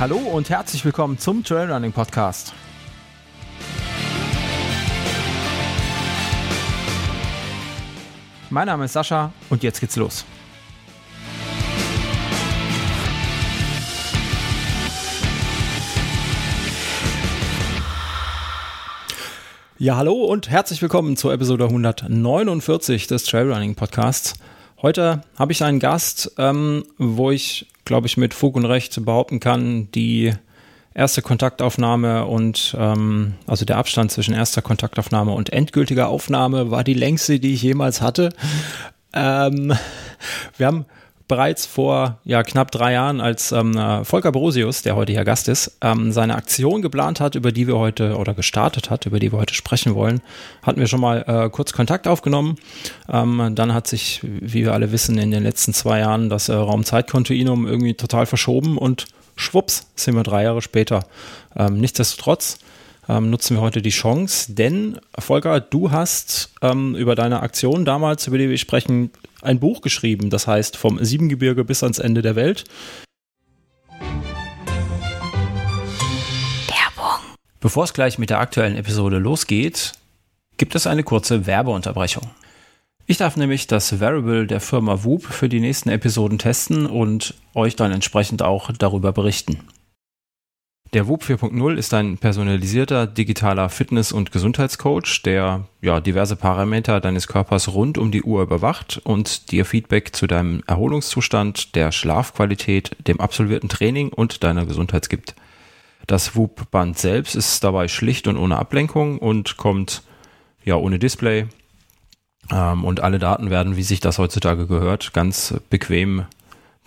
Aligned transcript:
Hallo 0.00 0.16
und 0.16 0.48
herzlich 0.48 0.84
willkommen 0.84 1.18
zum 1.18 1.42
Trailrunning 1.42 1.90
Podcast. 1.90 2.52
Mein 8.48 8.68
Name 8.68 8.84
ist 8.84 8.92
Sascha 8.92 9.32
und 9.50 9.64
jetzt 9.64 9.80
geht's 9.80 9.96
los. 9.96 10.24
Ja, 19.78 19.96
hallo 19.96 20.12
und 20.12 20.48
herzlich 20.48 20.80
willkommen 20.80 21.16
zur 21.16 21.32
Episode 21.32 21.64
149 21.64 23.08
des 23.08 23.24
Trailrunning 23.24 23.74
Podcasts. 23.74 24.34
Heute 24.80 25.22
habe 25.36 25.50
ich 25.50 25.64
einen 25.64 25.80
Gast, 25.80 26.32
ähm, 26.38 26.84
wo 26.98 27.32
ich, 27.32 27.66
glaube 27.84 28.06
ich, 28.06 28.16
mit 28.16 28.32
Fug 28.32 28.54
und 28.54 28.64
Recht 28.64 29.04
behaupten 29.04 29.40
kann, 29.40 29.90
die 29.90 30.32
erste 30.94 31.20
Kontaktaufnahme 31.20 32.26
und 32.26 32.76
ähm, 32.78 33.34
also 33.46 33.64
der 33.64 33.76
Abstand 33.76 34.12
zwischen 34.12 34.34
erster 34.34 34.62
Kontaktaufnahme 34.62 35.32
und 35.32 35.52
endgültiger 35.52 36.08
Aufnahme 36.08 36.70
war 36.70 36.84
die 36.84 36.94
längste, 36.94 37.40
die 37.40 37.54
ich 37.54 37.62
jemals 37.62 38.00
hatte. 38.00 38.32
Ähm, 39.12 39.74
wir 40.56 40.66
haben 40.66 40.86
bereits 41.28 41.66
vor 41.66 42.18
ja, 42.24 42.42
knapp 42.42 42.70
drei 42.70 42.94
Jahren, 42.94 43.20
als 43.20 43.52
ähm, 43.52 43.76
äh, 43.76 44.04
Volker 44.04 44.32
Brosius, 44.32 44.82
der 44.82 44.96
heute 44.96 45.12
hier 45.12 45.24
Gast 45.24 45.48
ist, 45.48 45.76
ähm, 45.82 46.10
seine 46.10 46.34
Aktion 46.34 46.82
geplant 46.82 47.20
hat, 47.20 47.34
über 47.34 47.52
die 47.52 47.66
wir 47.66 47.78
heute 47.78 48.16
oder 48.16 48.34
gestartet 48.34 48.90
hat, 48.90 49.06
über 49.06 49.20
die 49.20 49.30
wir 49.30 49.38
heute 49.38 49.54
sprechen 49.54 49.94
wollen, 49.94 50.20
hatten 50.62 50.80
wir 50.80 50.86
schon 50.86 51.00
mal 51.00 51.24
äh, 51.26 51.50
kurz 51.50 51.72
Kontakt 51.72 52.08
aufgenommen. 52.08 52.56
Ähm, 53.08 53.52
dann 53.54 53.74
hat 53.74 53.86
sich, 53.86 54.20
wie 54.22 54.64
wir 54.64 54.72
alle 54.72 54.90
wissen, 54.90 55.18
in 55.18 55.30
den 55.30 55.42
letzten 55.42 55.74
zwei 55.74 56.00
Jahren 56.00 56.30
das 56.30 56.48
äh, 56.48 56.54
Raumzeitkontinuum 56.54 57.66
irgendwie 57.66 57.94
total 57.94 58.26
verschoben 58.26 58.78
und 58.78 59.06
schwupps 59.36 59.86
sind 59.94 60.16
wir 60.16 60.22
drei 60.22 60.44
Jahre 60.44 60.62
später. 60.62 61.04
Ähm, 61.56 61.78
nichtsdestotrotz 61.78 62.58
ähm, 63.08 63.30
nutzen 63.30 63.56
wir 63.56 63.62
heute 63.62 63.80
die 63.80 63.90
Chance, 63.90 64.54
denn 64.54 65.00
Volker, 65.18 65.60
du 65.60 65.90
hast 65.90 66.50
ähm, 66.62 66.94
über 66.94 67.14
deine 67.14 67.40
Aktion 67.40 67.84
damals, 67.84 68.26
über 68.26 68.38
die 68.38 68.50
wir 68.50 68.58
sprechen, 68.58 69.10
ein 69.40 69.60
Buch 69.60 69.80
geschrieben, 69.80 70.30
das 70.30 70.46
heißt 70.46 70.76
vom 70.76 71.02
Siebengebirge 71.02 71.64
bis 71.64 71.82
ans 71.82 71.98
Ende 71.98 72.22
der 72.22 72.36
Welt. 72.36 72.64
Werbung. 76.68 77.20
Bevor 77.60 77.84
es 77.84 77.94
gleich 77.94 78.18
mit 78.18 78.30
der 78.30 78.40
aktuellen 78.40 78.76
Episode 78.76 79.18
losgeht, 79.18 79.92
gibt 80.58 80.74
es 80.74 80.86
eine 80.86 81.04
kurze 81.04 81.46
Werbeunterbrechung. 81.46 82.30
Ich 83.06 83.16
darf 83.16 83.36
nämlich 83.36 83.66
das 83.66 84.00
Variable 84.00 84.46
der 84.46 84.60
Firma 84.60 85.02
Whoop 85.02 85.24
für 85.24 85.48
die 85.48 85.60
nächsten 85.60 85.88
Episoden 85.88 86.38
testen 86.38 86.84
und 86.84 87.32
euch 87.54 87.74
dann 87.74 87.90
entsprechend 87.90 88.42
auch 88.42 88.70
darüber 88.70 89.12
berichten. 89.12 89.60
Der 90.94 91.06
WUP 91.06 91.22
4.0 91.22 91.74
ist 91.74 91.92
ein 91.92 92.16
personalisierter 92.16 93.06
digitaler 93.06 93.68
Fitness- 93.68 94.10
und 94.10 94.32
Gesundheitscoach, 94.32 95.20
der 95.22 95.64
ja, 95.82 96.00
diverse 96.00 96.34
Parameter 96.34 96.98
deines 97.00 97.28
Körpers 97.28 97.74
rund 97.74 97.98
um 97.98 98.10
die 98.10 98.22
Uhr 98.22 98.40
überwacht 98.42 98.98
und 99.04 99.52
dir 99.52 99.66
Feedback 99.66 100.16
zu 100.16 100.26
deinem 100.26 100.62
Erholungszustand, 100.66 101.74
der 101.74 101.92
Schlafqualität, 101.92 102.96
dem 103.06 103.20
absolvierten 103.20 103.68
Training 103.68 104.08
und 104.08 104.42
deiner 104.42 104.64
Gesundheit 104.64 105.10
gibt. 105.10 105.34
Das 106.06 106.34
WUP-Band 106.34 106.98
selbst 106.98 107.34
ist 107.36 107.62
dabei 107.62 107.86
schlicht 107.88 108.26
und 108.26 108.38
ohne 108.38 108.56
Ablenkung 108.56 109.18
und 109.18 109.58
kommt 109.58 110.02
ja 110.64 110.76
ohne 110.76 110.98
Display. 110.98 111.48
Ähm, 112.50 112.84
und 112.84 113.00
alle 113.00 113.18
Daten 113.18 113.50
werden, 113.50 113.76
wie 113.76 113.82
sich 113.82 114.00
das 114.00 114.18
heutzutage 114.18 114.66
gehört, 114.66 115.12
ganz 115.12 115.52
bequem 115.68 116.24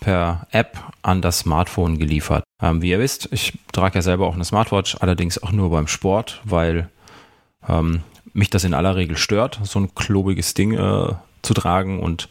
per 0.02 0.48
App 0.52 0.78
an 1.02 1.22
das 1.22 1.40
Smartphone 1.40 1.98
geliefert. 1.98 2.44
Ähm, 2.62 2.82
wie 2.82 2.90
ihr 2.90 3.00
wisst, 3.00 3.30
ich 3.32 3.54
trage 3.72 3.96
ja 3.96 4.02
selber 4.02 4.28
auch 4.28 4.36
eine 4.36 4.44
Smartwatch, 4.44 4.98
allerdings 5.00 5.42
auch 5.42 5.54
nur 5.54 5.70
beim 5.70 5.88
Sport, 5.88 6.42
weil 6.44 6.90
ähm, 7.70 8.02
mich 8.34 8.50
das 8.50 8.66
in 8.66 8.74
aller 8.74 8.98
Regel 8.98 9.16
stört, 9.16 9.60
so 9.64 9.80
ein 9.80 9.96
klobiges 9.96 10.54
Ding 10.54 10.74
äh, 10.74 11.14
zu 11.42 11.54
tragen 11.54 12.00
und 12.00 12.28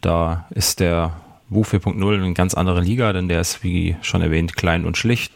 da 0.00 0.46
ist 0.50 0.80
der 0.80 1.12
Woo 1.48 1.62
4.0 1.62 2.14
eine 2.14 2.32
ganz 2.32 2.54
andere 2.54 2.80
Liga, 2.80 3.12
denn 3.12 3.28
der 3.28 3.40
ist, 3.40 3.62
wie 3.62 3.96
schon 4.00 4.22
erwähnt, 4.22 4.56
klein 4.56 4.86
und 4.86 4.96
schlicht. 4.96 5.32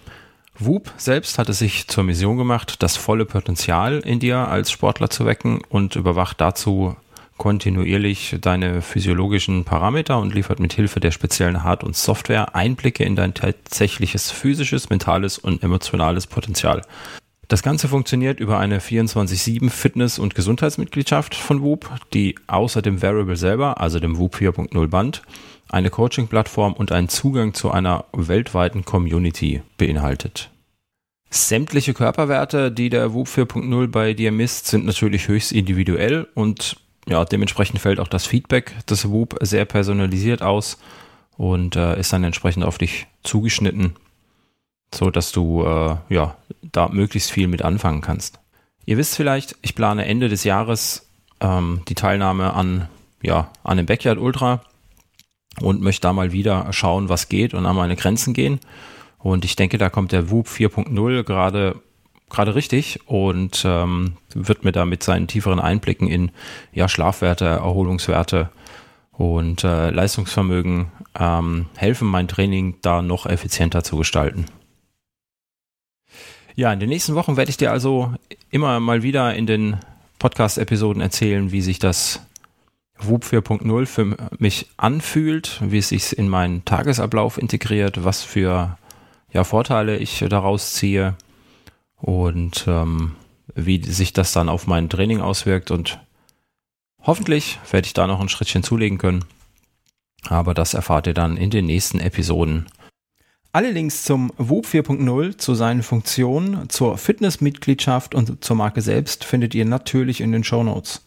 Whoop 0.59 0.91
selbst 0.97 1.39
hat 1.39 1.51
es 1.51 1.59
sich 1.59 1.87
zur 1.89 2.05
Mission 2.05 2.39
gemacht, 2.39 2.83
das 2.83 2.97
volle 2.97 3.27
Potenzial 3.27 3.99
in 3.99 4.21
dir 4.21 4.49
als 4.49 4.71
Sportler 4.71 5.11
zu 5.11 5.27
wecken 5.27 5.61
und 5.69 5.97
überwacht 5.97 6.41
dazu 6.41 6.97
kontinuierlich 7.37 8.37
deine 8.41 8.83
physiologischen 8.83 9.65
Parameter 9.65 10.19
und 10.19 10.35
liefert 10.35 10.61
mit 10.61 10.73
Hilfe 10.73 11.01
der 11.01 11.11
speziellen 11.11 11.63
Hard- 11.63 11.85
und 11.85 11.97
Software 11.97 12.55
Einblicke 12.55 13.05
in 13.05 13.17
dein 13.17 13.35
tatsächliches 13.35 14.31
physisches, 14.31 14.91
mentales 14.91 15.39
und 15.39 15.63
emotionales 15.63 16.27
Potenzial. 16.27 16.83
Das 17.49 17.63
Ganze 17.63 17.87
funktioniert 17.87 18.41
über 18.41 18.59
eine 18.59 18.81
24-7 18.81 19.71
Fitness- 19.71 20.19
und 20.19 20.35
Gesundheitsmitgliedschaft 20.35 21.35
von 21.37 21.63
Whoop, 21.63 21.89
die 22.13 22.35
außer 22.49 22.83
dem 22.83 23.03
Variable 23.03 23.37
selber, 23.37 23.81
also 23.81 24.01
dem 24.01 24.19
Whoop 24.19 24.35
4.0 24.35 24.89
Band, 24.89 25.23
eine 25.69 25.91
Coaching-Plattform 25.91 26.73
und 26.73 26.91
einen 26.91 27.09
Zugang 27.09 27.55
zu 27.55 27.71
einer 27.71 28.07
weltweiten 28.13 28.85
Community 28.85 29.63
beinhaltet. 29.79 30.51
Sämtliche 31.31 31.95
Körperwerte, 31.95 32.73
die 32.73 32.89
der 32.89 33.13
Whoop 33.13 33.29
4.0 33.29 33.89
bei 33.89 34.13
dir 34.13 34.33
misst, 34.33 34.67
sind 34.67 34.85
natürlich 34.85 35.29
höchst 35.29 35.53
individuell 35.53 36.27
und 36.35 36.77
ja, 37.09 37.25
dementsprechend 37.25 37.81
fällt 37.81 38.01
auch 38.01 38.09
das 38.09 38.27
Feedback 38.27 38.75
des 38.87 39.09
Whoop 39.09 39.37
sehr 39.41 39.65
personalisiert 39.65 40.43
aus 40.43 40.79
und 41.37 41.77
äh, 41.77 41.99
ist 41.99 42.13
dann 42.13 42.25
entsprechend 42.25 42.65
auf 42.65 42.79
dich 42.79 43.07
zugeschnitten, 43.23 43.95
so 44.95 45.11
dass 45.11 45.33
du 45.33 45.63
äh, 45.65 45.97
ja 46.09 46.37
da 46.63 46.89
möglichst 46.89 47.31
viel 47.31 47.49
mit 47.49 47.63
anfangen 47.63 48.01
kannst. 48.01 48.41
Ihr 48.85 48.97
wisst 48.97 49.17
vielleicht, 49.17 49.57
ich 49.63 49.75
plane 49.75 50.07
Ende 50.07 50.29
des 50.29 50.45
Jahres 50.45 51.09
ähm, 51.41 51.83
die 51.89 51.95
Teilnahme 51.95 52.55
an 52.55 52.89
ja 53.23 53.51
an 53.63 53.77
dem 53.77 53.87
Backyard 53.87 54.19
Ultra 54.19 54.63
und 55.61 55.81
möchte 55.81 56.03
da 56.03 56.13
mal 56.13 56.33
wieder 56.33 56.73
schauen, 56.73 57.09
was 57.09 57.29
geht 57.29 57.55
und 57.55 57.67
an 57.67 57.77
meine 57.77 57.97
Grenzen 57.97 58.35
gehen. 58.35 58.61
Und 59.19 59.45
ich 59.45 59.57
denke, 59.57 59.79
da 59.79 59.91
kommt 59.91 60.13
der 60.13 60.31
Whoop 60.31 60.49
4.0 60.49 61.23
gerade 61.25 61.81
gerade 62.31 62.55
richtig 62.55 63.01
und 63.07 63.63
ähm, 63.65 64.17
wird 64.35 64.65
mir 64.65 64.73
da 64.73 64.85
mit 64.85 65.03
seinen 65.03 65.27
tieferen 65.27 65.61
Einblicken 65.61 66.09
in 66.09 66.31
ja, 66.73 66.89
Schlafwerte, 66.89 67.45
Erholungswerte 67.45 68.51
und 69.13 69.65
äh, 69.65 69.91
Leistungsvermögen 69.91 70.87
ähm, 71.19 71.67
helfen, 71.77 72.09
mein 72.09 72.29
Training 72.29 72.77
da 72.83 73.03
noch 73.03 73.27
effizienter 73.27 73.83
zu 73.83 73.97
gestalten. 73.97 74.47
Ja, 76.55 76.73
in 76.73 76.81
den 76.81 76.89
nächsten 76.89 77.15
Wochen 77.15 77.37
werde 77.37 77.51
ich 77.51 77.57
dir 77.57 77.71
also 77.71 78.15
immer 78.51 78.81
mal 78.81 79.03
wieder 79.03 79.35
in 79.35 79.47
den 79.47 79.77
Podcast-Episoden 80.19 81.03
erzählen, 81.03 81.53
wie 81.53 81.61
sich 81.61 81.79
das 81.79 82.21
WUP 82.99 83.25
4.0 83.25 83.87
für 83.87 84.17
mich 84.39 84.67
anfühlt, 84.79 85.61
wie 85.63 85.79
es 85.79 85.91
sich 85.91 86.17
in 86.17 86.29
meinen 86.29 86.65
Tagesablauf 86.65 87.37
integriert, 87.37 88.05
was 88.05 88.23
für 88.23 88.79
ja, 89.33 89.45
Vorteile 89.45 89.99
ich 89.99 90.25
daraus 90.31 90.73
ziehe 90.73 91.15
und 91.97 92.65
ähm, 92.67 93.17
wie 93.55 93.83
sich 93.83 94.13
das 94.13 94.33
dann 94.33 94.49
auf 94.49 94.67
mein 94.67 94.89
Training 94.89 95.21
auswirkt. 95.21 95.71
Und 95.71 96.01
hoffentlich 97.03 97.59
werde 97.71 97.87
ich 97.87 97.95
da 97.95 98.07
noch 98.07 98.21
ein 98.21 98.29
Schrittchen 98.29 98.63
zulegen 98.63 98.99
können. 98.99 99.25
Aber 100.29 100.55
das 100.55 100.75
erfahrt 100.75 101.07
ihr 101.07 101.15
dann 101.15 101.37
in 101.37 101.51
den 101.51 101.67
nächsten 101.67 102.01
Episoden. 102.01 102.67
Alle 103.53 103.71
Links 103.71 104.05
zum 104.05 104.33
WUB 104.37 104.67
4.0, 104.67 105.39
zu 105.39 105.55
seinen 105.55 105.83
Funktionen, 105.83 106.69
zur 106.69 106.99
Fitnessmitgliedschaft 106.99 108.15
und 108.15 108.45
zur 108.45 108.57
Marke 108.57 108.83
selbst 108.83 109.25
findet 109.25 109.55
ihr 109.55 109.65
natürlich 109.65 110.21
in 110.21 110.33
den 110.33 110.45
Show 110.45 110.63
Notes. 110.63 111.06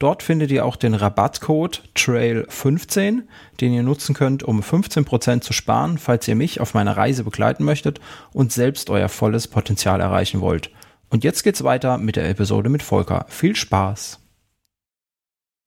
Dort 0.00 0.22
findet 0.22 0.50
ihr 0.50 0.64
auch 0.64 0.76
den 0.76 0.94
Rabattcode 0.94 1.82
TRAIL15, 1.94 3.24
den 3.60 3.72
ihr 3.74 3.82
nutzen 3.82 4.14
könnt, 4.14 4.42
um 4.42 4.62
15% 4.62 5.42
zu 5.42 5.52
sparen, 5.52 5.98
falls 5.98 6.26
ihr 6.26 6.36
mich 6.36 6.58
auf 6.58 6.72
meiner 6.72 6.96
Reise 6.96 7.22
begleiten 7.22 7.64
möchtet 7.64 8.00
und 8.32 8.50
selbst 8.50 8.88
euer 8.88 9.10
volles 9.10 9.46
Potenzial 9.46 10.00
erreichen 10.00 10.40
wollt. 10.40 10.70
Und 11.10 11.22
jetzt 11.22 11.42
geht's 11.42 11.64
weiter 11.64 11.98
mit 11.98 12.16
der 12.16 12.30
Episode 12.30 12.70
mit 12.70 12.82
Volker. 12.82 13.26
Viel 13.28 13.54
Spaß! 13.54 14.20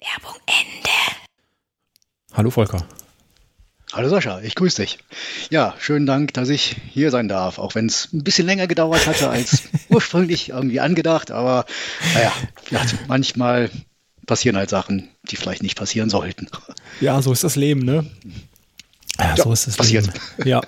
Werbung 0.02 0.42
Ende. 0.48 1.18
Hallo 2.34 2.50
Volker. 2.50 2.84
Hallo 3.94 4.10
Sascha, 4.10 4.42
ich 4.42 4.56
grüße 4.56 4.82
dich. 4.82 4.98
Ja, 5.52 5.76
schönen 5.78 6.08
Dank, 6.08 6.34
dass 6.34 6.50
ich 6.50 6.78
hier 6.90 7.12
sein 7.12 7.28
darf, 7.28 7.60
auch 7.60 7.76
wenn 7.76 7.86
es 7.86 8.12
ein 8.12 8.24
bisschen 8.24 8.48
länger 8.48 8.66
gedauert 8.66 9.06
hatte 9.06 9.30
als 9.30 9.70
ursprünglich 9.90 10.50
irgendwie 10.50 10.80
angedacht, 10.80 11.30
aber 11.30 11.68
naja, 12.16 12.34
manchmal 13.08 13.70
passieren 14.26 14.58
halt 14.58 14.70
Sachen, 14.70 15.10
die 15.24 15.36
vielleicht 15.36 15.64
nicht 15.64 15.78
passieren 15.78 16.10
sollten. 16.10 16.48
Ja, 17.02 17.22
so 17.22 17.32
ist 17.32 17.44
das 17.44 17.56
Leben, 17.56 17.82
ne? 17.82 18.06
Ja, 19.20 19.36
ja 19.36 19.44
so 19.44 19.52
ist 19.52 19.68
das 19.68 19.78
passiert. 19.78 20.08
Leben. 20.08 20.50
Ja. 20.50 20.62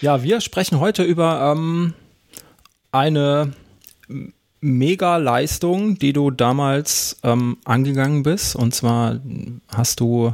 Ja, 0.00 0.22
wir 0.22 0.40
sprechen 0.40 0.80
heute 0.80 1.02
über 1.02 1.54
ähm, 1.54 1.94
eine 2.92 3.52
Mega-Leistung, 4.60 5.98
die 5.98 6.12
du 6.12 6.30
damals 6.30 7.16
ähm, 7.22 7.58
angegangen 7.64 8.22
bist. 8.22 8.56
Und 8.56 8.74
zwar 8.74 9.20
hast 9.68 10.00
du, 10.00 10.32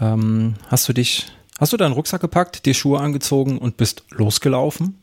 ähm, 0.00 0.54
hast 0.68 0.88
du 0.88 0.92
dich, 0.92 1.26
Hast 1.60 1.74
du 1.74 1.76
deinen 1.76 1.92
Rucksack 1.92 2.22
gepackt, 2.22 2.64
die 2.64 2.72
Schuhe 2.72 3.00
angezogen 3.00 3.58
und 3.58 3.76
bist 3.76 4.04
losgelaufen? 4.08 5.02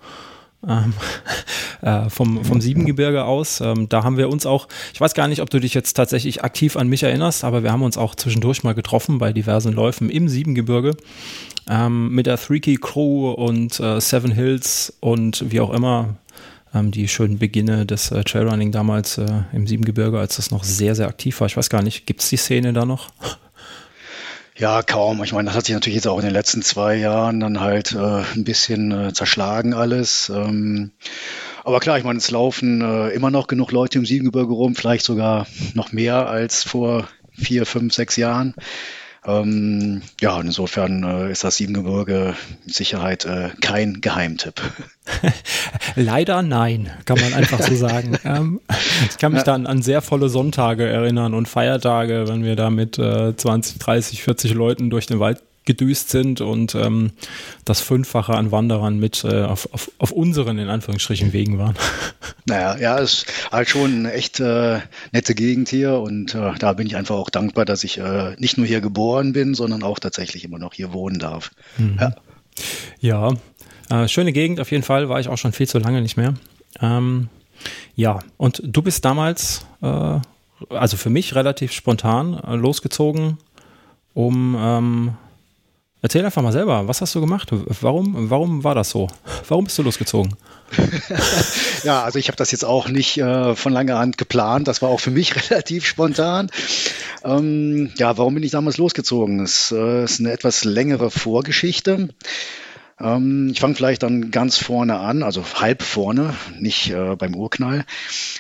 Ähm, 0.68 0.94
äh, 1.81 2.09
vom, 2.09 2.44
vom 2.44 2.62
Siebengebirge 2.62 3.25
aus. 3.25 3.62
Ähm, 3.62 3.89
da 3.89 4.04
haben 4.04 4.18
wir 4.18 4.30
uns 4.30 4.45
auch, 4.45 4.68
ich 4.94 5.01
weiß 5.01 5.13
gar 5.13 5.27
nicht, 5.27 5.42
ob 5.42 5.50
du 5.50 5.59
dich 5.59 5.74
jetzt 5.74 5.94
tatsächlich 5.94 6.44
aktiv 6.44 6.77
an 6.77 6.88
mich 6.88 7.04
erinnerst, 7.04 7.44
aber 7.44 7.63
wir 7.63 7.71
haben 7.71 7.83
uns 7.83 7.98
auch 7.98 8.15
zwischendurch 8.15 8.63
mal 8.63 8.74
getroffen 8.74 9.18
bei 9.18 9.33
diversen 9.33 9.74
Läufen 9.74 10.09
im 10.09 10.30
Siebengebirge 10.30 10.95
ähm, 11.69 12.13
mit 12.13 12.25
der 12.25 12.38
Three 12.38 12.59
Key 12.59 12.77
Crew 12.77 13.31
und 13.31 13.80
äh, 13.80 14.00
Seven 14.00 14.31
Hills 14.31 14.94
und 15.00 15.51
wie 15.51 15.59
auch 15.59 15.74
immer 15.74 16.15
ähm, 16.74 16.92
die 16.92 17.07
schönen 17.07 17.38
Beginne 17.38 17.86
des 17.86 18.12
äh, 18.12 18.24
Trailrunning 18.24 18.71
damals 18.71 19.18
äh, 19.18 19.44
im 19.53 19.68
Siebengebirge, 19.68 20.19
als 20.19 20.38
das 20.38 20.51
noch 20.51 20.63
sehr, 20.63 20.95
sehr 20.95 21.07
aktiv 21.07 21.39
war. 21.39 21.48
Ich 21.48 21.57
weiß 21.57 21.69
gar 21.69 21.81
nicht, 21.81 22.06
gibt 22.06 22.21
es 22.21 22.30
die 22.30 22.38
Szene 22.38 22.74
da 22.74 22.86
noch? 22.86 23.10
Ja, 24.59 24.81
kaum. 24.81 25.24
Ich 25.24 25.33
meine, 25.33 25.45
das 25.45 25.56
hat 25.56 25.65
sich 25.68 25.75
natürlich 25.75 25.98
jetzt 25.98 26.07
auch 26.07 26.18
in 26.18 26.25
den 26.25 26.33
letzten 26.33 26.63
zwei 26.63 26.95
Jahren 26.95 27.39
dann 27.39 27.59
halt 27.59 27.94
äh, 27.94 28.24
ein 28.33 28.44
bisschen 28.44 28.92
äh, 28.92 29.13
zerschlagen 29.13 29.75
alles. 29.75 30.30
Ähm, 30.30 30.92
aber 31.63 31.80
klar, 31.80 32.00
ich 32.00 32.04
meine, 32.04 32.18
es 32.18 32.31
laufen 32.31 32.81
äh, 32.81 33.09
immer 33.09 33.30
noch 33.30 33.45
genug 33.45 33.71
Leute 33.71 34.00
im 34.00 34.06
Siebengebirge 34.07 34.54
rum, 34.54 34.74
vielleicht 34.74 35.06
sogar 35.06 35.45
noch 35.75 35.92
mehr 35.92 36.27
als 36.27 36.63
vor 36.63 37.07
vier, 37.33 37.68
fünf, 37.68 37.94
sechs 37.94 38.15
Jahren. 38.15 38.56
Ähm, 39.27 40.01
ja, 40.21 40.39
insofern 40.39 41.03
äh, 41.03 41.31
ist 41.31 41.44
das 41.44 41.57
Siebengebirge 41.57 42.33
mit 42.65 42.74
Sicherheit 42.74 43.25
äh, 43.25 43.50
kein 43.59 44.00
Geheimtipp. 44.00 44.62
Leider 45.95 46.41
nein, 46.41 46.89
kann 47.03 47.19
man 47.19 47.33
einfach 47.33 47.62
so 47.62 47.75
sagen. 47.75 48.18
ähm, 48.24 48.62
ich 49.09 49.18
kann 49.18 49.33
mich 49.33 49.41
ja. 49.41 49.45
dann 49.45 49.68
an 49.68 49.81
sehr 49.81 50.01
volle 50.01 50.29
Sonntage 50.29 50.88
erinnern 50.88 51.33
und 51.33 51.47
Feiertage, 51.50 52.27
wenn 52.27 52.45
wir 52.45 52.56
da 52.56 52.69
mit 52.69 52.97
äh, 52.97 53.35
20, 53.35 53.79
30, 53.79 54.24
40 54.24 54.53
Leuten 54.53 54.89
durch 54.89 55.07
den 55.07 55.19
Wald 55.19 55.44
gedüst 55.67 56.09
sind 56.09 56.41
und 56.41 56.73
ähm, 56.73 57.11
das 57.65 57.81
Fünffache 57.81 58.33
an 58.33 58.51
Wanderern 58.51 58.97
mit 58.97 59.23
äh, 59.23 59.43
auf, 59.43 59.71
auf, 59.71 59.91
auf 59.99 60.11
unseren, 60.11 60.57
in 60.57 60.69
Anführungsstrichen, 60.69 61.33
Wegen 61.33 61.59
waren. 61.59 61.75
Naja, 62.49 62.77
ja, 62.77 62.97
ist 62.97 63.25
halt 63.51 63.67
schon 63.67 63.93
eine 63.93 64.13
echt 64.13 64.39
äh, 64.39 64.79
nette 65.11 65.35
Gegend 65.35 65.67
hier 65.67 65.99
und 65.99 66.33
äh, 66.33 66.53
da 66.57 66.71
bin 66.71 66.87
ich 66.87 66.95
einfach 66.95 67.15
auch 67.15 67.29
dankbar, 67.29 67.65
dass 67.65 67.83
ich 67.83 67.97
äh, 67.97 68.37
nicht 68.37 68.57
nur 68.57 68.65
hier 68.65 68.79
geboren 68.79 69.33
bin, 69.33 69.53
sondern 69.53 69.83
auch 69.83 69.99
tatsächlich 69.99 70.45
immer 70.45 70.57
noch 70.57 70.73
hier 70.73 70.93
wohnen 70.93 71.19
darf. 71.19 71.51
Mhm. 71.77 71.97
Ja, 71.99 72.15
ja 73.01 74.03
äh, 74.03 74.07
schöne 74.07 74.31
Gegend 74.31 74.61
auf 74.61 74.71
jeden 74.71 74.83
Fall, 74.83 75.09
war 75.09 75.19
ich 75.19 75.27
auch 75.27 75.37
schon 75.37 75.51
viel 75.51 75.67
zu 75.67 75.77
lange 75.77 76.01
nicht 76.01 76.15
mehr. 76.15 76.35
Ähm, 76.81 77.27
ja, 77.97 78.19
und 78.37 78.61
du 78.63 78.81
bist 78.81 79.03
damals, 79.03 79.65
äh, 79.81 80.19
also 80.69 80.95
für 80.95 81.09
mich 81.09 81.35
relativ 81.35 81.73
spontan 81.73 82.39
losgezogen, 82.61 83.39
um 84.13 84.55
ähm, 84.57 85.17
Erzähl 86.01 86.23
einfach 86.23 86.44
mal 86.44 86.51
selber, 86.51 86.88
was 86.88 87.01
hast 87.01 87.15
du 87.15 87.21
gemacht? 87.21 87.49
Warum, 87.51 88.29
warum 88.29 88.63
war 88.63 88.75
das 88.75 88.91
so? 88.91 89.07
Warum 89.47 89.65
bist 89.65 89.77
du 89.79 89.83
losgezogen? 89.83 90.35
ja, 91.83 92.03
also 92.03 92.19
ich 92.19 92.27
habe 92.27 92.35
das 92.35 92.51
jetzt 92.51 92.65
auch 92.65 92.88
nicht 92.88 93.17
äh, 93.17 93.55
von 93.55 93.73
langer 93.73 93.97
Hand 93.97 94.17
geplant. 94.17 94.67
Das 94.67 94.81
war 94.81 94.89
auch 94.89 94.99
für 94.99 95.11
mich 95.11 95.35
relativ 95.49 95.85
spontan. 95.85 96.51
Ähm, 97.23 97.91
ja, 97.97 98.17
warum 98.17 98.35
bin 98.35 98.44
ich 98.44 98.51
damals 98.51 98.77
losgezogen? 98.77 99.39
Es 99.39 99.71
äh, 99.71 100.03
ist 100.03 100.19
eine 100.19 100.31
etwas 100.31 100.65
längere 100.65 101.09
Vorgeschichte. 101.09 102.09
Ähm, 102.99 103.49
ich 103.51 103.59
fange 103.59 103.75
vielleicht 103.75 104.03
dann 104.03 104.31
ganz 104.31 104.57
vorne 104.57 104.99
an, 104.99 105.23
also 105.23 105.44
halb 105.55 105.83
vorne, 105.83 106.33
nicht 106.59 106.89
äh, 106.89 107.15
beim 107.15 107.35
Urknall. 107.35 107.85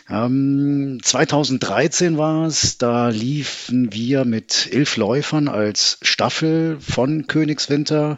Ähm, 0.09 0.99
2013 1.01 2.17
war 2.17 2.45
es, 2.45 2.77
da 2.77 3.09
liefen 3.09 3.93
wir 3.93 4.25
mit 4.25 4.69
elf 4.71 4.97
Läufern 4.97 5.47
als 5.47 5.99
Staffel 6.01 6.77
von 6.79 7.27
Königswinter, 7.27 8.17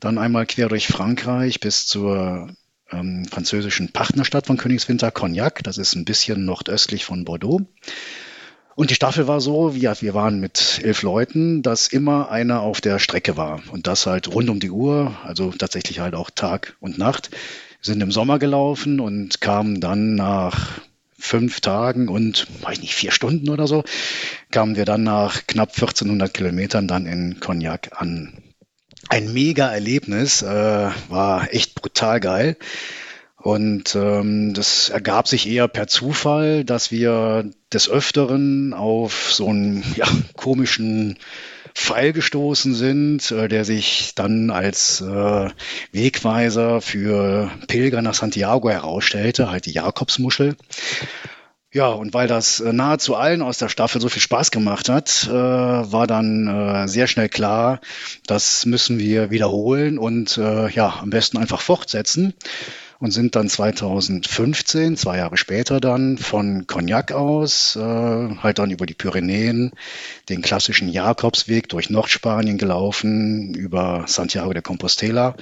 dann 0.00 0.18
einmal 0.18 0.46
quer 0.46 0.68
durch 0.68 0.88
Frankreich 0.88 1.60
bis 1.60 1.86
zur 1.86 2.50
ähm, 2.90 3.24
französischen 3.26 3.92
Partnerstadt 3.92 4.46
von 4.46 4.56
Königswinter, 4.56 5.10
Cognac. 5.10 5.62
Das 5.62 5.78
ist 5.78 5.94
ein 5.94 6.04
bisschen 6.04 6.44
nordöstlich 6.44 7.04
von 7.04 7.24
Bordeaux. 7.24 7.60
Und 8.78 8.90
die 8.90 8.94
Staffel 8.94 9.26
war 9.26 9.40
so, 9.40 9.74
wir, 9.74 9.96
wir 10.02 10.14
waren 10.14 10.38
mit 10.38 10.80
elf 10.84 11.02
Leuten, 11.02 11.62
dass 11.64 11.88
immer 11.88 12.30
einer 12.30 12.60
auf 12.60 12.80
der 12.80 13.00
Strecke 13.00 13.36
war. 13.36 13.60
Und 13.72 13.88
das 13.88 14.06
halt 14.06 14.32
rund 14.32 14.48
um 14.50 14.60
die 14.60 14.70
Uhr, 14.70 15.16
also 15.24 15.50
tatsächlich 15.50 15.98
halt 15.98 16.14
auch 16.14 16.30
Tag 16.30 16.76
und 16.78 16.96
Nacht. 16.96 17.30
Wir 17.32 17.92
sind 17.92 18.00
im 18.00 18.12
Sommer 18.12 18.38
gelaufen 18.38 19.00
und 19.00 19.40
kamen 19.40 19.80
dann 19.80 20.14
nach 20.14 20.80
fünf 21.18 21.60
Tagen 21.60 22.06
und, 22.06 22.46
weiß 22.60 22.74
ich 22.74 22.82
nicht, 22.82 22.94
vier 22.94 23.10
Stunden 23.10 23.50
oder 23.50 23.66
so, 23.66 23.82
kamen 24.52 24.76
wir 24.76 24.84
dann 24.84 25.02
nach 25.02 25.48
knapp 25.48 25.70
1400 25.70 26.32
Kilometern 26.32 26.86
dann 26.86 27.06
in 27.06 27.40
Cognac 27.40 28.00
an. 28.00 28.32
Ein 29.08 29.32
mega 29.32 29.72
Erlebnis, 29.72 30.42
äh, 30.42 30.90
war 31.08 31.52
echt 31.52 31.74
brutal 31.74 32.20
geil. 32.20 32.56
Und 33.40 33.94
ähm, 33.94 34.52
das 34.52 34.88
ergab 34.88 35.28
sich 35.28 35.48
eher 35.48 35.68
per 35.68 35.86
Zufall, 35.86 36.64
dass 36.64 36.90
wir 36.90 37.48
des 37.72 37.88
Öfteren 37.88 38.74
auf 38.74 39.32
so 39.32 39.48
einen 39.48 39.84
ja, 39.96 40.06
komischen 40.36 41.18
Pfeil 41.72 42.12
gestoßen 42.12 42.74
sind, 42.74 43.30
äh, 43.30 43.46
der 43.46 43.64
sich 43.64 44.12
dann 44.16 44.50
als 44.50 45.00
äh, 45.00 45.50
Wegweiser 45.92 46.80
für 46.80 47.50
Pilger 47.68 48.02
nach 48.02 48.14
Santiago 48.14 48.70
herausstellte, 48.70 49.48
halt 49.50 49.66
die 49.66 49.72
Jakobsmuschel. 49.72 50.56
Ja, 51.70 51.88
und 51.88 52.14
weil 52.14 52.26
das 52.26 52.58
äh, 52.58 52.72
nahezu 52.72 53.14
allen 53.14 53.42
aus 53.42 53.58
der 53.58 53.68
Staffel 53.68 54.00
so 54.00 54.08
viel 54.08 54.22
Spaß 54.22 54.50
gemacht 54.50 54.88
hat, 54.88 55.28
äh, 55.28 55.32
war 55.32 56.08
dann 56.08 56.48
äh, 56.48 56.88
sehr 56.88 57.06
schnell 57.06 57.28
klar, 57.28 57.80
das 58.26 58.66
müssen 58.66 58.98
wir 58.98 59.30
wiederholen 59.30 59.98
und 59.98 60.38
äh, 60.38 60.68
ja, 60.70 60.98
am 61.00 61.10
besten 61.10 61.38
einfach 61.38 61.60
fortsetzen 61.60 62.34
und 63.00 63.12
sind 63.12 63.36
dann 63.36 63.48
2015, 63.48 64.96
zwei 64.96 65.18
Jahre 65.18 65.36
später 65.36 65.80
dann, 65.80 66.18
von 66.18 66.66
Cognac 66.66 67.12
aus, 67.12 67.76
äh, 67.76 67.80
halt 67.80 68.58
dann 68.58 68.70
über 68.70 68.86
die 68.86 68.94
Pyrenäen, 68.94 69.72
den 70.28 70.42
klassischen 70.42 70.88
Jakobsweg 70.88 71.68
durch 71.68 71.90
Nordspanien 71.90 72.58
gelaufen, 72.58 73.54
über 73.54 74.04
Santiago 74.06 74.52
de 74.52 74.62
Compostela, 74.62 75.36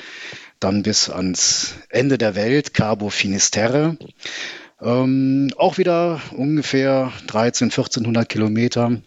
dann 0.61 0.83
bis 0.83 1.09
ans 1.09 1.77
Ende 1.89 2.19
der 2.19 2.35
Welt, 2.35 2.75
Cabo 2.75 3.09
Finisterre. 3.09 3.97
Ähm, 4.81 5.51
auch 5.57 5.79
wieder 5.79 6.21
ungefähr 6.33 7.13
13, 7.27 7.67
1400 7.67 8.29
Kilometer 8.29 9.01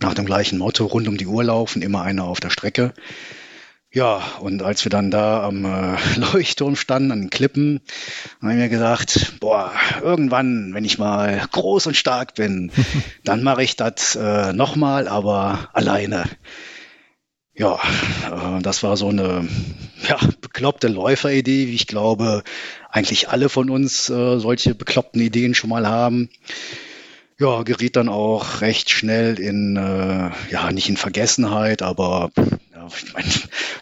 nach 0.00 0.14
dem 0.14 0.26
gleichen 0.26 0.58
Motto, 0.58 0.86
rund 0.86 1.06
um 1.06 1.16
die 1.16 1.26
Uhr 1.26 1.44
laufen, 1.44 1.82
immer 1.82 2.02
einer 2.02 2.24
auf 2.24 2.40
der 2.40 2.50
Strecke. 2.50 2.92
Ja, 3.90 4.22
und 4.40 4.62
als 4.62 4.84
wir 4.84 4.90
dann 4.90 5.10
da 5.10 5.42
am 5.44 5.64
äh, 5.64 5.96
Leuchtturm 6.16 6.76
standen, 6.76 7.10
an 7.10 7.20
den 7.22 7.30
Klippen, 7.30 7.80
haben 8.42 8.58
wir 8.58 8.68
gedacht, 8.68 9.36
boah, 9.40 9.72
irgendwann, 10.02 10.74
wenn 10.74 10.84
ich 10.84 10.98
mal 10.98 11.40
groß 11.52 11.86
und 11.86 11.96
stark 11.96 12.34
bin, 12.34 12.70
dann 13.24 13.42
mache 13.42 13.62
ich 13.62 13.76
das 13.76 14.14
äh, 14.14 14.52
nochmal, 14.52 15.08
aber 15.08 15.70
alleine. 15.72 16.24
Ja, 17.54 17.80
äh, 18.30 18.62
das 18.62 18.82
war 18.82 18.98
so 18.98 19.08
eine 19.08 19.48
ja, 20.06 20.18
bekloppte 20.42 20.88
Läuferidee, 20.88 21.68
wie 21.68 21.74
ich 21.74 21.86
glaube, 21.86 22.42
eigentlich 22.90 23.30
alle 23.30 23.48
von 23.48 23.70
uns 23.70 24.10
äh, 24.10 24.38
solche 24.38 24.74
bekloppten 24.74 25.22
Ideen 25.22 25.54
schon 25.54 25.70
mal 25.70 25.86
haben 25.86 26.28
ja, 27.40 27.62
geriet 27.62 27.96
dann 27.96 28.08
auch 28.08 28.60
recht 28.62 28.90
schnell 28.90 29.38
in, 29.38 29.76
äh, 29.76 30.30
ja, 30.50 30.72
nicht 30.72 30.88
in 30.88 30.96
Vergessenheit, 30.96 31.82
aber 31.82 32.30
ich 32.86 33.12
meine, 33.12 33.28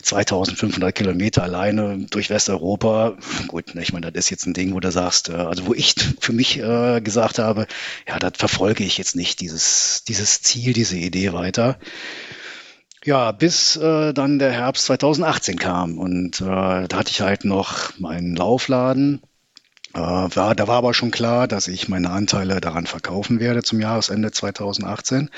2500 0.02 0.94
Kilometer 0.94 1.42
alleine 1.42 2.06
durch 2.10 2.30
Westeuropa, 2.30 3.16
gut, 3.48 3.74
ne, 3.74 3.82
ich 3.82 3.92
meine, 3.92 4.10
das 4.10 4.26
ist 4.26 4.30
jetzt 4.30 4.46
ein 4.46 4.54
Ding, 4.54 4.74
wo 4.74 4.80
du 4.80 4.90
sagst, 4.90 5.28
äh, 5.28 5.32
also 5.32 5.66
wo 5.66 5.74
ich 5.74 5.94
für 6.20 6.32
mich 6.32 6.58
äh, 6.58 7.00
gesagt 7.00 7.38
habe, 7.38 7.66
ja, 8.08 8.18
das 8.18 8.32
verfolge 8.36 8.84
ich 8.84 8.98
jetzt 8.98 9.16
nicht, 9.16 9.40
dieses, 9.40 10.04
dieses 10.06 10.42
Ziel, 10.42 10.72
diese 10.72 10.96
Idee 10.96 11.32
weiter. 11.32 11.78
Ja, 13.04 13.32
bis 13.32 13.76
äh, 13.76 14.12
dann 14.12 14.38
der 14.38 14.52
Herbst 14.52 14.86
2018 14.86 15.58
kam 15.58 15.98
und 15.98 16.40
da 16.40 16.86
hatte 16.92 17.10
ich 17.10 17.20
halt 17.20 17.44
noch 17.44 17.96
meinen 17.98 18.34
Laufladen 18.34 19.22
da 19.96 20.28
war 20.68 20.76
aber 20.76 20.92
schon 20.92 21.10
klar, 21.10 21.48
dass 21.48 21.68
ich 21.68 21.88
meine 21.88 22.10
Anteile 22.10 22.60
daran 22.60 22.86
verkaufen 22.86 23.40
werde 23.40 23.62
zum 23.62 23.80
Jahresende 23.80 24.30
2018. 24.30 25.30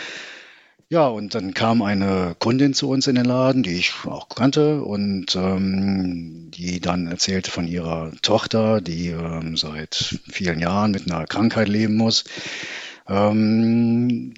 Ja, 0.90 1.06
und 1.08 1.34
dann 1.34 1.52
kam 1.52 1.82
eine 1.82 2.34
Kundin 2.38 2.72
zu 2.72 2.88
uns 2.88 3.06
in 3.06 3.14
den 3.16 3.26
Laden, 3.26 3.62
die 3.62 3.74
ich 3.74 3.92
auch 4.06 4.30
kannte 4.30 4.82
und 4.82 5.36
ähm, 5.36 6.50
die 6.50 6.80
dann 6.80 7.06
erzählte 7.08 7.50
von 7.50 7.68
ihrer 7.68 8.10
Tochter, 8.22 8.80
die 8.80 9.08
ähm, 9.08 9.58
seit 9.58 10.18
vielen 10.30 10.60
Jahren 10.60 10.92
mit 10.92 11.10
einer 11.10 11.26
Krankheit 11.26 11.68
leben 11.68 11.94
muss, 11.96 12.24
ähm, 13.06 14.32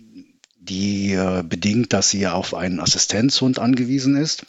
die 0.58 1.12
äh, 1.12 1.44
bedingt, 1.44 1.92
dass 1.92 2.10
sie 2.10 2.26
auf 2.26 2.52
einen 2.54 2.80
Assistenzhund 2.80 3.60
angewiesen 3.60 4.16
ist. 4.16 4.44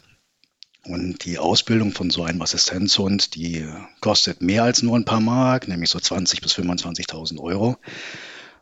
Und 0.84 1.24
die 1.24 1.38
Ausbildung 1.38 1.92
von 1.92 2.10
so 2.10 2.24
einem 2.24 2.42
Assistenzhund, 2.42 3.36
die 3.36 3.64
kostet 4.00 4.42
mehr 4.42 4.64
als 4.64 4.82
nur 4.82 4.96
ein 4.96 5.04
paar 5.04 5.20
Mark, 5.20 5.68
nämlich 5.68 5.90
so 5.90 6.00
20.000 6.00 6.42
bis 6.42 6.54
25.000 6.56 7.38
Euro. 7.38 7.76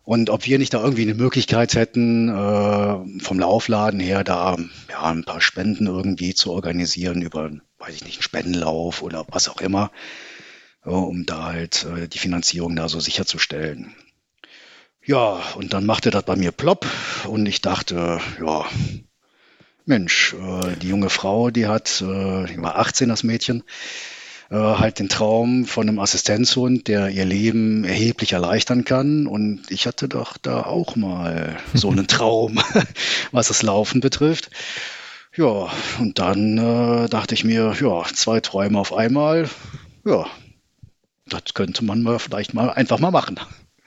Und 0.02 0.30
ob 0.30 0.46
wir 0.46 0.58
nicht 0.58 0.74
da 0.74 0.82
irgendwie 0.82 1.02
eine 1.02 1.14
Möglichkeit 1.14 1.74
hätten, 1.74 2.28
äh, 2.28 3.22
vom 3.22 3.38
Laufladen 3.38 4.00
her 4.00 4.24
da 4.24 4.56
ja, 4.88 5.02
ein 5.02 5.24
paar 5.24 5.40
Spenden 5.40 5.86
irgendwie 5.86 6.34
zu 6.34 6.52
organisieren 6.52 7.22
über, 7.22 7.50
weiß 7.78 7.94
ich 7.94 8.04
nicht, 8.04 8.16
einen 8.16 8.22
Spendenlauf 8.22 9.02
oder 9.02 9.26
was 9.28 9.48
auch 9.48 9.60
immer, 9.60 9.90
ja, 10.84 10.92
um 10.92 11.26
da 11.26 11.44
halt 11.44 11.84
äh, 11.84 12.08
die 12.08 12.18
Finanzierung 12.18 12.74
da 12.76 12.88
so 12.88 12.98
sicherzustellen. 12.98 13.94
Ja, 15.04 15.40
und 15.56 15.72
dann 15.72 15.86
machte 15.86 16.10
das 16.10 16.24
bei 16.24 16.36
mir 16.36 16.52
plopp 16.52 16.86
und 17.26 17.46
ich 17.46 17.60
dachte, 17.60 18.20
ja, 18.40 18.66
Mensch, 19.84 20.34
äh, 20.34 20.76
die 20.76 20.88
junge 20.88 21.10
Frau, 21.10 21.50
die 21.50 21.66
hat, 21.66 22.00
äh, 22.00 22.46
die 22.46 22.60
war 22.60 22.76
18, 22.78 23.08
das 23.08 23.22
Mädchen, 23.22 23.64
äh, 24.50 24.56
halt 24.56 24.98
den 24.98 25.08
Traum 25.08 25.64
von 25.64 25.88
einem 25.88 26.00
Assistenzhund, 26.00 26.88
der 26.88 27.08
ihr 27.08 27.24
Leben 27.24 27.84
erheblich 27.84 28.32
erleichtern 28.32 28.84
kann. 28.84 29.26
Und 29.26 29.70
ich 29.70 29.86
hatte 29.86 30.08
doch 30.08 30.36
da 30.36 30.64
auch 30.64 30.96
mal 30.96 31.56
so 31.72 31.90
einen 31.90 32.06
Traum, 32.08 32.60
was 33.32 33.48
das 33.48 33.62
Laufen 33.62 34.00
betrifft. 34.00 34.50
Ja, 35.36 35.68
und 36.00 36.18
dann 36.18 36.58
äh, 36.58 37.08
dachte 37.08 37.34
ich 37.34 37.44
mir, 37.44 37.74
ja, 37.80 38.02
zwei 38.12 38.40
Träume 38.40 38.78
auf 38.80 38.92
einmal, 38.92 39.48
ja, 40.04 40.26
das 41.26 41.54
könnte 41.54 41.84
man 41.84 42.02
mal 42.02 42.18
vielleicht 42.18 42.52
mal 42.52 42.70
einfach 42.70 42.98
mal 42.98 43.10
machen. 43.10 43.38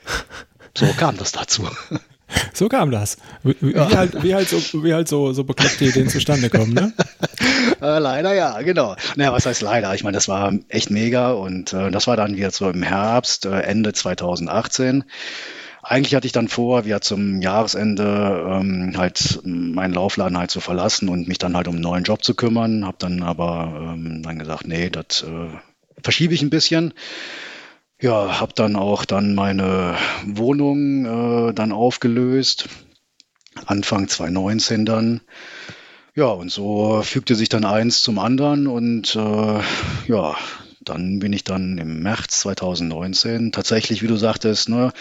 So 0.76 0.92
kam 0.94 1.18
das 1.18 1.32
dazu. 1.32 1.68
So 2.54 2.70
kam 2.70 2.92
das. 2.92 3.18
Wie, 3.44 3.74
ja. 3.74 3.90
halt, 3.96 4.24
wie 4.24 4.36
halt, 4.36 4.50
so, 4.50 4.84
wie 4.84 4.94
halt 4.94 5.08
so, 5.08 5.34
so 5.34 5.44
bekloppte 5.44 5.86
Ideen 5.86 6.10
zustande 6.10 6.50
kommen, 6.50 6.74
ne? 6.74 6.94
äh, 7.82 8.00
leider 8.00 8.34
ja, 8.34 8.62
genau. 8.62 8.96
Naja, 9.16 9.34
was 9.34 9.46
heißt 9.46 9.62
leider? 9.62 9.94
Ich 9.96 10.04
meine, 10.04 10.16
das 10.16 10.28
war 10.28 10.54
echt 10.70 10.90
mega 10.90 11.32
und 11.32 11.74
äh, 11.74 11.92
das 11.92 12.08
war 12.08 12.18
dann 12.18 12.36
wieder 12.36 12.52
so 12.52 12.70
im 12.70 12.84
Herbst, 12.84 13.46
äh, 13.46 13.62
Ende 13.62 13.94
2018. 13.94 15.04
Eigentlich 15.82 16.16
hatte 16.16 16.28
ich 16.28 16.32
dann 16.32 16.48
vor, 16.48 16.86
wieder 16.86 17.02
zum 17.02 17.42
Jahresende 17.42 18.46
ähm, 18.50 18.94
halt 18.96 19.42
meinen 19.44 19.94
Laufladen 19.94 20.38
halt 20.38 20.50
zu 20.50 20.62
verlassen 20.62 21.10
und 21.10 21.28
mich 21.28 21.40
dann 21.40 21.58
halt 21.58 21.68
um 21.68 21.76
einen 21.76 21.84
neuen 21.84 22.04
Job 22.06 22.24
zu 22.24 22.36
kümmern. 22.36 22.86
Habe 22.86 22.98
dann 23.00 23.22
aber 23.22 23.94
ähm, 23.94 24.24
dann 24.24 24.40
gesagt, 24.40 24.66
nee, 24.66 24.90
das 24.90 25.24
äh, 25.24 25.50
verschiebe 26.02 26.34
ich 26.34 26.42
ein 26.42 26.50
bisschen 26.50 26.94
ja, 28.04 28.42
habe 28.42 28.52
dann 28.54 28.76
auch 28.76 29.06
dann 29.06 29.34
meine 29.34 29.96
Wohnung 30.26 31.06
äh, 31.06 31.54
dann 31.54 31.72
aufgelöst, 31.72 32.68
Anfang 33.66 34.10
2019 34.10 34.86
dann. 34.86 35.22
Ja, 36.14 36.26
und 36.26 36.52
so 36.52 37.02
fügte 37.02 37.36
sich 37.36 37.48
dann 37.48 37.64
eins 37.64 38.02
zum 38.02 38.20
anderen 38.20 38.68
und 38.68 39.16
äh, 39.16 39.60
ja, 40.08 40.36
dann 40.82 41.20
bin 41.20 41.32
ich 41.32 41.46
dann 41.46 41.78
im 41.78 42.04
März 42.04 42.42
2019 42.42 43.54
tatsächlich, 43.54 44.02
wie 44.02 44.08
du 44.08 44.18
sagtest, 44.18 44.68
ne, 44.68 44.92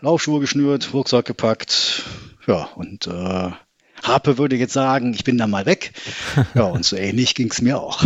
Laufschuhe 0.00 0.40
geschnürt, 0.40 0.92
Rucksack 0.92 1.26
gepackt, 1.26 2.02
ja, 2.48 2.64
und 2.74 3.06
äh, 3.06 3.50
Harpe 4.02 4.36
würde 4.36 4.56
jetzt 4.56 4.72
sagen, 4.72 5.14
ich 5.14 5.22
bin 5.22 5.38
da 5.38 5.46
mal 5.46 5.64
weg. 5.64 5.92
Ja, 6.54 6.64
und 6.64 6.84
so 6.84 6.96
ähnlich 6.96 7.36
ging 7.36 7.52
es 7.52 7.62
mir 7.62 7.78
auch. 7.78 8.04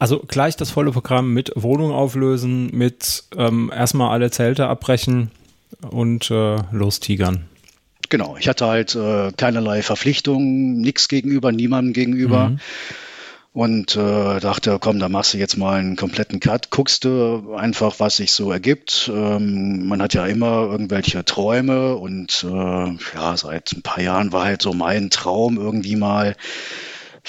Also 0.00 0.18
gleich 0.26 0.56
das 0.56 0.70
volle 0.70 0.92
Programm 0.92 1.34
mit 1.34 1.52
Wohnung 1.56 1.92
auflösen, 1.92 2.70
mit 2.72 3.24
ähm, 3.36 3.70
erstmal 3.72 4.12
alle 4.12 4.30
Zelte 4.30 4.66
abbrechen 4.66 5.30
und 5.90 6.30
äh, 6.30 6.56
lostigern. 6.72 7.44
Genau, 8.08 8.34
ich 8.38 8.48
hatte 8.48 8.66
halt 8.66 8.94
äh, 8.94 9.30
keinerlei 9.36 9.82
Verpflichtungen, 9.82 10.80
nichts 10.80 11.08
gegenüber, 11.08 11.52
niemandem 11.52 11.92
gegenüber. 11.92 12.48
Mhm. 12.48 12.60
Und 13.52 13.96
äh, 13.96 14.40
dachte, 14.40 14.78
komm, 14.80 15.00
da 15.00 15.10
machst 15.10 15.34
du 15.34 15.38
jetzt 15.38 15.58
mal 15.58 15.78
einen 15.78 15.96
kompletten 15.96 16.40
Cut, 16.40 16.70
guckst 16.70 17.04
du 17.04 17.54
einfach, 17.54 17.96
was 17.98 18.16
sich 18.16 18.32
so 18.32 18.50
ergibt. 18.50 19.10
Ähm, 19.12 19.86
man 19.86 20.00
hat 20.00 20.14
ja 20.14 20.24
immer 20.24 20.62
irgendwelche 20.70 21.26
Träume 21.26 21.96
und 21.96 22.46
äh, 22.48 22.48
ja, 23.14 23.36
seit 23.36 23.72
ein 23.72 23.82
paar 23.82 24.02
Jahren 24.02 24.32
war 24.32 24.44
halt 24.44 24.62
so 24.62 24.72
mein 24.72 25.10
Traum 25.10 25.58
irgendwie 25.58 25.96
mal 25.96 26.36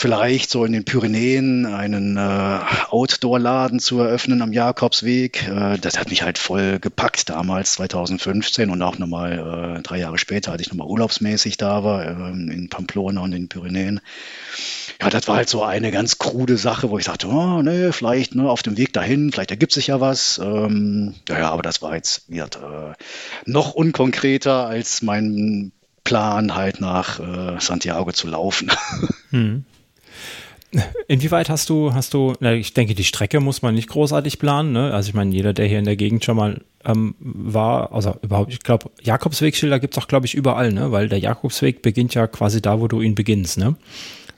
vielleicht 0.01 0.49
so 0.49 0.65
in 0.65 0.73
den 0.73 0.83
Pyrenäen 0.83 1.67
einen 1.67 2.17
äh, 2.17 2.59
Outdoor-Laden 2.89 3.79
zu 3.79 3.99
eröffnen 3.99 4.41
am 4.41 4.51
Jakobsweg. 4.51 5.47
Äh, 5.47 5.77
das 5.77 5.99
hat 5.99 6.09
mich 6.09 6.23
halt 6.23 6.39
voll 6.39 6.79
gepackt 6.79 7.29
damals, 7.29 7.73
2015 7.73 8.71
und 8.71 8.81
auch 8.81 8.97
nochmal 8.97 9.77
äh, 9.77 9.81
drei 9.83 9.99
Jahre 9.99 10.17
später, 10.17 10.53
als 10.53 10.63
ich 10.63 10.69
nochmal 10.69 10.87
urlaubsmäßig 10.87 11.57
da 11.57 11.83
war, 11.83 12.03
äh, 12.03 12.31
in 12.31 12.67
Pamplona 12.67 13.21
und 13.21 13.31
in 13.33 13.43
den 13.43 13.49
Pyrenäen. 13.49 13.99
Ja, 14.99 15.11
das 15.11 15.27
war 15.27 15.35
halt 15.35 15.49
so 15.49 15.61
eine 15.63 15.91
ganz 15.91 16.17
krude 16.17 16.57
Sache, 16.57 16.89
wo 16.89 16.97
ich 16.97 17.05
dachte, 17.05 17.27
oh, 17.27 17.61
ne, 17.61 17.93
vielleicht 17.93 18.33
ne, 18.33 18.49
auf 18.49 18.63
dem 18.63 18.77
Weg 18.77 18.93
dahin, 18.93 19.31
vielleicht 19.31 19.51
ergibt 19.51 19.71
sich 19.71 19.85
ja 19.85 20.01
was. 20.01 20.39
Ähm, 20.43 21.13
ja, 21.29 21.51
aber 21.51 21.61
das 21.61 21.83
war 21.83 21.93
jetzt 21.93 22.27
wird, 22.27 22.55
äh, 22.55 22.93
noch 23.45 23.75
unkonkreter 23.75 24.65
als 24.65 25.03
mein 25.03 25.71
Plan, 26.03 26.55
halt 26.55 26.81
nach 26.81 27.19
äh, 27.19 27.59
Santiago 27.59 28.11
zu 28.13 28.27
laufen. 28.27 28.71
Hm. 29.31 29.63
Inwieweit 31.07 31.49
hast 31.49 31.69
du, 31.69 31.93
hast 31.93 32.13
du, 32.13 32.33
na, 32.39 32.53
ich 32.53 32.73
denke, 32.73 32.95
die 32.95 33.03
Strecke 33.03 33.39
muss 33.39 33.61
man 33.61 33.75
nicht 33.75 33.89
großartig 33.89 34.39
planen, 34.39 34.71
ne? 34.71 34.93
Also 34.93 35.09
ich 35.09 35.13
meine, 35.13 35.33
jeder, 35.33 35.53
der 35.53 35.67
hier 35.67 35.79
in 35.79 35.85
der 35.85 35.97
Gegend 35.97 36.23
schon 36.23 36.37
mal 36.37 36.61
ähm, 36.85 37.15
war, 37.19 37.91
also 37.91 38.15
überhaupt, 38.21 38.53
ich 38.53 38.61
glaube, 38.61 38.89
Jakobswegschilder 39.01 39.79
gibt 39.79 39.95
es 39.95 40.01
auch, 40.01 40.07
glaube 40.07 40.25
ich, 40.25 40.33
überall, 40.33 40.71
ne? 40.71 40.91
Weil 40.91 41.09
der 41.09 41.19
Jakobsweg 41.19 41.81
beginnt 41.81 42.13
ja 42.13 42.27
quasi 42.27 42.61
da, 42.61 42.79
wo 42.79 42.87
du 42.87 43.01
ihn 43.01 43.15
beginnst, 43.15 43.57
ne? 43.57 43.75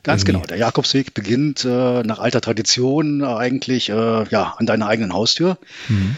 Ganz 0.03 0.25
genau. 0.25 0.41
Der 0.41 0.57
Jakobsweg 0.57 1.13
beginnt 1.13 1.63
äh, 1.63 2.03
nach 2.03 2.19
alter 2.19 2.41
Tradition 2.41 3.21
äh, 3.21 3.25
eigentlich 3.25 3.89
äh, 3.89 3.93
ja, 4.29 4.55
an 4.57 4.65
deiner 4.65 4.87
eigenen 4.87 5.13
Haustür. 5.13 5.57
Mhm. 5.87 6.17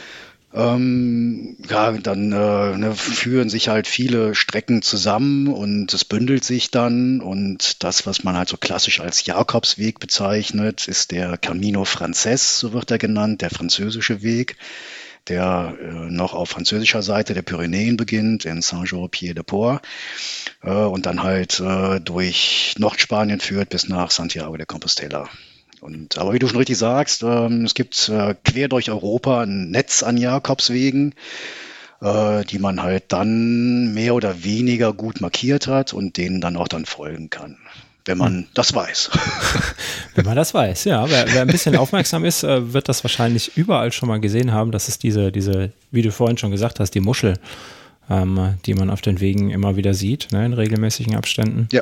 Ähm, 0.55 1.57
ja, 1.69 1.91
dann 1.91 2.31
äh, 2.31 2.77
ne, 2.77 2.95
führen 2.95 3.49
sich 3.49 3.67
halt 3.67 3.87
viele 3.87 4.35
Strecken 4.35 4.81
zusammen 4.81 5.49
und 5.49 5.93
es 5.93 6.05
bündelt 6.05 6.45
sich 6.45 6.71
dann. 6.71 7.19
Und 7.19 7.83
das, 7.83 8.07
was 8.07 8.23
man 8.23 8.37
halt 8.37 8.47
so 8.47 8.55
klassisch 8.55 9.01
als 9.01 9.25
Jakobsweg 9.25 9.99
bezeichnet, 9.99 10.87
ist 10.87 11.11
der 11.11 11.37
Camino 11.37 11.83
Frances, 11.83 12.57
so 12.57 12.71
wird 12.71 12.89
er 12.89 12.97
genannt, 12.97 13.41
der 13.41 13.49
französische 13.49 14.21
Weg, 14.21 14.55
der 15.27 15.75
äh, 15.81 15.85
noch 16.09 16.33
auf 16.33 16.51
französischer 16.51 17.01
Seite 17.01 17.33
der 17.33 17.41
Pyrenäen 17.41 17.97
beginnt, 17.97 18.45
in 18.45 18.61
Saint-Jean-Pied-de-Port, 18.61 19.85
äh, 20.63 20.69
und 20.71 21.05
dann 21.05 21.21
halt 21.21 21.59
äh, 21.59 21.99
durch 21.99 22.75
Nordspanien 22.77 23.41
führt 23.41 23.69
bis 23.69 23.89
nach 23.89 24.09
Santiago 24.09 24.55
de 24.55 24.65
Compostela. 24.65 25.29
Und, 25.85 26.17
aber 26.17 26.33
wie 26.33 26.39
du 26.39 26.47
schon 26.47 26.57
richtig 26.57 26.79
sagst, 26.79 27.21
ähm, 27.21 27.63
es 27.63 27.75
gibt 27.75 28.09
äh, 28.09 28.33
quer 28.43 28.67
durch 28.67 28.89
Europa 28.89 29.43
ein 29.43 29.69
Netz 29.69 30.01
an 30.01 30.17
Jakobswegen, 30.17 31.13
äh, 32.01 32.43
die 32.43 32.57
man 32.57 32.81
halt 32.81 33.05
dann 33.09 33.93
mehr 33.93 34.15
oder 34.15 34.43
weniger 34.43 34.93
gut 34.93 35.21
markiert 35.21 35.67
hat 35.67 35.93
und 35.93 36.17
denen 36.17 36.41
dann 36.41 36.57
auch 36.57 36.67
dann 36.67 36.85
folgen 36.85 37.29
kann 37.29 37.57
wenn 38.07 38.19
man 38.19 38.33
hm. 38.33 38.45
das 38.53 38.75
weiß. 38.75 39.09
wenn 40.13 40.25
man 40.25 40.35
das 40.35 40.53
weiß, 40.53 40.83
ja. 40.83 41.09
Wer, 41.09 41.25
wer 41.33 41.41
ein 41.41 41.47
bisschen 41.47 41.75
aufmerksam 41.75 42.23
ist, 42.23 42.43
äh, 42.43 42.71
wird 42.71 42.87
das 42.87 43.03
wahrscheinlich 43.03 43.57
überall 43.57 43.91
schon 43.91 44.07
mal 44.07 44.19
gesehen 44.19 44.51
haben. 44.51 44.71
Das 44.71 44.87
ist 44.87 45.01
diese, 45.01 45.31
diese, 45.31 45.71
wie 45.89 46.03
du 46.03 46.11
vorhin 46.11 46.37
schon 46.37 46.51
gesagt 46.51 46.79
hast, 46.79 46.91
die 46.91 46.99
Muschel, 46.99 47.39
ähm, 48.07 48.59
die 48.67 48.75
man 48.75 48.91
auf 48.91 49.01
den 49.01 49.21
Wegen 49.21 49.49
immer 49.49 49.75
wieder 49.75 49.95
sieht, 49.95 50.27
ne, 50.31 50.45
in 50.45 50.53
regelmäßigen 50.53 51.15
Abständen. 51.15 51.67
Ja 51.71 51.81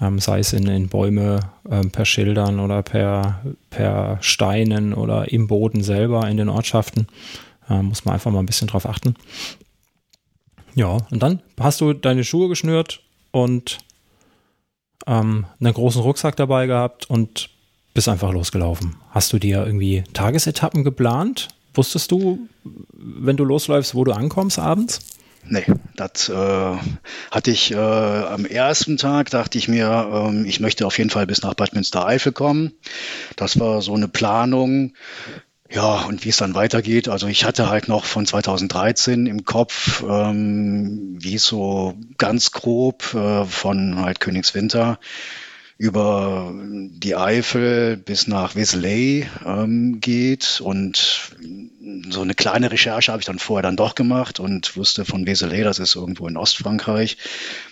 ähm, 0.00 0.18
sei 0.18 0.40
es 0.40 0.52
in, 0.52 0.66
in 0.66 0.88
Bäume 0.88 1.40
ähm, 1.70 1.90
per 1.90 2.04
Schildern 2.04 2.60
oder 2.60 2.82
per, 2.82 3.42
per 3.70 4.18
Steinen 4.20 4.94
oder 4.94 5.30
im 5.30 5.46
Boden 5.46 5.82
selber 5.82 6.28
in 6.28 6.36
den 6.36 6.48
Ortschaften. 6.48 7.06
Ähm, 7.68 7.86
muss 7.86 8.04
man 8.04 8.14
einfach 8.14 8.30
mal 8.30 8.40
ein 8.40 8.46
bisschen 8.46 8.68
drauf 8.68 8.86
achten. 8.86 9.14
Ja, 10.74 10.98
und 11.10 11.22
dann 11.22 11.40
hast 11.58 11.80
du 11.80 11.92
deine 11.92 12.24
Schuhe 12.24 12.48
geschnürt 12.48 13.00
und 13.30 13.78
ähm, 15.06 15.46
einen 15.60 15.72
großen 15.72 16.02
Rucksack 16.02 16.36
dabei 16.36 16.66
gehabt 16.66 17.08
und 17.08 17.48
bist 17.94 18.08
einfach 18.08 18.32
losgelaufen. 18.32 18.96
Hast 19.10 19.32
du 19.32 19.38
dir 19.38 19.64
irgendwie 19.64 20.02
Tagesetappen 20.12 20.82
geplant? 20.82 21.48
Wusstest 21.74 22.10
du, 22.10 22.48
wenn 22.92 23.36
du 23.36 23.44
losläufst, 23.44 23.94
wo 23.94 24.04
du 24.04 24.12
ankommst 24.12 24.58
abends? 24.58 25.00
Nee, 25.46 25.66
das 25.94 26.28
äh, 26.28 26.76
hatte 27.30 27.50
ich 27.50 27.72
äh, 27.72 27.76
am 27.76 28.46
ersten 28.46 28.96
Tag, 28.96 29.30
dachte 29.30 29.58
ich 29.58 29.68
mir, 29.68 30.10
ähm, 30.12 30.46
ich 30.46 30.60
möchte 30.60 30.86
auf 30.86 30.96
jeden 30.98 31.10
Fall 31.10 31.26
bis 31.26 31.42
nach 31.42 31.54
Bad 31.54 31.74
Münstereifel 31.74 32.32
kommen. 32.32 32.72
Das 33.36 33.60
war 33.60 33.82
so 33.82 33.94
eine 33.94 34.08
Planung. 34.08 34.94
Ja, 35.70 36.02
und 36.02 36.24
wie 36.24 36.28
es 36.28 36.36
dann 36.36 36.54
weitergeht, 36.54 37.08
also 37.08 37.26
ich 37.26 37.44
hatte 37.44 37.68
halt 37.68 37.88
noch 37.88 38.04
von 38.04 38.26
2013 38.26 39.26
im 39.26 39.44
Kopf, 39.44 40.04
ähm, 40.08 41.16
wie 41.18 41.34
es 41.34 41.46
so 41.46 41.94
ganz 42.16 42.52
grob 42.52 43.14
äh, 43.14 43.44
von 43.44 43.98
halt 43.98 44.20
Königswinter 44.20 44.98
über 45.84 46.50
die 46.54 47.14
Eifel 47.14 47.98
bis 47.98 48.26
nach 48.26 48.54
Wesley 48.54 49.28
ähm, 49.44 50.00
geht. 50.00 50.62
Und 50.64 51.32
so 52.08 52.22
eine 52.22 52.34
kleine 52.34 52.72
Recherche 52.72 53.12
habe 53.12 53.20
ich 53.20 53.26
dann 53.26 53.38
vorher 53.38 53.62
dann 53.62 53.76
doch 53.76 53.94
gemacht 53.94 54.40
und 54.40 54.78
wusste 54.78 55.04
von 55.04 55.26
Wesley, 55.26 55.62
das 55.62 55.78
ist 55.78 55.94
irgendwo 55.94 56.26
in 56.26 56.38
Ostfrankreich. 56.38 57.18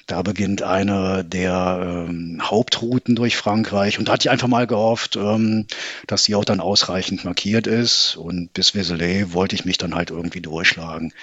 Da 0.07 0.21
beginnt 0.21 0.62
eine 0.62 1.25
der 1.25 2.07
ähm, 2.07 2.42
Hauptrouten 2.42 3.16
durch 3.16 3.38
Frankreich. 3.38 3.99
Und 3.99 4.09
da 4.09 4.12
hatte 4.12 4.26
ich 4.26 4.31
einfach 4.31 4.49
mal 4.49 4.66
gehofft, 4.66 5.16
ähm, 5.16 5.66
dass 6.07 6.25
die 6.25 6.35
auch 6.35 6.45
dann 6.45 6.61
ausreichend 6.61 7.25
markiert 7.25 7.66
ist. 7.66 8.16
Und 8.16 8.52
bis 8.52 8.75
Wesley 8.75 9.33
wollte 9.33 9.54
ich 9.54 9.64
mich 9.64 9.78
dann 9.78 9.95
halt 9.95 10.11
irgendwie 10.11 10.42
durchschlagen. 10.42 11.14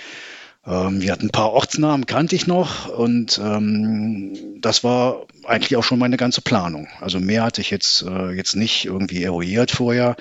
Ähm, 0.66 1.02
wir 1.02 1.12
hatten 1.12 1.28
ein 1.28 1.32
paar 1.32 1.52
Ortsnamen, 1.52 2.06
kannte 2.06 2.36
ich 2.36 2.46
noch 2.46 2.90
und 2.90 3.40
ähm, 3.42 4.60
das 4.60 4.84
war 4.84 5.26
eigentlich 5.46 5.78
auch 5.78 5.84
schon 5.84 6.00
meine 6.00 6.18
ganze 6.18 6.42
Planung. 6.42 6.88
Also 7.00 7.20
mehr 7.20 7.44
hatte 7.44 7.62
ich 7.62 7.72
jetzt, 7.72 8.04
äh, 8.04 8.32
jetzt 8.32 8.56
nicht 8.56 8.86
irgendwie 8.86 9.24
eruiert 9.24 9.72
vorher. 9.72 10.16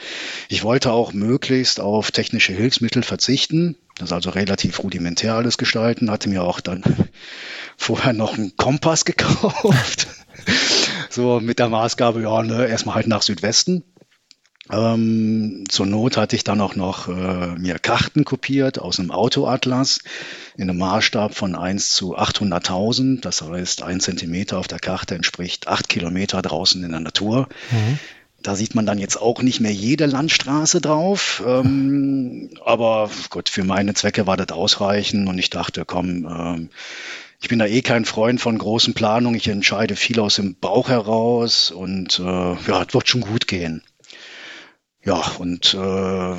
Ich 0.49 0.63
wollte 0.63 0.93
auch 0.93 1.13
möglichst 1.13 1.81
auf 1.81 2.13
technische 2.13 2.53
Hilfsmittel 2.53 3.03
verzichten, 3.03 3.77
das 3.99 4.13
also 4.13 4.31
relativ 4.31 4.83
rudimentär 4.83 5.35
alles 5.35 5.59
gestalten, 5.59 6.11
hatte 6.11 6.29
mir 6.29 6.45
auch 6.45 6.61
dann 6.61 6.83
vorher 7.77 8.13
noch 8.13 8.39
einen 8.39 8.57
Kompass 8.57 9.05
gekauft. 9.05 10.07
so 11.11 11.41
mit 11.41 11.59
der 11.59 11.69
Maßgabe, 11.69 12.23
ja, 12.23 12.43
ne, 12.43 12.67
erstmal 12.67 12.95
halt 12.95 13.09
nach 13.09 13.23
Südwesten. 13.23 13.83
Ähm, 14.71 15.65
zur 15.69 15.87
Not 15.87 16.17
hatte 16.17 16.37
ich 16.37 16.45
dann 16.45 16.61
auch 16.61 16.77
noch 16.77 17.09
äh, 17.09 17.57
mir 17.59 17.79
Karten 17.79 18.25
kopiert 18.25 18.79
aus 18.79 18.99
einem 18.99 19.11
Autoatlas 19.11 20.01
in 20.57 20.69
einem 20.69 20.79
Maßstab 20.79 21.35
von 21.35 21.55
1 21.55 21.91
zu 21.91 22.17
800.000. 22.19 23.21
Das 23.21 23.43
heißt, 23.43 23.83
ein 23.83 24.01
Zentimeter 24.01 24.59
auf 24.59 24.69
der 24.69 24.79
Karte 24.79 25.15
entspricht 25.15 25.69
acht 25.69 25.89
Kilometer 25.89 26.43
draußen 26.43 26.83
in 26.85 26.91
der 26.91 27.01
Natur. 27.01 27.49
Mhm. 27.71 27.99
Da 28.43 28.55
sieht 28.55 28.75
man 28.75 28.87
dann 28.87 28.99
jetzt 28.99 29.21
auch 29.21 29.43
nicht 29.43 29.61
mehr 29.61 29.73
jede 29.73 30.07
Landstraße 30.07 30.81
drauf. 30.81 31.43
Ähm, 31.47 32.51
aber 32.65 33.11
gut, 33.31 33.49
für 33.49 33.65
meine 33.65 33.95
Zwecke 33.95 34.27
war 34.27 34.37
das 34.37 34.51
ausreichend 34.51 35.29
und 35.29 35.39
ich 35.39 35.51
dachte, 35.51 35.85
komm, 35.85 36.27
ähm, 36.27 36.71
ich 37.41 37.49
bin 37.49 37.59
da 37.59 37.67
eh 37.67 37.83
kein 37.83 38.05
Freund 38.05 38.41
von 38.41 38.59
großen 38.59 38.95
Planungen. 38.95 39.37
Ich 39.37 39.49
entscheide 39.49 39.97
viel 39.97 40.21
aus 40.21 40.37
dem 40.37 40.57
Bauch 40.57 40.89
heraus 40.89 41.71
und 41.71 42.19
äh, 42.19 42.23
ja, 42.23 42.83
es 42.87 42.95
wird 42.95 43.09
schon 43.09 43.23
gut 43.23 43.47
gehen. 43.47 43.83
Ja, 45.09 45.23
und 45.39 45.73
äh, 45.73 46.37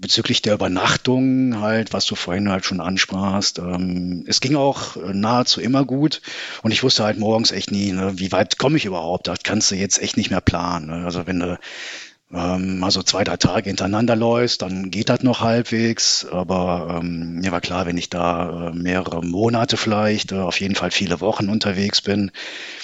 bezüglich 0.00 0.40
der 0.40 0.54
Übernachtung 0.54 1.60
halt, 1.60 1.92
was 1.92 2.06
du 2.06 2.14
vorhin 2.14 2.48
halt 2.48 2.64
schon 2.64 2.80
ansprachst, 2.80 3.58
ähm, 3.58 4.24
es 4.26 4.40
ging 4.40 4.56
auch 4.56 4.96
nahezu 4.96 5.60
immer 5.60 5.84
gut 5.84 6.22
und 6.62 6.70
ich 6.70 6.82
wusste 6.82 7.04
halt 7.04 7.18
morgens 7.18 7.50
echt 7.52 7.70
nie, 7.70 7.92
ne, 7.92 8.18
wie 8.18 8.32
weit 8.32 8.56
komme 8.56 8.78
ich 8.78 8.86
überhaupt, 8.86 9.28
das 9.28 9.40
kannst 9.42 9.70
du 9.70 9.74
jetzt 9.74 10.00
echt 10.00 10.16
nicht 10.16 10.30
mehr 10.30 10.40
planen. 10.40 10.86
Ne? 10.86 11.04
Also 11.04 11.26
wenn 11.26 11.40
du 11.40 11.58
ähm, 12.32 12.80
mal 12.80 12.90
so 12.90 13.02
zwei, 13.02 13.22
drei 13.22 13.36
Tage 13.36 13.70
hintereinander 13.70 14.16
läufst, 14.16 14.62
dann 14.62 14.90
geht 14.90 15.08
das 15.08 15.22
noch 15.22 15.40
halbwegs. 15.40 16.26
Aber 16.30 16.98
ähm, 17.00 17.36
mir 17.36 17.52
war 17.52 17.60
klar, 17.60 17.86
wenn 17.86 17.96
ich 17.96 18.10
da 18.10 18.68
äh, 18.68 18.72
mehrere 18.72 19.24
Monate 19.24 19.76
vielleicht, 19.76 20.32
äh, 20.32 20.36
auf 20.36 20.60
jeden 20.60 20.74
Fall 20.74 20.90
viele 20.90 21.20
Wochen 21.20 21.48
unterwegs 21.48 22.00
bin, 22.00 22.32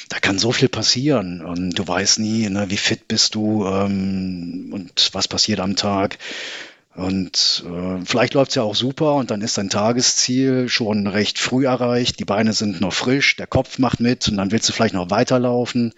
da 0.08 0.20
kann 0.20 0.38
so 0.38 0.52
viel 0.52 0.68
passieren. 0.68 1.42
Und 1.44 1.78
du 1.78 1.86
weißt 1.86 2.20
nie, 2.20 2.48
ne, 2.48 2.70
wie 2.70 2.76
fit 2.76 3.08
bist 3.08 3.34
du 3.34 3.66
ähm, 3.66 4.70
und 4.72 5.10
was 5.12 5.26
passiert 5.26 5.60
am 5.60 5.74
Tag. 5.76 6.18
Und 6.94 7.64
äh, 7.66 8.04
vielleicht 8.04 8.34
läuft's 8.34 8.54
ja 8.54 8.62
auch 8.62 8.74
super 8.74 9.14
und 9.14 9.30
dann 9.30 9.40
ist 9.40 9.56
dein 9.56 9.70
Tagesziel 9.70 10.68
schon 10.68 11.06
recht 11.06 11.38
früh 11.38 11.66
erreicht. 11.66 12.20
Die 12.20 12.26
Beine 12.26 12.52
sind 12.52 12.82
noch 12.82 12.92
frisch, 12.92 13.36
der 13.36 13.46
Kopf 13.46 13.78
macht 13.78 13.98
mit 13.98 14.28
und 14.28 14.36
dann 14.36 14.52
willst 14.52 14.68
du 14.68 14.74
vielleicht 14.74 14.94
noch 14.94 15.10
weiterlaufen. 15.10 15.94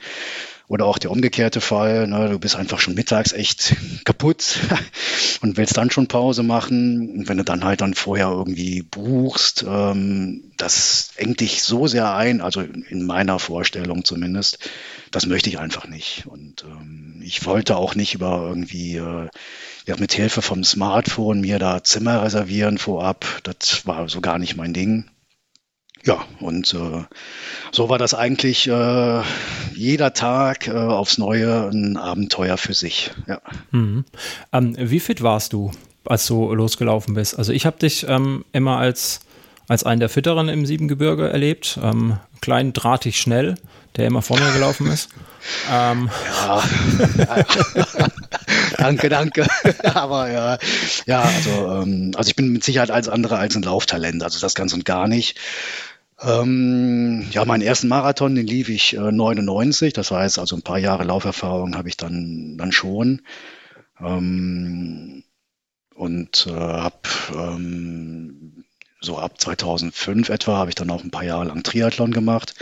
Oder 0.67 0.87
auch 0.87 0.97
der 0.97 1.11
umgekehrte 1.11 1.61
Fall, 1.61 2.07
ne, 2.07 2.31
du 2.31 2.39
bist 2.39 2.57
einfach 2.57 2.81
schon 2.81 2.95
mittags 2.95 3.33
echt 3.33 3.77
kaputt 4.05 4.61
und 5.43 5.59
willst 5.59 5.77
dann 5.77 5.91
schon 5.91 6.07
Pause 6.07 6.43
machen. 6.43 7.11
Und 7.11 7.29
wenn 7.29 7.37
du 7.37 7.45
dann 7.45 7.65
halt 7.65 7.83
dann 7.83 7.93
vorher 7.93 8.29
irgendwie 8.29 8.81
buchst, 8.81 9.65
ähm, 9.69 10.53
das 10.57 11.11
engt 11.17 11.41
dich 11.41 11.63
so 11.63 11.87
sehr 11.87 12.15
ein, 12.15 12.41
also 12.41 12.63
in 12.63 13.05
meiner 13.05 13.39
Vorstellung 13.39 14.05
zumindest, 14.05 14.59
das 15.11 15.27
möchte 15.27 15.51
ich 15.51 15.59
einfach 15.59 15.87
nicht. 15.87 16.25
Und 16.27 16.65
ähm, 16.65 17.21
ich 17.23 17.45
wollte 17.45 17.77
auch 17.77 17.95
nicht 17.95 18.15
über 18.15 18.47
irgendwie 18.49 18.97
äh, 18.97 19.29
ja, 19.87 19.97
mit 19.99 20.15
Hilfe 20.15 20.41
vom 20.41 20.65
Smartphone 20.65 21.43
mir 21.43 21.59
da 21.59 21.85
Zimmer 21.85 22.23
reservieren 22.23 22.79
vorab. 22.79 23.27
Das 23.43 23.87
war 23.87 24.09
so 24.09 24.23
gar 24.23 24.39
nicht 24.39 24.57
mein 24.57 24.73
Ding. 24.73 25.11
Ja, 26.05 26.23
und 26.39 26.75
äh, 26.75 27.03
so 27.73 27.89
war 27.89 27.99
das 27.99 28.13
eigentlich 28.13 28.69
äh, 28.69 29.23
jeder 29.75 30.13
Tag 30.13 30.69
äh, 30.69 30.73
aufs 30.73 31.17
Neue 31.17 31.71
ein 31.71 31.97
Abenteuer 31.97 32.59
für 32.59 32.75
sich. 32.75 33.11
Ja. 33.27 33.41
Mhm. 33.71 34.05
Ähm, 34.53 34.77
wie 34.79 35.01
fit 35.01 35.23
warst 35.23 35.55
du, 35.55 35.71
als 36.05 36.27
du 36.27 36.53
losgelaufen 36.53 37.15
bist? 37.15 37.39
Also 37.39 37.53
ich 37.53 37.65
habe 37.65 37.79
dich 37.79 38.07
ähm, 38.07 38.45
immer 38.53 38.77
als, 38.77 39.21
als 39.67 39.85
einen 39.85 40.01
der 40.01 40.11
Fitteren 40.11 40.51
im 40.51 40.67
Siebengebirge 40.67 41.31
erlebt. 41.31 41.79
Ähm, 41.83 42.19
klein, 42.43 42.75
drahtig, 42.75 43.19
schnell, 43.19 43.55
der 43.97 44.07
immer 44.07 44.21
vor 44.21 44.39
mir 44.39 44.53
gelaufen 44.53 44.89
ist. 44.89 45.09
Ähm. 45.71 46.09
Ja. 46.47 46.63
danke, 48.79 49.11
danke. 49.11 49.47
Aber 49.95 50.31
ja, 50.31 50.59
ja 51.05 51.21
also, 51.21 51.83
ähm, 51.83 52.13
also 52.17 52.29
ich 52.31 52.37
bin 52.37 52.49
mit 52.49 52.65
Sicherheit 52.65 52.91
als 52.91 53.11
andere 53.11 53.37
als 53.37 53.55
ein 53.55 53.63
Lauftalent, 53.63 54.23
also 54.23 54.41
das 54.41 54.55
ganz 54.55 54.73
und 54.73 54.87
gar 54.87 55.07
nicht. 55.07 55.39
Ähm, 56.21 57.27
ja, 57.31 57.45
meinen 57.45 57.63
ersten 57.63 57.89
Marathon, 57.89 58.35
den 58.35 58.47
lief 58.47 58.69
ich 58.69 58.97
äh, 58.97 59.13
99, 59.13 59.93
das 59.93 60.11
heißt 60.11 60.39
also 60.39 60.57
ein 60.57 60.63
paar 60.63 60.79
Jahre 60.79 61.05
Lauferfahrung 61.05 61.77
habe 61.77 61.89
ich 61.89 61.97
dann, 61.97 62.57
dann 62.57 62.73
schon. 62.73 63.23
Ähm, 64.01 65.25
und 65.95 66.47
äh, 66.49 66.53
habe 66.53 66.97
ähm, 67.35 68.65
so 69.01 69.19
ab 69.19 69.41
2005 69.41 70.29
etwa 70.29 70.57
habe 70.57 70.71
ich 70.71 70.75
dann 70.75 70.91
auch 70.91 71.05
ein 71.05 71.11
paar 71.11 71.25
Jahre 71.25 71.45
lang 71.45 71.63
Triathlon 71.63 72.13
gemacht. 72.13 72.55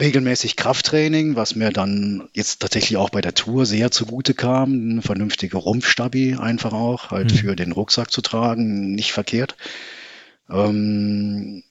Regelmäßig 0.00 0.56
Krafttraining, 0.56 1.36
was 1.36 1.54
mir 1.54 1.70
dann 1.70 2.28
jetzt 2.32 2.60
tatsächlich 2.60 2.96
auch 2.96 3.10
bei 3.10 3.20
der 3.20 3.34
Tour 3.34 3.64
sehr 3.64 3.92
zugute 3.92 4.34
kam. 4.34 4.72
Eine 4.72 5.02
vernünftige 5.02 5.56
Rumpfstabi 5.56 6.36
einfach 6.36 6.72
auch, 6.72 7.10
halt 7.10 7.32
mhm. 7.32 7.36
für 7.36 7.56
den 7.56 7.70
Rucksack 7.70 8.10
zu 8.10 8.22
tragen, 8.22 8.92
nicht 8.92 9.12
verkehrt. 9.12 9.56
Ähm, 10.50 11.62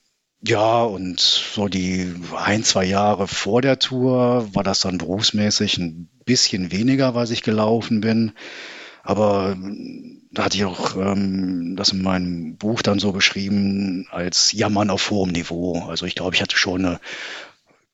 ja, 0.46 0.82
und 0.82 1.20
so 1.20 1.68
die 1.68 2.14
ein, 2.36 2.64
zwei 2.64 2.84
Jahre 2.84 3.28
vor 3.28 3.62
der 3.62 3.78
Tour 3.78 4.48
war 4.52 4.62
das 4.62 4.80
dann 4.80 4.98
berufsmäßig 4.98 5.78
ein 5.78 6.10
bisschen 6.26 6.70
weniger, 6.70 7.14
was 7.14 7.30
ich 7.30 7.42
gelaufen 7.42 8.02
bin. 8.02 8.32
Aber 9.02 9.56
da 10.32 10.44
hatte 10.44 10.56
ich 10.56 10.64
auch 10.64 10.96
ähm, 10.96 11.76
das 11.76 11.92
in 11.92 12.02
meinem 12.02 12.56
Buch 12.56 12.82
dann 12.82 12.98
so 12.98 13.12
beschrieben 13.12 14.06
als 14.10 14.52
Jammern 14.52 14.90
auf 14.90 15.10
hohem 15.10 15.30
Niveau. 15.30 15.84
Also 15.88 16.04
ich 16.04 16.14
glaube, 16.14 16.34
ich 16.34 16.42
hatte 16.42 16.56
schon 16.56 16.84
eine 16.84 17.00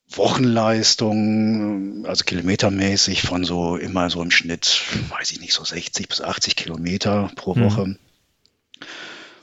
Wochenleistung, 0.08 2.04
also 2.06 2.24
kilometermäßig 2.24 3.22
von 3.22 3.44
so 3.44 3.76
immer 3.76 4.10
so 4.10 4.22
im 4.22 4.32
Schnitt, 4.32 4.82
weiß 5.10 5.30
ich 5.30 5.40
nicht, 5.40 5.52
so 5.52 5.64
60 5.64 6.08
bis 6.08 6.20
80 6.20 6.56
Kilometer 6.56 7.30
pro 7.36 7.54
mhm. 7.54 7.64
Woche. 7.64 7.86
Mhm. 7.86 7.98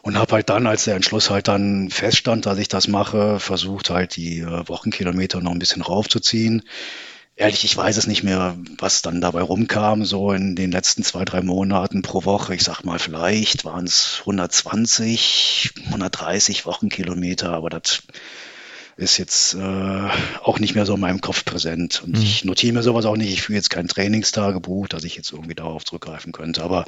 Und 0.08 0.18
habe 0.18 0.36
halt 0.36 0.50
dann, 0.50 0.68
als 0.68 0.86
der 0.86 0.96
Entschluss 0.96 1.30
halt 1.30 1.50
dann 1.50 1.90
feststand, 1.90 2.46
dass 2.46 2.60
ich 2.60 2.70
das 2.70 2.88
mache, 2.88 3.42
versucht 3.42 3.90
halt 3.90 4.16
die 4.16 4.40
äh, 4.40 4.66
Wochenkilometer 4.70 5.42
noch 5.42 5.52
ein 5.52 5.60
bisschen 5.60 5.82
raufzuziehen. 5.82 6.64
Ehrlich, 7.36 7.66
ich 7.66 7.76
weiß 7.76 7.98
es 7.98 8.08
nicht 8.08 8.24
mehr, 8.24 8.56
was 8.78 9.02
dann 9.02 9.20
dabei 9.20 9.42
rumkam, 9.42 10.06
so 10.06 10.32
in 10.32 10.56
den 10.56 10.72
letzten 10.72 11.04
zwei, 11.04 11.26
drei 11.26 11.42
Monaten 11.42 12.04
pro 12.04 12.24
Woche. 12.24 12.56
Ich 12.56 12.64
sag 12.64 12.86
mal, 12.86 13.00
vielleicht 13.00 13.66
waren 13.66 13.84
es 13.84 14.20
120, 14.22 15.74
130 15.88 16.66
Wochenkilometer, 16.66 17.50
aber 17.50 17.70
das 17.70 18.04
ist 18.96 19.18
jetzt 19.18 19.56
äh, 19.56 20.10
auch 20.42 20.60
nicht 20.60 20.74
mehr 20.74 20.86
so 20.86 20.94
in 20.94 21.02
meinem 21.02 21.20
Kopf 21.20 21.44
präsent. 21.44 22.02
Und 22.02 22.16
mhm. 22.16 22.24
ich 22.24 22.46
notiere 22.46 22.76
mir 22.76 22.82
sowas 22.82 23.04
auch 23.04 23.18
nicht. 23.18 23.34
Ich 23.34 23.42
führe 23.42 23.58
jetzt 23.58 23.72
kein 23.72 23.90
Trainingstagebuch, 23.90 24.88
dass 24.88 25.04
ich 25.04 25.18
jetzt 25.18 25.34
irgendwie 25.34 25.56
darauf 25.56 25.84
zurückgreifen 25.84 26.32
könnte. 26.32 26.64
Aber 26.64 26.86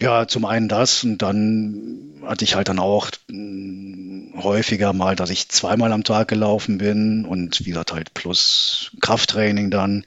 ja, 0.00 0.26
zum 0.26 0.44
einen 0.44 0.68
das 0.68 1.04
und 1.04 1.18
dann 1.18 2.00
hatte 2.24 2.44
ich 2.44 2.56
halt 2.56 2.68
dann 2.68 2.78
auch 2.78 3.10
hm, 3.28 4.34
häufiger 4.36 4.92
mal, 4.92 5.16
dass 5.16 5.30
ich 5.30 5.48
zweimal 5.48 5.92
am 5.92 6.04
Tag 6.04 6.28
gelaufen 6.28 6.78
bin 6.78 7.24
und 7.24 7.60
wie 7.60 7.70
gesagt 7.70 7.92
halt 7.92 8.14
plus 8.14 8.92
Krafttraining 9.00 9.70
dann. 9.70 10.04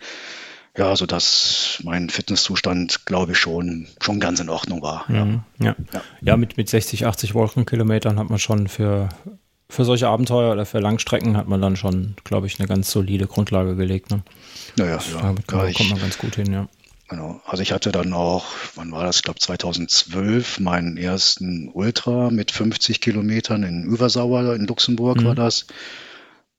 Ja, 0.76 0.96
so 0.96 1.08
dass 1.08 1.80
mein 1.84 2.12
Fitnesszustand, 2.12 3.08
glaube 3.08 3.32
ich, 3.32 3.40
schon, 3.40 3.88
schon 4.00 4.20
ganz 4.20 4.40
in 4.40 4.50
Ordnung 4.50 4.84
war. 4.84 5.06
Mhm, 5.08 5.42
ja. 5.60 5.76
Ja. 5.92 6.02
ja. 6.22 6.38
mit, 6.38 6.58
mit 6.58 6.70
60, 6.70 7.08
80 7.08 7.34
Wochenkilometern 7.34 8.20
hat 8.20 8.30
man 8.30 8.38
schon 8.38 8.68
für, 8.68 9.10
für 9.70 9.86
solche 9.86 10.08
Abenteuer 10.08 10.54
oder 10.54 10.68
für 10.68 10.78
Langstrecken 10.78 11.36
hat 11.36 11.48
man 11.48 11.64
dann 11.64 11.78
schon, 11.78 12.16
glaube 12.24 12.46
ich, 12.46 12.60
eine 12.60 12.68
ganz 12.68 12.92
solide 12.92 13.26
Grundlage 13.26 13.76
gelegt. 13.76 14.12
Ne? 14.12 14.22
Naja, 14.76 15.00
ja, 15.14 15.22
damit 15.22 15.48
kommt, 15.48 15.74
kommt 15.74 15.90
man 15.90 16.00
ganz 16.00 16.20
gut 16.20 16.36
hin, 16.36 16.54
ja. 16.54 16.68
Genau. 17.10 17.42
Also 17.46 17.64
ich 17.64 17.72
hatte 17.72 17.92
dann 17.92 18.12
auch, 18.12 18.46
wann 18.76 18.92
war 18.92 19.06
das? 19.06 19.18
Ich 19.18 19.24
glaube 19.24 19.40
2012 19.40 20.60
meinen 20.60 20.98
ersten 20.98 21.70
Ultra 21.74 22.30
mit 22.30 22.52
50 22.52 23.00
Kilometern 23.00 23.64
in 23.64 23.84
Übersauer 23.84 24.54
in 24.56 24.68
Luxemburg 24.68 25.22
mhm. 25.22 25.26
war 25.26 25.36
das. 25.36 25.68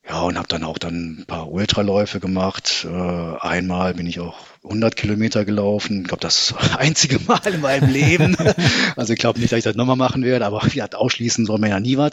Ja, 0.09 0.23
und 0.23 0.39
habe 0.39 0.49
dann 0.49 0.65
auch 0.65 0.79
dann 0.79 1.21
ein 1.21 1.25
paar 1.27 1.51
Ultraläufe 1.53 2.19
gemacht. 2.19 2.87
Äh, 2.91 3.37
einmal 3.41 3.93
bin 3.93 4.07
ich 4.07 4.21
auch 4.21 4.39
100 4.65 4.97
Kilometer 4.97 5.45
gelaufen. 5.45 6.01
Ich 6.01 6.09
glaube, 6.09 6.23
das 6.23 6.55
einzige 6.79 7.19
Mal 7.21 7.47
in 7.47 7.61
meinem 7.61 7.91
Leben. 7.91 8.35
also 8.97 9.13
ich 9.13 9.19
glaube 9.19 9.39
nicht, 9.39 9.53
dass 9.53 9.59
ich 9.59 9.65
das 9.65 9.77
nochmal 9.77 9.97
machen 9.97 10.25
werde, 10.25 10.47
aber 10.47 10.67
ja, 10.69 10.87
ausschließen 10.91 11.45
soll 11.45 11.59
man 11.59 11.69
ja 11.69 11.79
nie 11.79 11.99
was. 11.99 12.13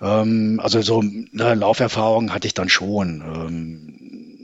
Ähm, 0.00 0.60
also 0.62 0.80
so 0.80 1.00
eine 1.00 1.54
Lauferfahrung 1.54 2.32
hatte 2.32 2.46
ich 2.46 2.54
dann 2.54 2.68
schon. 2.68 3.97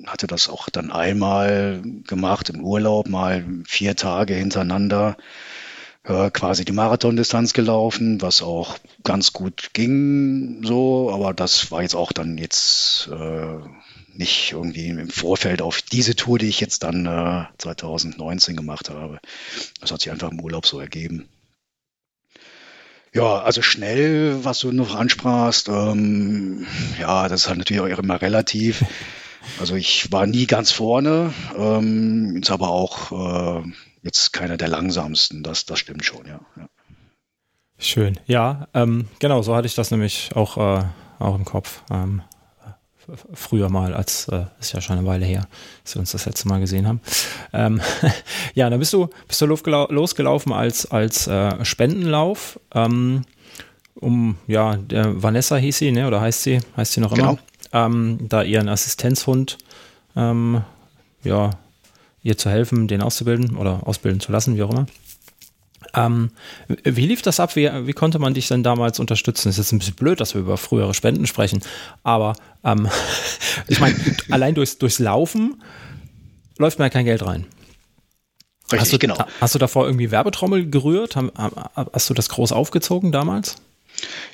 Hatte 0.07 0.27
das 0.27 0.49
auch 0.49 0.69
dann 0.71 0.91
einmal 0.93 1.83
gemacht 2.07 2.51
im 2.51 2.63
Urlaub, 2.63 3.09
mal 3.09 3.45
vier 3.67 3.97
Tage 3.97 4.35
hintereinander. 4.35 5.17
äh, 6.05 6.31
quasi 6.31 6.65
die 6.65 6.73
Marathondistanz 6.73 7.53
gelaufen, 7.53 8.21
was 8.21 8.43
auch 8.43 8.79
ganz 9.05 9.33
gut 9.33 9.71
ging, 9.73 10.63
so, 10.63 11.11
aber 11.13 11.33
das 11.35 11.71
war 11.71 11.83
jetzt 11.83 11.95
auch 11.95 12.13
dann 12.13 12.37
jetzt 12.39 13.09
äh, 13.11 13.59
nicht 14.13 14.53
irgendwie 14.53 14.89
im 14.89 15.09
Vorfeld 15.09 15.63
auf 15.63 15.83
diese 15.83 16.15
Tour, 16.15 16.39
die 16.39 16.49
ich 16.49 16.61
jetzt 16.61 16.83
dann 16.83 17.07
äh, 17.07 17.45
2019 17.59 18.55
gemacht 18.57 18.91
habe. 18.91 19.19
Das 19.81 19.91
hat 19.93 20.01
sich 20.03 20.11
einfach 20.13 20.31
im 20.31 20.41
Urlaub 20.41 20.67
so 20.67 20.79
ergeben. 20.79 21.29
Ja, 23.13 23.43
also 23.43 23.63
schnell, 23.63 24.45
was 24.45 24.59
du 24.59 24.73
noch 24.73 24.97
ansprachst, 24.97 25.69
ähm, 25.69 26.67
ja, 26.99 27.29
das 27.29 27.43
ist 27.43 27.49
halt 27.49 27.59
natürlich 27.59 27.81
auch 27.83 27.99
immer 27.99 28.21
relativ. 28.21 28.83
Also 29.61 29.75
ich 29.77 30.11
war 30.13 30.27
nie 30.27 30.47
ganz 30.47 30.71
vorne, 30.73 31.33
ähm, 31.57 32.37
ist 32.43 32.51
aber 32.51 32.71
auch 32.71 33.63
äh, 33.63 33.73
jetzt 34.03 34.33
keiner 34.33 34.57
der 34.57 34.69
langsamsten, 34.69 35.43
das, 35.43 35.67
das 35.67 35.79
stimmt 35.79 36.05
schon, 36.05 36.27
ja. 36.27 36.41
ja. 36.57 36.69
Schön, 37.79 38.19
ja, 38.27 38.69
ähm, 38.75 39.09
genau, 39.19 39.43
so 39.43 39.55
hatte 39.55 39.67
ich 39.67 39.75
das 39.75 39.91
nämlich 39.91 40.31
auch, 40.35 40.57
äh, 40.57 40.85
auch 41.19 41.35
im 41.35 41.45
Kopf. 41.45 41.83
Ähm, 41.91 42.23
früher 43.35 43.69
mal, 43.69 43.95
als 43.95 44.29
äh, 44.29 44.45
ist 44.61 44.73
ja 44.73 44.81
schon 44.81 44.99
eine 44.99 45.07
Weile 45.07 45.27
her, 45.27 45.47
dass 45.83 45.95
wir 45.95 46.01
uns 46.01 46.13
das 46.13 46.27
letzte 46.27 46.49
Mal 46.49 46.61
gesehen 46.61 46.87
haben. 46.87 47.01
Ähm, 47.53 47.81
ja, 48.55 48.71
dann 48.71 48.79
bist 48.79 48.93
du, 48.93 49.09
bist 49.29 49.41
du 49.41 49.47
losgelaufen 49.47 50.53
als, 50.53 50.91
als 50.91 51.27
äh, 51.27 51.65
Spendenlauf. 51.65 52.59
Ähm, 52.75 53.23
um, 53.95 54.37
ja, 54.47 54.77
der 54.77 55.23
Vanessa 55.23 55.57
hieß 55.57 55.79
sie, 55.79 55.93
ne? 55.93 56.07
Oder 56.07 56.21
heißt 56.21 56.43
sie, 56.43 56.61
heißt 56.77 56.95
sie 56.95 57.01
noch 57.01 57.13
immer? 57.13 57.35
Genau. 57.35 57.39
Ähm, 57.75 58.19
da 58.29 58.43
ihren 58.43 58.71
Assistenzhund 58.71 59.59
ähm, 60.17 60.63
ja, 61.25 61.51
ihr 62.23 62.39
zu 62.39 62.51
helfen, 62.51 62.89
den 62.89 63.03
auszubilden 63.03 63.57
oder 63.57 63.87
ausbilden 63.87 64.21
zu 64.21 64.33
lassen, 64.33 64.57
wie 64.57 64.63
auch 64.63 64.71
immer. 64.71 64.87
Ähm, 65.95 66.31
wie 66.83 67.07
lief 67.07 67.23
das 67.23 67.39
ab? 67.39 67.57
Wie, 67.57 67.69
wie, 67.87 67.93
konnte 67.93 68.19
man 68.19 68.35
dich 68.35 68.49
denn 68.49 68.63
damals 68.63 68.99
unterstützen? 68.99 69.49
Es 69.49 69.59
ist 69.59 69.67
jetzt 69.67 69.73
ein 69.73 69.79
bisschen 69.79 69.95
blöd, 69.95 70.21
dass 70.21 70.35
wir 70.35 70.41
über 70.41 70.57
frühere 70.57 70.95
Spenden 70.95 71.27
sprechen, 71.27 71.63
aber 72.03 72.35
ähm, 72.65 72.89
ich 73.69 73.81
meine, 73.81 73.97
allein 74.31 74.55
durchs, 74.55 74.79
durchs 74.79 74.99
Laufen 74.99 75.63
läuft 76.59 76.79
mir 76.79 76.87
ja 76.87 76.91
kein 76.91 77.05
Geld 77.05 77.25
rein. 77.25 77.47
Richtig, 78.65 78.81
hast 78.81 78.93
du, 78.93 78.99
genau. 78.99 79.25
Hast 79.41 79.55
du 79.55 79.59
davor 79.59 79.85
irgendwie 79.85 80.11
Werbetrommel 80.11 80.71
gerührt? 80.71 81.17
Hast 81.17 82.11
du 82.11 82.15
das 82.15 82.31
groß 82.31 82.53
aufgezogen 82.53 83.13
damals? 83.13 83.57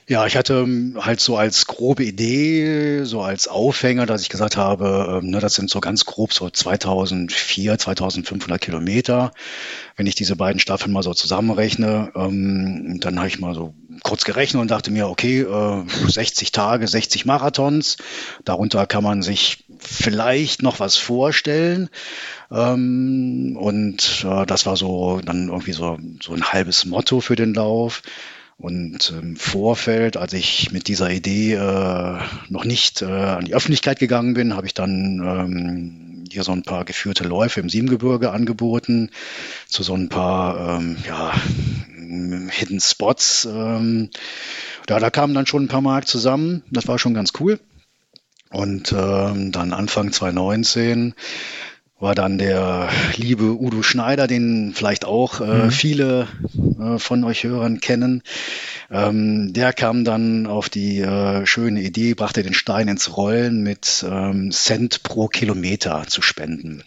Ja, 0.07 0.27
ich 0.27 0.37
hatte 0.37 0.55
ähm, 0.55 0.99
halt 1.01 1.21
so 1.21 1.37
als 1.37 1.67
grobe 1.67 2.05
Idee, 2.05 3.05
so 3.05 3.23
als 3.23 3.47
Aufhänger, 3.47 4.07
dass 4.07 4.23
ich 4.23 4.29
gesagt 4.29 4.57
habe, 4.57 5.21
ähm, 5.23 5.31
ne, 5.31 5.41
das 5.41 5.55
sind 5.55 5.71
so 5.71 5.81
ganz 5.81 6.05
grob 6.05 6.33
so 6.33 6.51
2004, 6.51 7.79
2500 7.79 8.61
Kilometer. 8.61 9.33
Wenn 9.97 10.07
ich 10.07 10.15
diese 10.15 10.37
beiden 10.37 10.59
Staffeln 10.59 10.93
mal 10.93 11.03
so 11.03 11.15
zusammenrechne, 11.15 12.13
ähm, 12.17 12.99
dann 13.01 13.19
habe 13.19 13.29
ich 13.29 13.39
mal 13.39 13.55
so 13.55 13.75
kurz 14.03 14.25
gerechnet 14.25 14.61
und 14.61 14.71
dachte 14.71 14.91
mir, 14.91 15.09
okay, 15.09 15.43
äh, 15.43 15.85
60 16.09 16.53
Tage, 16.53 16.89
60 16.89 17.25
Marathons, 17.27 17.97
darunter 18.45 18.87
kann 18.87 19.05
man 19.05 19.23
sich 19.23 19.65
vielleicht 19.79 20.63
noch 20.63 20.81
was 20.81 20.97
vorstellen. 20.97 21.89
Ähm, 22.51 23.57
und 23.59 24.25
äh, 24.29 24.47
das 24.47 24.67
war 24.67 24.77
so 24.77 25.21
dann 25.25 25.49
irgendwie 25.49 25.73
so, 25.73 25.99
so 26.23 26.33
ein 26.33 26.45
halbes 26.45 26.85
Motto 26.85 27.21
für 27.21 27.37
den 27.37 27.55
Lauf. 27.55 28.03
Und 28.61 29.11
im 29.11 29.37
Vorfeld, 29.37 30.19
als 30.19 30.35
ich 30.35 30.71
mit 30.71 30.87
dieser 30.87 31.11
Idee 31.11 31.55
äh, 31.55 32.19
noch 32.51 32.67
nicht 32.67 33.01
äh, 33.01 33.07
an 33.07 33.47
die 33.47 33.55
Öffentlichkeit 33.55 33.99
gegangen 33.99 34.35
bin, 34.35 34.55
habe 34.55 34.67
ich 34.67 34.75
dann 34.75 35.23
ähm, 35.25 36.25
hier 36.31 36.45
so 36.45 36.53
ein 36.53 36.63
paar 36.63 36.85
geführte 36.85 37.25
Läufe 37.25 37.61
im 37.61 37.71
Siebengebirge 37.71 38.31
angeboten, 38.33 39.11
zu 39.67 39.83
so 39.83 39.95
ein 39.95 40.11
paar 40.11 40.79
ähm, 40.79 40.99
ja, 41.07 41.33
Hidden 42.51 42.81
Spots. 42.81 43.47
Ähm, 43.47 44.11
ja, 44.89 44.99
da 44.99 45.09
kamen 45.09 45.33
dann 45.33 45.47
schon 45.47 45.65
ein 45.65 45.69
paar 45.69 45.81
Mark 45.81 46.07
zusammen. 46.07 46.63
Das 46.71 46.87
war 46.87 46.99
schon 46.99 47.15
ganz 47.15 47.33
cool. 47.41 47.59
Und 48.51 48.93
ähm, 48.93 49.53
dann 49.53 49.73
Anfang 49.73 50.13
2019 50.13 51.15
war 52.01 52.15
dann 52.15 52.39
der 52.39 52.89
liebe 53.17 53.61
Udo 53.61 53.83
Schneider, 53.83 54.27
den 54.27 54.73
vielleicht 54.75 55.05
auch 55.05 55.41
äh, 55.41 55.65
mhm. 55.65 55.71
viele 55.71 56.29
äh, 56.81 56.99
von 56.99 57.23
euch 57.25 57.45
Hörern 57.45 57.81
kennen. 57.81 58.23
Ähm, 58.91 59.53
der 59.53 59.73
kam 59.75 60.05
dann 60.05 60.47
auf 60.47 60.71
die 60.71 61.01
äh, 61.01 61.45
schöne 61.47 61.83
Idee, 61.83 62.15
brachte 62.15 62.43
den 62.43 62.55
Stein 62.55 62.89
ins 62.89 63.17
Rollen 63.17 63.63
mit 63.63 64.05
ähm, 64.09 64.51
Cent 64.51 65.03
pro 65.03 65.29
Kilometer 65.29 66.05
zu 66.09 66.23
spenden. 66.23 66.83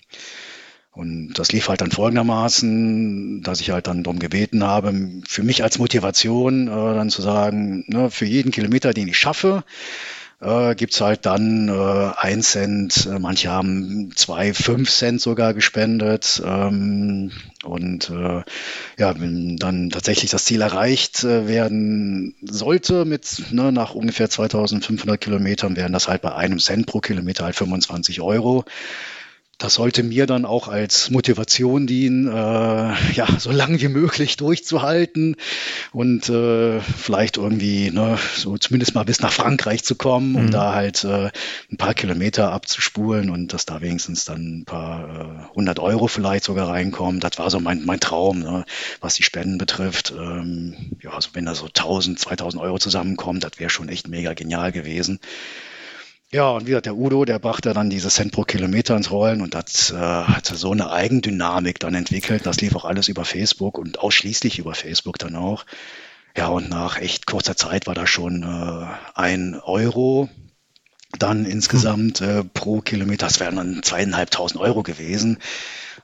Und 0.92 1.34
das 1.40 1.52
lief 1.52 1.70
halt 1.70 1.82
dann 1.82 1.92
folgendermaßen, 1.92 3.42
dass 3.42 3.62
ich 3.62 3.72
halt 3.72 3.88
dann 3.88 4.04
darum 4.04 4.20
gebeten 4.20 4.64
habe, 4.64 4.94
für 5.28 5.42
mich 5.42 5.64
als 5.64 5.80
Motivation 5.80 6.68
äh, 6.68 6.72
dann 6.72 7.10
zu 7.10 7.22
sagen, 7.22 7.84
ne, 7.88 8.12
für 8.12 8.26
jeden 8.26 8.52
Kilometer, 8.52 8.94
den 8.94 9.08
ich 9.08 9.18
schaffe, 9.18 9.64
äh, 10.44 10.76
gibt 10.76 11.00
halt 11.00 11.26
dann 11.26 11.70
äh, 11.70 12.12
ein 12.18 12.42
Cent, 12.42 13.06
äh, 13.06 13.20
manche 13.20 13.50
haben 13.50 14.12
zwei, 14.16 14.54
fünf 14.54 14.90
Cent 14.90 15.22
sogar 15.22 15.54
gespendet. 15.54 16.42
Ähm, 16.46 17.32
und 17.64 18.10
äh, 18.10 18.44
ja, 18.98 19.20
wenn 19.20 19.58
dann 19.58 19.90
tatsächlich 19.90 20.32
das 20.32 20.46
Ziel 20.46 20.62
erreicht 20.62 21.24
äh, 21.24 21.48
werden 21.48 22.36
sollte, 22.42 23.06
mit 23.06 23.44
ne, 23.52 23.72
nach 23.72 23.96
ungefähr 23.96 24.30
2500 24.30 25.20
Kilometern, 25.20 25.76
wären 25.76 25.94
das 25.94 26.08
halt 26.08 26.22
bei 26.22 26.36
einem 26.36 26.60
Cent 26.60 26.88
pro 26.88 27.00
Kilometer 27.00 27.46
halt 27.46 27.56
25 27.56 28.22
Euro 28.22 28.66
das 29.60 29.76
sollte 29.76 30.04
mir 30.04 30.26
dann 30.26 30.46
auch 30.46 30.68
als 30.68 31.10
Motivation 31.10 31.86
dienen, 31.88 32.28
äh, 32.28 32.32
ja, 33.14 33.28
so 33.38 33.52
lange 33.52 33.80
wie 33.82 33.88
möglich 33.88 34.36
durchzuhalten 34.36 35.36
und 35.92 36.28
äh, 36.28 36.80
vielleicht 36.82 37.38
irgendwie, 37.38 37.92
ne, 37.92 38.18
so 38.36 38.58
zumindest 38.58 38.96
mal 38.96 39.06
bis 39.06 39.22
nach 39.22 39.32
Frankreich 39.32 39.84
zu 39.84 39.96
kommen, 39.96 40.36
um 40.36 40.46
mhm. 40.48 40.52
da 40.52 40.74
halt 40.74 41.04
äh, 41.04 41.30
ein 41.72 41.78
paar 41.78 41.94
Kilometer 41.94 42.52
abzuspulen 42.52 43.30
und 43.30 43.54
dass 43.54 43.66
da 43.66 43.82
wenigstens 43.82 44.26
dann 44.26 44.60
ein 44.60 44.66
paar 44.66 45.50
äh, 45.52 45.56
hundert 45.56 45.80
Euro 45.80 46.08
vielleicht 46.08 46.44
sogar 46.44 46.70
reinkommen. 46.70 47.20
Das 47.20 47.38
war 47.38 47.50
so 47.50 47.60
mein, 47.60 47.86
mein 47.86 48.00
Traum, 48.00 48.40
ne, 48.40 48.66
was 49.02 49.14
die 49.16 49.24
Spenden 49.24 49.60
betrifft. 49.60 50.14
Ähm, 50.18 50.76
ja, 51.02 51.12
also 51.12 51.30
wenn 51.34 51.46
da 51.46 51.54
so 51.54 51.68
1000, 51.68 52.20
2000 52.20 52.62
Euro 52.62 52.80
zusammenkommen, 52.80 53.40
das 53.40 53.60
wäre 53.60 53.70
schon 53.70 53.88
echt 53.88 54.08
mega 54.08 54.34
genial 54.34 54.72
gewesen. 54.72 55.20
Ja, 56.34 56.50
und 56.50 56.64
wie 56.66 56.72
gesagt, 56.72 56.88
der 56.88 56.98
Udo, 56.98 57.26
der 57.26 57.38
brachte 57.38 57.74
dann 57.74 57.92
diese 57.92 58.10
Cent 58.10 58.32
pro 58.32 58.42
Kilometer 58.42 58.98
ins 58.98 59.12
Rollen 59.12 59.42
und 59.42 59.54
das 59.54 59.92
äh, 59.92 59.96
hatte 59.96 60.56
so 60.56 60.72
eine 60.72 60.92
Eigendynamik 60.92 61.80
dann 61.80 61.94
entwickelt. 61.94 62.48
Das 62.48 62.60
lief 62.60 62.76
auch 62.76 62.86
alles 62.86 63.08
über 63.08 63.24
Facebook 63.24 63.78
und 63.78 64.00
ausschließlich 64.00 64.58
über 64.58 64.74
Facebook 64.74 65.20
dann 65.20 65.36
auch. 65.36 65.64
Ja, 66.36 66.48
und 66.48 66.72
nach 66.72 66.98
echt 66.98 67.28
kurzer 67.28 67.56
Zeit 67.56 67.86
war 67.86 67.94
da 67.94 68.08
schon 68.08 68.42
äh, 68.42 68.88
ein 69.14 69.60
Euro 69.64 70.28
dann 71.20 71.46
insgesamt 71.46 72.22
äh, 72.22 72.44
pro 72.44 72.82
Kilometer. 72.82 73.28
Das 73.28 73.40
wären 73.40 73.58
dann 73.58 73.84
zweieinhalbtausend 73.84 74.60
Euro 74.60 74.82
gewesen. 74.82 75.38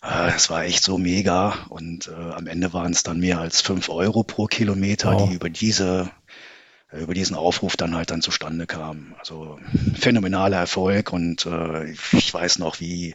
Äh, 0.03 0.31
das 0.31 0.51
war 0.51 0.63
echt 0.63 0.83
so 0.83 0.99
mega. 0.99 1.55
Und 1.69 2.07
äh, 2.07 2.33
am 2.33 2.45
Ende 2.45 2.71
waren 2.71 2.91
es 2.91 3.01
dann 3.01 3.19
mehr 3.19 3.39
als 3.39 3.61
fünf 3.61 3.89
Euro 3.89 4.21
pro 4.21 4.45
Kilometer, 4.45 5.11
wow. 5.13 5.27
die 5.27 5.33
über 5.33 5.49
diese 5.49 6.11
über 6.91 7.13
diesen 7.13 7.35
Aufruf 7.35 7.77
dann 7.77 7.95
halt 7.95 8.09
dann 8.09 8.21
zustande 8.21 8.65
kam. 8.65 9.13
Also 9.19 9.59
phänomenaler 9.93 10.57
Erfolg 10.57 11.13
und 11.13 11.45
äh, 11.45 11.91
ich 11.91 12.33
weiß 12.33 12.59
noch, 12.59 12.79
wie, 12.79 13.13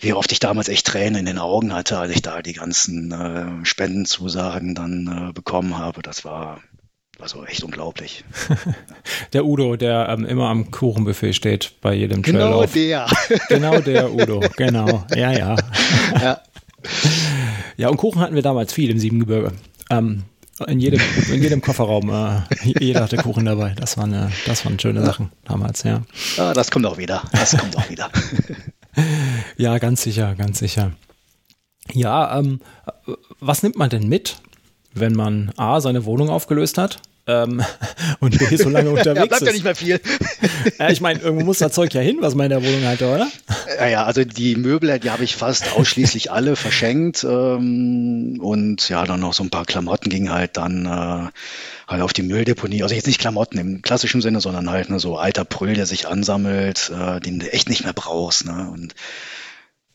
wie 0.00 0.12
oft 0.12 0.32
ich 0.32 0.40
damals 0.40 0.68
echt 0.68 0.86
Tränen 0.86 1.20
in 1.20 1.26
den 1.26 1.38
Augen 1.38 1.72
hatte, 1.72 1.98
als 1.98 2.12
ich 2.12 2.22
da 2.22 2.42
die 2.42 2.54
ganzen 2.54 3.12
äh, 3.12 3.64
Spendenzusagen 3.64 4.74
dann 4.74 5.28
äh, 5.28 5.32
bekommen 5.32 5.78
habe. 5.78 6.02
Das 6.02 6.24
war 6.24 6.60
also 7.20 7.44
echt 7.44 7.62
unglaublich. 7.62 8.24
der 9.32 9.44
Udo, 9.44 9.76
der 9.76 10.08
ähm, 10.08 10.24
immer 10.24 10.48
am 10.48 10.72
Kuchenbuffet 10.72 11.34
steht 11.34 11.74
bei 11.80 11.94
jedem 11.94 12.22
Genau 12.22 12.66
der. 12.66 13.06
genau 13.48 13.80
der 13.80 14.12
Udo, 14.12 14.40
genau. 14.56 15.04
Ja, 15.14 15.30
ja. 15.30 15.56
Ja. 16.20 16.40
ja, 17.76 17.88
und 17.88 17.98
Kuchen 17.98 18.20
hatten 18.20 18.34
wir 18.34 18.42
damals 18.42 18.72
viel 18.72 18.90
im 18.90 18.98
Siebengebirge. 18.98 19.52
Ähm, 19.90 20.24
in 20.66 20.80
jedem, 20.80 21.00
in 21.30 21.42
jedem 21.42 21.60
Kofferraum, 21.62 22.10
äh, 22.10 22.42
jeder 22.78 23.02
hatte 23.02 23.16
Kuchen 23.16 23.44
dabei. 23.44 23.74
Das 23.74 23.96
waren, 23.96 24.12
äh, 24.12 24.28
das 24.46 24.64
waren 24.64 24.78
schöne 24.78 25.04
Sachen 25.04 25.30
damals, 25.44 25.82
ja. 25.82 26.02
Ja, 26.36 26.52
das 26.52 26.70
kommt 26.70 26.86
auch 26.86 26.98
wieder. 26.98 27.22
Das 27.32 27.56
kommt 27.56 27.76
auch 27.76 27.88
wieder. 27.88 28.10
ja, 29.56 29.78
ganz 29.78 30.02
sicher, 30.02 30.34
ganz 30.34 30.58
sicher. 30.58 30.92
Ja, 31.92 32.38
ähm, 32.38 32.60
was 33.40 33.62
nimmt 33.62 33.76
man 33.76 33.90
denn 33.90 34.08
mit, 34.08 34.36
wenn 34.94 35.14
man 35.14 35.52
A, 35.56 35.80
seine 35.80 36.04
Wohnung 36.04 36.28
aufgelöst 36.28 36.78
hat 36.78 36.98
ähm, 37.26 37.62
und 38.20 38.38
B, 38.38 38.56
so 38.56 38.68
lange 38.68 38.90
unterwegs 38.90 39.18
ja, 39.18 39.26
bleibt 39.26 39.42
ist? 39.42 39.46
ja 39.46 39.52
nicht 39.52 39.64
mehr 39.64 39.74
viel. 39.74 40.00
ja, 40.78 40.90
ich 40.90 41.00
meine, 41.00 41.20
irgendwo 41.20 41.44
muss 41.46 41.58
das 41.58 41.72
Zeug 41.72 41.92
ja 41.94 42.00
hin, 42.00 42.18
was 42.20 42.34
man 42.34 42.44
in 42.44 42.50
der 42.50 42.62
Wohnung 42.62 42.84
hatte, 42.84 43.08
oder? 43.08 43.28
Ja, 43.64 44.04
also 44.04 44.24
die 44.24 44.56
Möbel, 44.56 44.98
die 44.98 45.10
habe 45.10 45.22
ich 45.24 45.36
fast 45.36 45.72
ausschließlich 45.72 46.32
alle 46.32 46.56
verschenkt. 46.56 47.22
Ähm, 47.24 48.38
und 48.40 48.88
ja, 48.88 49.04
dann 49.04 49.20
noch 49.20 49.34
so 49.34 49.44
ein 49.44 49.50
paar 49.50 49.64
Klamotten 49.66 50.10
ging 50.10 50.30
halt 50.30 50.56
dann 50.56 50.84
äh, 50.86 51.30
halt 51.88 52.02
auf 52.02 52.12
die 52.12 52.22
Mülldeponie. 52.22 52.82
Also 52.82 52.94
jetzt 52.94 53.06
nicht 53.06 53.20
Klamotten 53.20 53.58
im 53.58 53.82
klassischen 53.82 54.20
Sinne, 54.20 54.40
sondern 54.40 54.68
halt 54.70 54.90
ne, 54.90 54.98
so 54.98 55.16
alter 55.16 55.44
Prüll, 55.44 55.74
der 55.74 55.86
sich 55.86 56.08
ansammelt, 56.08 56.90
äh, 56.90 57.20
den 57.20 57.38
du 57.38 57.52
echt 57.52 57.68
nicht 57.68 57.84
mehr 57.84 57.92
brauchst. 57.92 58.46
Ne? 58.46 58.68
Und 58.72 58.94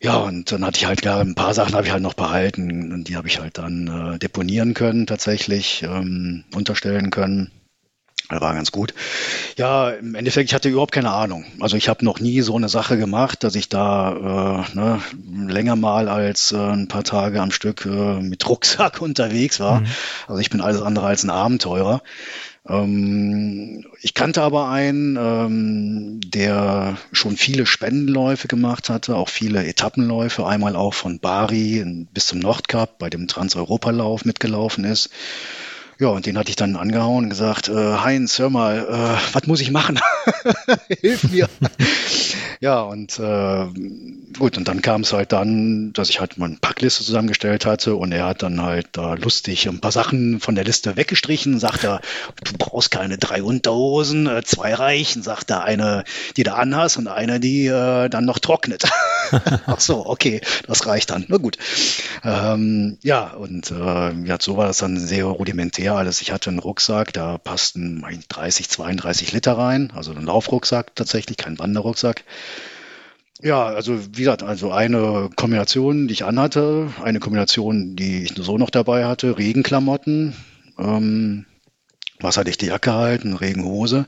Ja, 0.00 0.16
und 0.18 0.52
dann 0.52 0.64
hatte 0.64 0.78
ich 0.78 0.86
halt 0.86 1.02
gar 1.02 1.20
ein 1.20 1.34
paar 1.34 1.54
Sachen 1.54 1.74
habe 1.74 1.86
ich 1.86 1.92
halt 1.92 2.02
noch 2.02 2.14
behalten 2.14 2.92
und 2.92 3.08
die 3.08 3.16
habe 3.16 3.28
ich 3.28 3.40
halt 3.40 3.58
dann 3.58 4.14
äh, 4.14 4.18
deponieren 4.18 4.74
können, 4.74 5.06
tatsächlich 5.06 5.82
ähm, 5.82 6.44
unterstellen 6.54 7.10
können. 7.10 7.50
Das 8.28 8.42
war 8.42 8.54
ganz 8.54 8.72
gut. 8.72 8.92
Ja, 9.56 9.90
im 9.90 10.14
Endeffekt, 10.14 10.50
ich 10.50 10.54
hatte 10.54 10.68
überhaupt 10.68 10.92
keine 10.92 11.12
Ahnung. 11.12 11.46
Also 11.60 11.78
ich 11.78 11.88
habe 11.88 12.04
noch 12.04 12.20
nie 12.20 12.42
so 12.42 12.54
eine 12.56 12.68
Sache 12.68 12.98
gemacht, 12.98 13.42
dass 13.42 13.54
ich 13.54 13.70
da 13.70 14.66
äh, 14.70 14.76
ne, 14.76 15.00
länger 15.46 15.76
mal 15.76 16.08
als 16.08 16.52
äh, 16.52 16.58
ein 16.58 16.88
paar 16.88 17.04
Tage 17.04 17.40
am 17.40 17.50
Stück 17.50 17.86
äh, 17.86 18.20
mit 18.20 18.46
Rucksack 18.46 19.00
unterwegs 19.00 19.60
war. 19.60 19.80
Mhm. 19.80 19.86
Also 20.26 20.40
ich 20.40 20.50
bin 20.50 20.60
alles 20.60 20.82
andere 20.82 21.06
als 21.06 21.24
ein 21.24 21.30
Abenteurer. 21.30 22.02
Ähm, 22.68 23.86
ich 24.02 24.12
kannte 24.12 24.42
aber 24.42 24.68
einen, 24.68 25.16
ähm, 25.16 26.20
der 26.22 26.98
schon 27.12 27.36
viele 27.38 27.64
Spendenläufe 27.64 28.46
gemacht 28.46 28.90
hatte, 28.90 29.16
auch 29.16 29.30
viele 29.30 29.66
Etappenläufe, 29.66 30.46
einmal 30.46 30.76
auch 30.76 30.92
von 30.92 31.18
Bari 31.18 32.06
bis 32.12 32.26
zum 32.26 32.40
Nordkap 32.40 32.98
bei 32.98 33.08
dem 33.08 33.26
Transeuropalauf 33.26 34.26
mitgelaufen 34.26 34.84
ist. 34.84 35.08
Ja, 36.00 36.08
und 36.08 36.26
den 36.26 36.38
hatte 36.38 36.50
ich 36.50 36.56
dann 36.56 36.76
angehauen 36.76 37.24
und 37.24 37.30
gesagt, 37.30 37.68
äh, 37.68 37.72
Heinz, 37.74 38.38
hör 38.38 38.50
mal, 38.50 38.86
äh, 38.88 39.34
was 39.34 39.46
muss 39.48 39.60
ich 39.60 39.72
machen? 39.72 39.98
Hilf 41.00 41.24
mir. 41.24 41.48
Ja, 42.60 42.80
und 42.80 43.18
äh, 43.18 43.66
gut, 44.38 44.56
und 44.58 44.66
dann 44.66 44.82
kam 44.82 45.02
es 45.02 45.12
halt 45.12 45.32
dann, 45.32 45.92
dass 45.92 46.10
ich 46.10 46.18
halt 46.18 46.38
mal 46.38 46.46
eine 46.46 46.56
Packliste 46.56 47.04
zusammengestellt 47.04 47.66
hatte 47.66 47.94
und 47.94 48.10
er 48.10 48.26
hat 48.26 48.42
dann 48.42 48.62
halt 48.62 48.88
da 48.92 49.14
lustig 49.14 49.68
ein 49.68 49.80
paar 49.80 49.92
Sachen 49.92 50.40
von 50.40 50.56
der 50.56 50.64
Liste 50.64 50.96
weggestrichen, 50.96 51.60
sagt 51.60 51.84
er, 51.84 52.00
du 52.42 52.52
brauchst 52.58 52.90
keine 52.90 53.16
drei 53.16 53.42
Unterhosen, 53.42 54.26
äh, 54.26 54.42
zwei 54.42 54.74
reichen, 54.74 55.22
sagt 55.22 55.50
er, 55.50 55.64
eine, 55.64 56.04
die 56.36 56.42
du 56.42 56.54
anhast 56.54 56.96
und 56.96 57.06
eine, 57.06 57.38
die 57.38 57.66
äh, 57.66 58.08
dann 58.08 58.24
noch 58.24 58.40
trocknet. 58.40 58.84
Ach 59.66 59.80
so, 59.80 60.06
okay, 60.06 60.40
das 60.66 60.86
reicht 60.86 61.10
dann. 61.10 61.26
Na 61.28 61.36
gut. 61.36 61.58
Ähm, 62.24 62.98
ja, 63.02 63.28
und 63.34 63.70
äh, 63.70 64.12
ja, 64.24 64.36
so 64.40 64.56
war 64.56 64.66
das 64.66 64.78
dann 64.78 64.98
sehr 64.98 65.26
rudimentär 65.26 65.94
alles. 65.94 66.20
Ich 66.22 66.32
hatte 66.32 66.50
einen 66.50 66.58
Rucksack, 66.58 67.12
da 67.12 67.38
passten 67.38 68.04
30, 68.28 68.68
32 68.68 69.32
Liter 69.32 69.56
rein, 69.56 69.92
also 69.94 70.12
ein 70.12 70.24
Laufrucksack 70.24 70.94
tatsächlich, 70.96 71.36
kein 71.36 71.58
Wanderrucksack. 71.58 72.24
Ja, 73.40 73.66
also 73.66 74.00
wie 74.16 74.20
gesagt, 74.20 74.42
also 74.42 74.72
eine 74.72 75.30
Kombination, 75.36 76.08
die 76.08 76.14
ich 76.14 76.24
anhatte, 76.24 76.90
eine 77.02 77.20
Kombination, 77.20 77.94
die 77.94 78.24
ich 78.24 78.34
so 78.36 78.58
noch 78.58 78.70
dabei 78.70 79.04
hatte, 79.04 79.38
Regenklamotten, 79.38 80.34
ähm, 80.76 81.46
wasserdichte 82.18 82.66
Jacke 82.66 82.92
halt, 82.92 83.24
eine 83.24 83.40
Regenhose. 83.40 84.06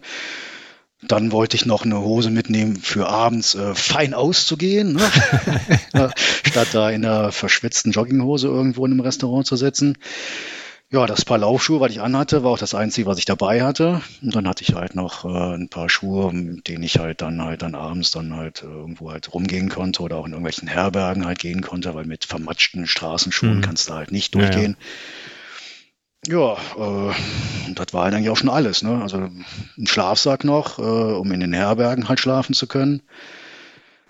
Dann 1.03 1.31
wollte 1.33 1.57
ich 1.57 1.65
noch 1.65 1.85
eine 1.85 2.01
Hose 2.01 2.31
mitnehmen 2.31 2.77
für 2.77 3.09
abends 3.09 3.55
äh, 3.55 3.75
fein 3.75 4.15
auszugehen, 4.15 4.95
ne? 4.95 5.11
statt 6.45 6.69
da 6.73 6.91
in 6.91 7.03
der 7.03 7.31
verschwitzten 7.31 7.93
Jogginghose 7.93 8.49
irgendwo 8.49 8.85
in 8.85 8.93
einem 8.93 9.01
Restaurant 9.01 9.47
zu 9.47 9.57
sitzen. 9.57 9.97
Ja, 10.93 11.07
das 11.07 11.25
Paar 11.25 11.39
Laufschuhe, 11.39 11.79
was 11.79 11.93
ich 11.93 12.01
anhatte, 12.01 12.43
war 12.43 12.51
auch 12.51 12.59
das 12.59 12.75
Einzige, 12.75 13.07
was 13.07 13.19
ich 13.19 13.25
dabei 13.25 13.63
hatte. 13.63 14.03
Und 14.23 14.35
dann 14.35 14.49
hatte 14.49 14.65
ich 14.65 14.75
halt 14.75 14.97
noch 14.97 15.25
äh, 15.25 15.55
ein 15.55 15.69
paar 15.69 15.89
Schuhe, 15.89 16.33
mit 16.33 16.67
denen 16.67 16.83
ich 16.83 16.99
halt 16.99 17.23
dann 17.23 17.41
halt 17.41 17.63
dann 17.63 17.77
abends 17.77 18.11
dann 18.11 18.35
halt 18.35 18.65
äh, 18.65 18.67
irgendwo 18.67 19.13
halt 19.13 19.33
rumgehen 19.33 19.69
konnte 19.69 20.03
oder 20.03 20.17
auch 20.17 20.27
in 20.27 20.33
irgendwelchen 20.33 20.67
Herbergen 20.67 21.27
halt 21.27 21.39
gehen 21.39 21.61
konnte, 21.61 21.95
weil 21.95 22.07
mit 22.07 22.25
vermatschten 22.25 22.89
Straßenschuhen 22.89 23.59
mhm. 23.59 23.61
kannst 23.61 23.89
du 23.89 23.95
halt 23.95 24.11
nicht 24.11 24.35
durchgehen. 24.35 24.77
Ja, 26.27 26.57
ja 26.77 27.11
äh, 27.11 27.15
das 27.77 27.95
war 27.95 28.05
halt 28.05 28.15
eigentlich 28.15 28.31
auch 28.31 28.37
schon 28.37 28.51
alles. 28.51 28.83
Ne? 28.83 29.01
Also 29.01 29.19
ein 29.19 29.87
Schlafsack 29.87 30.43
noch, 30.43 30.81
äh, 30.81 30.83
um 30.83 31.31
in 31.31 31.39
den 31.39 31.53
Herbergen 31.53 32.09
halt 32.09 32.19
schlafen 32.19 32.53
zu 32.53 32.67
können 32.67 33.01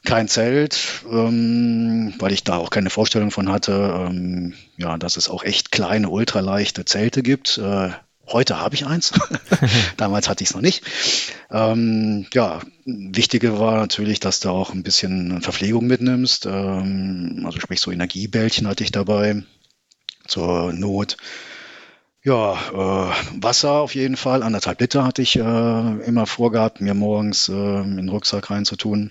kein 0.04 0.28
Zelt, 0.28 1.04
ähm, 1.10 2.14
weil 2.18 2.32
ich 2.32 2.44
da 2.44 2.56
auch 2.56 2.70
keine 2.70 2.90
Vorstellung 2.90 3.30
von 3.30 3.50
hatte, 3.50 4.06
ähm, 4.08 4.54
ja, 4.76 4.96
dass 4.96 5.16
es 5.16 5.28
auch 5.28 5.44
echt 5.44 5.72
kleine, 5.72 6.08
ultraleichte 6.08 6.84
Zelte 6.84 7.22
gibt. 7.22 7.58
Äh, 7.58 7.90
heute 8.26 8.60
habe 8.60 8.74
ich 8.74 8.86
eins. 8.86 9.12
Damals 9.96 10.28
hatte 10.28 10.42
ich 10.42 10.50
es 10.50 10.54
noch 10.54 10.62
nicht. 10.62 10.84
Ähm, 11.50 12.26
ja, 12.32 12.60
wichtige 12.84 13.58
war 13.58 13.76
natürlich, 13.76 14.20
dass 14.20 14.40
du 14.40 14.50
auch 14.50 14.72
ein 14.72 14.82
bisschen 14.82 15.42
Verpflegung 15.42 15.86
mitnimmst. 15.86 16.46
Ähm, 16.46 17.42
also 17.44 17.60
sprich 17.60 17.80
so 17.80 17.90
Energiebällchen 17.90 18.66
hatte 18.66 18.84
ich 18.84 18.92
dabei 18.92 19.42
zur 20.26 20.72
Not. 20.72 21.18
Ja, 22.22 22.54
äh, 22.54 23.42
Wasser 23.42 23.72
auf 23.72 23.94
jeden 23.94 24.16
Fall, 24.16 24.42
anderthalb 24.42 24.80
Liter 24.80 25.04
hatte 25.04 25.22
ich 25.22 25.36
äh, 25.36 25.40
immer 25.40 26.26
vorgehabt, 26.26 26.80
mir 26.82 26.92
morgens 26.92 27.48
äh, 27.48 27.52
in 27.52 27.96
den 27.96 28.08
Rucksack 28.10 28.50
reinzutun. 28.50 29.10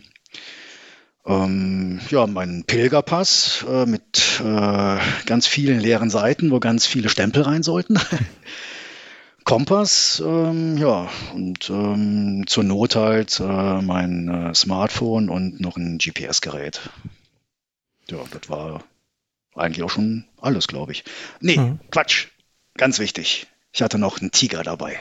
Ähm, 1.25 1.99
ja, 2.09 2.27
mein 2.27 2.63
Pilgerpass 2.65 3.65
äh, 3.67 3.85
mit 3.85 4.41
äh, 4.43 4.97
ganz 5.25 5.47
vielen 5.47 5.79
leeren 5.79 6.09
Seiten, 6.09 6.51
wo 6.51 6.59
ganz 6.59 6.85
viele 6.85 7.09
Stempel 7.09 7.43
rein 7.43 7.63
sollten. 7.63 7.99
Kompass, 9.43 10.21
ähm, 10.25 10.77
ja, 10.77 11.09
und 11.33 11.69
ähm, 11.69 12.43
zur 12.45 12.63
Not 12.63 12.95
halt 12.95 13.39
äh, 13.39 13.81
mein 13.81 14.27
äh, 14.27 14.53
Smartphone 14.53 15.29
und 15.29 15.59
noch 15.59 15.75
ein 15.75 15.97
GPS-Gerät. 15.97 16.81
Ja, 18.09 18.19
das 18.31 18.49
war 18.49 18.83
eigentlich 19.55 19.83
auch 19.83 19.89
schon 19.89 20.25
alles, 20.39 20.67
glaube 20.67 20.91
ich. 20.91 21.03
Nee, 21.41 21.57
mhm. 21.57 21.79
Quatsch. 21.91 22.27
Ganz 22.75 22.99
wichtig. 22.99 23.47
Ich 23.73 23.81
hatte 23.81 23.97
noch 23.97 24.21
einen 24.21 24.31
Tiger 24.31 24.63
dabei. 24.63 24.97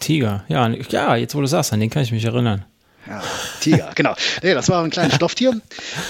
Tiger, 0.00 0.44
ja, 0.48 0.68
ja, 0.68 1.16
jetzt 1.16 1.34
wo 1.34 1.40
du 1.40 1.46
sagst, 1.46 1.72
an 1.72 1.80
den 1.80 1.90
kann 1.90 2.02
ich 2.02 2.12
mich 2.12 2.24
erinnern. 2.24 2.64
Ja, 3.06 3.22
Tiger, 3.60 3.90
genau. 3.94 4.14
Nee, 4.42 4.54
das 4.54 4.68
war 4.68 4.82
ein 4.82 4.90
kleines 4.90 5.14
Stofftier. 5.14 5.60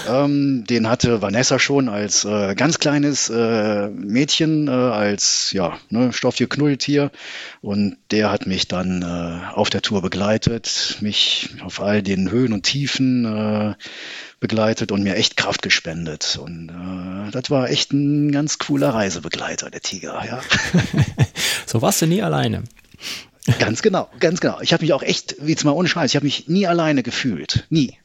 Ähm, 0.07 0.65
den 0.69 0.89
hatte 0.89 1.21
Vanessa 1.21 1.59
schon 1.59 1.87
als 1.87 2.25
äh, 2.25 2.55
ganz 2.55 2.79
kleines 2.79 3.29
äh, 3.29 3.87
Mädchen, 3.89 4.67
äh, 4.67 4.71
als 4.71 5.51
ja, 5.51 5.77
ne, 5.89 6.11
Stofftier-Knulltier. 6.11 7.11
Und 7.61 7.97
der 8.11 8.31
hat 8.31 8.47
mich 8.47 8.67
dann 8.67 9.01
äh, 9.01 9.55
auf 9.55 9.69
der 9.69 9.81
Tour 9.81 10.01
begleitet, 10.01 10.97
mich 11.01 11.55
auf 11.63 11.81
all 11.81 12.01
den 12.01 12.31
Höhen 12.31 12.53
und 12.53 12.63
Tiefen 12.63 13.25
äh, 13.25 13.75
begleitet 14.39 14.91
und 14.91 15.03
mir 15.03 15.15
echt 15.15 15.37
Kraft 15.37 15.61
gespendet. 15.61 16.39
Und 16.41 16.69
äh, 16.69 17.31
das 17.31 17.49
war 17.49 17.69
echt 17.69 17.93
ein 17.93 18.31
ganz 18.31 18.57
cooler 18.57 18.89
Reisebegleiter, 18.89 19.69
der 19.69 19.81
Tiger, 19.81 20.21
ja. 20.25 20.41
so 21.65 21.81
warst 21.81 22.01
du 22.01 22.07
nie 22.07 22.21
alleine. 22.21 22.63
Ganz 23.57 23.81
genau, 23.81 24.09
ganz 24.19 24.39
genau. 24.39 24.59
Ich 24.61 24.73
habe 24.73 24.83
mich 24.83 24.93
auch 24.93 25.03
echt, 25.03 25.35
wie 25.39 25.51
jetzt 25.51 25.63
mal 25.63 25.71
ohne 25.71 25.87
Scheiß, 25.87 26.11
ich 26.11 26.15
habe 26.15 26.25
mich 26.25 26.47
nie 26.47 26.67
alleine 26.67 27.03
gefühlt. 27.03 27.65
Nie. 27.69 27.97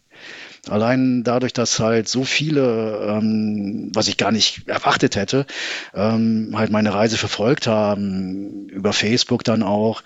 Allein 0.69 1.25
dadurch, 1.25 1.53
dass 1.53 1.79
halt 1.79 2.09
so 2.09 2.25
viele, 2.25 3.07
ähm, 3.07 3.91
was 3.93 4.09
ich 4.09 4.17
gar 4.17 4.33
nicht 4.33 4.67
erwartet 4.67 5.17
hätte, 5.17 5.47
ähm, 5.93 6.53
halt 6.55 6.71
meine 6.71 6.95
Reise 6.95 7.19
verfolgt 7.19 7.67
haben, 7.67 8.69
über 8.69 8.93
Facebook 8.93 9.45
dann 9.45 9.63
auch. 9.63 10.03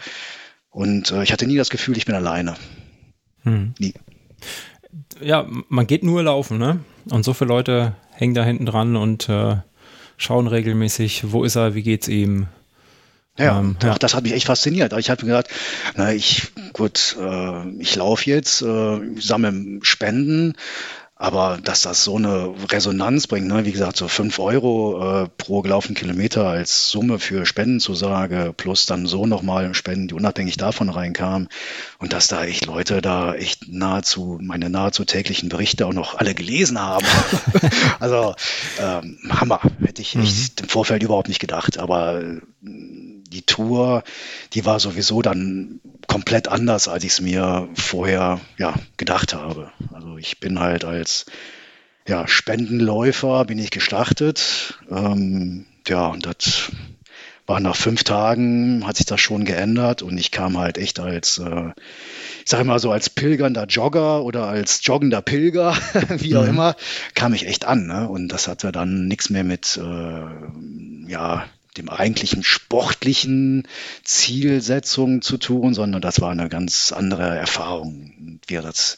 Und 0.71 1.13
äh, 1.13 1.23
ich 1.23 1.33
hatte 1.33 1.47
nie 1.47 1.57
das 1.57 1.71
Gefühl, 1.71 1.97
ich 1.97 2.07
bin 2.07 2.15
alleine. 2.15 2.57
Hm. 3.43 3.75
Nie. 3.79 3.95
Ja, 5.21 5.47
man 5.69 5.87
geht 5.87 6.03
nur 6.03 6.23
laufen, 6.23 6.59
ne? 6.59 6.81
Und 7.11 7.25
so 7.25 7.35
viele 7.35 7.49
Leute 7.49 7.95
hängen 8.13 8.35
da 8.35 8.45
hinten 8.45 8.67
dran 8.67 8.97
und 8.97 9.29
äh, 9.29 9.57
schauen 10.17 10.49
regelmäßig, 10.49 11.33
wo 11.33 11.45
ist 11.45 11.57
er, 11.57 11.75
wie 11.75 11.83
geht's 11.83 12.09
ihm, 12.09 12.49
ja, 13.39 13.59
ähm, 13.59 13.77
ja. 13.83 13.95
das 13.95 14.15
hat 14.15 14.25
mich 14.25 14.33
echt 14.33 14.47
fasziniert. 14.47 14.93
Ich 14.99 15.11
habe 15.11 15.25
mir 15.25 15.33
gedacht, 15.33 15.49
na, 15.97 16.13
ich, 16.13 16.49
gut, 16.73 17.17
äh, 17.21 17.69
ich 17.79 17.97
laufe 17.97 18.29
jetzt, 18.29 18.63
äh, 18.63 19.01
sammle 19.19 19.79
Spenden, 19.83 20.55
aber 21.21 21.59
dass 21.63 21.83
das 21.83 22.05
so 22.05 22.17
eine 22.17 22.55
Resonanz 22.71 23.27
bringt, 23.27 23.49
ne? 23.49 23.65
wie 23.65 23.73
gesagt, 23.73 23.97
so 23.97 24.07
fünf 24.07 24.39
Euro 24.39 25.25
äh, 25.25 25.29
pro 25.37 25.63
gelaufenen 25.63 25.97
Kilometer 25.97 26.47
als 26.47 26.91
Summe 26.91 27.19
für 27.19 27.45
Spendenzusage, 27.45 28.55
plus 28.57 28.87
dann 28.87 29.07
so 29.07 29.27
nochmal 29.27 29.75
Spenden, 29.75 30.07
die 30.07 30.15
unabhängig 30.15 30.59
davon 30.59 30.89
reinkamen. 30.89 31.49
Und 31.99 32.13
dass 32.13 32.29
da 32.29 32.45
echt 32.45 32.67
Leute 32.67 33.03
da 33.03 33.35
echt 33.35 33.67
nahezu, 33.67 34.39
meine 34.41 34.71
nahezu 34.71 35.05
täglichen 35.05 35.49
Berichte 35.49 35.87
auch 35.87 35.93
noch 35.93 36.15
alle 36.15 36.35
gelesen 36.35 36.81
haben. 36.81 37.07
also 37.99 38.37
ähm, 38.81 39.19
Hammer, 39.29 39.61
hätte 39.85 40.03
ich 40.03 40.15
echt 40.15 40.61
mhm. 40.61 40.65
im 40.65 40.69
Vorfeld 40.69 41.03
überhaupt 41.03 41.29
nicht 41.29 41.41
gedacht. 41.41 41.79
Aber 41.79 42.23
die 43.33 43.43
Tour, 43.43 44.03
die 44.55 44.65
war 44.65 44.81
sowieso 44.81 45.23
dann 45.23 45.81
komplett 46.07 46.49
anders, 46.49 46.89
als 46.89 47.05
ich 47.05 47.13
es 47.13 47.21
mir 47.21 47.69
vorher 47.75 48.41
ja, 48.57 48.75
gedacht 48.97 49.35
habe. 49.35 49.71
Also 49.93 50.17
ich 50.17 50.41
bin 50.41 50.61
halt 50.61 50.85
als 50.85 51.27
ja, 52.09 52.27
Spendenläufer 52.27 53.45
bin 53.45 53.59
ich 53.59 53.71
gestartet. 53.71 54.79
Ähm, 54.91 55.67
ja, 55.87 56.07
und 56.07 56.27
das 56.27 56.73
war 57.47 57.61
nach 57.61 57.77
fünf 57.77 58.05
Tagen, 58.05 58.87
hat 58.87 58.99
sich 58.99 59.07
das 59.07 59.21
schon 59.21 59.45
geändert 59.45 60.03
und 60.03 60.19
ich 60.19 60.31
kam 60.31 60.59
halt 60.59 60.77
echt 60.77 61.01
als, 61.01 61.39
äh, 61.39 61.73
ich 62.45 62.51
sage 62.51 62.65
mal 62.65 62.79
so, 62.79 62.93
als 62.93 63.09
pilgernder 63.09 63.65
Jogger 63.65 64.23
oder 64.23 64.47
als 64.47 64.81
joggender 64.85 65.23
Pilger, 65.23 65.75
wie 66.11 66.37
auch 66.37 66.43
mhm. 66.43 66.51
immer, 66.51 66.77
kam 67.15 67.33
ich 67.33 67.47
echt 67.47 67.65
an. 67.65 67.87
Ne? 67.87 68.09
Und 68.09 68.29
das 68.29 68.49
hatte 68.49 68.71
dann 68.71 69.09
nichts 69.09 69.31
mehr 69.31 69.45
mit, 69.45 69.79
äh, 69.83 71.11
ja, 71.11 71.47
dem 71.79 71.89
eigentlichen 71.89 72.43
sportlichen 72.43 73.67
Zielsetzung 74.05 75.23
zu 75.23 75.39
tun, 75.39 75.75
sondern 75.75 76.03
das 76.03 76.21
war 76.21 76.31
eine 76.31 76.49
ganz 76.49 76.93
andere 76.93 77.37
Erfahrung. 77.37 78.41
Wir 78.47 78.63
das 78.63 78.97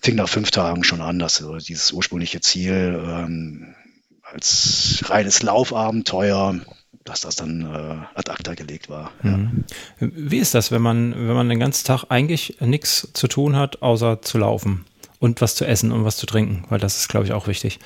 fing 0.00 0.16
nach 0.16 0.28
fünf 0.28 0.50
Tagen 0.50 0.82
schon 0.84 1.00
an, 1.00 1.18
dass 1.18 1.36
so 1.36 1.56
dieses 1.56 1.92
ursprüngliche 1.92 2.40
Ziel 2.40 3.00
ähm, 3.06 3.74
als 4.22 5.02
reines 5.06 5.42
Laufabenteuer, 5.42 6.60
dass 7.04 7.20
das 7.22 7.36
dann 7.36 7.62
äh, 7.62 8.18
ad 8.18 8.30
acta 8.30 8.54
gelegt 8.54 8.88
war. 8.88 9.12
Mhm. 9.22 9.64
Ja. 10.00 10.08
Wie 10.12 10.38
ist 10.38 10.54
das, 10.54 10.70
wenn 10.70 10.82
man, 10.82 11.12
wenn 11.12 11.34
man 11.34 11.48
den 11.48 11.60
ganzen 11.60 11.86
Tag 11.86 12.04
eigentlich 12.08 12.56
nichts 12.60 13.08
zu 13.12 13.28
tun 13.28 13.56
hat, 13.56 13.82
außer 13.82 14.22
zu 14.22 14.38
laufen 14.38 14.84
und 15.18 15.40
was 15.40 15.54
zu 15.54 15.66
essen 15.66 15.92
und 15.92 16.04
was 16.04 16.16
zu 16.16 16.26
trinken? 16.26 16.64
Weil 16.68 16.80
das 16.80 16.96
ist, 16.96 17.08
glaube 17.08 17.26
ich, 17.26 17.32
auch 17.32 17.46
wichtig. 17.46 17.78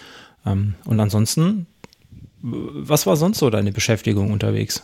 Ähm, 0.46 0.74
und 0.84 1.00
ansonsten, 1.00 1.66
was 2.46 3.06
war 3.06 3.16
sonst 3.16 3.38
so 3.38 3.48
deine 3.48 3.72
Beschäftigung 3.72 4.30
unterwegs? 4.30 4.82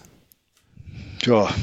Ja. 1.22 1.48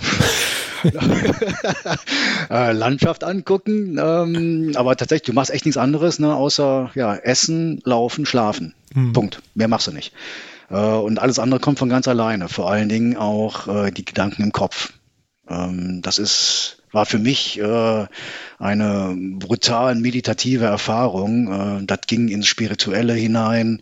Äh, 2.50 2.72
Landschaft 2.72 3.24
angucken, 3.24 3.98
ähm, 4.02 4.72
aber 4.76 4.96
tatsächlich, 4.96 5.26
du 5.26 5.34
machst 5.34 5.52
echt 5.52 5.66
nichts 5.66 5.78
anderes, 5.78 6.20
ne, 6.20 6.34
außer 6.34 6.92
ja, 6.94 7.16
Essen, 7.16 7.82
Laufen, 7.84 8.26
Schlafen. 8.26 8.74
Hm. 8.94 9.12
Punkt. 9.12 9.42
Mehr 9.54 9.68
machst 9.68 9.88
du 9.88 9.92
nicht. 9.92 10.14
Äh, 10.70 10.76
und 10.76 11.20
alles 11.20 11.40
andere 11.40 11.60
kommt 11.60 11.80
von 11.80 11.90
ganz 11.90 12.08
alleine. 12.08 12.48
Vor 12.48 12.72
allen 12.72 12.88
Dingen 12.88 13.18
auch 13.18 13.68
äh, 13.68 13.92
die 13.92 14.06
Gedanken 14.06 14.44
im 14.44 14.52
Kopf. 14.54 14.94
Ähm, 15.50 16.02
das 16.04 16.20
ist 16.20 16.84
war 16.92 17.06
für 17.06 17.20
mich 17.20 17.60
äh, 17.60 18.06
eine 18.60 19.16
brutal 19.18 19.96
meditative 19.96 20.66
Erfahrung. 20.66 21.82
Äh, 21.82 21.86
das 21.86 22.02
ging 22.08 22.30
ins 22.30 22.48
Spirituelle 22.48 23.14
hinein. 23.14 23.82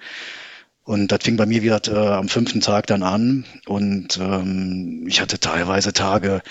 Und 0.85 1.11
das 1.11 1.23
fing 1.23 1.35
bei 1.35 1.47
mir 1.47 1.63
wieder 1.63 1.81
äh, 1.87 2.13
am 2.13 2.29
fünften 2.29 2.61
Tag 2.61 2.85
dann 2.85 3.01
an. 3.01 3.43
Und 3.65 4.17
ähm, 4.17 5.05
ich 5.07 5.19
hatte 5.19 5.39
teilweise 5.39 5.93
Tage, 5.93 6.43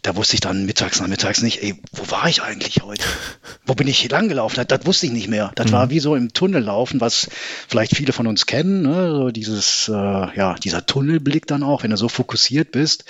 da 0.00 0.16
wusste 0.16 0.34
ich 0.34 0.40
dann 0.40 0.64
mittags, 0.64 0.98
nachmittags 0.98 1.42
nicht, 1.42 1.62
ey, 1.62 1.74
wo 1.92 2.10
war 2.10 2.26
ich 2.26 2.42
eigentlich 2.42 2.82
heute? 2.82 3.04
Wo 3.66 3.74
bin 3.74 3.86
ich 3.86 3.98
hier 3.98 4.10
lang 4.10 4.28
gelaufen? 4.28 4.56
Das, 4.56 4.66
das 4.66 4.86
wusste 4.86 5.06
ich 5.06 5.12
nicht 5.12 5.28
mehr. 5.28 5.52
Das 5.54 5.68
mhm. 5.68 5.72
war 5.72 5.90
wie 5.90 6.00
so 6.00 6.16
im 6.16 6.32
Tunnel 6.32 6.62
laufen, 6.62 7.00
was 7.00 7.28
vielleicht 7.68 7.94
viele 7.94 8.12
von 8.12 8.26
uns 8.26 8.46
kennen, 8.46 8.82
ne? 8.82 9.10
so 9.10 9.30
dieses, 9.30 9.88
äh, 9.88 9.92
ja, 9.92 10.54
dieser 10.54 10.84
Tunnelblick 10.84 11.46
dann 11.46 11.62
auch, 11.62 11.84
wenn 11.84 11.90
du 11.90 11.96
so 11.96 12.08
fokussiert 12.08 12.72
bist. 12.72 13.04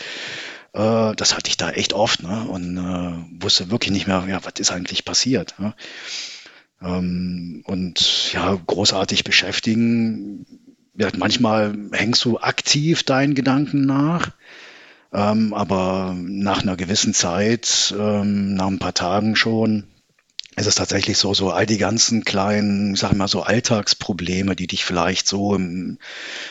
Äh, 0.75 1.15
das 1.15 1.37
hatte 1.37 1.49
ich 1.49 1.57
da 1.57 1.71
echt 1.71 1.95
oft 1.95 2.23
ne? 2.23 2.45
und 2.49 2.77
äh, 2.77 3.43
wusste 3.43 3.71
wirklich 3.71 3.93
nicht 3.93 4.07
mehr, 4.09 4.25
ja, 4.29 4.45
was 4.45 4.59
ist 4.59 4.73
eigentlich 4.73 5.05
passiert. 5.07 5.55
Ne? 5.59 5.75
Ähm, 6.83 7.63
und 7.67 8.33
ja, 8.33 8.59
großartig 8.67 9.25
beschäftigen. 9.25 10.45
Ja, 10.95 11.09
manchmal 11.17 11.75
hängst 11.93 12.25
du 12.25 12.39
aktiv 12.39 13.03
deinen 13.03 13.35
Gedanken 13.35 13.87
nach 13.87 14.33
ähm, 15.13 15.53
aber 15.53 16.17
nach 16.19 16.63
einer 16.63 16.77
gewissen 16.77 17.13
Zeit, 17.13 17.95
ähm, 17.99 18.55
nach 18.55 18.69
ein 18.69 18.79
paar 18.79 18.95
Tagen 18.95 19.37
schon, 19.37 19.85
ist 20.57 20.67
es 20.67 20.75
tatsächlich 20.75 21.19
so, 21.19 21.35
so 21.35 21.51
all 21.51 21.67
die 21.67 21.79
ganzen 21.79 22.25
kleinen, 22.25 22.95
sag 22.95 23.13
ich 23.13 23.19
mal, 23.19 23.29
so 23.29 23.43
Alltagsprobleme, 23.43 24.57
die 24.57 24.67
dich 24.67 24.85
vielleicht 24.85 25.27
so 25.27 25.55
ähm, 25.55 25.99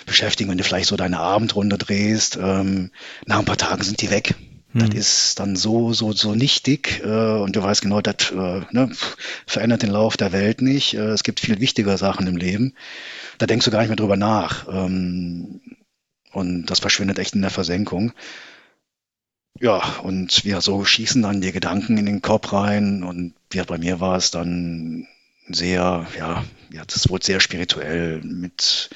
beschäftigen, 0.05 0.49
wenn 0.49 0.57
du 0.57 0.63
vielleicht 0.63 0.87
so 0.87 0.95
deine 0.95 1.19
Abendrunde 1.19 1.77
drehst, 1.77 2.37
ähm, 2.41 2.91
nach 3.25 3.39
ein 3.39 3.45
paar 3.45 3.57
Tagen 3.57 3.83
sind 3.83 4.01
die 4.01 4.11
weg. 4.11 4.35
Hm. 4.73 4.89
Das 4.89 4.95
ist 4.95 5.39
dann 5.39 5.55
so, 5.55 5.93
so, 5.93 6.13
so 6.13 6.33
nichtig 6.33 7.01
äh, 7.03 7.39
und 7.39 7.55
du 7.55 7.63
weißt 7.63 7.81
genau, 7.81 8.01
das 8.01 8.31
äh, 8.31 8.61
ne, 8.71 8.91
verändert 9.45 9.81
den 9.81 9.91
Lauf 9.91 10.17
der 10.17 10.31
Welt 10.31 10.61
nicht. 10.61 10.93
Äh, 10.93 11.09
es 11.09 11.23
gibt 11.23 11.39
viel 11.39 11.59
wichtigere 11.59 11.97
Sachen 11.97 12.27
im 12.27 12.37
Leben. 12.37 12.73
Da 13.41 13.47
denkst 13.47 13.65
du 13.65 13.71
gar 13.71 13.79
nicht 13.79 13.89
mehr 13.89 13.95
drüber 13.95 14.17
nach. 14.17 14.67
Ähm, 14.71 15.61
und 16.31 16.67
das 16.67 16.79
verschwindet 16.79 17.17
echt 17.17 17.33
in 17.33 17.41
der 17.41 17.49
Versenkung. 17.49 18.13
Ja, 19.59 19.77
und 20.03 20.43
ja, 20.43 20.61
so 20.61 20.85
schießen 20.85 21.23
dann 21.23 21.41
die 21.41 21.51
Gedanken 21.51 21.97
in 21.97 22.05
den 22.05 22.21
Kopf 22.21 22.53
rein 22.53 23.03
und 23.03 23.33
ja, 23.51 23.63
bei 23.63 23.77
mir 23.79 23.99
war 23.99 24.15
es 24.15 24.31
dann 24.31 25.07
sehr, 25.49 26.07
ja, 26.17 26.43
ja, 26.71 26.85
das 26.85 27.09
wurde 27.09 27.25
sehr 27.25 27.39
spirituell 27.39 28.21
mit 28.21 28.89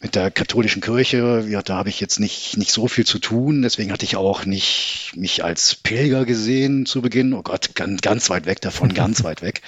mit 0.00 0.16
der 0.16 0.30
katholischen 0.30 0.82
Kirche, 0.82 1.46
ja, 1.48 1.62
da 1.62 1.76
habe 1.76 1.88
ich 1.88 1.98
jetzt 1.98 2.20
nicht, 2.20 2.58
nicht 2.58 2.72
so 2.72 2.88
viel 2.88 3.06
zu 3.06 3.18
tun, 3.18 3.62
deswegen 3.62 3.90
hatte 3.90 4.04
ich 4.04 4.16
auch 4.16 4.44
nicht 4.44 5.12
mich 5.14 5.42
als 5.42 5.76
Pilger 5.76 6.26
gesehen 6.26 6.84
zu 6.84 7.00
Beginn. 7.00 7.32
Oh 7.32 7.42
Gott, 7.42 7.74
ganz, 7.74 8.02
ganz 8.02 8.28
weit 8.28 8.44
weg 8.44 8.60
davon, 8.60 8.92
ganz 8.94 9.24
weit 9.24 9.40
weg. 9.40 9.62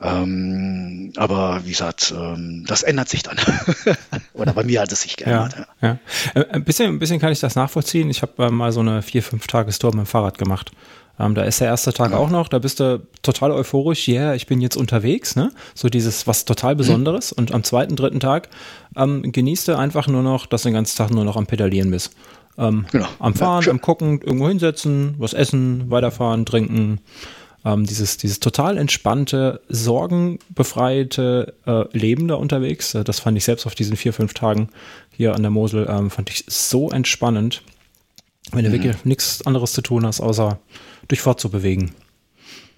Ähm, 0.00 1.12
aber 1.16 1.62
wie 1.64 1.70
gesagt, 1.70 2.14
ähm, 2.16 2.64
das 2.68 2.82
ändert 2.84 3.08
sich 3.08 3.24
dann. 3.24 3.36
Oder 4.32 4.52
bei 4.52 4.62
mir 4.62 4.80
hat 4.80 4.92
es 4.92 5.02
sich 5.02 5.16
geändert. 5.16 5.66
Ja, 5.80 5.98
ja. 6.34 6.40
Äh, 6.40 6.46
ein, 6.50 6.64
bisschen, 6.64 6.94
ein 6.94 6.98
bisschen 7.00 7.18
kann 7.18 7.32
ich 7.32 7.40
das 7.40 7.56
nachvollziehen. 7.56 8.08
Ich 8.08 8.22
habe 8.22 8.44
äh, 8.44 8.50
mal 8.50 8.70
so 8.70 8.80
eine 8.80 9.02
vier, 9.02 9.24
fünf 9.24 9.48
Tagestour 9.48 9.90
mit 9.90 10.04
dem 10.04 10.06
Fahrrad 10.06 10.38
gemacht. 10.38 10.70
Ähm, 11.18 11.34
da 11.34 11.42
ist 11.42 11.60
der 11.60 11.66
erste 11.66 11.92
Tag 11.92 12.12
ja. 12.12 12.16
auch 12.16 12.30
noch, 12.30 12.46
da 12.46 12.60
bist 12.60 12.78
du 12.78 13.04
total 13.22 13.50
euphorisch, 13.50 14.06
ja, 14.06 14.20
yeah, 14.20 14.34
ich 14.34 14.46
bin 14.46 14.60
jetzt 14.60 14.76
unterwegs, 14.76 15.34
ne? 15.34 15.50
So 15.74 15.88
dieses 15.88 16.28
was 16.28 16.44
total 16.44 16.74
mhm. 16.74 16.78
Besonderes. 16.78 17.32
Mhm. 17.32 17.38
Und 17.38 17.54
am 17.54 17.64
zweiten, 17.64 17.96
dritten 17.96 18.20
Tag 18.20 18.48
ähm, 18.94 19.32
genießt 19.32 19.66
du 19.66 19.76
einfach 19.76 20.06
nur 20.06 20.22
noch, 20.22 20.46
dass 20.46 20.62
du 20.62 20.68
den 20.68 20.74
ganzen 20.74 20.96
Tag 20.96 21.10
nur 21.10 21.24
noch 21.24 21.36
am 21.36 21.46
Pedalieren 21.46 21.90
bist. 21.90 22.12
Ähm, 22.56 22.86
genau. 22.92 23.08
Am 23.18 23.34
Fahren, 23.34 23.64
ja, 23.64 23.70
am 23.72 23.80
Gucken, 23.80 24.20
irgendwo 24.20 24.48
hinsetzen, 24.48 25.16
was 25.18 25.32
essen, 25.32 25.90
weiterfahren, 25.90 26.46
trinken 26.46 27.00
ähm, 27.64 27.84
dieses, 27.84 28.16
dieses 28.16 28.40
total 28.40 28.78
entspannte, 28.78 29.60
sorgenbefreite 29.68 31.54
äh, 31.66 31.84
Leben 31.96 32.28
da 32.28 32.34
unterwegs. 32.34 32.94
Äh, 32.94 33.04
das 33.04 33.20
fand 33.20 33.36
ich 33.36 33.44
selbst 33.44 33.66
auf 33.66 33.74
diesen 33.74 33.96
vier, 33.96 34.12
fünf 34.12 34.34
Tagen 34.34 34.68
hier 35.10 35.34
an 35.34 35.42
der 35.42 35.50
Mosel, 35.50 35.86
ähm, 35.88 36.10
fand 36.10 36.30
ich 36.30 36.44
so 36.48 36.90
entspannend, 36.90 37.62
wenn 38.52 38.64
du 38.64 38.70
mhm. 38.70 38.74
wirklich 38.74 39.04
nichts 39.04 39.46
anderes 39.46 39.72
zu 39.72 39.82
tun 39.82 40.06
hast, 40.06 40.20
außer 40.20 40.58
dich 41.10 41.20
fortzubewegen. 41.20 41.92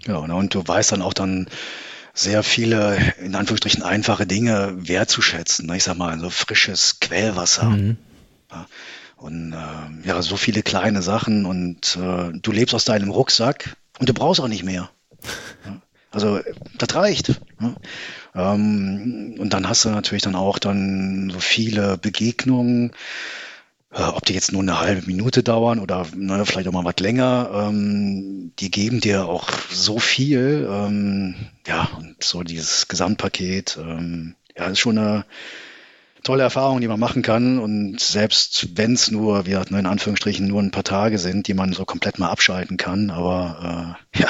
Genau, 0.04 0.26
ne, 0.26 0.34
und 0.34 0.54
du 0.54 0.66
weißt 0.66 0.92
dann 0.92 1.02
auch 1.02 1.12
dann 1.12 1.48
sehr 2.14 2.42
viele, 2.42 2.98
in 3.22 3.34
Anführungsstrichen, 3.34 3.82
einfache 3.82 4.26
Dinge 4.26 4.74
wertzuschätzen. 4.76 5.66
Ne? 5.66 5.76
Ich 5.76 5.84
sag 5.84 5.96
mal, 5.96 6.18
so 6.18 6.30
frisches 6.30 7.00
Quellwasser. 7.00 7.64
Mhm. 7.64 7.96
Ja, 8.50 8.66
und 9.16 9.52
äh, 9.52 10.08
ja, 10.08 10.22
so 10.22 10.36
viele 10.36 10.62
kleine 10.62 11.02
Sachen 11.02 11.44
und 11.44 11.98
äh, 12.00 12.32
du 12.32 12.52
lebst 12.52 12.74
aus 12.74 12.86
deinem 12.86 13.10
Rucksack 13.10 13.76
und 14.00 14.08
du 14.08 14.14
brauchst 14.14 14.40
auch 14.40 14.48
nicht 14.48 14.64
mehr. 14.64 14.90
Also 16.10 16.40
das 16.76 16.94
reicht. 16.96 17.40
Ähm, 18.34 19.36
und 19.38 19.52
dann 19.52 19.68
hast 19.68 19.84
du 19.84 19.90
natürlich 19.90 20.22
dann 20.22 20.34
auch 20.34 20.58
dann 20.58 21.30
so 21.30 21.38
viele 21.38 21.98
Begegnungen, 21.98 22.92
äh, 23.92 24.02
ob 24.02 24.24
die 24.24 24.32
jetzt 24.32 24.52
nur 24.52 24.62
eine 24.62 24.80
halbe 24.80 25.06
Minute 25.06 25.42
dauern 25.42 25.78
oder 25.78 26.06
ne, 26.16 26.44
vielleicht 26.46 26.66
auch 26.66 26.72
mal 26.72 26.84
was 26.84 26.98
länger, 26.98 27.50
ähm, 27.68 28.52
die 28.58 28.70
geben 28.70 29.00
dir 29.00 29.26
auch 29.26 29.50
so 29.70 29.98
viel. 30.00 30.66
Ähm, 30.68 31.34
ja, 31.66 31.88
und 31.98 32.24
so 32.24 32.42
dieses 32.42 32.88
Gesamtpaket, 32.88 33.78
ja, 34.56 34.66
ist 34.66 34.80
schon 34.80 34.98
eine 34.98 35.24
tolle 36.22 36.42
Erfahrung, 36.42 36.80
die 36.80 36.88
man 36.88 37.00
machen 37.00 37.22
kann. 37.22 37.58
Und 37.58 38.00
selbst 38.00 38.76
wenn 38.76 38.94
es 38.94 39.10
nur, 39.10 39.46
wie 39.46 39.52
in 39.52 39.86
Anführungsstrichen, 39.86 40.46
nur 40.46 40.62
ein 40.62 40.70
paar 40.70 40.84
Tage 40.84 41.18
sind, 41.18 41.48
die 41.48 41.54
man 41.54 41.72
so 41.72 41.84
komplett 41.84 42.18
mal 42.18 42.28
abschalten 42.30 42.76
kann, 42.76 43.10
aber 43.10 43.96
äh, 44.14 44.20
ja, 44.20 44.28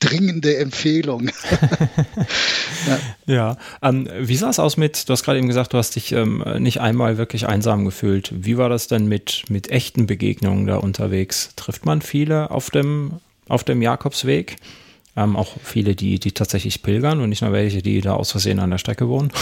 dringende 0.00 0.56
Empfehlung. 0.56 1.28
ja, 2.86 2.98
ja. 3.26 3.56
Ähm, 3.82 4.08
wie 4.20 4.36
sah 4.36 4.50
es 4.50 4.58
aus 4.58 4.76
mit, 4.76 5.08
du 5.08 5.12
hast 5.12 5.24
gerade 5.24 5.38
eben 5.38 5.48
gesagt, 5.48 5.72
du 5.72 5.78
hast 5.78 5.96
dich 5.96 6.12
ähm, 6.12 6.44
nicht 6.58 6.80
einmal 6.80 7.18
wirklich 7.18 7.46
einsam 7.46 7.84
gefühlt. 7.84 8.32
Wie 8.34 8.56
war 8.56 8.68
das 8.68 8.86
denn 8.86 9.06
mit, 9.06 9.44
mit 9.48 9.70
echten 9.70 10.06
Begegnungen 10.06 10.66
da 10.66 10.76
unterwegs? 10.76 11.50
Trifft 11.56 11.84
man 11.84 12.02
viele 12.02 12.50
auf 12.50 12.70
dem, 12.70 13.14
auf 13.48 13.64
dem 13.64 13.82
Jakobsweg? 13.82 14.56
Ähm, 15.18 15.34
auch 15.34 15.56
viele, 15.64 15.96
die, 15.96 16.20
die 16.20 16.30
tatsächlich 16.30 16.80
pilgern 16.80 17.20
und 17.20 17.30
nicht 17.30 17.42
nur 17.42 17.50
welche, 17.50 17.82
die 17.82 18.00
da 18.00 18.14
aus 18.14 18.30
Versehen 18.30 18.60
an 18.60 18.70
der 18.70 18.78
Strecke 18.78 19.08
wohnen. 19.08 19.32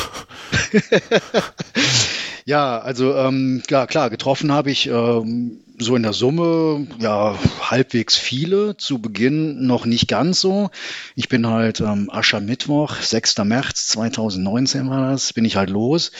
ja, 2.47 2.79
also 2.79 3.15
ähm, 3.15 3.63
ja 3.69 3.87
klar, 3.87 4.09
getroffen 4.09 4.53
habe 4.53 4.71
ich 4.71 4.87
ähm, 4.87 5.61
so 5.79 5.95
in 5.95 6.03
der 6.03 6.15
Summe 6.15 6.87
ja 6.99 7.37
halbwegs 7.61 8.17
viele. 8.17 8.79
Zu 8.79 9.01
Beginn 9.01 9.67
noch 9.67 9.85
nicht 9.85 10.09
ganz 10.09 10.41
so. 10.41 10.71
Ich 11.15 11.29
bin 11.29 11.47
halt 11.47 11.81
ähm, 11.83 12.09
Aschermittwoch, 12.11 12.97
6. 12.97 13.37
März 13.45 13.89
2019 13.89 14.89
war 14.89 15.11
das, 15.11 15.35
bin 15.35 15.45
ich 15.45 15.57
halt 15.57 15.69
los. 15.69 16.11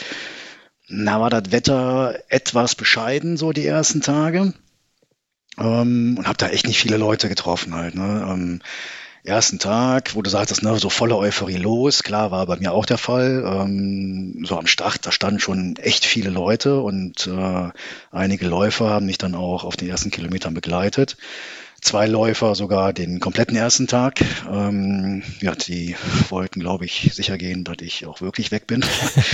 Da 0.87 1.19
war 1.19 1.31
das 1.31 1.51
Wetter 1.51 2.19
etwas 2.29 2.75
bescheiden, 2.75 3.37
so 3.37 3.53
die 3.53 3.65
ersten 3.65 4.01
Tage. 4.01 4.53
Ähm, 5.57 6.15
und 6.15 6.27
habe 6.27 6.37
da 6.37 6.49
echt 6.49 6.67
nicht 6.67 6.79
viele 6.79 6.97
Leute 6.97 7.27
getroffen 7.27 7.73
halt. 7.73 7.95
Ne? 7.95 8.27
Ähm, 8.29 8.61
ersten 9.27 9.59
Tag, 9.59 10.15
wo 10.15 10.21
du 10.21 10.29
sagtest, 10.29 10.63
ne, 10.63 10.77
so 10.77 10.89
volle 10.89 11.17
Euphorie 11.17 11.57
los, 11.57 12.03
klar, 12.03 12.31
war 12.31 12.45
bei 12.45 12.55
mir 12.57 12.71
auch 12.71 12.85
der 12.85 12.97
Fall. 12.97 13.43
Ähm, 13.45 14.43
so 14.45 14.57
am 14.57 14.67
Start, 14.67 15.05
da 15.05 15.11
standen 15.11 15.39
schon 15.39 15.75
echt 15.77 16.05
viele 16.05 16.29
Leute 16.29 16.79
und 16.81 17.27
äh, 17.27 17.69
einige 18.11 18.47
Läufer 18.47 18.89
haben 18.89 19.05
mich 19.05 19.17
dann 19.17 19.35
auch 19.35 19.63
auf 19.63 19.75
den 19.75 19.89
ersten 19.89 20.11
Kilometern 20.11 20.53
begleitet. 20.53 21.17
Zwei 21.79 22.07
Läufer 22.07 22.55
sogar 22.55 22.91
den 22.91 23.19
kompletten 23.19 23.55
ersten 23.55 23.87
Tag. 23.87 24.21
Ähm, 24.51 25.21
ja, 25.41 25.53
die 25.53 25.95
wollten, 26.29 26.59
glaube 26.59 26.85
ich, 26.85 27.11
sicher 27.13 27.37
gehen, 27.37 27.63
dass 27.63 27.77
ich 27.81 28.05
auch 28.05 28.19
wirklich 28.19 28.51
weg 28.51 28.65
bin. 28.65 28.83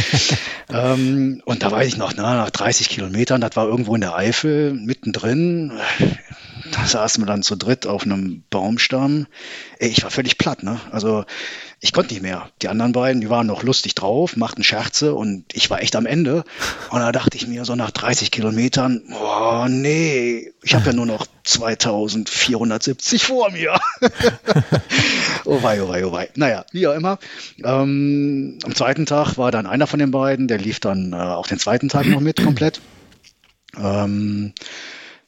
ähm, 0.69 1.41
und 1.45 1.63
da 1.63 1.71
weiß 1.71 1.87
ich 1.87 1.97
noch, 1.97 2.13
na, 2.15 2.35
nach 2.35 2.49
30 2.49 2.89
Kilometern, 2.89 3.41
das 3.41 3.55
war 3.55 3.67
irgendwo 3.67 3.95
in 3.95 4.01
der 4.01 4.15
Eifel, 4.15 4.73
mittendrin, 4.73 5.71
da 6.71 6.85
saßen 6.85 7.21
wir 7.21 7.27
dann 7.27 7.43
zu 7.43 7.55
dritt 7.55 7.87
auf 7.87 8.03
einem 8.03 8.43
Baumstamm. 8.49 9.27
Ey, 9.79 9.89
ich 9.89 10.03
war 10.03 10.11
völlig 10.11 10.37
platt, 10.37 10.63
ne? 10.63 10.79
Also 10.91 11.25
ich 11.83 11.91
konnte 11.91 12.13
nicht 12.13 12.23
mehr. 12.23 12.49
Die 12.61 12.69
anderen 12.69 12.93
beiden, 12.93 13.19
die 13.19 13.29
waren 13.29 13.45
noch 13.45 13.61
lustig 13.61 13.93
drauf, 13.93 14.37
machten 14.37 14.63
Scherze 14.63 15.13
und 15.13 15.43
ich 15.51 15.69
war 15.69 15.81
echt 15.81 15.97
am 15.97 16.05
Ende. 16.05 16.45
Und 16.89 17.01
da 17.01 17.11
dachte 17.11 17.35
ich 17.35 17.45
mir 17.45 17.65
so 17.65 17.75
nach 17.75 17.91
30 17.91 18.31
Kilometern, 18.31 19.01
oh 19.11 19.65
nee, 19.67 20.53
ich 20.63 20.75
habe 20.75 20.85
ja 20.85 20.93
nur 20.93 21.05
noch 21.05 21.27
2470 21.43 23.25
vor 23.25 23.51
mir. 23.51 23.77
oh 25.43 25.61
wei, 25.61 25.83
oh 25.83 25.89
wei, 25.89 26.05
oh 26.05 26.13
wei. 26.13 26.29
Naja, 26.35 26.63
wie 26.71 26.87
auch 26.87 26.93
immer. 26.93 27.19
Ähm, 27.61 28.59
am 28.63 28.75
zweiten 28.75 29.05
Tag 29.05 29.37
war 29.37 29.51
dann 29.51 29.67
einer 29.67 29.85
von 29.85 29.99
den 29.99 30.11
beiden, 30.11 30.47
der 30.47 30.59
lief 30.59 30.79
dann 30.79 31.11
äh, 31.11 31.17
auch 31.17 31.47
den 31.47 31.59
zweiten 31.59 31.89
Tag 31.89 32.05
noch 32.05 32.21
mit 32.21 32.41
komplett. 32.41 32.79
Ähm, 33.77 34.53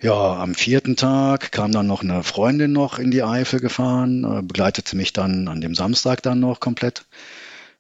ja, 0.06 0.40
am 0.40 0.54
vierten 0.54 0.96
Tag 0.96 1.52
kam 1.52 1.72
dann 1.72 1.88
noch 1.88 2.04
eine 2.04 2.22
Freundin 2.22 2.72
noch 2.72 3.00
in 3.00 3.10
die 3.10 3.24
Eifel 3.24 3.60
gefahren, 3.60 4.24
äh, 4.24 4.44
begleitete 4.44 4.96
mich 4.96 5.14
dann 5.14 5.48
an 5.48 5.62
dem 5.62 5.74
Samstag 5.74 6.22
dann 6.22 6.40
noch 6.40 6.60
komplett. 6.60 7.06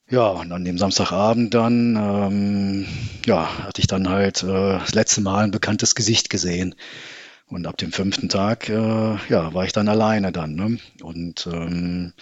Ja, 0.09 0.30
und 0.30 0.51
an 0.51 0.65
dem 0.65 0.80
Samstagabend 0.80 1.53
dann, 1.53 1.95
ähm, 1.95 2.88
ja, 3.28 3.47
hatte 3.65 3.80
ich 3.80 3.86
dann 3.86 4.09
halt 4.09 4.41
äh, 4.41 4.47
das 4.47 4.95
letzte 4.95 5.21
Mal 5.21 5.43
ein 5.43 5.51
bekanntes 5.51 5.93
Gesicht 5.93 6.32
gesehen. 6.32 6.73
Und 7.47 7.67
ab 7.67 7.78
dem 7.78 7.91
fünften 7.91 8.28
Tag, 8.28 8.69
äh, 8.69 8.73
ja, 9.30 9.53
war 9.53 9.65
ich 9.65 9.71
dann 9.71 9.88
alleine 9.88 10.32
dann. 10.32 10.55
Ne? 10.55 10.80
Und 11.03 11.47
ähm, 11.53 12.13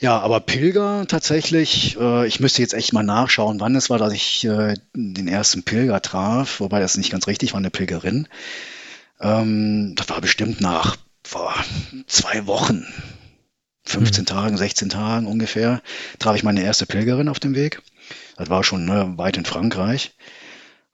ja, 0.00 0.18
aber 0.18 0.40
Pilger 0.40 1.06
tatsächlich, 1.06 1.96
äh, 2.00 2.26
ich 2.26 2.40
müsste 2.40 2.62
jetzt 2.62 2.74
echt 2.74 2.92
mal 2.92 3.04
nachschauen, 3.04 3.60
wann 3.60 3.76
es 3.76 3.88
war, 3.88 3.98
dass 3.98 4.12
ich 4.12 4.44
äh, 4.46 4.74
den 4.96 5.28
ersten 5.28 5.62
Pilger 5.62 6.02
traf, 6.02 6.58
wobei 6.58 6.80
das 6.80 6.96
nicht 6.96 7.12
ganz 7.12 7.28
richtig 7.28 7.52
war, 7.52 7.58
eine 7.58 7.70
Pilgerin. 7.70 8.26
Ähm, 9.20 9.94
das 9.96 10.08
war 10.08 10.20
bestimmt 10.20 10.60
nach 10.60 10.96
boah, 11.30 11.54
zwei 12.06 12.46
Wochen, 12.46 12.86
15 13.84 14.22
mhm. 14.22 14.26
Tagen, 14.26 14.56
16 14.56 14.88
Tagen 14.88 15.26
ungefähr, 15.26 15.82
traf 16.18 16.36
ich 16.36 16.42
meine 16.42 16.62
erste 16.62 16.86
Pilgerin 16.86 17.28
auf 17.28 17.40
dem 17.40 17.54
Weg. 17.54 17.82
Das 18.36 18.50
war 18.50 18.64
schon 18.64 18.84
ne, 18.84 19.14
weit 19.16 19.36
in 19.36 19.44
Frankreich. 19.44 20.14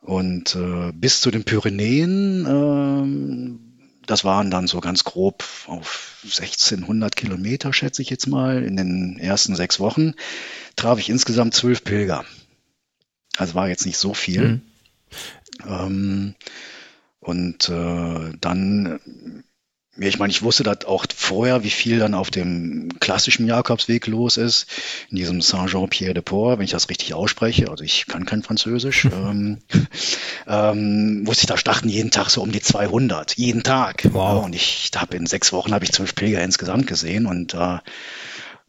Und 0.01 0.55
äh, 0.55 0.93
bis 0.93 1.21
zu 1.21 1.31
den 1.31 1.45
Pyrenäen, 1.45 2.45
äh, 2.47 4.07
das 4.07 4.25
waren 4.25 4.51
dann 4.51 4.67
so 4.67 4.81
ganz 4.81 5.05
grob 5.05 5.45
auf 5.67 6.19
1600 6.25 7.17
Kilometer, 7.17 7.73
schätze 7.73 8.03
ich 8.03 8.11
jetzt 8.11 8.27
mal, 8.27 8.63
in 8.63 8.77
den 8.77 9.19
ersten 9.19 9.57
sechs 9.57 9.81
Wochen, 9.81 10.15
traf 10.77 10.99
ich 10.99 11.09
insgesamt 11.09 11.55
zwölf 11.55 11.85
Pilger. 11.85 12.25
Also 13.37 13.55
war 13.55 13.69
jetzt 13.69 13.87
nicht 13.87 13.99
so 13.99 14.13
viel. 14.13 14.49
Mhm. 14.49 14.63
Ähm, 15.67 16.35
und 17.25 17.71
äh, 17.71 18.33
dann, 18.39 19.43
ja, 19.97 20.09
ich 20.09 20.19
meine, 20.19 20.31
ich 20.31 20.43
wusste 20.43 20.63
das 20.63 20.85
auch 20.85 21.07
vorher, 21.17 21.65
wie 21.65 21.71
viel 21.71 21.99
dann 21.99 22.13
auf 22.13 22.31
dem 22.31 22.91
klassischen 23.01 23.47
Jakobsweg 23.47 24.07
los 24.07 24.37
ist, 24.37 24.67
in 25.09 25.17
diesem 25.17 25.41
Saint-Jean-Pierre-de-Port, 25.41 26.59
wenn 26.59 26.65
ich 26.67 26.73
das 26.73 26.91
richtig 26.91 27.15
ausspreche, 27.15 27.71
also 27.71 27.83
ich 27.83 28.07
kann 28.07 28.27
kein 28.27 28.43
Französisch, 28.43 29.05
ähm, 29.13 29.59
ähm, 30.47 31.27
wusste 31.27 31.45
ich, 31.45 31.49
da 31.49 31.57
starten 31.57 31.89
jeden 31.89 32.11
Tag 32.11 32.29
so 32.29 32.43
um 32.43 32.53
die 32.53 32.61
200, 32.61 33.39
jeden 33.39 33.63
Tag. 33.63 34.07
Wow. 34.13 34.45
Und 34.45 34.55
ich 34.55 34.91
habe 34.95 35.17
in 35.17 35.25
sechs 35.25 35.51
Wochen 35.55 35.73
habe 35.73 35.87
ich 35.87 35.93
zwölf 35.93 36.15
Pilger 36.15 36.43
insgesamt 36.43 36.87
gesehen 36.87 37.25
und 37.25 37.55
äh, 37.55 37.79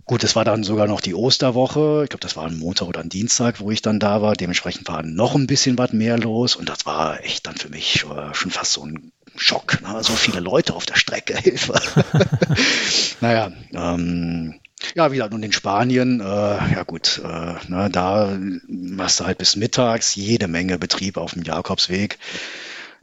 Gut, 0.05 0.23
es 0.23 0.35
war 0.35 0.45
dann 0.45 0.63
sogar 0.63 0.87
noch 0.87 1.01
die 1.01 1.15
Osterwoche. 1.15 2.01
Ich 2.03 2.09
glaube, 2.09 2.21
das 2.21 2.35
war 2.35 2.45
ein 2.45 2.59
Montag 2.59 2.87
oder 2.87 2.99
ein 2.99 3.09
Dienstag, 3.09 3.59
wo 3.59 3.71
ich 3.71 3.81
dann 3.81 3.99
da 3.99 4.21
war. 4.21 4.35
Dementsprechend 4.35 4.87
war 4.87 5.01
noch 5.01 5.33
ein 5.33 5.47
bisschen 5.47 5.79
was 5.79 5.93
mehr 5.93 6.19
los. 6.19 6.55
Und 6.55 6.69
das 6.69 6.85
war 6.85 7.23
echt 7.23 7.47
dann 7.47 7.55
für 7.55 7.69
mich 7.69 8.05
äh, 8.05 8.33
schon 8.33 8.51
fast 8.51 8.73
so 8.73 8.85
ein 8.85 9.11
Schock. 9.35 9.81
Ne? 9.81 10.03
So 10.03 10.13
viele 10.13 10.41
Leute 10.41 10.75
auf 10.75 10.85
der 10.85 10.95
Strecke, 10.95 11.35
Hilfe. 11.41 11.73
naja, 13.21 13.51
ähm, 13.73 14.59
ja, 14.93 15.11
wie 15.11 15.15
gesagt, 15.15 15.31
nun 15.31 15.41
in 15.41 15.53
Spanien, 15.53 16.19
äh, 16.19 16.23
ja 16.23 16.83
gut, 16.85 17.19
äh, 17.23 17.55
ne, 17.67 17.89
da 17.91 18.37
machst 18.67 19.19
du 19.19 19.25
halt 19.25 19.39
bis 19.39 19.55
mittags 19.55 20.15
jede 20.15 20.47
Menge 20.47 20.77
Betrieb 20.77 21.17
auf 21.17 21.33
dem 21.33 21.43
Jakobsweg. 21.43 22.19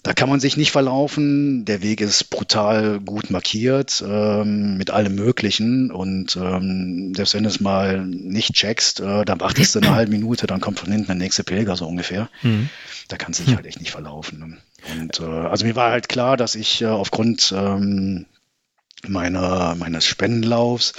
Da 0.02 0.12
kann 0.14 0.28
man 0.28 0.40
sich 0.40 0.56
nicht 0.56 0.72
verlaufen. 0.72 1.64
Der 1.64 1.80
Weg 1.80 2.00
ist 2.00 2.28
brutal 2.30 2.98
gut 2.98 3.30
markiert 3.30 4.02
ähm, 4.04 4.76
mit 4.76 4.90
allem 4.90 5.14
Möglichen. 5.14 5.92
Und 5.92 6.36
ähm, 6.36 7.12
selbst 7.14 7.34
wenn 7.34 7.44
du 7.44 7.48
es 7.48 7.60
mal 7.60 8.04
nicht 8.04 8.52
checkst, 8.54 9.00
äh, 9.00 9.24
dann 9.24 9.40
wartest 9.40 9.74
du 9.74 9.78
eine 9.78 9.94
halbe 9.94 10.10
Minute, 10.10 10.48
dann 10.48 10.60
kommt 10.60 10.80
von 10.80 10.90
hinten 10.90 11.06
der 11.06 11.14
nächste 11.14 11.44
Pilger 11.44 11.76
so 11.76 11.86
ungefähr. 11.86 12.28
Mhm. 12.42 12.68
Da 13.08 13.16
kannst 13.16 13.40
du 13.40 13.44
dich 13.44 13.54
halt 13.54 13.66
echt 13.66 13.78
nicht 13.78 13.92
verlaufen. 13.92 14.38
Ne? 14.40 14.56
Und 15.00 15.20
äh, 15.20 15.24
also 15.24 15.64
mir 15.64 15.76
war 15.76 15.92
halt 15.92 16.08
klar, 16.08 16.36
dass 16.36 16.56
ich 16.56 16.82
äh, 16.82 16.86
aufgrund 16.86 17.54
ähm, 17.56 18.26
meiner, 19.06 19.76
meines 19.76 20.04
Spendenlaufs 20.04 20.94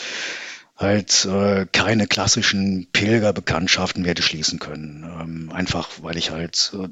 halt 0.75 1.25
äh, 1.25 1.65
keine 1.71 2.07
klassischen 2.07 2.87
Pilgerbekanntschaften 2.91 4.05
werde 4.05 4.21
schließen 4.21 4.59
können. 4.59 5.03
Ähm, 5.03 5.51
einfach 5.51 5.89
weil 6.01 6.17
ich 6.17 6.31
halt 6.31 6.73
äh, 6.73 6.87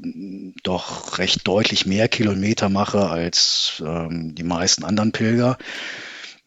doch 0.64 1.18
recht 1.18 1.48
deutlich 1.48 1.86
mehr 1.86 2.08
Kilometer 2.08 2.70
mache 2.70 3.10
als 3.10 3.82
ähm, 3.86 4.36
die 4.36 4.44
meisten 4.44 4.84
anderen 4.84 5.12
Pilger. 5.12 5.58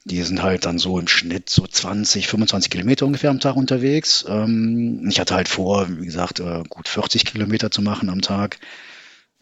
Die 0.04 0.22
sind 0.22 0.42
halt 0.42 0.66
dann 0.66 0.78
so 0.78 0.98
im 0.98 1.08
Schnitt 1.08 1.48
so 1.48 1.66
20, 1.66 2.28
25 2.28 2.70
Kilometer 2.70 3.06
ungefähr 3.06 3.30
am 3.30 3.40
Tag 3.40 3.56
unterwegs. 3.56 4.24
Ähm, 4.28 5.06
ich 5.08 5.18
hatte 5.18 5.34
halt 5.34 5.48
vor, 5.48 5.88
wie 5.88 6.06
gesagt, 6.06 6.40
äh, 6.40 6.62
gut 6.68 6.88
40 6.88 7.24
Kilometer 7.24 7.70
zu 7.70 7.82
machen 7.82 8.10
am 8.10 8.20
Tag. 8.20 8.58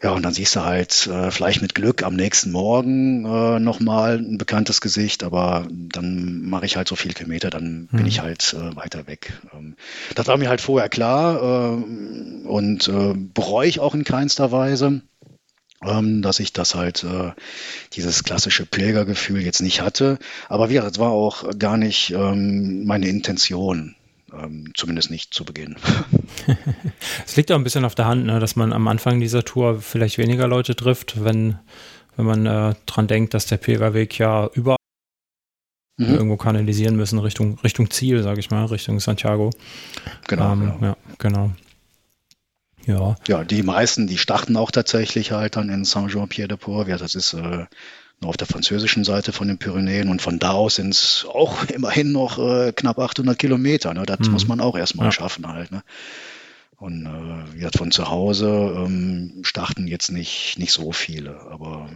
Ja, 0.03 0.11
und 0.11 0.23
dann 0.23 0.33
siehst 0.33 0.57
du 0.57 0.65
halt 0.65 1.07
äh, 1.07 1.31
vielleicht 1.31 1.61
mit 1.61 1.75
Glück 1.75 2.03
am 2.03 2.17
nächsten 2.17 2.51
Morgen 2.51 3.23
äh, 3.23 3.59
nochmal 3.61 4.17
ein 4.17 4.37
bekanntes 4.37 4.81
Gesicht, 4.81 5.23
aber 5.23 5.65
dann 5.71 6.41
mache 6.41 6.65
ich 6.65 6.75
halt 6.75 6.89
so 6.89 6.97
viele 6.97 7.13
Kilometer, 7.13 7.49
dann 7.49 7.87
mhm. 7.89 7.97
bin 7.97 8.05
ich 8.05 8.19
halt 8.19 8.53
äh, 8.53 8.75
weiter 8.75 9.07
weg. 9.07 9.31
Ähm, 9.53 9.77
das 10.13 10.27
war 10.27 10.35
mir 10.35 10.49
halt 10.49 10.59
vorher 10.59 10.89
klar 10.89 11.37
äh, 11.41 12.47
und 12.47 12.89
äh, 12.89 13.13
bereue 13.15 13.69
ich 13.69 13.79
auch 13.79 13.95
in 13.95 14.03
keinster 14.03 14.51
Weise, 14.51 15.03
ähm, 15.81 16.21
dass 16.21 16.41
ich 16.41 16.51
das 16.51 16.75
halt, 16.75 17.05
äh, 17.05 17.31
dieses 17.93 18.25
klassische 18.25 18.65
Pilgergefühl 18.65 19.41
jetzt 19.41 19.61
nicht 19.61 19.79
hatte. 19.79 20.19
Aber 20.49 20.69
wie 20.69 20.73
gesagt, 20.73 20.95
das 20.95 20.99
war 20.99 21.11
auch 21.11 21.57
gar 21.57 21.77
nicht 21.77 22.11
ähm, 22.11 22.85
meine 22.85 23.07
Intention 23.07 23.95
ähm, 24.33 24.71
zumindest 24.75 25.11
nicht 25.11 25.33
zu 25.33 25.45
Beginn. 25.45 25.75
es 27.25 27.35
liegt 27.35 27.51
auch 27.51 27.55
ein 27.55 27.63
bisschen 27.63 27.85
auf 27.85 27.95
der 27.95 28.05
Hand, 28.05 28.25
ne, 28.25 28.39
dass 28.39 28.55
man 28.55 28.73
am 28.73 28.87
Anfang 28.87 29.19
dieser 29.19 29.43
Tour 29.43 29.81
vielleicht 29.81 30.17
weniger 30.17 30.47
Leute 30.47 30.75
trifft, 30.75 31.23
wenn, 31.23 31.59
wenn 32.15 32.25
man 32.25 32.45
äh, 32.45 32.75
dran 32.85 33.07
denkt, 33.07 33.33
dass 33.33 33.45
der 33.45 33.57
Pilgerweg 33.57 34.17
ja 34.17 34.49
überall 34.53 34.77
mhm. 35.97 36.13
irgendwo 36.13 36.37
kanalisieren 36.37 36.95
müssen 36.95 37.19
Richtung, 37.19 37.59
Richtung 37.63 37.89
Ziel, 37.89 38.23
sage 38.23 38.39
ich 38.39 38.51
mal, 38.51 38.65
Richtung 38.65 38.99
Santiago. 38.99 39.51
Genau, 40.27 40.53
ähm, 40.53 40.73
ja. 40.81 40.87
ja, 40.87 40.97
genau. 41.17 41.51
Ja. 42.85 43.15
ja, 43.27 43.43
die 43.45 43.63
meisten, 43.63 44.07
die 44.07 44.17
starten 44.17 44.57
auch 44.57 44.69
tatsächlich 44.69 45.31
halt 45.31 45.55
dann 45.55 45.69
in 45.69 45.85
Saint-Jean-Pierre-de-Port. 45.85 46.89
Ja, 46.89 46.97
das 46.97 47.15
ist 47.15 47.33
äh, 47.33 47.65
auf 48.25 48.37
der 48.37 48.47
französischen 48.47 49.03
Seite 49.03 49.31
von 49.31 49.47
den 49.47 49.57
Pyrenäen 49.57 50.09
und 50.09 50.21
von 50.21 50.39
da 50.39 50.51
aus 50.51 50.75
sind 50.75 50.93
es 50.93 51.25
auch 51.27 51.65
immerhin 51.69 52.11
noch 52.11 52.39
äh, 52.39 52.73
knapp 52.73 52.99
800 52.99 53.37
Kilometer. 53.37 53.93
Ne? 53.93 54.03
Das 54.05 54.19
mhm. 54.19 54.33
muss 54.33 54.47
man 54.47 54.59
auch 54.59 54.77
erstmal 54.77 55.07
ja. 55.07 55.11
schaffen 55.11 55.47
halt. 55.47 55.71
Ne? 55.71 55.83
Und 56.77 57.05
äh, 57.05 57.53
wie 57.53 57.57
gesagt, 57.57 57.77
von 57.77 57.91
zu 57.91 58.09
Hause 58.09 58.47
ähm, 58.85 59.41
starten 59.43 59.87
jetzt 59.87 60.11
nicht, 60.11 60.55
nicht 60.57 60.73
so 60.73 60.91
viele, 60.91 61.39
aber 61.49 61.89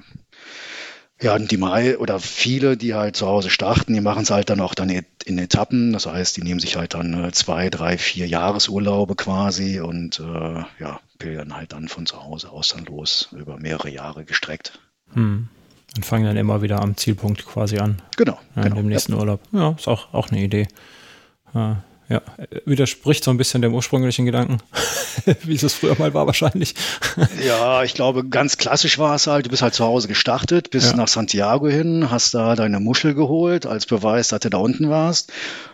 ja, 1.19 1.37
die 1.39 1.57
Mai 1.57 1.97
oder 1.97 2.19
viele, 2.19 2.77
die 2.77 2.93
halt 2.93 3.15
zu 3.15 3.25
Hause 3.25 3.49
starten, 3.49 3.93
die 3.93 4.01
machen 4.01 4.21
es 4.21 4.29
halt 4.29 4.51
dann 4.51 4.61
auch 4.61 4.75
dann 4.75 4.89
in 4.89 5.39
Etappen. 5.39 5.91
Das 5.91 6.05
heißt, 6.05 6.37
die 6.37 6.43
nehmen 6.43 6.59
sich 6.59 6.75
halt 6.75 6.93
dann 6.93 7.25
äh, 7.25 7.31
zwei, 7.31 7.69
drei, 7.69 7.97
vier 7.97 8.27
Jahresurlaube 8.27 9.15
quasi 9.15 9.79
und 9.79 10.19
äh, 10.19 10.63
ja, 10.79 10.99
pilgern 11.17 11.55
halt 11.55 11.73
dann 11.73 11.87
von 11.87 12.05
zu 12.05 12.23
Hause 12.23 12.51
aus 12.51 12.69
dann 12.69 12.85
los 12.85 13.29
über 13.35 13.57
mehrere 13.57 13.89
Jahre 13.89 14.25
gestreckt. 14.25 14.79
Hm. 15.13 15.49
Und 15.97 16.05
fangen 16.05 16.25
dann 16.25 16.37
immer 16.37 16.61
wieder 16.61 16.79
am 16.81 16.95
Zielpunkt 16.95 17.45
quasi 17.45 17.79
an. 17.79 17.97
Genau. 18.15 18.39
Ja, 18.55 18.61
genau. 18.61 18.77
Im 18.77 18.87
nächsten 18.87 19.13
ja. 19.13 19.19
Urlaub. 19.19 19.41
Ja, 19.51 19.71
ist 19.77 19.87
auch, 19.87 20.13
auch 20.13 20.29
eine 20.29 20.41
Idee. 20.41 20.67
Ja, 21.53 21.83
ja, 22.09 22.21
widerspricht 22.65 23.23
so 23.25 23.31
ein 23.31 23.37
bisschen 23.37 23.61
dem 23.61 23.73
ursprünglichen 23.73 24.25
Gedanken, 24.25 24.59
wie 25.43 25.55
es 25.55 25.73
früher 25.73 25.97
mal 25.99 26.13
war 26.13 26.25
wahrscheinlich. 26.25 26.73
ja, 27.45 27.83
ich 27.83 27.95
glaube, 27.95 28.23
ganz 28.23 28.57
klassisch 28.57 28.97
war 28.97 29.15
es 29.15 29.27
halt, 29.27 29.45
du 29.45 29.49
bist 29.49 29.61
halt 29.61 29.73
zu 29.73 29.83
Hause 29.83 30.07
gestartet, 30.07 30.69
bist 30.71 30.91
ja. 30.91 30.95
nach 30.95 31.09
Santiago 31.09 31.67
hin, 31.67 32.09
hast 32.09 32.33
da 32.33 32.55
deine 32.55 32.79
Muschel 32.79 33.13
geholt, 33.13 33.65
als 33.65 33.85
Beweis, 33.85 34.29
dass 34.29 34.39
du 34.39 34.49
da 34.49 34.57
unten 34.57 34.89
warst 34.89 35.33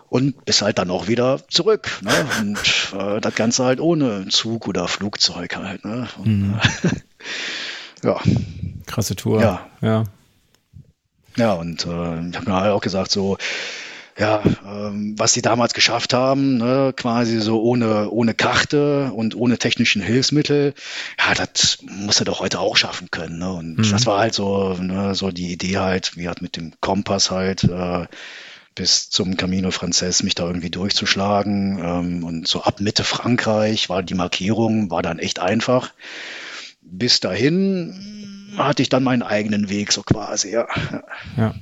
und 0.09 0.43
bist 0.45 0.63
halt 0.63 0.80
dann 0.80 0.89
auch 0.89 1.07
wieder 1.07 1.41
zurück. 1.49 2.01
Ne? 2.01 2.11
Und 2.39 2.93
äh, 2.99 3.21
das 3.21 3.36
Ganze 3.36 3.65
halt 3.65 3.80
ohne 3.80 4.28
Zug 4.30 4.67
oder 4.67 4.88
Flugzeug 4.88 5.55
halt. 5.55 5.86
Ne? 5.86 6.07
Und, 6.17 6.41
mhm. 6.41 6.59
ja. 8.03 8.19
Krasse 8.94 9.16
Tour. 9.16 9.41
Ja. 9.41 9.66
Ja, 9.82 10.04
ja 11.36 11.54
und 11.54 11.86
äh, 11.86 12.30
ich 12.30 12.36
habe 12.36 12.46
mir 12.46 12.54
halt 12.54 12.72
auch 12.72 12.82
gesagt, 12.82 13.10
so, 13.10 13.38
ja, 14.20 14.44
ähm, 14.68 15.16
was 15.18 15.34
sie 15.34 15.41
damals 15.41 15.74
geschafft 15.74 16.14
haben, 16.14 16.58
ne, 16.58 16.94
quasi 16.96 17.39
so 17.39 17.64
ohne, 17.64 18.12
ohne 18.12 18.36
Karte 18.36 19.12
und 19.12 19.36
ohne 19.36 19.58
technischen 19.58 20.04
Hilfsmittel, 20.04 20.76
ja, 21.18 21.34
das 21.34 21.80
muss 21.82 22.20
er 22.20 22.26
doch 22.26 22.39
heute 22.39 22.60
auch 22.60 22.78
schaffen 22.78 23.10
können. 23.10 23.39
Ne? 23.39 23.52
Und 23.52 23.80
mhm. 23.80 23.91
das 23.91 24.06
war 24.06 24.20
halt 24.20 24.36
so, 24.36 24.76
ne, 24.76 25.16
so 25.16 25.32
die 25.32 25.52
Idee 25.52 25.80
halt, 25.80 26.16
wie 26.16 26.28
halt 26.28 26.44
mit 26.44 26.56
dem 26.56 26.74
Kompass 26.80 27.32
halt, 27.32 27.64
äh, 27.64 28.06
bis 28.76 29.10
zum 29.10 29.38
Camino 29.38 29.72
Frances 29.72 30.22
mich 30.22 30.36
da 30.36 30.46
irgendwie 30.46 30.70
durchzuschlagen. 30.70 31.80
Ähm, 31.84 32.24
und 32.24 32.48
so 32.48 32.62
ab 32.62 32.80
Mitte 32.80 33.04
Frankreich 33.04 33.89
war 33.89 34.04
die 34.04 34.14
Markierung, 34.14 34.91
war 34.91 35.02
dann 35.02 35.18
echt 35.18 35.39
einfach. 35.39 35.94
Bis 36.82 37.20
dahin 37.20 38.22
hatte 38.58 38.82
ich 38.82 38.89
dann 38.89 39.04
meinen 39.04 39.24
eigenen 39.24 39.70
Weg 39.70 39.91
so 39.91 40.04
quasi, 40.04 40.51
ja. 40.51 40.68
Ja. 41.38 41.56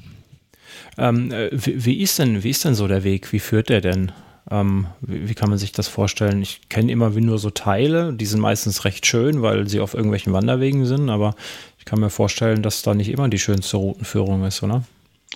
Ähm, 0.97 1.31
äh, 1.31 1.49
wie, 1.51 1.85
wie, 1.85 2.01
ist 2.01 2.19
denn, 2.19 2.43
wie 2.43 2.49
ist 2.49 2.65
denn 2.65 2.75
so 2.75 2.87
der 2.87 3.03
Weg? 3.03 3.31
Wie 3.31 3.39
führt 3.39 3.69
der 3.69 3.81
denn? 3.81 4.11
Ähm, 4.49 4.87
wie, 5.01 5.29
wie, 5.29 5.33
kann 5.33 5.49
man 5.49 5.57
sich 5.57 5.71
das 5.71 5.87
vorstellen? 5.87 6.41
Ich 6.41 6.67
kenne 6.69 6.91
immer 6.91 7.15
wie 7.15 7.21
nur 7.21 7.39
so 7.39 7.49
Teile, 7.49 8.13
die 8.13 8.25
sind 8.25 8.41
meistens 8.41 8.83
recht 8.85 9.05
schön, 9.05 9.41
weil 9.41 9.67
sie 9.67 9.79
auf 9.79 9.93
irgendwelchen 9.93 10.33
Wanderwegen 10.33 10.85
sind, 10.85 11.09
aber 11.09 11.35
ich 11.79 11.85
kann 11.85 11.99
mir 11.99 12.09
vorstellen, 12.09 12.61
dass 12.61 12.81
da 12.81 12.93
nicht 12.93 13.09
immer 13.09 13.29
die 13.29 13.39
schönste 13.39 13.77
Routenführung 13.77 14.43
ist, 14.43 14.61
oder? 14.63 14.83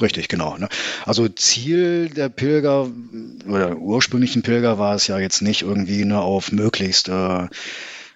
Richtig, 0.02 0.28
genau. 0.28 0.58
Ne? 0.58 0.68
Also 1.06 1.30
Ziel 1.30 2.10
der 2.10 2.28
Pilger 2.28 2.90
oder 3.48 3.78
ursprünglichen 3.78 4.42
Pilger 4.42 4.78
war 4.78 4.96
es 4.96 5.08
ja 5.08 5.18
jetzt 5.20 5.42
nicht 5.42 5.62
irgendwie 5.62 6.04
nur 6.04 6.22
auf 6.22 6.52
möglichst 6.52 7.08
äh, 7.08 7.48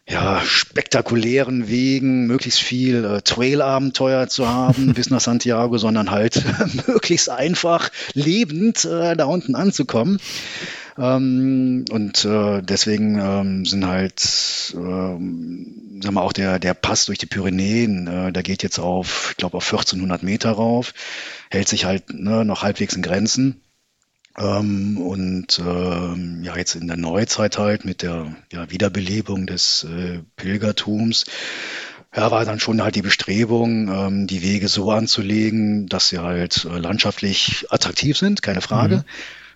ja, 0.10 0.42
spektakulären 0.42 1.68
Wegen, 1.68 2.26
möglichst 2.26 2.60
viel 2.60 3.06
äh, 3.06 3.22
Trail-Abenteuer 3.22 4.28
zu 4.28 4.48
haben 4.48 4.94
bis 4.96 5.10
nach 5.12 5.22
Santiago, 5.22 5.78
sondern 5.78 6.10
halt 6.10 6.44
möglichst 6.88 7.30
einfach 7.30 7.92
lebend 8.14 8.86
äh, 8.86 9.16
da 9.16 9.26
unten 9.26 9.56
anzukommen. 9.56 10.20
Ähm, 10.98 11.86
und 11.92 12.26
äh, 12.26 12.62
deswegen 12.64 13.20
ähm, 13.20 13.66
sind 13.66 13.86
halt, 13.86 14.74
ähm, 14.76 16.00
sagen 16.02 16.16
wir 16.16 16.24
auch 16.24 16.34
der, 16.34 16.58
der 16.58 16.74
Pass 16.74 17.06
durch 17.06 17.20
die 17.20 17.28
Pyrenäen, 17.28 18.08
äh, 18.08 18.34
der 18.34 18.44
geht 18.44 18.64
jetzt 18.64 18.80
auf, 18.80 19.30
ich 19.32 19.38
glaube, 19.38 19.58
auf 19.58 19.66
1400 19.66 20.24
Meter 20.24 20.52
rauf, 20.52 20.94
hält 21.52 21.70
sich 21.70 21.86
halt 21.86 22.12
ne, 22.14 22.44
noch 22.44 22.64
halbwegs 22.64 22.96
in 22.96 23.04
Grenzen. 23.04 23.62
Ähm, 24.40 24.98
und 24.98 25.60
ähm, 25.60 26.42
ja, 26.44 26.56
jetzt 26.56 26.76
in 26.76 26.88
der 26.88 26.98
Neuzeit 26.98 27.58
halt 27.58 27.84
mit 27.84 28.02
der 28.02 28.34
ja, 28.52 28.72
Wiederbelebung 28.72 29.46
des 29.46 29.84
äh, 29.84 30.20
Pilgertums, 30.38 31.26
ja, 32.16 32.32
war 32.32 32.46
dann 32.46 32.60
schon 32.60 32.82
halt 32.82 32.96
die 32.96 33.02
Bestrebung, 33.02 33.90
ähm, 33.90 34.28
die 34.28 34.42
Wege 34.42 34.68
so 34.68 34.92
anzulegen, 34.92 35.88
dass 35.88 36.08
sie 36.10 36.20
halt 36.20 36.66
äh, 36.66 36.78
landschaftlich 36.78 37.68
attraktiv 37.70 38.18
sind, 38.18 38.42
keine 38.42 38.62
Frage. 38.62 38.98
Mhm. 38.98 39.04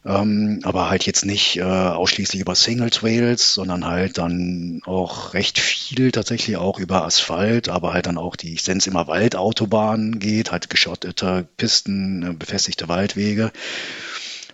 Ähm, 0.05 0.59
aber 0.63 0.89
halt 0.89 1.05
jetzt 1.05 1.25
nicht 1.25 1.57
äh, 1.57 1.63
ausschließlich 1.63 2.41
über 2.41 2.55
Single 2.55 2.89
Trails, 2.89 3.53
sondern 3.53 3.85
halt 3.85 4.17
dann 4.17 4.81
auch 4.85 5.33
recht 5.33 5.59
viel 5.59 6.11
tatsächlich 6.11 6.57
auch 6.57 6.77
über 6.77 7.05
Asphalt, 7.05 7.69
aber 7.69 7.93
halt 7.93 8.07
dann 8.07 8.17
auch 8.17 8.35
die, 8.35 8.53
ich 8.53 8.67
nenne 8.67 8.79
es 8.79 8.87
immer 8.87 9.07
Waldautobahn 9.07 10.19
geht, 10.19 10.51
halt 10.51 10.69
geschottete 10.69 11.47
Pisten, 11.55 12.31
äh, 12.31 12.33
befestigte 12.33 12.89
Waldwege. 12.89 13.53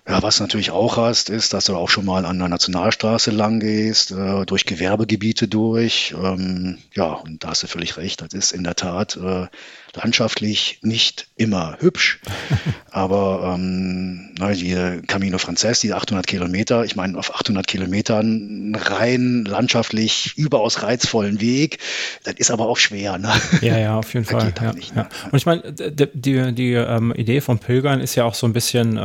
Ja, 0.10 0.24
was 0.24 0.40
natürlich 0.40 0.72
auch 0.72 0.98
hast, 0.98 1.30
ist, 1.30 1.54
dass 1.54 1.66
du 1.66 1.76
auch 1.76 1.90
schon 1.90 2.04
mal 2.04 2.26
an 2.26 2.40
der 2.40 2.50
Nationalstraße 2.50 3.30
lang 3.30 3.60
gehst, 3.60 4.10
äh, 4.10 4.44
durch 4.48 4.66
Gewerbegebiete 4.66 5.48
durch. 5.48 6.16
Ähm, 6.20 6.80
ja, 6.96 7.14
und 7.14 7.44
da 7.44 7.50
hast 7.50 7.62
du 7.62 7.68
völlig 7.68 7.96
recht. 7.98 8.20
Das 8.22 8.34
ist 8.34 8.52
in 8.52 8.64
der 8.64 8.74
Tat 8.74 9.18
äh, 9.18 9.46
landschaftlich 9.94 10.80
nicht 10.82 11.28
immer 11.36 11.78
hübsch. 11.80 12.22
aber 12.90 13.54
ähm, 13.54 14.34
die 14.40 15.02
Camino 15.06 15.38
Frances, 15.38 15.82
die 15.82 15.94
800 15.94 16.26
Kilometer, 16.26 16.86
ich 16.86 16.96
meine, 16.96 17.16
auf 17.16 17.36
800 17.36 17.68
Kilometern 17.68 18.76
rein 18.76 19.46
landschaftlich 19.46 20.34
überaus 20.38 20.82
reizvollen 20.82 21.40
Weg, 21.40 21.78
das 22.24 22.34
ist 22.38 22.50
aber 22.50 22.68
auch 22.68 22.78
schwer. 22.78 23.20
Ne? 23.20 23.32
Ja, 23.62 23.78
ja, 23.78 23.96
auf 24.00 24.12
jeden 24.16 24.26
Fall. 24.26 24.54
Ja, 24.60 24.74
nicht, 24.74 24.96
ne? 24.96 25.08
ja. 25.12 25.30
Und 25.30 25.38
ich 25.38 25.46
meine, 25.46 25.72
die, 25.72 26.08
die, 26.14 26.52
die 26.56 26.74
ähm, 26.74 27.14
Idee 27.16 27.42
vom 27.42 27.60
Pilgern 27.60 28.02
ist 28.02 28.16
ja 28.16 28.24
auch 28.24 28.34
so 28.34 28.48
ein 28.48 28.54
bisschen... 28.54 28.98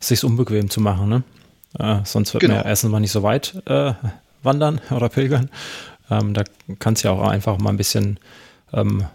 Sich 0.00 0.24
unbequem 0.24 0.70
zu 0.70 0.80
machen. 0.80 1.08
Ne? 1.08 1.22
Äh, 1.78 2.00
sonst 2.04 2.34
wird 2.34 2.42
genau. 2.42 2.54
man 2.54 2.64
ja 2.64 2.68
erstens 2.68 2.90
mal 2.90 3.00
nicht 3.00 3.12
so 3.12 3.22
weit 3.22 3.62
äh, 3.66 3.94
wandern 4.42 4.80
oder 4.90 5.08
pilgern. 5.08 5.50
Ähm, 6.10 6.34
da 6.34 6.44
kann 6.78 6.94
es 6.94 7.02
ja 7.02 7.10
auch 7.10 7.28
einfach 7.28 7.58
mal 7.58 7.70
ein 7.70 7.76
bisschen 7.76 8.18
ähm, 8.72 9.06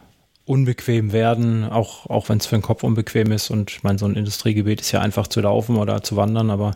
unbequem 0.45 1.11
werden, 1.13 1.63
auch, 1.63 2.07
auch 2.07 2.29
wenn 2.29 2.37
es 2.37 2.45
für 2.45 2.55
den 2.55 2.61
Kopf 2.61 2.83
unbequem 2.83 3.31
ist. 3.31 3.49
Und 3.49 3.71
ich 3.71 3.83
meine, 3.83 3.97
so 3.97 4.05
ein 4.05 4.15
Industriegebiet 4.15 4.81
ist 4.81 4.91
ja 4.91 4.99
einfach 4.99 5.27
zu 5.27 5.41
laufen 5.41 5.77
oder 5.77 6.03
zu 6.03 6.15
wandern, 6.15 6.49
aber 6.49 6.71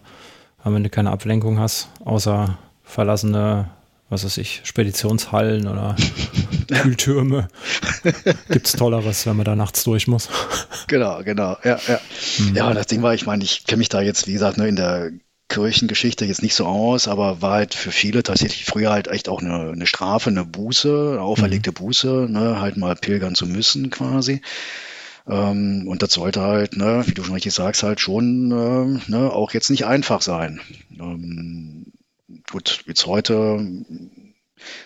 wenn 0.63 0.83
du 0.83 0.89
keine 0.89 1.11
Ablenkung 1.11 1.59
hast, 1.59 1.89
außer 2.03 2.57
verlassene 2.83 3.69
was 4.09 4.23
weiß 4.23 4.37
ich, 4.37 4.61
Speditionshallen 4.63 5.67
oder 5.67 5.95
Kühltürme. 6.81 7.47
Gibt 8.49 8.67
es 8.67 8.73
Tolleres, 8.73 9.25
wenn 9.25 9.35
man 9.35 9.45
da 9.45 9.55
nachts 9.55 9.83
durch 9.83 10.07
muss. 10.07 10.29
Genau, 10.87 11.23
genau. 11.23 11.57
Ja, 11.63 11.79
ja. 11.87 11.99
Mhm. 12.39 12.55
ja 12.55 12.73
das 12.73 12.87
Ding 12.87 13.01
war, 13.01 13.13
ich 13.13 13.25
meine, 13.25 13.43
ich 13.43 13.65
kenne 13.65 13.79
mich 13.79 13.89
da 13.89 14.01
jetzt, 14.01 14.27
wie 14.27 14.33
gesagt, 14.33 14.57
nur 14.57 14.67
in 14.67 14.75
der 14.75 15.11
Kirchengeschichte 15.49 16.25
jetzt 16.25 16.43
nicht 16.43 16.55
so 16.55 16.65
aus, 16.65 17.07
aber 17.07 17.41
war 17.41 17.53
halt 17.53 17.73
für 17.73 17.91
viele 17.91 18.23
tatsächlich 18.23 18.65
früher 18.65 18.91
halt 18.91 19.07
echt 19.07 19.29
auch 19.29 19.41
eine, 19.41 19.71
eine 19.71 19.87
Strafe, 19.87 20.29
eine 20.29 20.45
Buße, 20.45 21.11
eine 21.13 21.21
auferlegte 21.21 21.71
mhm. 21.71 21.75
Buße, 21.75 22.27
ne, 22.29 22.59
halt 22.59 22.77
mal 22.77 22.95
pilgern 22.95 23.35
zu 23.35 23.45
müssen 23.45 23.89
quasi. 23.89 24.41
Ähm, 25.25 25.85
und 25.87 26.01
das 26.01 26.13
sollte 26.13 26.41
halt, 26.41 26.75
ne, 26.75 27.03
wie 27.05 27.13
du 27.13 27.23
schon 27.23 27.33
richtig 27.33 27.53
sagst, 27.53 27.83
halt 27.83 27.99
schon 27.99 28.51
äh, 28.51 29.11
ne, 29.11 29.31
auch 29.31 29.53
jetzt 29.53 29.69
nicht 29.69 29.85
einfach 29.85 30.21
sein. 30.21 30.59
Ähm, 30.99 31.93
gut, 32.51 32.83
jetzt 32.87 33.05
heute 33.05 33.59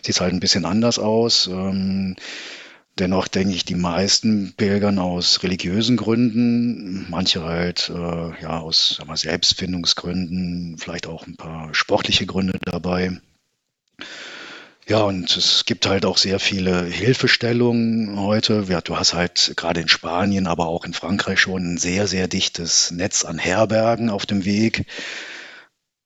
sieht 0.02 0.16
es 0.16 0.22
halt 0.22 0.34
ein 0.34 0.40
bisschen 0.40 0.66
anders 0.66 1.00
aus. 1.00 1.48
Ähm, 1.48 2.16
dennoch 3.00 3.28
denke 3.28 3.56
ich, 3.56 3.66
die 3.66 3.76
meisten 3.76 4.54
pilgern 4.56 5.00
aus 5.00 5.44
religiösen 5.44 5.98
Gründen, 5.98 7.10
manche 7.10 7.44
halt 7.44 7.90
äh, 7.90 8.42
ja 8.42 8.60
aus 8.60 9.02
wir, 9.06 9.18
Selbstfindungsgründen, 9.18 10.78
vielleicht 10.78 11.08
auch 11.08 11.26
ein 11.26 11.38
paar 11.38 11.74
sportliche 11.74 12.26
Gründe 12.26 12.58
dabei. 12.62 13.20
Ja, 14.88 15.04
und 15.04 15.38
es 15.38 15.66
gibt 15.66 15.88
halt 15.88 16.06
auch 16.06 16.18
sehr 16.18 16.40
viele 16.40 16.84
Hilfestellungen 16.84 18.20
heute. 18.20 18.66
Ja, 18.68 18.82
du 18.82 18.98
hast 18.98 19.14
halt 19.14 19.54
gerade 19.56 19.80
in 19.80 19.88
Spanien, 19.88 20.48
aber 20.48 20.68
auch 20.68 20.84
in 20.84 20.94
Frankreich 20.94 21.40
schon 21.40 21.74
ein 21.74 21.78
sehr, 21.78 22.08
sehr 22.08 22.28
dichtes 22.28 22.92
Netz 22.92 23.24
an 23.24 23.38
Herbergen 23.38 24.10
auf 24.10 24.26
dem 24.26 24.44
Weg. 24.44 24.86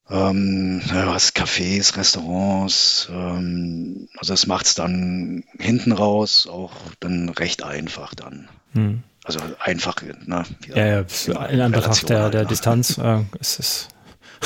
Ähm, 0.10 0.82
ja, 0.88 1.14
hast 1.14 1.36
Cafés, 1.36 1.97
Restaurants, 1.97 3.08
ähm, 3.12 4.08
also 4.18 4.34
das 4.34 4.45
macht 4.45 4.68
es 4.68 4.76
dann 4.76 5.43
hinten 5.58 5.91
raus 5.91 6.47
auch 6.47 6.74
dann 6.99 7.30
recht 7.30 7.64
einfach 7.64 8.14
dann. 8.14 8.47
Hm. 8.74 9.01
Also 9.24 9.39
einfach, 9.60 9.95
ne? 10.03 10.43
Ja, 10.68 10.86
ja 10.86 11.45
in 11.47 11.62
Anbetracht 11.62 12.08
der, 12.08 12.30
der 12.30 12.45
Distanz 12.45 12.99
äh, 12.99 13.22
ist 13.39 13.60
es 13.60 13.88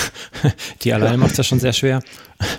die 0.82 0.94
alleine 0.94 1.14
ja. 1.14 1.18
macht 1.18 1.32
es 1.32 1.38
ja 1.38 1.44
schon 1.44 1.60
sehr 1.60 1.74
schwer, 1.74 2.02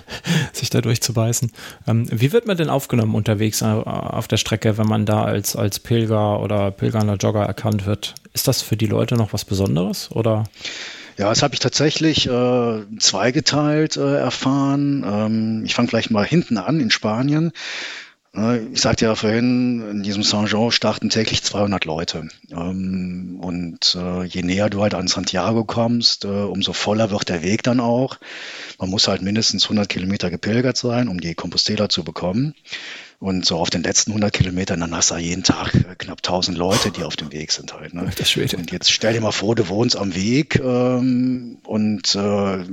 sich 0.53 0.69
da 0.69 0.81
durchzubeißen. 0.81 1.51
Ähm, 1.87 2.07
wie 2.11 2.31
wird 2.31 2.47
man 2.47 2.57
denn 2.57 2.69
aufgenommen 2.69 3.15
unterwegs 3.15 3.61
äh, 3.61 3.65
auf 3.65 4.27
der 4.27 4.37
Strecke, 4.37 4.77
wenn 4.77 4.87
man 4.87 5.05
da 5.05 5.23
als, 5.23 5.55
als 5.55 5.79
Pilger 5.79 6.39
oder 6.39 6.71
pilgernder 6.71 7.15
Jogger 7.15 7.43
erkannt 7.43 7.85
wird? 7.85 8.15
Ist 8.33 8.47
das 8.47 8.61
für 8.61 8.77
die 8.77 8.87
Leute 8.87 9.15
noch 9.15 9.33
was 9.33 9.45
Besonderes 9.45 10.11
oder? 10.11 10.43
Ja, 11.17 11.29
das 11.29 11.43
habe 11.43 11.53
ich 11.53 11.59
tatsächlich 11.59 12.27
äh, 12.27 12.81
zweigeteilt 12.99 13.97
äh, 13.97 14.17
erfahren. 14.17 15.03
Ähm, 15.05 15.63
ich 15.65 15.75
fange 15.75 15.87
vielleicht 15.89 16.11
mal 16.11 16.25
hinten 16.25 16.57
an 16.57 16.79
in 16.79 16.89
Spanien. 16.89 17.51
Äh, 18.35 18.59
ich 18.67 18.81
sagte 18.81 19.05
ja 19.05 19.15
vorhin, 19.15 19.89
in 19.91 20.03
diesem 20.03 20.23
Saint-Jean 20.23 20.71
starten 20.71 21.09
täglich 21.09 21.43
200 21.43 21.85
Leute. 21.85 22.29
Ähm, 22.51 23.39
und 23.41 23.95
äh, 23.95 24.23
je 24.23 24.41
näher 24.41 24.69
du 24.69 24.81
halt 24.81 24.93
an 24.93 25.07
Santiago 25.07 25.63
kommst, 25.63 26.25
äh, 26.25 26.27
umso 26.27 26.73
voller 26.73 27.11
wird 27.11 27.29
der 27.29 27.43
Weg 27.43 27.63
dann 27.63 27.79
auch. 27.79 28.17
Man 28.79 28.89
muss 28.89 29.07
halt 29.07 29.21
mindestens 29.21 29.65
100 29.65 29.89
Kilometer 29.89 30.29
gepilgert 30.29 30.77
sein, 30.77 31.07
um 31.07 31.19
die 31.19 31.35
Compostela 31.35 31.89
zu 31.89 32.03
bekommen. 32.03 32.55
Und 33.21 33.45
so 33.45 33.57
auf 33.57 33.69
den 33.69 33.83
letzten 33.83 34.11
100 34.11 34.33
Kilometern, 34.33 34.79
dann 34.79 34.95
hast 34.95 35.11
du 35.11 35.15
jeden 35.15 35.43
Tag 35.43 35.75
äh, 35.75 35.93
knapp 35.95 36.17
1000 36.25 36.57
Leute, 36.57 36.89
die 36.89 37.03
auf 37.03 37.15
dem 37.15 37.31
Weg 37.31 37.51
sind 37.51 37.71
halt. 37.71 37.93
Ne? 37.93 38.09
Das 38.17 38.35
und 38.35 38.71
jetzt 38.71 38.91
stell 38.91 39.13
dir 39.13 39.21
mal 39.21 39.31
vor, 39.31 39.53
du 39.53 39.69
wohnst 39.69 39.95
am 39.95 40.15
Weg 40.15 40.59
ähm, 40.59 41.59
und 41.63 42.15
äh, 42.15 42.65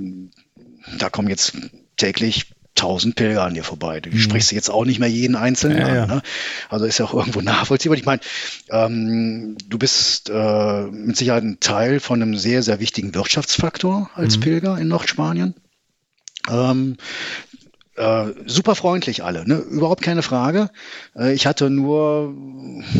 da 0.96 1.10
kommen 1.10 1.28
jetzt 1.28 1.52
täglich 1.98 2.46
1000 2.78 3.14
Pilger 3.14 3.42
an 3.42 3.52
dir 3.52 3.62
vorbei. 3.62 4.00
Du 4.00 4.08
mhm. 4.08 4.16
sprichst 4.16 4.50
jetzt 4.52 4.70
auch 4.70 4.86
nicht 4.86 5.00
mehr 5.00 5.10
jeden 5.10 5.36
Einzelnen 5.36 5.76
ja, 5.76 5.86
an. 5.86 5.94
Ja. 5.94 6.06
Ne? 6.06 6.22
Also 6.70 6.86
ist 6.86 6.96
ja 6.96 7.04
auch 7.04 7.12
irgendwo 7.12 7.42
nachvollziehbar. 7.42 7.98
Ich 7.98 8.06
meine, 8.06 8.22
ähm, 8.70 9.58
du 9.68 9.76
bist 9.78 10.30
äh, 10.30 10.82
mit 10.84 11.18
Sicherheit 11.18 11.44
ein 11.44 11.60
Teil 11.60 12.00
von 12.00 12.22
einem 12.22 12.38
sehr, 12.38 12.62
sehr 12.62 12.80
wichtigen 12.80 13.14
Wirtschaftsfaktor 13.14 14.08
als 14.14 14.38
mhm. 14.38 14.40
Pilger 14.40 14.78
in 14.78 14.88
Nordspanien. 14.88 15.54
Ähm, 16.48 16.96
äh, 17.98 18.34
super 18.46 18.74
freundlich 18.74 19.24
alle, 19.24 19.46
ne? 19.46 19.56
überhaupt 19.56 20.02
keine 20.02 20.22
Frage. 20.22 20.70
Äh, 21.16 21.32
ich 21.32 21.46
hatte 21.46 21.70
nur 21.70 22.34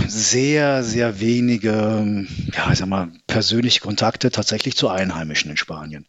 sehr, 0.06 0.82
sehr 0.82 1.20
wenige, 1.20 2.26
ja, 2.54 2.72
ich 2.72 2.78
sag 2.78 2.88
mal, 2.88 3.08
persönliche 3.26 3.80
Kontakte 3.80 4.30
tatsächlich 4.30 4.76
zu 4.76 4.88
Einheimischen 4.88 5.50
in 5.50 5.56
Spanien. 5.56 6.06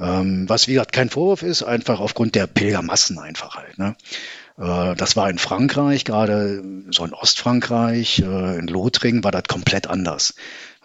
Ähm, 0.00 0.48
was 0.48 0.68
wie 0.68 0.72
gesagt 0.72 0.92
kein 0.92 1.10
Vorwurf 1.10 1.42
ist, 1.42 1.62
einfach 1.62 2.00
aufgrund 2.00 2.34
der 2.34 2.46
Pilgermassen 2.46 3.18
einfach 3.18 3.56
halt. 3.56 3.78
Ne? 3.78 3.96
Äh, 4.58 4.94
das 4.94 5.16
war 5.16 5.28
in 5.28 5.38
Frankreich, 5.38 6.04
gerade 6.04 6.62
so 6.90 7.04
in 7.04 7.12
Ostfrankreich, 7.12 8.20
äh, 8.20 8.58
in 8.58 8.66
Lothringen 8.68 9.24
war 9.24 9.32
das 9.32 9.44
komplett 9.44 9.86
anders. 9.86 10.34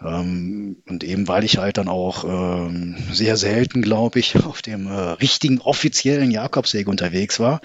Ähm, 0.04 0.76
und 0.86 1.02
eben 1.02 1.28
weil 1.28 1.44
ich 1.44 1.58
halt 1.58 1.78
dann 1.78 1.88
auch 1.88 2.24
ähm, 2.24 2.96
sehr 3.12 3.36
selten, 3.36 3.80
glaube 3.82 4.18
ich, 4.18 4.36
auf 4.44 4.60
dem 4.60 4.86
äh, 4.86 4.90
richtigen 4.92 5.60
offiziellen 5.60 6.30
Jakobsweg 6.30 6.88
unterwegs 6.88 7.40
war, 7.40 7.60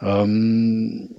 ähm, 0.00 1.10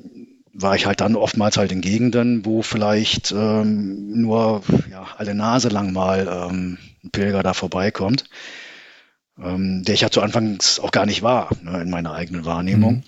war 0.53 0.75
ich 0.75 0.85
halt 0.85 1.01
dann 1.01 1.15
oftmals 1.15 1.57
halt 1.57 1.71
in 1.71 1.81
Gegenden, 1.81 2.45
wo 2.45 2.61
vielleicht 2.61 3.31
ähm, 3.31 4.21
nur 4.21 4.63
ja, 4.89 5.07
alle 5.17 5.35
Nase 5.35 5.69
lang 5.69 5.93
mal 5.93 6.27
ähm, 6.27 6.77
ein 7.03 7.11
Pilger 7.11 7.43
da 7.43 7.53
vorbeikommt, 7.53 8.25
ähm, 9.41 9.83
der 9.83 9.95
ich 9.95 10.01
ja 10.01 10.09
zu 10.09 10.21
Anfangs 10.21 10.79
auch 10.79 10.91
gar 10.91 11.05
nicht 11.05 11.23
war, 11.23 11.49
ne, 11.61 11.81
in 11.81 11.89
meiner 11.89 12.13
eigenen 12.13 12.45
Wahrnehmung. 12.45 12.95
Mhm. 12.95 13.03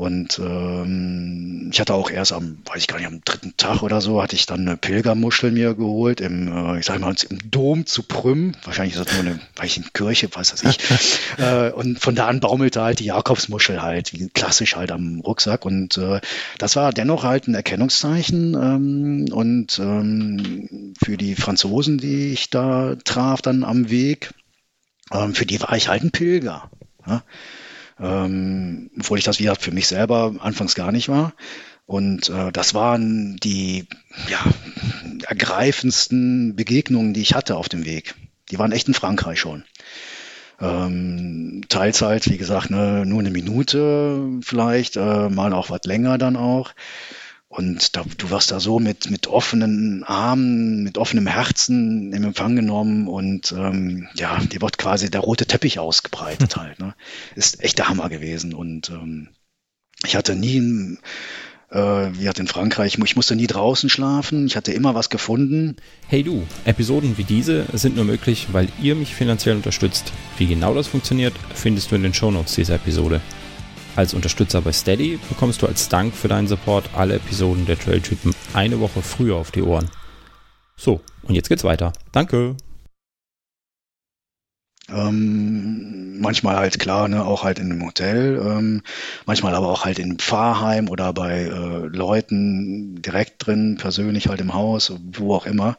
Und 0.00 0.38
ähm, 0.38 1.68
ich 1.70 1.78
hatte 1.78 1.92
auch 1.92 2.10
erst 2.10 2.32
am, 2.32 2.62
weiß 2.64 2.78
ich 2.78 2.86
gar 2.86 2.96
nicht, 2.96 3.06
am 3.06 3.20
dritten 3.22 3.58
Tag 3.58 3.82
oder 3.82 4.00
so, 4.00 4.22
hatte 4.22 4.34
ich 4.34 4.46
dann 4.46 4.66
eine 4.66 4.78
Pilgermuschel 4.78 5.50
mir 5.50 5.74
geholt, 5.74 6.22
im, 6.22 6.48
äh, 6.48 6.78
ich 6.78 6.86
sag 6.86 7.00
mal, 7.00 7.14
im 7.28 7.50
Dom 7.50 7.84
zu 7.84 8.04
Prüm. 8.04 8.54
Wahrscheinlich 8.64 8.96
ist 8.96 9.06
das 9.06 9.12
nur 9.12 9.30
eine, 9.30 9.40
weiß 9.56 9.66
ich, 9.66 9.76
eine 9.76 9.90
Kirche, 9.92 10.34
weiß 10.34 10.52
das 10.52 10.62
ich. 10.64 10.78
äh, 11.38 11.70
und 11.72 12.00
von 12.00 12.14
da 12.14 12.28
an 12.28 12.40
baumelte 12.40 12.80
halt 12.80 13.00
die 13.00 13.04
Jakobsmuschel 13.04 13.82
halt, 13.82 14.14
wie 14.14 14.30
klassisch 14.30 14.74
halt 14.74 14.90
am 14.90 15.20
Rucksack. 15.20 15.66
Und 15.66 15.98
äh, 15.98 16.22
das 16.56 16.76
war 16.76 16.94
dennoch 16.94 17.22
halt 17.22 17.46
ein 17.46 17.54
Erkennungszeichen. 17.54 18.54
Ähm, 18.54 19.26
und 19.30 19.78
ähm, 19.80 20.94
für 21.04 21.18
die 21.18 21.34
Franzosen, 21.34 21.98
die 21.98 22.32
ich 22.32 22.48
da 22.48 22.96
traf 23.04 23.42
dann 23.42 23.64
am 23.64 23.90
Weg, 23.90 24.32
ähm, 25.12 25.34
für 25.34 25.44
die 25.44 25.60
war 25.60 25.76
ich 25.76 25.88
halt 25.88 26.04
ein 26.04 26.10
Pilger. 26.10 26.70
Ja? 27.06 27.22
Ähm, 28.00 28.90
obwohl 28.98 29.18
ich 29.18 29.24
das 29.24 29.38
wieder 29.38 29.56
für 29.56 29.72
mich 29.72 29.88
selber 29.88 30.34
anfangs 30.40 30.74
gar 30.74 30.92
nicht 30.92 31.08
war. 31.08 31.34
Und 31.86 32.28
äh, 32.28 32.52
das 32.52 32.72
waren 32.74 33.36
die 33.36 33.86
ja, 34.28 34.44
ergreifendsten 35.26 36.54
Begegnungen, 36.54 37.14
die 37.14 37.20
ich 37.20 37.34
hatte 37.34 37.56
auf 37.56 37.68
dem 37.68 37.84
Weg. 37.84 38.14
Die 38.50 38.58
waren 38.58 38.72
echt 38.72 38.88
in 38.88 38.94
Frankreich 38.94 39.40
schon. 39.40 39.64
Ähm, 40.60 41.62
Teilzeit, 41.68 42.28
wie 42.28 42.36
gesagt, 42.36 42.70
ne, 42.70 43.04
nur 43.06 43.20
eine 43.20 43.30
Minute 43.30 44.38
vielleicht, 44.42 44.96
äh, 44.96 45.28
mal 45.28 45.52
auch 45.52 45.70
was 45.70 45.80
länger 45.84 46.18
dann 46.18 46.36
auch. 46.36 46.72
Und 47.50 47.96
da, 47.96 48.04
du 48.16 48.30
wirst 48.30 48.52
da 48.52 48.60
so 48.60 48.78
mit, 48.78 49.10
mit 49.10 49.26
offenen 49.26 50.04
Armen, 50.04 50.84
mit 50.84 50.98
offenem 50.98 51.26
Herzen 51.26 52.12
im 52.12 52.22
Empfang 52.22 52.54
genommen 52.54 53.08
und 53.08 53.50
ähm, 53.50 54.06
ja, 54.14 54.38
dir 54.38 54.60
wird 54.60 54.78
quasi 54.78 55.10
der 55.10 55.22
rote 55.22 55.46
Teppich 55.46 55.80
ausgebreitet 55.80 56.56
halt. 56.56 56.78
Ne? 56.78 56.94
Ist 57.34 57.60
echt 57.60 57.78
der 57.78 57.88
Hammer 57.88 58.08
gewesen. 58.08 58.54
Und 58.54 58.90
ähm, 58.90 59.30
ich 60.06 60.14
hatte 60.14 60.36
nie, 60.36 60.96
äh, 61.72 61.76
wie 61.76 62.28
hat 62.28 62.38
in 62.38 62.46
Frankreich, 62.46 62.96
ich 63.02 63.16
musste 63.16 63.34
nie 63.34 63.48
draußen 63.48 63.90
schlafen, 63.90 64.46
ich 64.46 64.54
hatte 64.54 64.72
immer 64.72 64.94
was 64.94 65.10
gefunden. 65.10 65.74
Hey 66.06 66.22
du, 66.22 66.46
Episoden 66.64 67.18
wie 67.18 67.24
diese 67.24 67.66
sind 67.72 67.96
nur 67.96 68.04
möglich, 68.04 68.46
weil 68.52 68.68
ihr 68.80 68.94
mich 68.94 69.16
finanziell 69.16 69.56
unterstützt. 69.56 70.12
Wie 70.38 70.46
genau 70.46 70.72
das 70.72 70.86
funktioniert, 70.86 71.34
findest 71.52 71.90
du 71.90 71.96
in 71.96 72.04
den 72.04 72.14
Shownotes 72.14 72.54
dieser 72.54 72.76
Episode. 72.76 73.20
Als 73.96 74.14
Unterstützer 74.14 74.60
bei 74.60 74.72
Steady 74.72 75.18
bekommst 75.28 75.62
du 75.62 75.66
als 75.66 75.88
Dank 75.88 76.14
für 76.14 76.28
deinen 76.28 76.48
Support 76.48 76.90
alle 76.94 77.16
Episoden 77.16 77.66
der 77.66 77.78
Trailtypen 77.78 78.34
eine 78.54 78.80
Woche 78.80 79.02
früher 79.02 79.36
auf 79.36 79.50
die 79.50 79.62
Ohren. 79.62 79.90
So, 80.76 81.00
und 81.22 81.34
jetzt 81.34 81.48
geht's 81.48 81.64
weiter. 81.64 81.92
Danke. 82.12 82.56
Ähm, 84.88 86.20
manchmal 86.20 86.56
halt 86.56 86.78
klar, 86.78 87.08
ne, 87.08 87.24
auch 87.24 87.44
halt 87.44 87.58
in 87.58 87.70
einem 87.70 87.84
Hotel, 87.84 88.40
ähm, 88.44 88.82
manchmal 89.26 89.54
aber 89.54 89.68
auch 89.68 89.84
halt 89.84 89.98
in 89.98 90.06
einem 90.06 90.18
Pfarrheim 90.18 90.88
oder 90.88 91.12
bei 91.12 91.42
äh, 91.42 91.86
Leuten 91.86 93.00
direkt 93.02 93.46
drin, 93.46 93.76
persönlich 93.78 94.28
halt 94.28 94.40
im 94.40 94.54
Haus, 94.54 94.92
wo 95.12 95.34
auch 95.34 95.46
immer. 95.46 95.76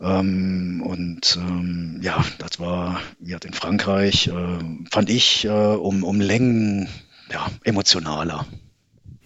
Ähm, 0.00 0.82
und 0.84 1.38
ähm, 1.40 2.00
ja, 2.02 2.24
das 2.38 2.60
war, 2.60 3.00
hat 3.32 3.44
in 3.44 3.52
Frankreich, 3.52 4.28
äh, 4.28 4.58
fand 4.90 5.10
ich 5.10 5.44
äh, 5.44 5.48
um, 5.48 6.04
um 6.04 6.20
Längen 6.20 6.88
ja, 7.32 7.46
emotionaler. 7.64 8.46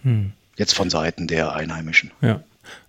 Hm. 0.01 0.33
Jetzt 0.57 0.75
von 0.75 0.89
Seiten 0.89 1.27
der 1.27 1.53
Einheimischen. 1.53 2.11
Ja. 2.21 2.43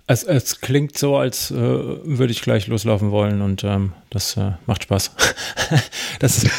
Es, 0.06 0.22
es 0.22 0.60
klingt 0.60 0.98
so, 0.98 1.16
als 1.16 1.50
äh, 1.50 1.54
würde 1.54 2.30
ich 2.30 2.42
gleich 2.42 2.66
loslaufen 2.66 3.10
wollen 3.10 3.40
und 3.40 3.64
ähm, 3.64 3.94
das 4.10 4.36
äh, 4.36 4.52
macht 4.66 4.82
Spaß. 4.82 5.12
das 6.18 6.44
ist, 6.44 6.50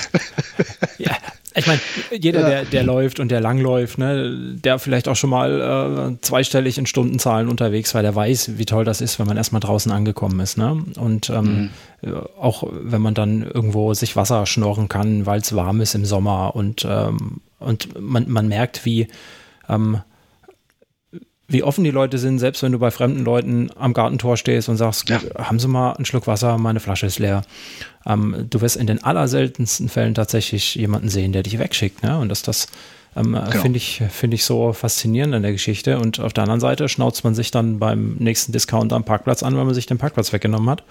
ja, 0.97 1.15
ich 1.55 1.67
meine, 1.67 1.79
jeder, 2.11 2.41
ja. 2.41 2.49
der, 2.49 2.65
der 2.65 2.83
läuft 2.83 3.19
und 3.19 3.29
der 3.31 3.39
langläuft, 3.39 3.97
ne, 3.97 4.55
der 4.55 4.77
vielleicht 4.77 5.07
auch 5.07 5.15
schon 5.15 5.29
mal 5.29 6.11
äh, 6.11 6.21
zweistellig 6.21 6.77
in 6.77 6.85
Stundenzahlen 6.85 7.47
unterwegs 7.47 7.95
war, 7.95 8.01
der 8.01 8.13
weiß, 8.13 8.57
wie 8.57 8.65
toll 8.65 8.83
das 8.83 8.99
ist, 8.99 9.19
wenn 9.19 9.27
man 9.27 9.37
erstmal 9.37 9.61
draußen 9.61 9.91
angekommen 9.91 10.39
ist. 10.41 10.57
Ne? 10.57 10.83
Und 10.97 11.29
ähm, 11.29 11.71
mhm. 12.01 12.19
auch 12.39 12.63
wenn 12.71 13.01
man 13.01 13.13
dann 13.13 13.43
irgendwo 13.43 13.93
sich 13.93 14.15
Wasser 14.15 14.45
schnorren 14.45 14.89
kann, 14.89 15.25
weil 15.25 15.39
es 15.39 15.55
warm 15.55 15.79
ist 15.79 15.95
im 15.95 16.05
Sommer 16.05 16.55
und, 16.55 16.85
ähm, 16.89 17.41
und 17.59 17.99
man, 17.99 18.29
man 18.29 18.47
merkt, 18.47 18.85
wie 18.85 19.07
ähm, 19.69 20.01
wie 21.47 21.63
offen 21.63 21.83
die 21.83 21.91
Leute 21.91 22.17
sind, 22.17 22.39
selbst 22.39 22.63
wenn 22.63 22.71
du 22.71 22.79
bei 22.79 22.91
fremden 22.91 23.23
Leuten 23.23 23.69
am 23.75 23.93
Gartentor 23.93 24.35
stehst 24.37 24.67
und 24.67 24.77
sagst, 24.77 25.09
ja. 25.09 25.19
haben 25.37 25.59
Sie 25.59 25.67
mal 25.67 25.93
einen 25.93 26.05
Schluck 26.05 26.27
Wasser, 26.27 26.57
meine 26.57 26.79
Flasche 26.79 27.05
ist 27.05 27.19
leer. 27.19 27.43
Ähm, 28.05 28.47
du 28.49 28.61
wirst 28.61 28.77
in 28.77 28.87
den 28.87 29.03
allerseltensten 29.03 29.89
Fällen 29.89 30.15
tatsächlich 30.15 30.75
jemanden 30.75 31.09
sehen, 31.09 31.33
der 31.33 31.43
dich 31.43 31.59
wegschickt. 31.59 32.03
Ne? 32.03 32.17
Und 32.17 32.29
das, 32.29 32.41
das 32.41 32.67
ähm, 33.15 33.33
genau. 33.33 33.49
finde 33.49 33.77
ich, 33.77 34.01
finde 34.09 34.35
ich 34.35 34.43
so 34.43 34.73
faszinierend 34.73 35.35
an 35.35 35.43
der 35.43 35.51
Geschichte. 35.51 35.99
Und 35.99 36.19
auf 36.19 36.33
der 36.33 36.43
anderen 36.43 36.59
Seite 36.59 36.89
schnauzt 36.89 37.23
man 37.23 37.35
sich 37.35 37.51
dann 37.51 37.77
beim 37.79 38.15
nächsten 38.15 38.51
Discount 38.51 38.91
am 38.91 39.03
Parkplatz 39.03 39.43
an, 39.43 39.55
weil 39.55 39.65
man 39.65 39.73
sich 39.75 39.85
den 39.85 39.99
Parkplatz 39.99 40.33
weggenommen 40.33 40.69
hat. 40.69 40.83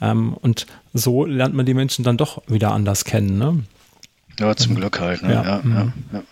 Ähm, 0.00 0.32
und 0.34 0.66
so 0.94 1.24
lernt 1.24 1.54
man 1.54 1.66
die 1.66 1.74
Menschen 1.74 2.04
dann 2.04 2.16
doch 2.16 2.42
wieder 2.46 2.72
anders 2.72 3.04
kennen. 3.04 3.38
Ne? 3.38 3.64
Ja, 4.38 4.54
zum 4.54 4.70
also, 4.70 4.80
Glück 4.80 5.00
halt. 5.00 5.22
Ne? 5.22 5.34
Ja, 5.34 5.44
ja, 5.44 5.60
mhm. 5.62 5.92
ja. 6.12 6.22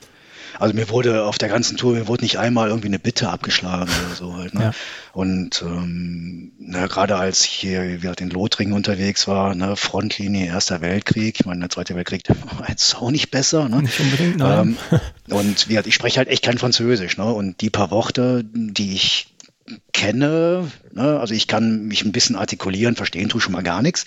Also 0.58 0.74
mir 0.74 0.88
wurde 0.88 1.24
auf 1.24 1.38
der 1.38 1.48
ganzen 1.48 1.76
Tour, 1.76 1.94
mir 1.94 2.08
wurde 2.08 2.24
nicht 2.24 2.38
einmal 2.38 2.68
irgendwie 2.68 2.88
eine 2.88 2.98
Bitte 2.98 3.28
abgeschlagen 3.28 3.90
oder 3.90 4.14
so 4.14 4.36
halt. 4.36 4.54
Ne? 4.54 4.62
Ja. 4.62 4.70
Und 5.12 5.62
ähm, 5.66 6.52
na, 6.58 6.86
gerade 6.86 7.16
als 7.16 7.44
ich 7.44 7.50
hier 7.50 8.02
wie 8.02 8.12
in 8.18 8.30
Lothringen 8.30 8.74
unterwegs 8.74 9.26
war, 9.28 9.54
ne, 9.54 9.76
Frontlinie 9.76 10.46
Erster 10.46 10.80
Weltkrieg, 10.80 11.40
ich 11.40 11.46
meine, 11.46 11.60
der 11.60 11.70
Zweite 11.70 11.94
Weltkrieg 11.94 12.22
war 12.58 12.68
jetzt 12.68 12.96
auch 12.96 13.10
nicht 13.10 13.30
besser. 13.30 13.68
Ne? 13.68 13.82
Nicht 13.82 14.00
unbedingt, 14.00 14.36
nein. 14.36 14.76
Ähm, 14.90 15.00
und 15.34 15.68
wie 15.68 15.78
ich 15.78 15.94
spreche 15.94 16.18
halt 16.18 16.28
echt 16.28 16.44
kein 16.44 16.58
Französisch. 16.58 17.16
Ne? 17.16 17.24
Und 17.24 17.60
die 17.60 17.70
paar 17.70 17.90
Worte, 17.90 18.44
die 18.44 18.94
ich 18.94 19.28
kenne, 19.92 20.70
ne, 20.92 21.18
also 21.18 21.34
ich 21.34 21.46
kann 21.46 21.86
mich 21.86 22.04
ein 22.04 22.12
bisschen 22.12 22.36
artikulieren, 22.36 22.96
verstehen 22.96 23.28
tue 23.28 23.40
schon 23.40 23.52
mal 23.52 23.62
gar 23.62 23.82
nichts. 23.82 24.04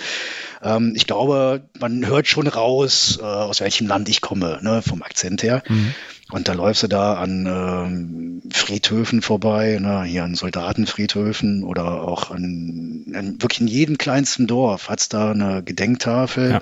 Ähm, 0.62 0.94
ich 0.96 1.08
glaube, 1.08 1.70
man 1.80 2.06
hört 2.06 2.28
schon 2.28 2.48
raus, 2.48 3.20
äh, 3.22 3.26
aus 3.26 3.62
welchem 3.62 3.88
Land 3.88 4.10
ich 4.10 4.22
komme, 4.22 4.60
ne, 4.62 4.82
vom 4.82 5.02
Akzent 5.04 5.44
her. 5.44 5.64
Mhm. 5.68 5.94
Und 6.32 6.48
da 6.48 6.54
läufst 6.54 6.84
du 6.84 6.88
da 6.88 7.16
an 7.16 7.46
ähm, 7.48 8.42
Friedhöfen 8.52 9.22
vorbei, 9.22 9.80
ne, 9.82 10.04
hier 10.04 10.24
an 10.24 10.36
Soldatenfriedhöfen 10.36 11.64
oder 11.64 12.04
auch 12.04 12.32
an, 12.32 13.06
an 13.16 13.42
wirklich 13.42 13.62
in 13.62 13.68
jedem 13.68 13.98
kleinsten 13.98 14.48
Dorf 14.48 14.90
hat's 14.90 15.10
da 15.10 15.32
eine 15.32 15.64
Gedenktafel. 15.64 16.52
Ja 16.52 16.62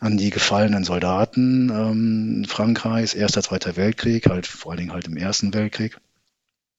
an 0.00 0.16
die 0.16 0.30
gefallenen 0.30 0.84
Soldaten 0.84 1.70
ähm, 1.70 2.44
Frankreichs, 2.46 3.14
Erster, 3.14 3.42
Zweiter 3.42 3.76
Weltkrieg, 3.76 4.28
halt 4.28 4.46
vor 4.46 4.70
allen 4.70 4.78
Dingen 4.78 4.92
halt 4.92 5.08
im 5.08 5.16
Ersten 5.16 5.52
Weltkrieg. 5.52 5.98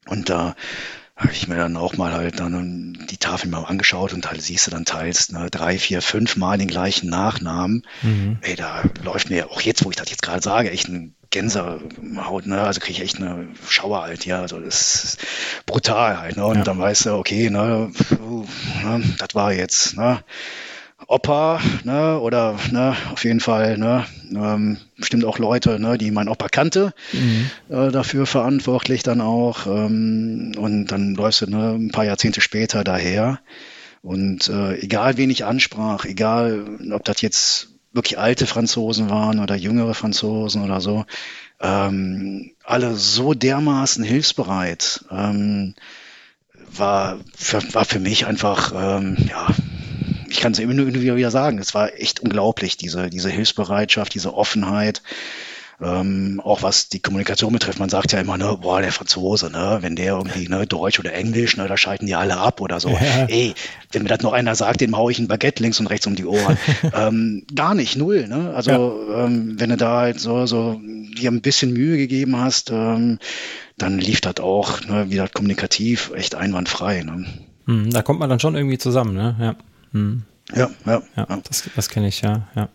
Und 0.07 0.29
da 0.29 0.55
habe 1.19 1.33
ich 1.33 1.49
mir 1.49 1.55
dann 1.55 1.75
auch 1.75 1.97
mal 1.97 2.13
halt 2.13 2.39
dann 2.39 2.97
die 3.09 3.17
Tafel 3.17 3.49
mal 3.49 3.65
angeschaut 3.65 4.13
und 4.13 4.29
halt 4.29 4.41
siehst 4.41 4.67
du 4.67 4.71
dann 4.71 4.85
teils 4.85 5.31
ne, 5.31 5.49
drei, 5.51 5.77
vier, 5.77 6.01
fünf 6.01 6.37
Mal 6.37 6.57
den 6.57 6.69
gleichen 6.69 7.09
Nachnamen. 7.09 7.83
Mhm. 8.01 8.37
Ey, 8.41 8.55
da 8.55 8.83
läuft 9.03 9.29
mir 9.29 9.51
auch 9.51 9.59
jetzt, 9.59 9.83
wo 9.83 9.89
ich 9.89 9.97
das 9.97 10.09
jetzt 10.09 10.21
gerade 10.21 10.41
sage, 10.41 10.71
echt 10.71 10.87
ein 10.87 11.15
Gänsehaut, 11.29 12.47
ne? 12.47 12.61
Also 12.61 12.79
kriege 12.79 12.93
ich 12.93 13.03
echt 13.03 13.17
eine 13.17 13.49
Schauer 13.67 14.03
halt, 14.03 14.25
ja. 14.25 14.39
Also 14.39 14.61
das 14.61 15.03
ist 15.03 15.17
brutal 15.65 16.21
halt, 16.21 16.37
ne? 16.37 16.45
Und 16.45 16.59
ja. 16.59 16.63
dann 16.63 16.79
weißt 16.79 17.07
du, 17.07 17.15
okay, 17.15 17.49
ne, 17.49 17.91
ne, 18.83 19.03
das 19.17 19.35
war 19.35 19.51
jetzt, 19.51 19.97
ne? 19.97 20.23
Opa, 21.07 21.59
ne, 21.83 22.19
oder 22.19 22.57
ne, 22.71 22.95
auf 23.11 23.23
jeden 23.23 23.39
Fall, 23.39 23.77
ne, 23.77 24.05
ähm, 24.31 24.77
bestimmt 24.97 25.25
auch 25.25 25.39
Leute, 25.39 25.79
ne, 25.79 25.97
die 25.97 26.11
mein 26.11 26.27
Opa 26.27 26.49
kannte, 26.49 26.93
mhm. 27.13 27.49
äh, 27.69 27.91
dafür 27.91 28.25
verantwortlich 28.25 29.01
dann 29.03 29.21
auch. 29.21 29.65
Ähm, 29.65 30.53
und 30.57 30.87
dann 30.87 31.15
läufst 31.15 31.41
du 31.41 31.47
ne, 31.47 31.71
ein 31.71 31.91
paar 31.91 32.05
Jahrzehnte 32.05 32.41
später 32.41 32.83
daher. 32.83 33.39
Und 34.01 34.49
äh, 34.49 34.77
egal 34.79 35.17
wen 35.17 35.29
ich 35.29 35.45
ansprach, 35.45 36.05
egal 36.05 36.65
ob 36.91 37.03
das 37.05 37.21
jetzt 37.21 37.69
wirklich 37.91 38.19
alte 38.19 38.45
Franzosen 38.45 39.09
waren 39.09 39.39
oder 39.39 39.55
jüngere 39.55 39.93
Franzosen 39.93 40.63
oder 40.63 40.79
so, 40.79 41.05
ähm, 41.59 42.51
alle 42.63 42.95
so 42.95 43.33
dermaßen 43.33 44.03
hilfsbereit, 44.03 45.05
ähm, 45.11 45.75
war, 46.71 47.19
für, 47.35 47.61
war 47.73 47.85
für 47.85 47.99
mich 47.99 48.25
einfach, 48.25 48.73
ähm, 48.75 49.17
ja, 49.27 49.47
ich 50.29 50.39
kann 50.39 50.51
es 50.51 50.59
immer 50.59 50.73
nur 50.73 50.93
wieder 50.93 51.31
sagen, 51.31 51.57
es 51.59 51.73
war 51.73 51.93
echt 51.99 52.19
unglaublich, 52.19 52.77
diese, 52.77 53.09
diese 53.09 53.29
Hilfsbereitschaft, 53.29 54.13
diese 54.13 54.33
Offenheit. 54.33 55.01
Ähm, 55.81 56.41
auch 56.43 56.61
was 56.61 56.89
die 56.89 56.99
Kommunikation 56.99 57.53
betrifft, 57.53 57.79
man 57.79 57.87
sagt 57.87 58.11
ja 58.11 58.19
immer, 58.19 58.37
ne, 58.37 58.57
boah, 58.61 58.81
der 58.81 58.91
Franzose, 58.91 59.49
ne, 59.49 59.77
wenn 59.79 59.95
der 59.95 60.17
irgendwie 60.17 60.49
ne, 60.49 60.67
Deutsch 60.67 60.99
oder 60.99 61.13
Englisch, 61.13 61.55
ne, 61.55 61.69
da 61.69 61.77
schalten 61.77 62.05
die 62.05 62.15
alle 62.15 62.35
ab 62.35 62.59
oder 62.59 62.81
so. 62.81 62.89
Ja. 62.89 63.27
Ey, 63.29 63.53
wenn 63.93 64.03
mir 64.03 64.09
das 64.09 64.19
noch 64.19 64.33
einer 64.33 64.55
sagt, 64.55 64.81
dem 64.81 64.97
hau 64.97 65.09
ich 65.09 65.19
ein 65.19 65.29
Baguette 65.29 65.63
links 65.63 65.79
und 65.79 65.87
rechts 65.87 66.05
um 66.05 66.15
die 66.15 66.25
Ohren. 66.25 66.57
ähm, 66.93 67.45
gar 67.55 67.75
nicht, 67.75 67.95
null. 67.95 68.27
Ne? 68.27 68.53
Also 68.53 68.71
ja. 68.71 69.25
ähm, 69.25 69.55
wenn 69.57 69.69
du 69.69 69.77
da 69.77 69.99
halt 70.01 70.19
so, 70.19 70.45
so 70.45 70.81
dir 70.83 71.31
ein 71.31 71.41
bisschen 71.41 71.71
Mühe 71.71 71.95
gegeben 71.95 72.37
hast, 72.37 72.71
ähm, 72.71 73.17
dann 73.77 73.99
lief 73.99 74.19
das 74.19 74.41
auch 74.41 74.81
ne, 74.81 75.09
wieder 75.09 75.29
kommunikativ 75.29 76.11
echt 76.13 76.35
einwandfrei. 76.35 77.03
Ne? 77.03 77.25
Hm, 77.67 77.89
da 77.91 78.01
kommt 78.01 78.19
man 78.19 78.29
dann 78.29 78.41
schon 78.41 78.55
irgendwie 78.55 78.77
zusammen, 78.79 79.13
ne? 79.13 79.35
Ja. 79.39 79.55
Hm. 79.93 80.23
Ja, 80.55 80.69
ja, 80.85 81.01
ja. 81.15 81.39
Das, 81.47 81.69
das 81.75 81.89
kenne 81.89 82.07
ich, 82.07 82.21
ja, 82.21 82.47
ja. 82.55 82.69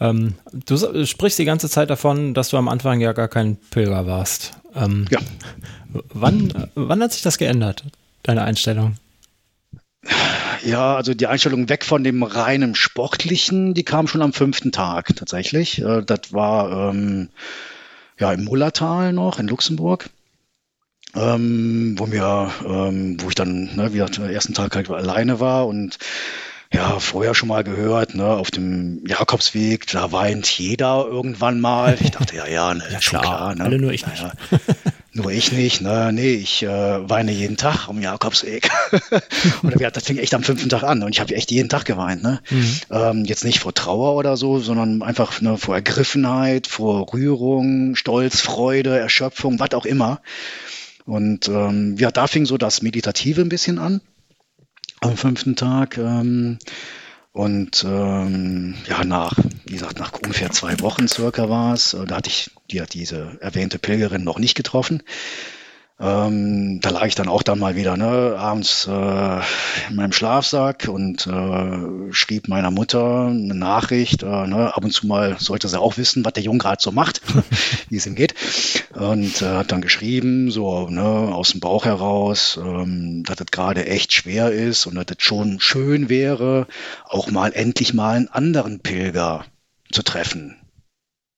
Ähm, 0.00 0.34
du 0.52 1.06
sprichst 1.06 1.38
die 1.38 1.44
ganze 1.44 1.68
Zeit 1.68 1.90
davon, 1.90 2.32
dass 2.32 2.48
du 2.48 2.56
am 2.56 2.68
Anfang 2.68 3.00
ja 3.00 3.12
gar 3.12 3.28
kein 3.28 3.56
Pilger 3.56 4.06
warst. 4.06 4.52
Ähm, 4.74 5.06
ja. 5.10 5.18
Wann, 6.14 6.70
wann 6.74 7.02
hat 7.02 7.12
sich 7.12 7.22
das 7.22 7.38
geändert, 7.38 7.84
deine 8.22 8.42
Einstellung? 8.42 8.96
Ja, 10.64 10.96
also 10.96 11.14
die 11.14 11.26
Einstellung 11.26 11.68
weg 11.68 11.84
von 11.84 12.04
dem 12.04 12.22
reinen 12.22 12.74
Sportlichen, 12.74 13.74
die 13.74 13.82
kam 13.82 14.06
schon 14.06 14.22
am 14.22 14.32
fünften 14.32 14.72
Tag 14.72 15.14
tatsächlich. 15.16 15.80
Äh, 15.80 16.02
das 16.02 16.32
war 16.32 16.90
ähm, 16.90 17.28
ja 18.18 18.32
im 18.32 18.44
Mullertal 18.44 19.12
noch 19.12 19.38
in 19.38 19.48
Luxemburg. 19.48 20.08
Ähm, 21.16 21.94
wo 21.96 22.06
mir, 22.06 22.50
ähm, 22.64 23.16
wo 23.20 23.28
ich 23.28 23.34
dann 23.34 23.74
ne, 23.74 23.92
wieder 23.92 24.06
den 24.06 24.30
ersten 24.30 24.54
Tag 24.54 24.76
halt 24.76 24.90
alleine 24.90 25.40
war 25.40 25.66
und 25.66 25.98
ja, 26.72 27.00
vorher 27.00 27.34
schon 27.34 27.48
mal 27.48 27.64
gehört, 27.64 28.14
ne, 28.14 28.26
auf 28.26 28.52
dem 28.52 29.04
Jakobsweg, 29.04 29.88
da 29.88 30.12
weint 30.12 30.46
jeder 30.46 31.04
irgendwann 31.04 31.60
mal. 31.60 31.98
Ich 32.00 32.12
dachte, 32.12 32.36
ja, 32.36 32.46
ja, 32.46 32.74
ne, 32.74 32.84
ja, 32.92 33.00
schon 33.00 33.20
klar, 33.20 33.22
klar 33.22 33.54
ne? 33.56 33.64
Alle 33.64 33.78
nur 33.78 33.92
ich 33.92 34.06
naja, 34.06 34.32
nicht. 34.52 34.62
nur 35.12 35.32
ich 35.32 35.50
nicht, 35.50 35.80
ne, 35.80 36.12
nee, 36.12 36.34
ich 36.34 36.62
äh, 36.62 36.68
weine 36.68 37.32
jeden 37.32 37.56
Tag 37.56 37.88
am 37.88 38.00
Jakobsweg. 38.00 38.70
und 39.62 39.80
das 39.80 40.04
fing 40.04 40.18
echt 40.18 40.32
am 40.32 40.44
fünften 40.44 40.68
Tag 40.68 40.84
an 40.84 41.02
und 41.02 41.10
ich 41.12 41.18
habe 41.18 41.34
echt 41.34 41.50
jeden 41.50 41.68
Tag 41.68 41.86
geweint, 41.86 42.22
ne. 42.22 42.40
Mhm. 42.50 42.76
Ähm, 42.90 43.24
jetzt 43.24 43.44
nicht 43.44 43.58
vor 43.58 43.74
Trauer 43.74 44.14
oder 44.14 44.36
so, 44.36 44.60
sondern 44.60 45.02
einfach 45.02 45.40
ne, 45.40 45.58
vor 45.58 45.74
Ergriffenheit, 45.74 46.68
vor 46.68 47.12
Rührung, 47.12 47.96
Stolz, 47.96 48.40
Freude, 48.40 48.96
Erschöpfung, 48.96 49.58
was 49.58 49.72
auch 49.72 49.86
immer. 49.86 50.20
Und 51.10 51.48
ähm, 51.48 51.96
ja, 51.98 52.12
da 52.12 52.28
fing 52.28 52.46
so 52.46 52.56
das 52.56 52.82
Meditative 52.82 53.40
ein 53.40 53.48
bisschen 53.48 53.80
an 53.80 54.00
am 55.00 55.16
fünften 55.16 55.56
Tag. 55.56 55.98
Ähm, 55.98 56.60
und 57.32 57.82
ähm, 57.84 58.76
ja, 58.86 59.02
nach, 59.02 59.32
wie 59.66 59.72
gesagt, 59.72 59.98
nach 59.98 60.12
ungefähr 60.12 60.50
zwei 60.52 60.78
Wochen 60.78 61.08
circa 61.08 61.48
war 61.48 61.74
es, 61.74 61.94
äh, 61.94 62.04
da 62.04 62.14
hatte 62.14 62.30
ich 62.30 62.52
die, 62.70 62.80
diese 62.92 63.38
erwähnte 63.40 63.80
Pilgerin 63.80 64.22
noch 64.22 64.38
nicht 64.38 64.54
getroffen. 64.54 65.02
Ähm, 66.00 66.80
da 66.80 66.88
lag 66.88 67.06
ich 67.06 67.14
dann 67.14 67.28
auch 67.28 67.42
dann 67.42 67.58
mal 67.58 67.76
wieder 67.76 67.98
ne, 67.98 68.34
abends 68.38 68.86
äh, 68.86 69.40
in 69.90 69.96
meinem 69.96 70.12
Schlafsack 70.12 70.88
und 70.88 71.26
äh, 71.26 72.12
schrieb 72.12 72.48
meiner 72.48 72.70
Mutter 72.70 73.26
eine 73.26 73.54
Nachricht. 73.54 74.22
Äh, 74.22 74.46
ne, 74.46 74.74
ab 74.74 74.82
und 74.82 74.92
zu 74.92 75.06
mal 75.06 75.36
sollte 75.38 75.68
sie 75.68 75.78
auch 75.78 75.98
wissen, 75.98 76.24
was 76.24 76.32
der 76.32 76.42
Junge 76.42 76.58
gerade 76.58 76.80
so 76.80 76.90
macht, 76.90 77.20
wie 77.90 77.96
es 77.96 78.06
ihm 78.06 78.14
geht. 78.14 78.34
Und 78.94 79.42
äh, 79.42 79.56
hat 79.56 79.72
dann 79.72 79.82
geschrieben, 79.82 80.50
so 80.50 80.88
ne, 80.88 81.02
aus 81.02 81.50
dem 81.50 81.60
Bauch 81.60 81.84
heraus, 81.84 82.58
ähm, 82.62 83.22
dass 83.24 83.36
das 83.36 83.48
gerade 83.48 83.86
echt 83.86 84.14
schwer 84.14 84.52
ist 84.52 84.86
und 84.86 84.94
dass 84.94 85.06
das 85.06 85.18
schon 85.20 85.60
schön 85.60 86.08
wäre, 86.08 86.66
auch 87.04 87.30
mal 87.30 87.52
endlich 87.52 87.92
mal 87.92 88.16
einen 88.16 88.28
anderen 88.28 88.80
Pilger 88.80 89.44
zu 89.92 90.02
treffen 90.02 90.59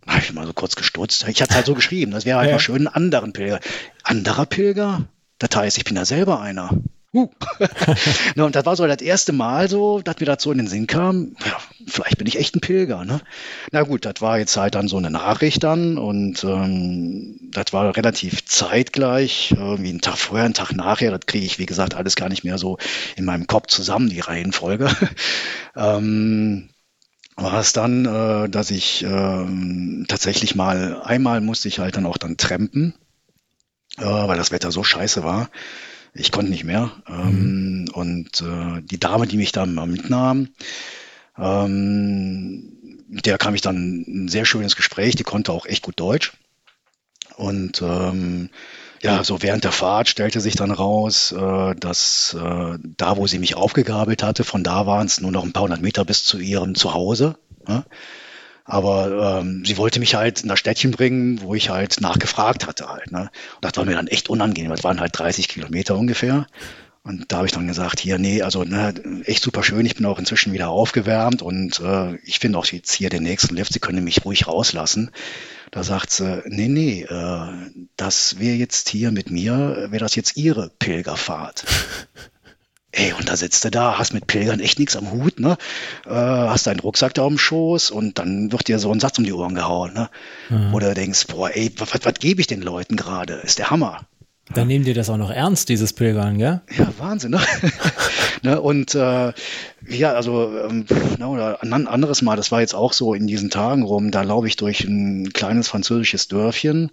habe 0.07 0.20
ich 0.20 0.32
mal 0.32 0.46
so 0.46 0.53
kurz 0.53 0.76
gestutzt. 0.76 1.26
Ich 1.28 1.40
hatte 1.40 1.50
es 1.50 1.57
halt 1.57 1.66
so 1.66 1.74
geschrieben, 1.74 2.12
das 2.12 2.24
wäre 2.24 2.38
halt 2.38 2.50
ja. 2.50 2.59
schön, 2.59 2.76
einen 2.76 2.88
anderen 2.88 3.32
Pilger. 3.32 3.61
Anderer 4.03 4.46
Pilger? 4.46 5.05
Das 5.38 5.55
heißt, 5.55 5.78
ich 5.78 5.84
bin 5.84 5.96
ja 5.96 6.05
selber 6.05 6.40
einer. 6.40 6.70
Uh. 7.14 7.28
ne, 8.36 8.44
und 8.46 8.57
das 8.57 8.64
war 8.64 8.74
so 8.74 8.86
das 8.86 9.03
erste 9.03 9.32
Mal 9.32 9.68
so, 9.68 10.00
dass 10.00 10.18
mir 10.18 10.24
das 10.24 10.42
so 10.42 10.50
in 10.50 10.57
den 10.57 10.66
Sinn 10.66 10.86
kam, 10.86 11.36
ja, 11.44 11.59
vielleicht 11.86 12.16
bin 12.16 12.26
ich 12.26 12.38
echt 12.38 12.57
ein 12.57 12.61
Pilger. 12.61 13.05
Ne? 13.05 13.20
Na 13.70 13.82
gut, 13.82 14.07
das 14.07 14.14
war 14.20 14.38
jetzt 14.38 14.57
halt 14.57 14.74
dann 14.74 14.88
so 14.88 14.96
eine 14.96 15.11
Nachricht 15.11 15.62
dann 15.62 15.98
und 15.98 16.42
ähm, 16.42 17.38
das 17.53 17.74
war 17.74 17.94
relativ 17.94 18.46
zeitgleich, 18.46 19.53
irgendwie 19.55 19.90
einen 19.90 20.00
Tag 20.00 20.16
vorher, 20.16 20.46
einen 20.46 20.55
Tag 20.55 20.72
nachher, 20.72 21.11
das 21.11 21.26
kriege 21.26 21.44
ich, 21.44 21.59
wie 21.59 21.66
gesagt, 21.66 21.94
alles 21.94 22.16
gar 22.16 22.30
nicht 22.30 22.44
mehr 22.44 22.57
so 22.57 22.78
in 23.16 23.26
meinem 23.26 23.46
Kopf 23.46 23.66
zusammen, 23.66 24.09
die 24.09 24.20
Reihenfolge. 24.20 24.88
ähm, 25.76 26.70
war 27.37 27.61
es 27.61 27.72
dann, 27.72 28.05
äh, 28.05 28.49
dass 28.49 28.70
ich 28.70 29.05
äh, 29.05 30.05
tatsächlich 30.07 30.55
mal, 30.55 31.01
einmal 31.03 31.41
musste 31.41 31.68
ich 31.68 31.78
halt 31.78 31.97
dann 31.97 32.07
auch 32.07 32.18
dann 32.18 32.37
trampen, 32.37 32.95
äh, 33.99 34.05
weil 34.05 34.37
das 34.37 34.51
Wetter 34.51 34.70
so 34.70 34.85
scheiße 34.85 35.22
war. 35.22 35.51
Ich 36.14 36.30
konnte 36.30 36.51
nicht 36.51 36.64
mehr. 36.64 36.91
Ähm, 37.09 37.85
mhm. 37.85 37.89
Und 37.93 38.43
äh, 38.43 38.83
die 38.83 39.01
Dame, 39.01 39.26
die 39.26 39.39
mich 39.39 39.53
da 39.53 39.64
mal 39.64 39.87
mitnahm, 39.87 40.49
ähm, 41.39 42.72
mit 43.09 43.26
der 43.26 43.39
kam 43.39 43.55
ich 43.55 43.62
dann 43.62 44.05
ein 44.07 44.28
sehr 44.28 44.45
schönes 44.45 44.76
Gespräch, 44.76 45.16
die 45.16 45.24
konnte 45.24 45.53
auch 45.53 45.66
echt 45.66 45.83
gut 45.83 45.99
Deutsch. 45.99 46.33
Und 47.37 47.80
ähm, 47.83 48.51
ja, 49.03 49.24
so 49.24 49.42
während 49.42 49.64
der 49.64 49.72
Fahrt 49.72 50.09
stellte 50.09 50.40
sich 50.40 50.55
dann 50.55 50.70
raus, 50.70 51.32
äh, 51.32 51.74
dass 51.74 52.36
äh, 52.38 52.78
da, 52.96 53.16
wo 53.16 53.26
sie 53.26 53.40
mich 53.40 53.57
aufgegabelt 53.57 54.22
hatte, 54.22 54.44
von 54.44 54.62
da 54.62 54.86
waren 54.86 55.07
es 55.07 55.20
nur 55.20 55.32
noch 55.32 55.42
ein 55.42 55.53
paar 55.53 55.64
hundert 55.64 55.82
Meter 55.82 56.05
bis 56.05 56.24
zu 56.24 56.38
ihrem 56.38 56.76
Zuhause. 56.76 57.36
Ja? 57.66 57.84
Aber 58.64 59.40
ähm, 59.40 59.64
sie 59.66 59.76
wollte 59.76 59.98
mich 59.98 60.14
halt 60.14 60.42
in 60.42 60.48
das 60.48 60.61
Städtchen 60.61 60.92
bringen, 60.92 61.42
wo 61.42 61.55
ich 61.55 61.68
halt 61.68 62.00
nachgefragt 62.00 62.66
hatte 62.68 62.88
halt. 62.88 63.11
Ne? 63.11 63.30
Und 63.57 63.64
das 63.64 63.76
war 63.76 63.84
mir 63.84 63.96
dann 63.96 64.07
echt 64.07 64.30
unangenehm. 64.30 64.70
Das 64.70 64.84
waren 64.84 65.00
halt 65.00 65.18
30 65.18 65.48
Kilometer 65.48 65.96
ungefähr. 65.96 66.46
Und 67.05 67.32
da 67.32 67.38
habe 67.38 67.46
ich 67.46 67.53
dann 67.53 67.66
gesagt, 67.66 67.98
hier, 67.98 68.18
nee, 68.18 68.42
also 68.42 68.62
ne, 68.62 68.94
echt 69.24 69.42
super 69.42 69.64
schön, 69.64 69.84
ich 69.84 69.96
bin 69.96 70.07
auch 70.07 70.20
inzwischen 70.20 70.53
wieder 70.53 70.68
aufgewärmt 70.68 71.42
und 71.42 71.80
äh, 71.80 72.14
ich 72.24 72.38
finde 72.38 72.59
auch 72.59 72.66
jetzt 72.66 72.92
hier 72.92 73.11
den 73.11 73.24
nächsten 73.24 73.57
Lift, 73.57 73.72
Sie 73.72 73.80
können 73.80 74.05
mich 74.05 74.24
ruhig 74.24 74.46
rauslassen. 74.46 75.11
Da 75.72 75.82
sagt 75.82 76.11
sie, 76.11 76.42
nee, 76.46 76.68
nee, 76.68 77.03
äh, 77.03 77.48
das 77.96 78.38
wäre 78.38 78.55
jetzt 78.55 78.88
hier 78.88 79.11
mit 79.11 79.30
mir, 79.30 79.88
wäre 79.90 80.05
das 80.05 80.14
jetzt 80.14 80.36
Ihre 80.36 80.70
Pilgerfahrt. 80.78 81.64
Ey, 82.92 83.14
und 83.14 83.28
da 83.28 83.36
sitzt 83.36 83.64
du 83.64 83.70
da, 83.70 83.98
hast 83.98 84.12
mit 84.12 84.26
Pilgern 84.26 84.61
echt 84.61 84.78
nichts 84.78 84.96
am 84.96 85.11
Hut, 85.11 85.40
ne? 85.40 85.57
Äh, 86.05 86.11
hast 86.11 86.66
deinen 86.66 86.80
Rucksack 86.80 87.14
da 87.14 87.24
am 87.24 87.38
Schoß 87.38 87.90
und 87.90 88.18
dann 88.18 88.53
wird 88.53 88.68
dir 88.68 88.78
so 88.78 88.92
ein 88.92 89.00
Satz 89.00 89.16
um 89.16 89.24
die 89.24 89.32
Ohren 89.32 89.55
gehauen, 89.55 89.94
ne? 89.94 90.11
Mhm. 90.50 90.78
Du 90.78 90.94
denkst, 90.94 91.26
boah, 91.28 91.50
ey, 91.50 91.72
was, 91.78 91.94
was, 91.94 92.05
was 92.05 92.14
gebe 92.14 92.42
ich 92.42 92.46
den 92.46 92.61
Leuten 92.61 92.96
gerade? 92.96 93.34
Ist 93.36 93.59
der 93.59 93.70
Hammer. 93.70 94.07
Dann 94.55 94.68
nehmen 94.68 94.84
die 94.84 94.92
das 94.92 95.09
auch 95.09 95.16
noch 95.16 95.30
ernst, 95.30 95.68
dieses 95.68 95.92
Pilgern, 95.92 96.38
gell? 96.38 96.61
Ja, 96.76 96.92
Wahnsinn, 96.98 97.32
ne? 97.32 97.40
ne 98.42 98.61
und 98.61 98.94
äh, 98.94 99.32
ja, 99.88 100.12
also 100.12 100.57
ähm, 100.59 100.86
ne, 101.18 101.26
oder 101.26 101.62
ein 101.62 101.86
anderes 101.86 102.22
Mal, 102.22 102.36
das 102.36 102.53
war 102.53 102.61
jetzt 102.61 102.74
auch 102.74 102.92
so 102.92 103.14
in 103.14 103.26
diesen 103.26 103.50
Tagen 103.50 103.82
rum, 103.82 104.11
da 104.11 104.22
laufe 104.22 104.46
ich 104.46 104.57
durch 104.57 104.84
ein 104.84 105.32
kleines 105.32 105.68
französisches 105.68 106.28
Dörfchen. 106.28 106.90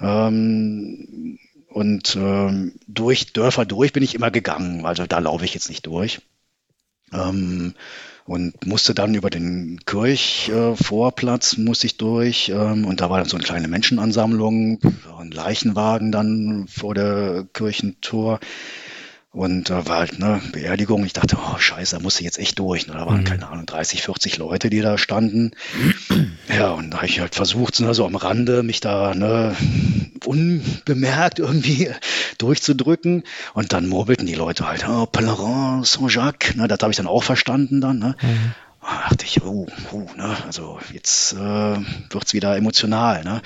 Ähm, 0.00 1.38
und 1.68 2.16
ähm, 2.16 2.74
durch 2.86 3.32
Dörfer 3.32 3.64
durch 3.64 3.92
bin 3.92 4.02
ich 4.02 4.14
immer 4.14 4.30
gegangen. 4.30 4.84
Also 4.84 5.06
da 5.06 5.18
laufe 5.18 5.44
ich 5.44 5.54
jetzt 5.54 5.70
nicht 5.70 5.86
durch. 5.86 6.20
Ähm, 7.12 7.74
und 8.32 8.66
musste 8.66 8.94
dann 8.94 9.14
über 9.14 9.28
den 9.28 9.80
Kirchvorplatz 9.84 11.58
äh, 11.58 11.60
musste 11.60 11.86
ich 11.86 11.98
durch 11.98 12.48
ähm, 12.48 12.86
und 12.86 13.02
da 13.02 13.10
war 13.10 13.18
dann 13.18 13.28
so 13.28 13.36
eine 13.36 13.44
kleine 13.44 13.68
Menschenansammlung, 13.68 14.80
ein 15.18 15.30
Leichenwagen 15.30 16.12
dann 16.12 16.66
vor 16.66 16.94
der 16.94 17.44
Kirchentor 17.52 18.40
und 19.32 19.70
da 19.70 19.86
war 19.86 20.00
halt 20.00 20.22
eine 20.22 20.42
Beerdigung. 20.52 21.06
Ich 21.06 21.14
dachte, 21.14 21.38
oh 21.38 21.56
scheiße, 21.56 21.96
da 21.96 22.02
musste 22.02 22.20
ich 22.20 22.26
jetzt 22.26 22.38
echt 22.38 22.58
durch. 22.58 22.86
Da 22.86 23.06
waren, 23.06 23.20
mhm. 23.20 23.24
keine 23.24 23.48
Ahnung, 23.48 23.64
30, 23.64 24.02
40 24.02 24.36
Leute, 24.36 24.68
die 24.68 24.80
da 24.80 24.98
standen. 24.98 25.52
Ja, 26.54 26.72
und 26.72 26.90
da 26.90 26.98
habe 26.98 27.06
ich 27.06 27.20
halt 27.20 27.34
versucht, 27.34 27.80
ne, 27.80 27.94
so 27.94 28.04
am 28.04 28.16
Rande 28.16 28.62
mich 28.62 28.80
da 28.80 29.14
ne, 29.14 29.56
unbemerkt 30.26 31.38
irgendwie 31.38 31.88
durchzudrücken. 32.36 33.22
Und 33.54 33.72
dann 33.72 33.88
murmelten 33.88 34.26
die 34.26 34.34
Leute 34.34 34.68
halt, 34.68 34.86
oh, 34.86 35.04
Pèlerin 35.04 35.84
Saint-Jacques. 35.84 36.56
Ne, 36.56 36.68
das 36.68 36.80
habe 36.82 36.90
ich 36.90 36.98
dann 36.98 37.06
auch 37.06 37.22
verstanden 37.22 37.80
dann. 37.80 38.00
Ne? 38.00 38.16
Mhm. 38.20 38.54
Da 38.82 39.08
dachte 39.08 39.24
ich, 39.24 39.42
uh, 39.42 39.66
uh, 39.92 40.06
ne, 40.16 40.36
also 40.44 40.78
jetzt 40.92 41.34
äh, 41.34 41.36
wird's 42.10 42.34
wieder 42.34 42.56
emotional, 42.56 43.22
ne? 43.22 43.40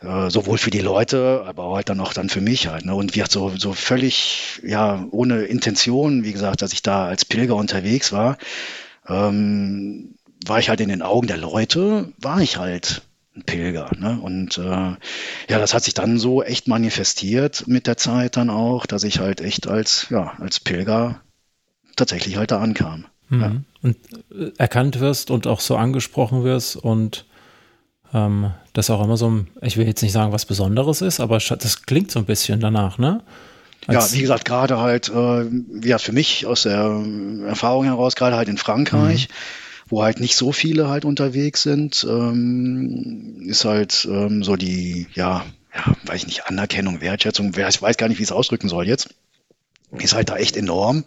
Äh, 0.00 0.30
sowohl 0.30 0.58
für 0.58 0.70
die 0.70 0.80
Leute, 0.80 1.44
aber 1.46 1.74
halt 1.74 1.88
dann 1.88 2.00
auch 2.00 2.12
dann 2.12 2.28
für 2.28 2.40
mich 2.40 2.68
halt, 2.68 2.84
ne? 2.84 2.94
Und 2.94 3.16
wie 3.16 3.24
so, 3.28 3.52
so 3.56 3.72
völlig, 3.72 4.60
ja, 4.64 5.04
ohne 5.10 5.42
Intention, 5.42 6.24
wie 6.24 6.32
gesagt, 6.32 6.62
dass 6.62 6.72
ich 6.72 6.82
da 6.82 7.06
als 7.06 7.24
Pilger 7.24 7.56
unterwegs 7.56 8.12
war, 8.12 8.38
ähm, 9.08 10.14
war 10.46 10.58
ich 10.58 10.68
halt 10.68 10.80
in 10.80 10.88
den 10.88 11.02
Augen 11.02 11.26
der 11.26 11.36
Leute, 11.36 12.12
war 12.18 12.40
ich 12.40 12.56
halt 12.56 13.02
ein 13.36 13.42
Pilger. 13.42 13.90
Ne? 13.98 14.18
Und 14.20 14.56
äh, 14.58 14.62
ja, 14.62 14.98
das 15.48 15.74
hat 15.74 15.84
sich 15.84 15.94
dann 15.94 16.18
so 16.18 16.42
echt 16.42 16.68
manifestiert 16.68 17.66
mit 17.66 17.86
der 17.86 17.96
Zeit 17.96 18.36
dann 18.36 18.50
auch, 18.50 18.86
dass 18.86 19.04
ich 19.04 19.18
halt 19.18 19.40
echt 19.40 19.66
als, 19.66 20.06
ja, 20.10 20.34
als 20.38 20.60
Pilger 20.60 21.20
tatsächlich 21.96 22.36
halt 22.36 22.50
da 22.50 22.60
ankam. 22.60 23.06
Mhm. 23.30 23.40
Ja. 23.40 23.52
Und 23.82 23.96
äh, 24.32 24.50
erkannt 24.58 25.00
wirst 25.00 25.30
und 25.30 25.46
auch 25.46 25.60
so 25.60 25.76
angesprochen 25.76 26.44
wirst 26.44 26.76
und 26.76 27.24
ähm, 28.12 28.50
das 28.72 28.90
auch 28.90 29.02
immer 29.02 29.16
so 29.16 29.30
ein, 29.30 29.48
ich 29.62 29.76
will 29.76 29.86
jetzt 29.86 30.02
nicht 30.02 30.12
sagen, 30.12 30.32
was 30.32 30.44
Besonderes 30.44 31.00
ist, 31.00 31.20
aber 31.20 31.38
das 31.38 31.82
klingt 31.86 32.10
so 32.10 32.18
ein 32.18 32.26
bisschen 32.26 32.60
danach, 32.60 32.98
ne? 32.98 33.22
Als 33.86 34.12
ja, 34.12 34.18
wie 34.18 34.20
gesagt, 34.20 34.44
gerade 34.44 34.78
halt, 34.78 35.08
äh, 35.08 35.46
ja, 35.82 35.98
für 35.98 36.12
mich 36.12 36.44
aus 36.44 36.64
der 36.64 37.02
Erfahrung 37.46 37.84
heraus, 37.84 38.14
gerade 38.14 38.36
halt 38.36 38.48
in 38.48 38.58
Frankreich, 38.58 39.28
mhm. 39.28 39.32
wo 39.88 40.02
halt 40.02 40.20
nicht 40.20 40.36
so 40.36 40.52
viele 40.52 40.88
halt 40.88 41.06
unterwegs 41.06 41.62
sind, 41.62 42.06
ähm, 42.08 43.40
ist 43.46 43.64
halt 43.64 44.06
ähm, 44.10 44.42
so 44.42 44.56
die, 44.56 45.06
ja, 45.14 45.44
ja, 45.74 45.94
weiß 46.04 46.22
ich 46.22 46.26
nicht, 46.26 46.46
Anerkennung, 46.46 47.00
Wertschätzung, 47.00 47.54
ich 47.56 47.82
weiß 47.82 47.96
gar 47.96 48.08
nicht, 48.08 48.18
wie 48.18 48.22
ich 48.22 48.28
es 48.28 48.32
ausdrücken 48.32 48.68
soll 48.68 48.86
jetzt, 48.86 49.14
ist 49.98 50.14
halt 50.14 50.28
da 50.28 50.36
echt 50.36 50.56
enorm. 50.56 51.04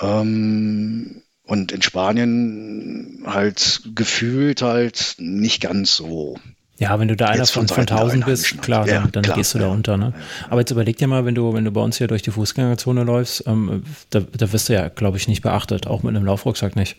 Ähm, 0.00 1.22
und 1.46 1.72
in 1.72 1.82
Spanien 1.82 3.22
halt 3.26 3.82
gefühlt 3.94 4.62
halt 4.62 5.16
nicht 5.18 5.60
ganz 5.60 5.96
so. 5.96 6.36
Ja, 6.78 6.98
wenn 6.98 7.06
du 7.06 7.14
da 7.14 7.26
einer 7.26 7.46
von, 7.46 7.68
von 7.68 7.86
1000 7.86 8.24
bist, 8.24 8.60
klar, 8.62 8.88
ja, 8.88 9.00
dann, 9.00 9.12
dann 9.12 9.22
klar, 9.22 9.36
gehst 9.36 9.54
du 9.54 9.58
da 9.58 9.68
unter. 9.68 9.96
Ne? 9.96 10.12
Aber 10.50 10.60
jetzt 10.60 10.72
überleg 10.72 10.96
dir 10.96 11.06
mal, 11.06 11.24
wenn 11.24 11.34
du, 11.34 11.52
wenn 11.54 11.64
du 11.64 11.70
bei 11.70 11.80
uns 11.80 11.98
hier 11.98 12.08
durch 12.08 12.22
die 12.22 12.32
Fußgängerzone 12.32 13.04
läufst, 13.04 13.44
ähm, 13.46 13.84
da, 14.10 14.20
da 14.20 14.52
wirst 14.52 14.68
du 14.68 14.72
ja, 14.72 14.88
glaube 14.88 15.16
ich, 15.16 15.28
nicht 15.28 15.42
beachtet, 15.42 15.86
auch 15.86 16.02
mit 16.02 16.16
einem 16.16 16.24
Laufrucksack 16.24 16.74
nicht. 16.74 16.96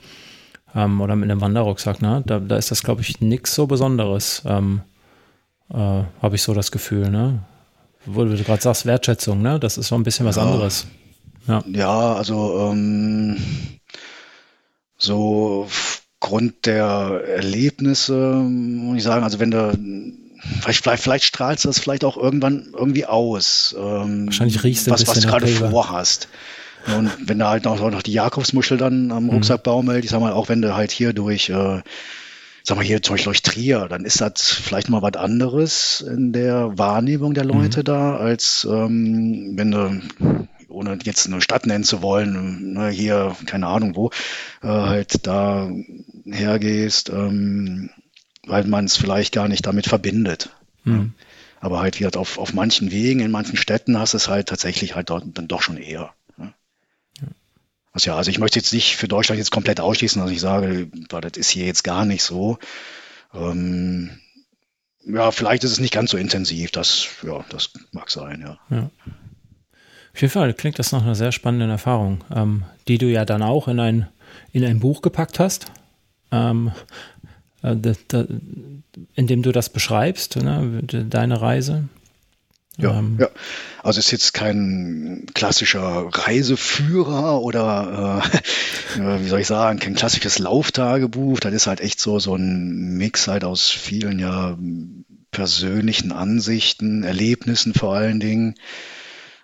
Ähm, 0.74 1.02
oder 1.02 1.16
mit 1.16 1.30
einem 1.30 1.42
Wanderrucksack, 1.42 2.02
ne? 2.02 2.24
Da, 2.26 2.40
da 2.40 2.56
ist 2.56 2.72
das, 2.72 2.84
glaube 2.84 3.02
ich, 3.02 3.20
nichts 3.20 3.54
so 3.56 3.68
Besonderes, 3.68 4.44
ähm, 4.46 4.82
äh, 5.70 5.76
habe 5.76 6.36
ich 6.36 6.44
so 6.44 6.54
das 6.54 6.72
Gefühl, 6.72 7.10
ne? 7.10 7.40
Wo 8.06 8.24
du 8.24 8.36
gerade 8.44 8.62
sagst, 8.62 8.86
Wertschätzung, 8.86 9.42
ne? 9.42 9.60
Das 9.60 9.78
ist 9.78 9.88
so 9.88 9.96
ein 9.96 10.04
bisschen 10.04 10.26
was 10.26 10.38
ja. 10.38 10.44
anderes. 10.44 10.88
Ja, 11.48 11.64
ja 11.68 12.14
also 12.14 12.72
ähm, 12.72 13.38
so 14.98 15.68
aufgrund 16.20 16.66
der 16.66 17.22
Erlebnisse, 17.28 18.14
muss 18.14 18.98
ich 18.98 19.04
sagen, 19.04 19.24
also 19.24 19.40
wenn 19.40 19.52
du 19.52 19.74
Vielleicht, 20.62 20.84
vielleicht, 21.02 21.26
strahlst 21.26 21.64
du 21.64 21.70
das 21.70 21.80
vielleicht 21.80 22.04
auch 22.06 22.18
irgendwann 22.18 22.68
irgendwie 22.78 23.06
aus. 23.06 23.76
Ähm, 23.78 24.28
Wahrscheinlich 24.28 24.64
riechst 24.64 24.86
du 24.86 24.92
was, 24.92 25.08
was 25.08 25.20
du 25.20 25.28
gerade 25.28 25.48
vorhast. 25.48 26.28
Und 26.96 27.12
wenn 27.28 27.40
du 27.40 27.48
halt 27.48 27.66
noch, 27.66 27.80
noch 27.80 28.04
die 28.04 28.14
Jakobsmuschel 28.14 28.78
dann 28.78 29.12
am 29.12 29.24
mhm. 29.24 29.30
Rucksack 29.32 29.64
baumelt, 29.64 30.04
ich 30.04 30.12
sag 30.12 30.20
mal, 30.20 30.34
auch 30.34 30.50
wenn 30.50 30.62
du 30.62 30.76
halt 30.76 30.92
hier 30.92 31.14
durch, 31.14 31.50
äh, 31.50 31.82
sag 32.64 32.78
mal 32.78 32.86
hier 32.86 33.02
zum 33.02 33.16
Beispiel 33.16 33.32
durch 33.32 33.42
Trier, 33.42 33.88
dann 33.90 34.06
ist 34.06 34.22
das 34.22 34.52
vielleicht 34.52 34.90
mal 34.90 35.02
was 35.02 35.16
anderes 35.16 36.02
in 36.08 36.32
der 36.32 36.78
Wahrnehmung 36.78 37.34
der 37.34 37.46
Leute 37.46 37.80
mhm. 37.80 37.86
da, 37.86 38.16
als 38.18 38.68
ähm, 38.70 39.54
wenn 39.56 39.72
du 39.72 40.02
ohne 40.76 41.00
jetzt 41.04 41.26
eine 41.26 41.42
Stadt 41.42 41.66
nennen 41.66 41.84
zu 41.84 42.02
wollen, 42.02 42.74
ne, 42.74 42.90
hier, 42.90 43.36
keine 43.46 43.68
Ahnung 43.68 43.96
wo, 43.96 44.12
äh, 44.62 44.68
halt 44.68 45.26
da 45.26 45.72
hergehst, 46.26 47.10
ähm, 47.10 47.90
weil 48.46 48.66
man 48.66 48.86
es 48.86 48.98
vielleicht 48.98 49.34
gar 49.34 49.48
nicht 49.48 49.66
damit 49.66 49.88
verbindet. 49.88 50.50
Mhm. 50.84 51.14
Aber 51.62 51.80
halt 51.80 52.00
wie 52.00 52.04
halt 52.04 52.18
auf, 52.18 52.38
auf 52.38 52.54
manchen 52.54 52.92
Wegen, 52.92 53.22
in 53.22 53.32
manchen 53.32 53.58
Städten 53.58 53.98
hast 53.98 54.14
du 54.14 54.18
es 54.18 54.28
halt 54.28 54.50
tatsächlich 54.50 54.96
halt 54.96 55.10
dort 55.10 55.24
dann 55.34 55.48
doch 55.48 55.62
schon 55.62 55.78
eher. 55.78 56.14
Ne? 56.38 56.54
Ja. 57.22 57.28
Also 57.94 58.12
ja, 58.12 58.18
also 58.18 58.30
ich 58.30 58.38
möchte 58.38 58.60
jetzt 58.60 58.74
nicht 58.74 58.98
für 58.98 59.08
Deutschland 59.08 59.40
jetzt 59.40 59.52
komplett 59.52 59.80
ausschließen, 59.80 60.22
dass 60.22 60.30
ich 60.30 60.42
sage, 60.42 60.90
das 61.10 61.38
ist 61.38 61.50
hier 61.50 61.66
jetzt 61.66 61.84
gar 61.84 62.06
nicht 62.06 62.22
so. 62.22 62.60
Ähm, 63.34 64.12
ja, 65.06 65.32
vielleicht 65.32 65.64
ist 65.64 65.72
es 65.72 65.80
nicht 65.80 65.94
ganz 65.94 66.12
so 66.12 66.18
intensiv. 66.18 66.72
Das, 66.72 67.08
ja, 67.24 67.46
das 67.50 67.72
mag 67.92 68.10
sein, 68.12 68.42
ja. 68.42 68.60
ja. 68.76 68.92
Auf 70.16 70.22
jeden 70.22 70.32
Fall 70.32 70.54
klingt 70.54 70.80
das 70.80 70.94
nach 70.94 71.04
einer 71.04 71.14
sehr 71.14 71.34
spannenden 71.34 71.70
Erfahrung, 71.70 72.24
ähm, 72.34 72.64
die 72.88 72.98
du 72.98 73.08
ja 73.08 73.26
dann 73.26 73.44
auch 73.44 73.68
in 73.68 73.82
ein, 73.82 74.08
in 74.54 74.64
ein 74.64 74.80
Buch 74.80 75.02
gepackt 75.02 75.40
hast, 75.40 75.66
ähm, 76.32 76.72
äh, 77.62 77.76
da, 77.76 77.92
da, 78.08 78.26
in 79.14 79.28
dem 79.28 79.44
du 79.44 79.52
das 79.52 79.68
beschreibst, 79.68 80.38
ne, 80.38 80.82
deine 80.84 81.42
Reise. 81.42 81.90
Ja, 82.78 82.98
ähm, 82.98 83.18
ja. 83.20 83.28
Also 83.84 84.00
ist 84.00 84.12
jetzt 84.12 84.34
kein 84.34 85.26
klassischer 85.34 86.08
Reiseführer 86.10 87.42
oder 87.42 88.24
äh, 88.96 89.20
wie 89.22 89.28
soll 89.28 89.42
ich 89.42 89.48
sagen, 89.48 89.80
kein 89.80 89.96
klassisches 89.96 90.40
Lauftagebuch. 90.40 91.42
Das 91.42 91.54
ist 91.54 91.68
halt 91.68 91.82
echt 91.82 92.00
so 92.00 92.20
so 92.20 92.36
ein 92.36 92.96
Mix 92.96 93.28
halt 93.28 93.44
aus 93.44 93.70
vielen 93.70 94.20
ja 94.20 94.58
persönlichen 95.32 96.14
Ansichten, 96.14 97.04
Erlebnissen 97.04 97.74
vor 97.74 97.94
allen 97.94 98.22
Dingen 98.22 98.56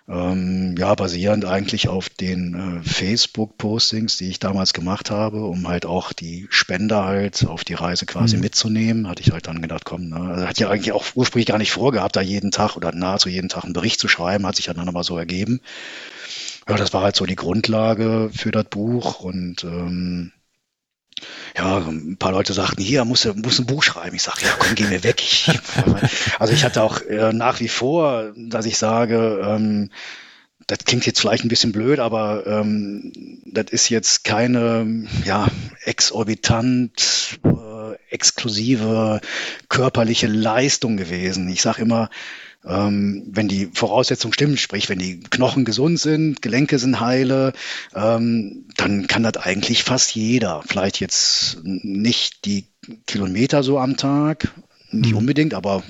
ähm, 0.08 0.74
ja, 0.76 0.94
basierend 0.94 1.44
eigentlich 1.44 1.88
auf 1.88 2.08
den 2.08 2.80
äh, 2.82 2.88
Facebook-Postings, 2.88 4.16
die 4.16 4.28
ich 4.28 4.40
damals 4.40 4.72
gemacht 4.72 5.10
habe, 5.10 5.44
um 5.44 5.68
halt 5.68 5.86
auch 5.86 6.12
die 6.12 6.48
Spender 6.50 7.04
halt 7.04 7.46
auf 7.46 7.64
die 7.64 7.74
Reise 7.74 8.04
quasi 8.06 8.36
mhm. 8.36 8.42
mitzunehmen, 8.42 9.08
hatte 9.08 9.22
ich 9.22 9.30
halt 9.30 9.46
dann 9.46 9.62
gedacht, 9.62 9.84
komm, 9.84 10.08
ne, 10.08 10.20
also 10.20 10.46
hat 10.46 10.58
ja 10.58 10.70
eigentlich 10.70 10.92
auch 10.92 11.04
ursprünglich 11.14 11.46
gar 11.46 11.58
nicht 11.58 11.72
vorgehabt, 11.72 12.16
da 12.16 12.20
jeden 12.20 12.50
Tag 12.50 12.76
oder 12.76 12.92
nahezu 12.92 13.28
jeden 13.28 13.48
Tag 13.48 13.64
einen 13.64 13.74
Bericht 13.74 14.00
zu 14.00 14.08
schreiben, 14.08 14.46
hat 14.46 14.56
sich 14.56 14.66
dann 14.66 14.88
aber 14.88 15.04
so 15.04 15.16
ergeben. 15.16 15.60
Ja, 16.68 16.76
das 16.76 16.92
war 16.92 17.02
halt 17.02 17.16
so 17.16 17.26
die 17.26 17.36
Grundlage 17.36 18.30
für 18.32 18.50
das 18.50 18.64
Buch 18.64 19.20
und 19.20 19.64
ähm, 19.64 20.32
ja, 21.56 21.78
ein 21.78 22.16
paar 22.18 22.32
Leute 22.32 22.52
sagten, 22.52 22.82
hier, 22.82 23.04
muss, 23.04 23.24
muss 23.36 23.58
ein 23.58 23.66
Buch 23.66 23.82
schreiben. 23.82 24.16
Ich 24.16 24.22
sage, 24.22 24.42
ja, 24.42 24.50
komm, 24.58 24.74
geh 24.74 24.84
mir 24.84 25.04
weg. 25.04 25.22
Ich, 25.22 25.48
also 26.38 26.52
ich 26.52 26.64
hatte 26.64 26.82
auch 26.82 27.00
äh, 27.02 27.32
nach 27.32 27.60
wie 27.60 27.68
vor, 27.68 28.32
dass 28.36 28.66
ich 28.66 28.78
sage, 28.78 29.42
ähm, 29.44 29.90
das 30.66 30.78
klingt 30.84 31.06
jetzt 31.06 31.20
vielleicht 31.20 31.44
ein 31.44 31.48
bisschen 31.48 31.72
blöd, 31.72 31.98
aber 31.98 32.46
ähm, 32.46 33.12
das 33.44 33.66
ist 33.70 33.88
jetzt 33.88 34.24
keine 34.24 35.06
ja, 35.24 35.48
exorbitant 35.84 37.38
äh, 37.44 37.94
exklusive 38.10 39.20
körperliche 39.68 40.26
Leistung 40.28 40.96
gewesen. 40.96 41.48
Ich 41.48 41.62
sage 41.62 41.82
immer, 41.82 42.10
ähm, 42.64 43.24
wenn 43.26 43.48
die 43.48 43.66
Voraussetzungen 43.72 44.32
stimmen, 44.32 44.56
sprich, 44.56 44.88
wenn 44.88 44.98
die 44.98 45.20
Knochen 45.20 45.64
gesund 45.64 45.98
sind, 45.98 46.42
Gelenke 46.42 46.78
sind 46.78 47.00
heile, 47.00 47.52
ähm, 47.94 48.66
dann 48.76 49.06
kann 49.06 49.22
das 49.22 49.36
eigentlich 49.36 49.82
fast 49.84 50.14
jeder. 50.14 50.62
Vielleicht 50.66 51.00
jetzt 51.00 51.58
nicht 51.64 52.44
die 52.44 52.66
Kilometer 53.06 53.62
so 53.62 53.78
am 53.78 53.96
Tag, 53.96 54.52
nicht 54.90 55.12
mhm. 55.12 55.18
unbedingt, 55.18 55.54
aber 55.54 55.82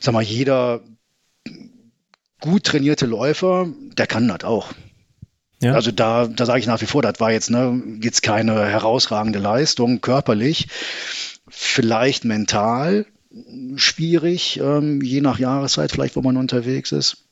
sag 0.00 0.14
mal, 0.14 0.22
jeder 0.22 0.82
gut 2.40 2.64
trainierte 2.64 3.06
Läufer, 3.06 3.68
der 3.96 4.06
kann 4.06 4.28
das 4.28 4.44
auch. 4.44 4.72
Ja. 5.60 5.72
Also 5.72 5.90
da, 5.90 6.26
da 6.28 6.46
sage 6.46 6.60
ich 6.60 6.66
nach 6.66 6.80
wie 6.80 6.86
vor, 6.86 7.02
das 7.02 7.18
war 7.18 7.32
jetzt, 7.32 7.50
ne, 7.50 7.82
jetzt 8.00 8.22
keine 8.22 8.66
herausragende 8.66 9.40
Leistung 9.40 10.00
körperlich, 10.00 10.68
vielleicht 11.48 12.24
mental, 12.24 13.06
schwierig, 13.76 14.60
ähm, 14.62 15.00
je 15.00 15.20
nach 15.20 15.38
Jahreszeit 15.38 15.92
vielleicht, 15.92 16.16
wo 16.16 16.22
man 16.22 16.36
unterwegs 16.36 16.92
ist. 16.92 17.28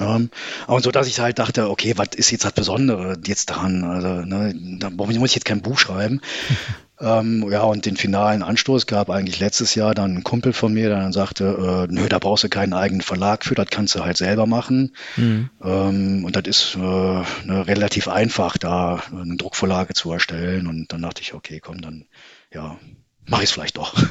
Ähm, 0.00 0.30
und 0.66 0.82
so, 0.82 0.90
dass 0.90 1.06
ich 1.06 1.20
halt 1.20 1.38
dachte, 1.38 1.68
okay, 1.68 1.94
was 1.96 2.08
ist 2.16 2.30
jetzt 2.30 2.44
das 2.44 2.52
Besondere 2.52 3.18
jetzt 3.26 3.50
daran? 3.50 3.84
Also, 3.84 4.22
ne, 4.22 4.54
da 4.78 4.90
muss 4.90 5.10
ich 5.10 5.34
jetzt 5.34 5.44
kein 5.44 5.60
Buch 5.60 5.78
schreiben. 5.78 6.20
ähm, 7.00 7.46
ja, 7.50 7.62
und 7.62 7.84
den 7.84 7.96
finalen 7.96 8.42
Anstoß 8.42 8.86
gab 8.86 9.10
eigentlich 9.10 9.38
letztes 9.38 9.74
Jahr 9.74 9.94
dann 9.94 10.16
ein 10.16 10.24
Kumpel 10.24 10.54
von 10.54 10.72
mir, 10.72 10.88
der 10.88 10.98
dann 10.98 11.12
sagte, 11.12 11.86
äh, 11.90 11.92
nö, 11.92 12.08
da 12.08 12.18
brauchst 12.18 12.44
du 12.44 12.48
keinen 12.48 12.72
eigenen 12.72 13.02
Verlag 13.02 13.44
für, 13.44 13.54
das 13.54 13.68
kannst 13.68 13.94
du 13.94 14.04
halt 14.04 14.16
selber 14.16 14.46
machen. 14.46 14.94
Mhm. 15.16 15.50
Ähm, 15.62 16.24
und 16.24 16.36
das 16.36 16.44
ist 16.46 16.74
äh, 16.76 16.78
ne, 16.78 17.66
relativ 17.66 18.08
einfach, 18.08 18.56
da 18.56 19.02
eine 19.10 19.36
Druckvorlage 19.36 19.92
zu 19.92 20.10
erstellen. 20.10 20.66
Und 20.66 20.92
dann 20.92 21.02
dachte 21.02 21.20
ich, 21.20 21.34
okay, 21.34 21.60
komm, 21.60 21.82
dann, 21.82 22.06
ja, 22.52 22.78
mach 23.26 23.38
ich 23.38 23.44
es 23.44 23.52
vielleicht 23.52 23.76
doch. 23.76 23.94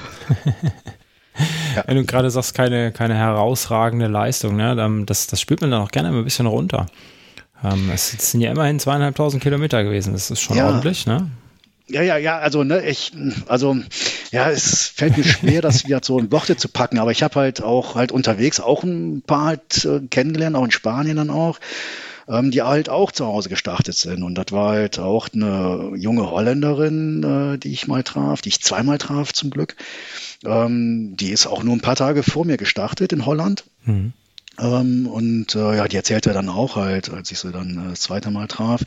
Ja. 1.76 1.84
Wenn 1.88 1.98
du 1.98 2.06
gerade 2.06 2.30
sagst, 2.30 2.54
keine, 2.54 2.92
keine 2.92 3.16
herausragende 3.16 4.08
Leistung, 4.08 4.58
ne, 4.58 5.06
das, 5.06 5.28
das 5.28 5.40
spielt 5.40 5.62
man 5.62 5.72
dann 5.72 5.82
auch 5.82 5.92
gerne 5.92 6.10
ein 6.10 6.24
bisschen 6.24 6.46
runter. 6.46 6.88
Ähm, 7.64 7.90
es 7.94 8.12
sind 8.12 8.42
ja 8.42 8.52
immerhin 8.52 8.80
zweieinhalbtausend 8.80 9.42
Kilometer 9.42 9.84
gewesen. 9.84 10.14
Das 10.14 10.32
ist 10.32 10.42
schon 10.42 10.58
ja. 10.58 10.68
ordentlich, 10.68 11.06
ne? 11.06 11.30
Ja, 11.88 12.02
ja, 12.02 12.18
ja, 12.18 12.40
also 12.40 12.64
ne, 12.64 12.86
ich, 12.86 13.12
also 13.48 13.76
ja, 14.32 14.50
es 14.50 14.88
fällt 14.88 15.18
mir 15.18 15.26
schwer, 15.26 15.62
das 15.62 15.86
wieder 15.86 16.00
so 16.02 16.20
in 16.20 16.32
Worte 16.32 16.56
zu 16.56 16.70
packen, 16.70 17.00
aber 17.00 17.12
ich 17.12 17.22
habe 17.22 17.36
halt 17.36 17.62
auch 17.62 17.96
halt 17.96 18.14
unterwegs 18.14 18.62
auch 18.62 18.84
ein 18.84 19.22
paar 19.22 19.46
halt 19.46 19.86
äh, 19.86 20.00
kennengelernt, 20.10 20.56
auch 20.56 20.64
in 20.64 20.72
Spanien 20.72 21.18
dann 21.18 21.30
auch, 21.30 21.60
ähm, 22.30 22.50
die 22.52 22.62
halt 22.62 22.88
auch 22.88 23.12
zu 23.12 23.26
Hause 23.26 23.50
gestartet 23.50 23.96
sind. 23.96 24.24
Und 24.24 24.36
das 24.36 24.52
war 24.52 24.70
halt 24.72 25.00
auch 25.00 25.28
eine 25.34 25.92
junge 25.96 26.32
Holländerin, 26.32 27.56
äh, 27.56 27.58
die 27.58 27.74
ich 27.74 27.88
mal 27.88 28.04
traf, 28.04 28.42
die 28.42 28.50
ich 28.50 28.62
zweimal 28.62 28.98
traf 28.98 29.34
zum 29.34 29.50
Glück. 29.50 29.76
Ähm, 30.46 31.16
die 31.18 31.30
ist 31.30 31.48
auch 31.48 31.64
nur 31.64 31.76
ein 31.76 31.82
paar 31.82 31.96
Tage 31.96 32.24
vor 32.24 32.46
mir 32.46 32.58
gestartet 32.58 33.14
in 33.14 33.26
Holland. 33.26 33.66
Mhm. 33.86 34.14
Ähm, 34.60 35.08
und 35.08 35.56
äh, 35.56 35.78
ja, 35.78 35.88
die 35.88 35.96
erzählte 35.96 36.34
dann 36.34 36.50
auch 36.50 36.76
halt, 36.76 37.10
als 37.10 37.32
ich 37.32 37.40
sie 37.40 37.52
dann 37.52 37.86
äh, 37.86 37.90
das 37.92 38.02
zweite 38.02 38.32
Mal 38.32 38.48
traf, 38.48 38.82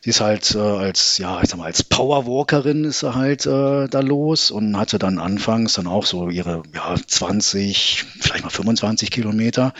sie 0.00 0.10
ist 0.10 0.20
halt 0.20 0.54
äh, 0.54 0.58
als, 0.58 1.18
ja, 1.18 1.40
ich 1.42 1.50
sag 1.50 1.58
mal, 1.58 1.66
als 1.66 1.82
Powerwalkerin 1.82 2.84
ist 2.84 3.00
sie 3.00 3.14
halt 3.14 3.46
äh, 3.46 3.88
da 3.88 4.00
los 4.00 4.50
und 4.50 4.76
hatte 4.76 4.98
dann 4.98 5.18
anfangs 5.18 5.74
dann 5.74 5.86
auch 5.86 6.06
so 6.06 6.28
ihre 6.28 6.62
ja, 6.74 6.94
20, 7.06 8.04
vielleicht 8.20 8.44
mal 8.44 8.50
25 8.50 9.10
Kilometer, 9.10 9.74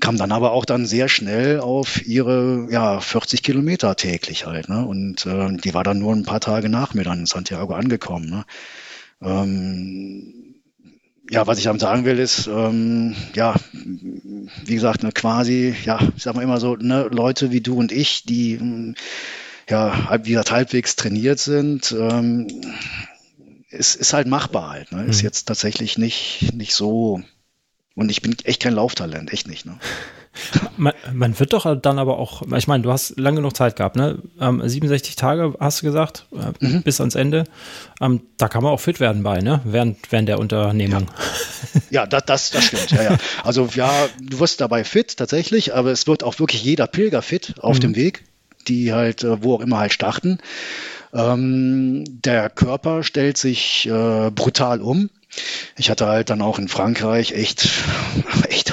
kam 0.00 0.16
dann 0.16 0.32
aber 0.32 0.52
auch 0.52 0.64
dann 0.64 0.86
sehr 0.86 1.08
schnell 1.08 1.60
auf 1.60 2.04
ihre 2.06 2.68
ja, 2.70 3.00
40 3.00 3.42
Kilometer 3.42 3.96
täglich 3.96 4.46
halt. 4.46 4.68
Ne? 4.68 4.84
Und 4.84 5.26
äh, 5.26 5.56
die 5.56 5.74
war 5.74 5.84
dann 5.84 5.98
nur 5.98 6.12
ein 6.12 6.24
paar 6.24 6.40
Tage 6.40 6.68
nach 6.68 6.94
mir 6.94 7.04
dann 7.04 7.20
in 7.20 7.26
Santiago 7.26 7.74
angekommen. 7.74 8.28
Ne? 8.28 8.44
Ähm, 9.22 10.33
ja, 11.30 11.46
was 11.46 11.58
ich 11.58 11.64
damit 11.64 11.80
sagen 11.80 12.04
will, 12.04 12.18
ist, 12.18 12.46
ähm, 12.46 13.16
ja, 13.34 13.54
wie 13.72 14.74
gesagt, 14.74 15.02
ne, 15.02 15.12
quasi, 15.12 15.74
ja, 15.84 15.98
ich 16.16 16.22
sag 16.22 16.34
mal 16.34 16.42
immer 16.42 16.60
so, 16.60 16.76
ne, 16.76 17.08
Leute 17.10 17.50
wie 17.50 17.60
du 17.60 17.76
und 17.76 17.92
ich, 17.92 18.24
die, 18.24 18.58
hm, 18.58 18.94
ja, 19.68 20.20
wie 20.24 20.30
gesagt, 20.30 20.50
halbwegs 20.50 20.96
trainiert 20.96 21.38
sind, 21.38 21.92
ähm, 21.98 22.48
ist, 23.74 23.96
ist 23.96 24.12
halt 24.12 24.28
machbar 24.28 24.70
halt. 24.70 24.92
Ne? 24.92 25.04
Ist 25.04 25.18
mhm. 25.18 25.24
jetzt 25.24 25.44
tatsächlich 25.46 25.98
nicht, 25.98 26.52
nicht 26.54 26.74
so. 26.74 27.22
Und 27.94 28.10
ich 28.10 28.22
bin 28.22 28.36
echt 28.44 28.62
kein 28.62 28.74
Lauftalent, 28.74 29.32
echt 29.32 29.48
nicht. 29.48 29.66
Ne? 29.66 29.78
Man, 30.76 30.92
man, 31.12 31.38
wird 31.38 31.52
doch 31.52 31.80
dann 31.80 31.98
aber 31.98 32.18
auch, 32.18 32.42
ich 32.56 32.66
meine, 32.66 32.82
du 32.82 32.90
hast 32.90 33.18
lange 33.18 33.36
genug 33.36 33.56
Zeit 33.56 33.76
gehabt, 33.76 33.96
ne? 33.96 34.18
Ähm, 34.40 34.60
67 34.64 35.14
Tage 35.16 35.54
hast 35.60 35.82
du 35.82 35.86
gesagt, 35.86 36.26
äh, 36.32 36.64
mhm. 36.64 36.82
bis 36.82 37.00
ans 37.00 37.14
Ende. 37.14 37.44
Ähm, 38.00 38.22
da 38.36 38.48
kann 38.48 38.62
man 38.62 38.72
auch 38.72 38.80
fit 38.80 38.98
werden 38.98 39.22
bei, 39.22 39.40
ne? 39.40 39.60
Während, 39.64 40.10
während 40.10 40.28
der 40.28 40.38
Unternehmung. 40.38 41.06
Ja, 41.90 42.02
ja 42.02 42.06
das, 42.06 42.24
das, 42.26 42.50
das 42.50 42.64
stimmt. 42.64 42.90
Ja, 42.90 43.02
ja. 43.02 43.18
Also 43.44 43.68
ja, 43.74 43.92
du 44.20 44.40
wirst 44.40 44.60
dabei 44.60 44.84
fit 44.84 45.16
tatsächlich, 45.16 45.74
aber 45.74 45.92
es 45.92 46.06
wird 46.06 46.24
auch 46.24 46.38
wirklich 46.38 46.64
jeder 46.64 46.86
Pilger 46.86 47.22
fit 47.22 47.54
auf 47.60 47.76
mhm. 47.76 47.80
dem 47.80 47.96
Weg, 47.96 48.24
die 48.66 48.92
halt, 48.92 49.22
äh, 49.22 49.42
wo 49.42 49.54
auch 49.54 49.60
immer 49.60 49.78
halt 49.78 49.92
starten. 49.92 50.38
Ähm, 51.12 52.04
der 52.08 52.50
Körper 52.50 53.04
stellt 53.04 53.38
sich 53.38 53.86
äh, 53.86 54.30
brutal 54.30 54.80
um. 54.80 55.10
Ich 55.76 55.90
hatte 55.90 56.06
halt 56.06 56.30
dann 56.30 56.42
auch 56.42 56.58
in 56.58 56.68
Frankreich 56.68 57.32
echt, 57.32 57.68
echt 58.48 58.72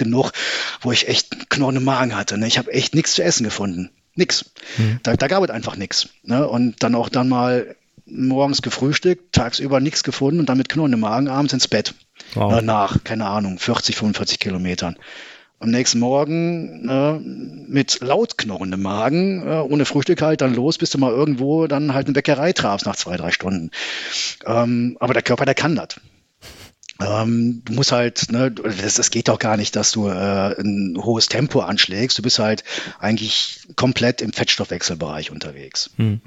genug, 0.00 0.32
wo 0.80 0.90
ich 0.90 1.06
echt 1.06 1.48
Knorren 1.48 1.84
Magen 1.84 2.16
hatte. 2.16 2.36
Ne? 2.36 2.48
Ich 2.48 2.58
habe 2.58 2.72
echt 2.72 2.96
nichts 2.96 3.14
zu 3.14 3.22
essen 3.22 3.44
gefunden. 3.44 3.90
Nix. 4.16 4.50
Mhm. 4.76 4.98
Da, 5.04 5.14
da 5.14 5.28
gab 5.28 5.44
es 5.44 5.50
einfach 5.50 5.76
nichts. 5.76 6.08
Ne? 6.24 6.48
Und 6.48 6.82
dann 6.82 6.96
auch 6.96 7.08
dann 7.08 7.28
mal 7.28 7.76
morgens 8.06 8.62
gefrühstückt, 8.62 9.32
tagsüber 9.32 9.78
nichts 9.78 10.02
gefunden 10.02 10.40
und 10.40 10.48
dann 10.48 10.58
mit 10.58 10.68
knurrendem 10.68 11.00
Magen 11.00 11.28
abends 11.28 11.52
ins 11.52 11.68
Bett. 11.68 11.94
Wow. 12.34 12.58
Äh, 12.58 12.62
nach, 12.62 13.04
keine 13.04 13.26
Ahnung, 13.26 13.60
40, 13.60 13.94
45 13.94 14.40
Kilometern 14.40 14.96
am 15.60 15.70
nächsten 15.70 15.98
Morgen 15.98 16.88
äh, 16.88 17.18
mit 17.70 18.00
laut 18.00 18.38
knorrendem 18.38 18.80
Magen, 18.80 19.46
äh, 19.46 19.60
ohne 19.60 19.84
Frühstück 19.84 20.22
halt, 20.22 20.40
dann 20.40 20.54
los, 20.54 20.78
bis 20.78 20.88
du 20.88 20.98
mal 20.98 21.12
irgendwo 21.12 21.66
dann 21.66 21.92
halt 21.92 22.06
eine 22.06 22.14
Bäckerei 22.14 22.54
trafst 22.54 22.86
nach 22.86 22.96
zwei, 22.96 23.18
drei 23.18 23.30
Stunden. 23.30 23.70
Ähm, 24.46 24.96
aber 25.00 25.12
der 25.12 25.22
Körper, 25.22 25.44
der 25.44 25.54
kann 25.54 25.76
das. 25.76 26.00
Ähm, 27.00 27.62
du 27.64 27.72
musst 27.72 27.92
halt, 27.92 28.30
ne, 28.30 28.50
das, 28.50 28.94
das 28.94 29.10
geht 29.10 29.28
doch 29.28 29.38
gar 29.38 29.56
nicht, 29.56 29.74
dass 29.76 29.92
du 29.92 30.08
äh, 30.08 30.60
ein 30.60 30.96
hohes 30.98 31.26
Tempo 31.28 31.60
anschlägst. 31.60 32.18
Du 32.18 32.22
bist 32.22 32.38
halt 32.38 32.64
eigentlich 32.98 33.60
komplett 33.76 34.20
im 34.20 34.32
Fettstoffwechselbereich 34.32 35.30
unterwegs. 35.30 35.90
Hm. 35.96 36.20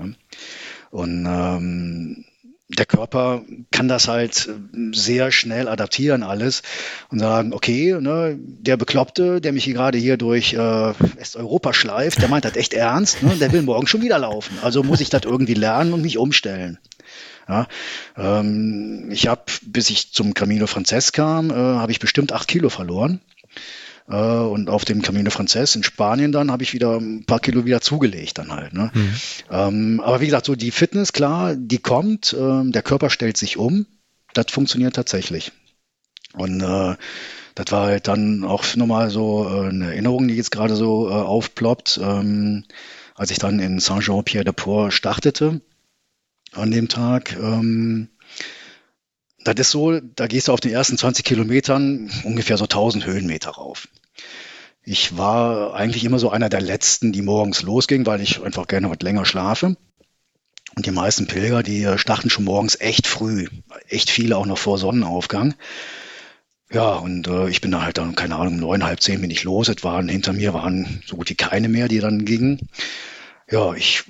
Und 0.90 1.26
ähm, 1.26 2.26
der 2.70 2.86
Körper 2.86 3.44
kann 3.72 3.88
das 3.88 4.08
halt 4.08 4.48
äh, 4.48 4.96
sehr 4.96 5.32
schnell 5.32 5.68
adaptieren 5.68 6.24
alles 6.24 6.62
und 7.10 7.20
sagen, 7.20 7.54
okay, 7.54 7.96
ne, 8.00 8.38
der 8.40 8.78
Bekloppte, 8.78 9.42
der 9.42 9.54
mich 9.54 9.64
hier 9.66 9.74
gerade 9.74 9.98
hier 9.98 10.18
durch 10.18 10.54
äh, 10.54 10.58
Westeuropa 10.58 11.74
schleift, 11.74 12.22
der 12.22 12.30
meint 12.30 12.46
das 12.46 12.56
echt 12.56 12.74
ernst, 12.74 13.22
ne, 13.22 13.36
der 13.36 13.52
will 13.52 13.62
morgen 13.62 13.88
schon 13.88 14.02
wieder 14.02 14.20
laufen. 14.20 14.58
Also 14.62 14.84
muss 14.84 15.02
ich 15.02 15.10
das 15.10 15.24
irgendwie 15.24 15.54
lernen 15.54 15.94
und 15.94 16.02
mich 16.02 16.18
umstellen. 16.18 16.80
Ja, 17.48 17.68
ähm, 18.18 19.10
ich 19.12 19.28
habe, 19.28 19.44
bis 19.64 19.90
ich 19.90 20.14
zum 20.14 20.34
Camino 20.34 20.68
Frances 20.68 21.12
kam, 21.12 21.50
äh, 21.50 21.54
habe 21.54 21.92
ich 21.92 22.00
bestimmt 22.00 22.32
acht 22.32 22.48
Kilo 22.48 22.70
verloren. 22.70 23.20
Äh, 24.10 24.16
und 24.16 24.70
auf 24.70 24.86
dem 24.86 25.02
Camino 25.02 25.30
Frances 25.30 25.76
in 25.76 25.84
Spanien 25.84 26.32
dann 26.32 26.52
habe 26.52 26.64
ich 26.64 26.74
wieder 26.74 26.98
ein 26.98 27.26
paar 27.26 27.40
Kilo 27.40 27.66
wieder 27.66 27.82
zugelegt 27.82 28.38
dann 28.38 28.52
halt. 28.52 28.74
Ne? 28.74 28.92
Mhm. 28.94 29.16
Ähm, 29.50 30.02
aber 30.02 30.22
wie 30.22 30.26
gesagt, 30.26 30.46
so 30.46 30.56
die 30.56 30.72
Fitness, 30.72 31.14
klar, 31.14 31.56
die 31.56 31.78
kommt, 31.78 32.36
ähm, 32.38 32.72
der 32.72 32.82
Körper 32.82 33.10
stellt 33.10 33.38
sich 33.38 33.58
um. 33.58 33.86
Das 34.34 34.48
funktioniert 34.50 34.96
tatsächlich. 34.96 35.52
Und 36.34 36.62
äh, 36.62 36.96
das 37.56 37.72
war 37.72 37.88
halt 37.88 38.08
dann 38.08 38.44
auch 38.44 38.64
nochmal 38.76 39.10
so 39.10 39.48
äh, 39.48 39.70
eine 39.70 39.88
Erinnerung, 39.88 40.28
die 40.28 40.36
jetzt 40.36 40.52
gerade 40.52 40.76
so 40.76 41.10
äh, 41.10 41.14
aufploppt, 41.14 42.00
ähm, 42.02 42.66
als 43.16 43.30
ich 43.30 43.38
dann 43.38 43.60
in 43.60 43.80
Saint-Jean-Pierre-de-Port 43.80 44.92
startete 44.92 45.62
an 46.56 46.72
dem 46.72 46.88
Tag. 46.88 47.36
Ähm, 47.36 48.10
das 49.44 49.56
ist 49.58 49.72
so, 49.72 50.00
da 50.00 50.28
gehst 50.28 50.48
du 50.48 50.54
auf 50.54 50.62
den 50.62 50.72
ersten 50.72 50.98
20 50.98 51.26
Kilometern 51.26 52.10
ungefähr 52.24 52.58
so 52.58 52.66
1000 52.66 53.06
Höhenmeter 53.06 53.52
rauf. 53.52 53.88
Ich 54.86 55.18
war 55.18 55.74
eigentlich 55.74 56.04
immer 56.04 56.20
so 56.20 56.30
einer 56.30 56.50
der 56.50 56.62
Letzten, 56.62 57.12
die 57.12 57.22
morgens 57.22 57.62
losging, 57.62 58.06
weil 58.06 58.22
ich 58.22 58.42
einfach 58.42 58.68
gerne 58.68 58.90
was 58.90 59.00
länger 59.02 59.26
schlafe. 59.26 59.78
Und 60.76 60.86
die 60.86 60.92
meisten 60.92 61.28
Pilger, 61.28 61.64
die 61.64 61.88
starten 61.98 62.30
schon 62.30 62.46
morgens 62.46 62.80
echt 62.80 63.08
früh. 63.08 63.48
Echt 63.88 64.10
viele 64.10 64.38
auch 64.38 64.46
noch 64.46 64.58
vor 64.58 64.78
Sonnenaufgang. 64.78 65.54
Ja, 66.72 66.96
und 66.96 67.28
äh, 67.28 67.50
ich 67.50 67.62
bin 67.62 67.72
da 67.72 67.84
halt 67.84 68.00
dann, 68.00 68.16
keine 68.16 68.36
Ahnung, 68.36 68.56
um 68.56 68.60
neun, 68.60 68.84
halb 68.84 69.00
zehn 69.00 69.22
bin 69.22 69.30
ich 69.30 69.44
los. 69.44 69.68
Es 69.68 69.84
waren 69.84 70.10
hinter 70.10 70.34
mir 70.34 70.54
waren 70.54 71.04
so 71.06 71.16
gut 71.16 71.30
wie 71.30 71.36
keine 71.36 71.70
mehr, 71.70 71.88
die 71.88 72.00
dann 72.00 72.26
gingen. 72.26 72.68
Ja, 73.50 73.74
ich 73.76 74.06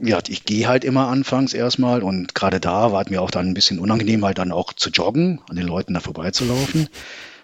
ja, 0.00 0.18
ich 0.28 0.44
gehe 0.44 0.68
halt 0.68 0.84
immer 0.84 1.08
anfangs 1.08 1.52
erstmal 1.52 2.02
und 2.02 2.34
gerade 2.34 2.60
da 2.60 2.92
war 2.92 3.02
es 3.02 3.10
mir 3.10 3.20
auch 3.20 3.30
dann 3.30 3.48
ein 3.48 3.54
bisschen 3.54 3.78
unangenehm, 3.78 4.24
halt 4.24 4.38
dann 4.38 4.52
auch 4.52 4.72
zu 4.72 4.90
joggen, 4.90 5.40
an 5.48 5.56
den 5.56 5.66
Leuten 5.66 5.94
da 5.94 6.00
vorbeizulaufen. 6.00 6.88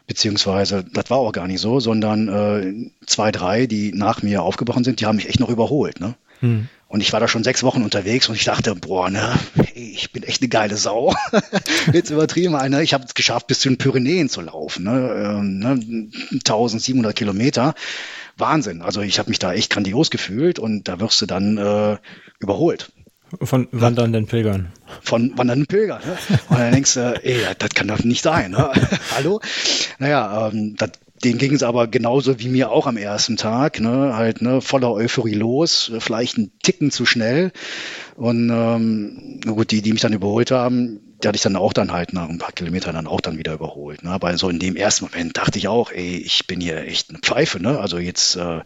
Beziehungsweise, 0.06 0.84
das 0.92 1.08
war 1.08 1.18
auch 1.18 1.32
gar 1.32 1.46
nicht 1.46 1.60
so, 1.60 1.80
sondern 1.80 2.28
äh, 2.28 2.90
zwei, 3.06 3.32
drei, 3.32 3.66
die 3.66 3.92
nach 3.92 4.22
mir 4.22 4.42
aufgebrochen 4.42 4.84
sind, 4.84 5.00
die 5.00 5.06
haben 5.06 5.16
mich 5.16 5.28
echt 5.28 5.40
noch 5.40 5.48
überholt. 5.48 5.98
Ne? 5.98 6.14
Hm. 6.40 6.68
Und 6.88 7.00
ich 7.00 7.12
war 7.12 7.20
da 7.20 7.26
schon 7.26 7.42
sechs 7.42 7.62
Wochen 7.62 7.82
unterwegs 7.82 8.28
und 8.28 8.36
ich 8.36 8.44
dachte, 8.44 8.74
boah, 8.76 9.10
ne, 9.10 9.34
ich 9.74 10.12
bin 10.12 10.22
echt 10.22 10.42
eine 10.42 10.48
geile 10.48 10.76
Sau. 10.76 11.12
Jetzt 11.92 12.10
übertrieben 12.10 12.54
einer. 12.54 12.82
Ich 12.82 12.94
habe 12.94 13.04
es 13.04 13.14
geschafft, 13.14 13.48
bis 13.48 13.60
zu 13.60 13.68
den 13.68 13.78
Pyrenäen 13.78 14.28
zu 14.28 14.42
laufen. 14.42 14.84
Ne? 14.84 15.40
Ähm, 15.40 15.58
ne? 15.58 15.70
1700 16.32 17.16
Kilometer. 17.16 17.74
Wahnsinn. 18.36 18.82
Also 18.82 19.00
ich 19.00 19.18
habe 19.18 19.30
mich 19.30 19.38
da 19.38 19.52
echt 19.52 19.70
grandios 19.70 20.10
gefühlt 20.10 20.58
und 20.58 20.88
da 20.88 21.00
wirst 21.00 21.20
du 21.22 21.26
dann 21.26 21.56
äh, 21.58 21.98
überholt. 22.40 22.92
Von 23.40 23.68
wandernden 23.72 24.26
Pilgern. 24.26 24.72
Von 25.02 25.36
wandernden 25.36 25.66
Pilgern. 25.66 26.00
Ne? 26.04 26.38
Und 26.48 26.58
dann 26.58 26.72
denkst 26.72 26.94
du, 26.94 27.20
ey, 27.24 27.38
das 27.58 27.70
kann 27.70 27.88
doch 27.88 28.04
nicht 28.04 28.22
sein. 28.22 28.52
Ne? 28.52 28.70
Hallo? 29.14 29.40
Naja, 29.98 30.48
ähm, 30.48 30.76
das, 30.76 30.92
denen 31.22 31.38
ging 31.38 31.54
es 31.54 31.62
aber 31.62 31.86
genauso 31.86 32.38
wie 32.38 32.48
mir 32.48 32.70
auch 32.70 32.86
am 32.86 32.96
ersten 32.96 33.36
Tag, 33.36 33.80
ne? 33.80 34.14
halt 34.14 34.42
ne, 34.42 34.60
voller 34.60 34.92
Euphorie 34.92 35.34
los, 35.34 35.90
vielleicht 35.98 36.38
ein 36.38 36.52
Ticken 36.62 36.90
zu 36.90 37.06
schnell. 37.06 37.50
Und 38.16 38.50
ähm, 38.50 39.40
gut, 39.44 39.70
die, 39.70 39.82
die 39.82 39.92
mich 39.92 40.02
dann 40.02 40.12
überholt 40.12 40.50
haben, 40.50 41.00
die 41.22 41.28
hatte 41.28 41.36
ich 41.36 41.42
dann 41.42 41.56
auch 41.56 41.72
dann 41.72 41.92
halt 41.92 42.12
nach 42.12 42.28
ein 42.28 42.38
paar 42.38 42.52
Kilometern 42.52 42.94
dann 42.94 43.06
auch 43.06 43.20
dann 43.20 43.38
wieder 43.38 43.54
überholt. 43.54 44.02
Ne? 44.02 44.10
Aber 44.10 44.36
so 44.36 44.48
in 44.48 44.58
dem 44.58 44.76
ersten 44.76 45.06
Moment 45.06 45.36
dachte 45.36 45.58
ich 45.58 45.68
auch, 45.68 45.90
ey, 45.90 46.16
ich 46.16 46.46
bin 46.46 46.60
hier 46.60 46.86
echt 46.86 47.10
eine 47.10 47.18
Pfeife, 47.20 47.60
ne? 47.62 47.78
Also 47.78 47.98
jetzt, 47.98 48.36
äh, 48.36 48.40
ne, 48.40 48.62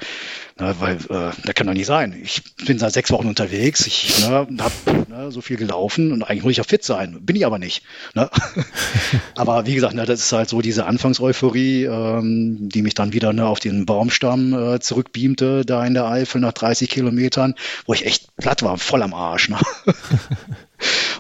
weil 0.59 0.97
äh, 0.97 1.33
das 1.45 1.55
kann 1.55 1.67
doch 1.67 1.75
nicht 1.75 1.87
sein. 1.87 2.19
Ich 2.23 2.43
bin 2.67 2.79
seit 2.79 2.93
sechs 2.93 3.11
Wochen 3.11 3.29
unterwegs, 3.29 3.87
ich 3.87 4.21
ne, 4.21 4.49
habe 4.59 5.07
ne, 5.09 5.31
so 5.31 5.41
viel 5.41 5.57
gelaufen 5.57 6.13
und 6.13 6.23
eigentlich 6.23 6.43
muss 6.43 6.53
ich 6.53 6.57
ja 6.59 6.65
fit 6.65 6.85
sein. 6.85 7.19
Bin 7.21 7.37
ich 7.37 7.47
aber 7.47 7.59
nicht. 7.59 7.83
Ne? 8.15 8.31
aber 9.37 9.67
wie 9.67 9.75
gesagt, 9.75 9.95
ne, 9.95 10.05
das 10.05 10.21
ist 10.21 10.33
halt 10.33 10.49
so 10.49 10.61
diese 10.61 10.87
Anfangseuphorie, 10.87 11.85
ähm, 11.85 12.69
die 12.69 12.83
mich 12.83 12.95
dann 12.95 13.13
wieder 13.13 13.33
ne, 13.33 13.47
auf 13.47 13.61
den 13.61 13.87
Baumstamm 13.87 14.53
äh, 14.53 14.81
zurückbeamte, 14.81 15.65
da 15.65 15.85
in 15.85 15.95
der 15.95 16.07
Eifel 16.07 16.41
nach 16.41 16.53
30 16.53 16.89
Kilometern, 16.89 17.55
wo 17.87 17.95
ich 17.95 18.07
echt 18.07 18.37
platt 18.37 18.63
war, 18.63 18.79
voll 18.79 19.03
am 19.03 19.15
Arsch. 19.15 19.49
Ne? 19.49 19.59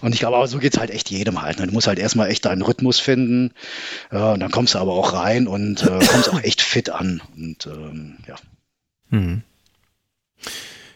Und 0.00 0.14
ich 0.14 0.20
glaube, 0.20 0.36
aber 0.36 0.46
so 0.46 0.58
geht's 0.58 0.78
halt 0.78 0.90
echt 0.90 1.10
jedem 1.10 1.42
halt. 1.42 1.58
Ne? 1.58 1.66
Du 1.66 1.72
musst 1.72 1.86
halt 1.86 1.98
erstmal 1.98 2.30
echt 2.30 2.44
deinen 2.44 2.62
Rhythmus 2.62 3.00
finden. 3.00 3.52
Ja, 4.12 4.32
und 4.32 4.40
dann 4.40 4.50
kommst 4.50 4.74
du 4.74 4.78
aber 4.78 4.92
auch 4.92 5.12
rein 5.12 5.46
und 5.48 5.82
äh, 5.82 5.98
kommst 6.06 6.32
auch 6.32 6.42
echt 6.42 6.62
fit 6.62 6.90
an. 6.90 7.20
Und 7.36 7.66
ähm, 7.66 8.18
ja. 8.26 8.36
Hm. 9.10 9.42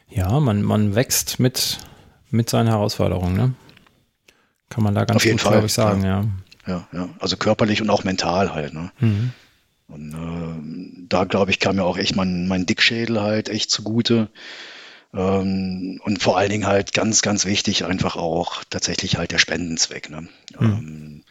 Ja, 0.09 0.41
man, 0.41 0.63
man 0.63 0.95
wächst 0.95 1.41
mit, 1.41 1.79
mit 2.31 2.51
seinen 2.51 2.69
Herausforderungen, 2.69 3.37
ne? 3.37 3.55
Kann 4.69 4.85
man 4.85 4.95
da 4.95 5.05
ganz 5.05 5.17
Auf 5.17 5.25
jeden 5.25 5.39
gut, 5.39 5.51
glaube 5.51 5.67
ich, 5.67 5.73
sagen, 5.73 6.05
ja. 6.05 6.25
ja. 6.67 6.87
Ja, 6.93 7.09
also 7.19 7.37
körperlich 7.37 7.83
und 7.83 7.91
auch 7.91 8.05
mental 8.05 8.55
halt, 8.55 8.73
ne? 8.73 8.93
Mhm. 9.01 9.33
Und 9.89 10.15
äh, 10.15 11.07
da, 11.09 11.25
glaube 11.25 11.51
ich, 11.51 11.59
kam 11.59 11.77
mir 11.77 11.85
auch 11.85 11.99
echt 11.99 12.17
mein, 12.17 12.49
mein 12.49 12.65
Dickschädel 12.65 13.21
halt 13.21 13.49
echt 13.49 13.71
zugute. 13.71 14.29
Ähm, 15.15 16.01
und 16.03 16.23
vor 16.23 16.39
allen 16.39 16.51
Dingen 16.51 16.67
halt 16.67 16.95
ganz, 16.95 17.23
ganz 17.23 17.45
wichtig 17.45 17.85
einfach 17.85 18.17
auch 18.17 18.65
tatsächlich 18.71 19.17
halt 19.17 19.33
der 19.33 19.39
Spendenzweck. 19.39 20.11
Ne? 20.11 20.29
Mhm. 20.59 21.25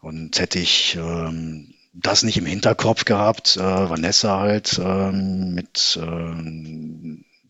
Und 0.00 0.38
hätte 0.38 0.58
ich 0.58 0.96
ähm, 0.96 1.74
das 1.92 2.22
nicht 2.22 2.38
im 2.38 2.46
Hinterkopf 2.46 3.04
gehabt, 3.04 3.56
äh, 3.56 3.60
Vanessa 3.60 4.38
halt 4.38 4.78
mit 4.78 5.98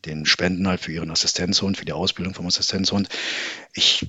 den 0.06 0.24
Spenden 0.24 0.66
halt 0.66 0.80
für 0.80 0.92
ihren 0.92 1.10
Assistenzhund, 1.10 1.76
für 1.76 1.84
die 1.84 1.92
Ausbildung 1.92 2.34
vom 2.34 2.46
Assistenzhund. 2.46 3.08
Ich 3.74 4.08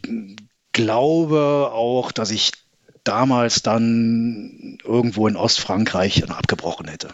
glaube 0.71 1.71
auch, 1.73 2.11
dass 2.11 2.31
ich 2.31 2.51
damals 3.03 3.61
dann 3.61 4.77
irgendwo 4.83 5.27
in 5.27 5.35
Ostfrankreich 5.35 6.29
abgebrochen 6.29 6.87
hätte. 6.87 7.09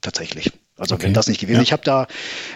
Tatsächlich. 0.00 0.52
Also 0.80 0.94
okay. 0.94 1.04
wenn 1.04 1.14
das 1.14 1.28
nicht 1.28 1.40
gewesen 1.40 1.58
ja. 1.58 1.62
Ich 1.62 1.72
habe 1.72 1.84
da 1.84 2.06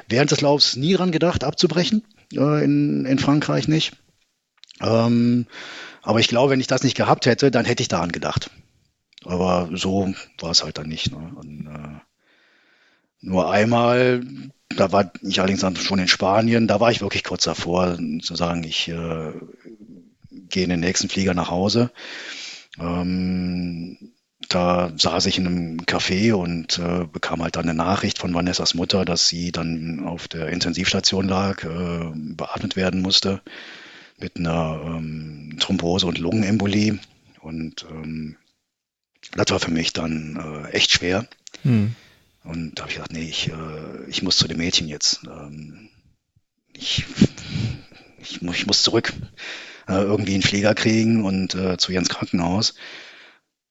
während 0.08 0.30
des 0.30 0.40
Laufs 0.40 0.76
nie 0.76 0.94
dran 0.94 1.12
gedacht, 1.12 1.44
abzubrechen. 1.44 2.02
Äh, 2.32 2.64
in, 2.64 3.04
in 3.04 3.18
Frankreich 3.18 3.68
nicht. 3.68 3.92
Ähm, 4.80 5.46
aber 6.02 6.20
ich 6.20 6.28
glaube, 6.28 6.52
wenn 6.52 6.60
ich 6.60 6.66
das 6.66 6.82
nicht 6.82 6.96
gehabt 6.96 7.26
hätte, 7.26 7.50
dann 7.50 7.66
hätte 7.66 7.82
ich 7.82 7.88
daran 7.88 8.12
gedacht. 8.12 8.50
aber 9.24 9.68
so 9.74 10.14
war 10.40 10.50
es 10.50 10.64
halt 10.64 10.78
dann 10.78 10.88
nicht. 10.88 11.12
Ne? 11.12 11.32
Und, 11.36 11.66
äh, 11.66 12.00
nur 13.20 13.50
einmal, 13.50 14.22
da 14.70 14.90
war 14.90 15.12
ich 15.22 15.40
allerdings 15.40 15.64
schon 15.82 15.98
in 15.98 16.08
Spanien, 16.08 16.66
da 16.66 16.80
war 16.80 16.90
ich 16.90 17.02
wirklich 17.02 17.24
kurz 17.24 17.44
davor, 17.44 17.98
zu 18.22 18.34
sagen, 18.34 18.64
ich 18.64 18.88
äh, 18.88 19.32
gehe 20.30 20.64
in 20.64 20.70
den 20.70 20.80
nächsten 20.80 21.10
Flieger 21.10 21.34
nach 21.34 21.50
Hause. 21.50 21.90
Ähm, 22.78 24.13
da 24.48 24.92
saß 24.96 25.26
ich 25.26 25.38
in 25.38 25.46
einem 25.46 25.80
Café 25.80 26.32
und 26.34 26.78
äh, 26.78 27.06
bekam 27.10 27.42
halt 27.42 27.56
dann 27.56 27.68
eine 27.68 27.74
Nachricht 27.74 28.18
von 28.18 28.34
Vanessas 28.34 28.74
Mutter, 28.74 29.04
dass 29.04 29.28
sie 29.28 29.52
dann 29.52 30.04
auf 30.06 30.28
der 30.28 30.48
Intensivstation 30.48 31.28
lag, 31.28 31.64
äh, 31.64 32.10
beatmet 32.14 32.76
werden 32.76 33.00
musste 33.02 33.42
mit 34.18 34.36
einer 34.36 34.80
ähm, 34.84 35.56
Thrombose 35.60 36.06
und 36.06 36.18
Lungenembolie. 36.18 36.98
Und 37.40 37.86
ähm, 37.90 38.36
das 39.34 39.50
war 39.50 39.60
für 39.60 39.70
mich 39.70 39.92
dann 39.92 40.66
äh, 40.66 40.70
echt 40.70 40.92
schwer. 40.92 41.26
Hm. 41.62 41.94
Und 42.44 42.74
da 42.74 42.82
habe 42.82 42.90
ich 42.90 42.96
gedacht, 42.96 43.12
nee, 43.12 43.28
ich, 43.28 43.48
äh, 43.48 44.04
ich 44.08 44.22
muss 44.22 44.36
zu 44.36 44.48
dem 44.48 44.58
Mädchen 44.58 44.88
jetzt. 44.88 45.20
Ähm, 45.24 45.88
ich, 46.72 47.04
ich, 48.18 48.42
ich 48.42 48.66
muss 48.66 48.82
zurück, 48.82 49.12
äh, 49.88 49.94
irgendwie 49.94 50.34
einen 50.34 50.42
Flieger 50.42 50.74
kriegen 50.74 51.24
und 51.24 51.54
äh, 51.54 51.76
zu 51.78 51.92
Jens 51.92 52.08
Krankenhaus. 52.08 52.74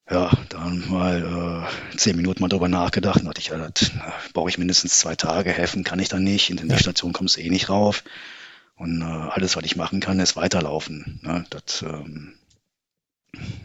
Ja, 0.10 0.32
dann 0.50 0.90
mal 0.90 1.66
äh, 1.94 1.98
zehn 1.98 2.18
Minuten 2.18 2.42
mal 2.42 2.50
drüber 2.50 2.68
nachgedacht 2.68 3.22
und 3.22 3.26
dachte 3.26 3.40
ich, 3.40 3.48
ja, 3.48 3.58
das 3.58 3.92
brauche 4.34 4.50
ich 4.50 4.58
mindestens 4.58 5.00
zwei 5.00 5.16
Tage, 5.16 5.52
helfen 5.52 5.86
kann 5.86 6.00
ich 6.00 6.10
dann 6.10 6.24
nicht, 6.24 6.50
in 6.50 6.68
die 6.68 6.78
Station 6.78 7.14
kommst 7.14 7.38
du 7.38 7.42
eh 7.42 7.50
nicht 7.50 7.70
rauf. 7.70 8.04
Und 8.76 9.02
äh, 9.02 9.06
alles, 9.06 9.56
was 9.56 9.64
ich 9.64 9.76
machen 9.76 10.02
kann, 10.02 10.20
ist 10.20 10.36
weiterlaufen. 10.36 11.20
Ne? 11.24 11.46
Das 11.50 11.84
ähm, 11.84 12.34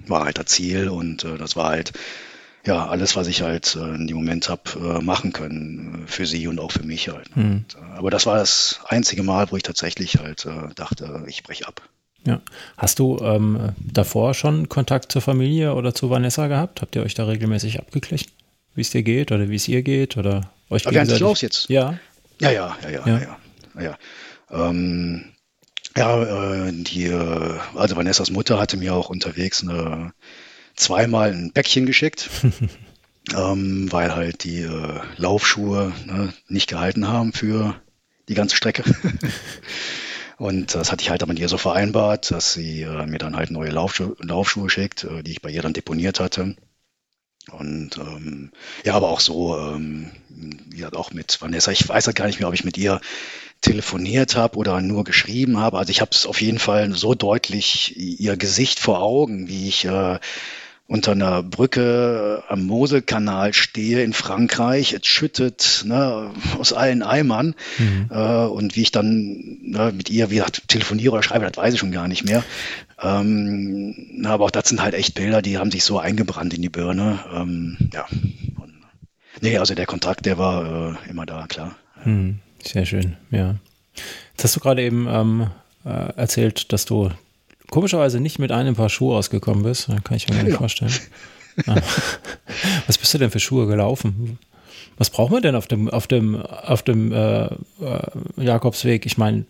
war 0.07 0.25
halt 0.25 0.39
das 0.39 0.47
Ziel 0.47 0.89
und 0.89 1.25
äh, 1.25 1.39
das 1.39 1.57
war 1.57 1.71
halt 1.71 1.93
ja 2.65 2.87
alles, 2.87 3.17
was 3.17 3.27
ich 3.27 3.43
halt 3.43 3.75
äh, 3.75 3.95
in 3.95 4.07
dem 4.07 4.17
Moment 4.17 4.49
habe 4.49 4.99
äh, 4.99 5.03
machen 5.03 5.33
können 5.33 6.05
äh, 6.05 6.07
für 6.07 6.27
sie 6.27 6.47
und 6.47 6.61
auch 6.61 6.71
für 6.73 6.85
mich 6.85 7.09
halt. 7.09 7.35
Mhm. 7.37 7.65
Und, 7.65 7.75
äh, 7.75 7.97
aber 7.97 8.11
das 8.11 8.27
war 8.27 8.37
das 8.37 8.81
einzige 8.87 9.23
Mal, 9.23 9.51
wo 9.51 9.57
ich 9.57 9.63
tatsächlich 9.63 10.19
halt 10.19 10.47
äh, 10.47 10.75
dachte, 10.75 11.25
ich 11.27 11.43
breche 11.43 11.67
ab. 11.67 11.83
Ja. 12.29 12.43
Hast 12.77 12.99
du 12.99 13.19
ähm, 13.23 13.71
davor 13.79 14.35
schon 14.35 14.69
Kontakt 14.69 15.11
zur 15.11 15.23
Familie 15.23 15.75
oder 15.75 15.95
zu 15.95 16.11
Vanessa 16.11 16.47
gehabt? 16.47 16.83
Habt 16.83 16.95
ihr 16.95 17.03
euch 17.03 17.15
da 17.15 17.25
regelmäßig 17.25 17.79
abgeglichen, 17.79 18.31
wie 18.75 18.83
es 18.83 18.91
dir 18.91 19.03
geht 19.03 19.33
oder 19.33 19.49
wie 19.49 19.57
es 19.57 19.67
ihr 19.67 19.83
geht 19.83 20.19
oder 20.19 20.51
euch 20.69 20.87
Aber 20.87 20.95
während 20.95 21.11
des 21.11 21.21
Laufs 21.21 21.41
jetzt? 21.41 21.71
Ja. 21.71 21.99
Ja, 22.39 22.51
ja, 22.51 22.77
ja, 22.83 22.91
ja, 22.91 23.07
ja. 23.07 23.19
ja, 23.19 23.83
ja. 23.83 23.99
Ähm, 24.51 25.25
ja, 25.97 26.67
äh, 26.67 26.73
die, 26.73 27.07
äh, 27.07 27.55
also 27.75 27.97
Vanessas 27.97 28.31
Mutter 28.31 28.59
hatte 28.59 28.77
mir 28.77 28.95
auch 28.95 29.09
unterwegs 29.09 29.63
eine, 29.63 30.13
zweimal 30.77 31.33
ein 31.33 31.53
Päckchen 31.53 31.87
geschickt, 31.87 32.29
ähm, 33.35 33.91
weil 33.91 34.15
halt 34.15 34.45
die 34.45 34.61
äh, 34.61 35.01
Laufschuhe 35.17 35.93
ne, 36.05 36.35
nicht 36.47 36.69
gehalten 36.69 37.09
haben 37.09 37.33
für 37.33 37.75
die 38.29 38.35
ganze 38.35 38.55
Strecke. 38.55 38.85
Und 40.39 40.75
das 40.75 40.93
hatte 40.93 41.03
ich 41.03 41.11
halt 41.11 41.23
aber 41.23 41.33
mit 41.33 41.41
ihr 41.41 41.49
so 41.49 41.59
vereinbart, 41.59 42.31
dass 42.31 42.53
sie 42.53 42.83
äh, 42.83 43.07
mir 43.07 43.19
dann 43.19 43.37
halt 43.37 43.51
neue 43.51 43.71
Laufschuhe, 43.71 44.17
Laufschuhe 44.21 44.71
schickt, 44.71 45.05
äh, 45.05 45.23
die 45.23 45.33
ich 45.33 45.43
bei 45.43 45.51
ihr 45.51 45.63
dann 45.63 45.73
deponiert 45.73 46.21
hatte. 46.21 46.55
Und 47.51 47.97
ähm, 47.99 48.53
ja, 48.85 48.95
aber 48.95 49.09
auch 49.09 49.21
so, 49.21 49.59
ähm, 49.59 50.11
gesagt, 50.71 50.97
auch 50.97 51.13
mit 51.13 51.41
Vanessa. 51.41 51.73
Ich 51.73 51.89
weiß 51.89 52.07
halt 52.07 52.17
gar 52.17 52.27
nicht 52.27 52.39
mehr, 52.39 52.49
ob 52.49 52.55
ich 52.55 52.65
mit 52.65 52.79
ihr 52.79 53.01
telefoniert 53.61 54.37
habe 54.37 54.57
oder 54.59 54.81
nur 54.81 55.03
geschrieben 55.05 55.59
habe. 55.59 55.79
Also 55.79 55.91
ich 55.91 56.01
habe 56.01 56.13
es 56.13 56.27
auf 56.27 56.41
jeden 56.41 56.59
Fall 56.61 56.93
so 56.95 57.15
deutlich 57.15 57.97
ihr 57.97 58.37
Gesicht 58.37 58.79
vor 58.79 59.01
Augen, 59.03 59.49
wie 59.49 59.69
ich 59.69 59.85
äh, 59.87 60.21
unter 60.89 61.13
einer 61.13 61.43
Brücke 61.43 62.43
am 62.49 62.65
Moselkanal 62.65 63.53
stehe 63.53 64.03
in 64.03 64.15
Frankreich, 64.15 64.95
es 64.95 65.07
schüttet 65.07 65.85
ne, 65.87 66.31
aus 66.59 66.73
allen 66.73 67.03
Eimern 67.03 67.55
mhm. 67.79 68.09
äh, 68.11 68.47
und 68.47 68.75
wie 68.75 68.83
ich 68.83 68.91
dann 68.91 69.59
ne, 69.61 69.93
mit 69.95 70.09
ihr, 70.09 70.31
wie 70.31 70.37
gesagt, 70.37 70.67
telefoniere 70.67 71.13
oder 71.13 71.23
schreibe, 71.23 71.45
das 71.45 71.59
weiß 71.59 71.75
ich 71.75 71.81
schon 71.81 71.93
gar 71.93 72.09
nicht 72.09 72.25
mehr. 72.25 72.43
Ähm, 73.01 74.25
aber 74.25 74.47
auch 74.47 74.51
das 74.51 74.71
sind 74.71 74.83
halt 74.83 74.95
echt 74.95 75.15
Bilder, 75.15 75.43
die 75.43 75.59
haben 75.59 75.71
sich 75.71 75.85
so 75.85 75.99
eingebrannt 75.99 76.55
in 76.55 76.63
die 76.63 76.71
Birne. 76.71 77.19
Ähm, 77.35 77.77
ja. 77.93 78.07
Und, 78.57 78.73
nee, 79.43 79.59
also 79.59 79.75
der 79.75 79.87
Kontakt, 79.87 80.25
der 80.25 80.39
war 80.39 80.97
äh, 81.05 81.11
immer 81.11 81.27
da, 81.27 81.47
klar. 81.47 81.77
Mhm. 82.07 82.39
Sehr 82.65 82.87
schön, 82.87 83.19
ja. 83.31 83.57
Jetzt 84.33 84.45
hast 84.45 84.57
du 84.57 84.61
gerade 84.61 84.83
eben 84.83 85.07
ähm, 85.07 85.51
äh, 85.85 86.15
erzählt, 86.17 86.73
dass 86.73 86.87
du 86.87 87.11
komischerweise 87.71 88.21
nicht 88.21 88.39
mit 88.39 88.53
einem 88.53 88.75
Paar 88.75 88.89
Schuhe 88.89 89.17
ausgekommen 89.17 89.63
bist. 89.63 89.89
Kann 90.05 90.17
ich 90.17 90.29
mir 90.29 90.37
gar 90.37 90.45
nicht 90.45 90.53
ja. 90.53 90.59
vorstellen. 90.59 90.93
Was 92.87 92.99
bist 92.99 93.13
du 93.15 93.19
denn 93.19 93.31
für 93.31 93.41
Schuhe 93.41 93.67
gelaufen? 93.67 94.39
Was 94.97 95.11
braucht 95.11 95.31
man 95.31 95.43
denn 95.43 95.55
auf 95.55 95.67
dem, 95.67 95.89
auf 95.89 96.07
dem, 96.07 96.37
auf 96.37 96.83
dem 96.83 97.13
äh, 97.13 97.45
äh, 97.45 97.51
Jakobsweg? 98.37 99.07
Ich 99.07 99.17
meine, 99.17 99.45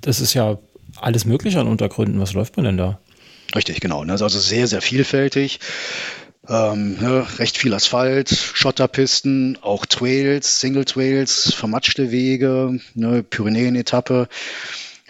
das 0.00 0.20
ist 0.20 0.34
ja 0.34 0.58
alles 0.96 1.24
Mögliche 1.24 1.60
an 1.60 1.66
Untergründen. 1.66 2.20
Was 2.20 2.32
läuft 2.32 2.56
man 2.56 2.64
denn 2.64 2.76
da? 2.76 3.00
Richtig, 3.54 3.80
genau. 3.80 4.04
Ne? 4.04 4.12
Also 4.12 4.28
sehr, 4.28 4.66
sehr 4.68 4.80
vielfältig. 4.80 5.60
Ähm, 6.48 6.98
ne, 7.00 7.26
recht 7.38 7.58
viel 7.58 7.74
Asphalt, 7.74 8.30
Schotterpisten, 8.30 9.58
auch 9.60 9.86
Trails, 9.86 10.60
Single 10.60 10.84
Trails, 10.84 11.52
vermatschte 11.52 12.10
Wege, 12.10 12.80
ne, 12.94 13.22
Pyrenäen-Etappe. 13.22 14.28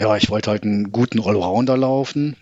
Ja, 0.01 0.17
ich 0.17 0.31
wollte 0.31 0.51
halt 0.51 0.63
einen 0.63 0.93
guten 0.93 1.21
Allrounder 1.21 1.77
laufen. 1.77 2.37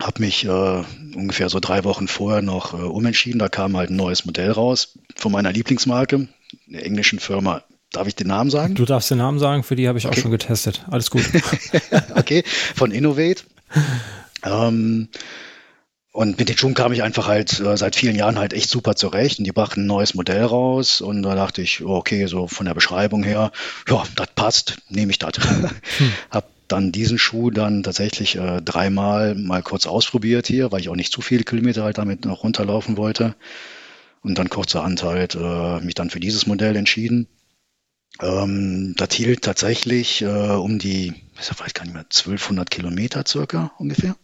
Hab 0.00 0.18
mich 0.18 0.46
äh, 0.46 0.82
ungefähr 1.14 1.50
so 1.50 1.60
drei 1.60 1.84
Wochen 1.84 2.08
vorher 2.08 2.40
noch 2.40 2.72
äh, 2.72 2.78
umentschieden. 2.78 3.38
Da 3.38 3.50
kam 3.50 3.76
halt 3.76 3.90
ein 3.90 3.96
neues 3.96 4.24
Modell 4.24 4.50
raus 4.50 4.98
von 5.14 5.30
meiner 5.30 5.52
Lieblingsmarke, 5.52 6.28
der 6.66 6.86
englischen 6.86 7.18
Firma. 7.18 7.64
Darf 7.92 8.06
ich 8.08 8.14
den 8.14 8.28
Namen 8.28 8.48
sagen? 8.48 8.76
Du 8.76 8.86
darfst 8.86 9.10
den 9.10 9.18
Namen 9.18 9.38
sagen, 9.38 9.62
für 9.62 9.76
die 9.76 9.88
habe 9.88 9.98
ich 9.98 10.06
okay. 10.06 10.16
auch 10.16 10.22
schon 10.22 10.30
getestet. 10.30 10.86
Alles 10.90 11.10
gut. 11.10 11.24
okay, 12.14 12.44
von 12.74 12.92
Innovate. 12.92 13.42
ähm, 14.42 15.08
und 16.12 16.38
mit 16.38 16.48
den 16.48 16.56
Schuhen 16.56 16.74
kam 16.74 16.92
ich 16.92 17.02
einfach 17.02 17.28
halt 17.28 17.60
äh, 17.60 17.76
seit 17.76 17.94
vielen 17.94 18.16
Jahren 18.16 18.38
halt 18.38 18.54
echt 18.54 18.70
super 18.70 18.96
zurecht. 18.96 19.38
Und 19.38 19.44
die 19.44 19.52
brachten 19.52 19.82
ein 19.82 19.86
neues 19.86 20.14
Modell 20.14 20.44
raus. 20.44 21.02
Und 21.02 21.22
da 21.22 21.34
dachte 21.34 21.60
ich, 21.60 21.84
okay, 21.84 22.26
so 22.26 22.48
von 22.48 22.64
der 22.64 22.74
Beschreibung 22.74 23.22
her, 23.22 23.52
ja, 23.86 24.02
das 24.16 24.28
passt, 24.34 24.78
nehme 24.88 25.10
ich 25.10 25.18
das. 25.18 25.34
hm. 25.36 25.70
Hab 26.30 26.49
dann 26.72 26.92
diesen 26.92 27.18
Schuh 27.18 27.50
dann 27.50 27.82
tatsächlich 27.82 28.36
äh, 28.36 28.60
dreimal 28.62 29.34
mal 29.34 29.62
kurz 29.62 29.86
ausprobiert 29.86 30.46
hier, 30.46 30.72
weil 30.72 30.80
ich 30.80 30.88
auch 30.88 30.96
nicht 30.96 31.12
zu 31.12 31.20
viele 31.20 31.44
Kilometer 31.44 31.84
halt 31.84 31.98
damit 31.98 32.24
noch 32.24 32.44
runterlaufen 32.44 32.96
wollte. 32.96 33.34
Und 34.22 34.38
dann 34.38 34.50
kurzerhand 34.50 35.02
halt 35.02 35.34
äh, 35.34 35.80
mich 35.80 35.94
dann 35.94 36.10
für 36.10 36.20
dieses 36.20 36.46
Modell 36.46 36.76
entschieden. 36.76 37.26
Ähm, 38.20 38.94
das 38.96 39.14
hielt 39.14 39.42
tatsächlich 39.42 40.22
äh, 40.22 40.26
um 40.26 40.78
die, 40.78 41.14
ich 41.40 41.60
weiß 41.60 41.74
gar 41.74 41.84
nicht 41.84 41.94
mehr, 41.94 42.02
1200 42.02 42.70
Kilometer 42.70 43.24
circa 43.26 43.72
ungefähr. 43.78 44.16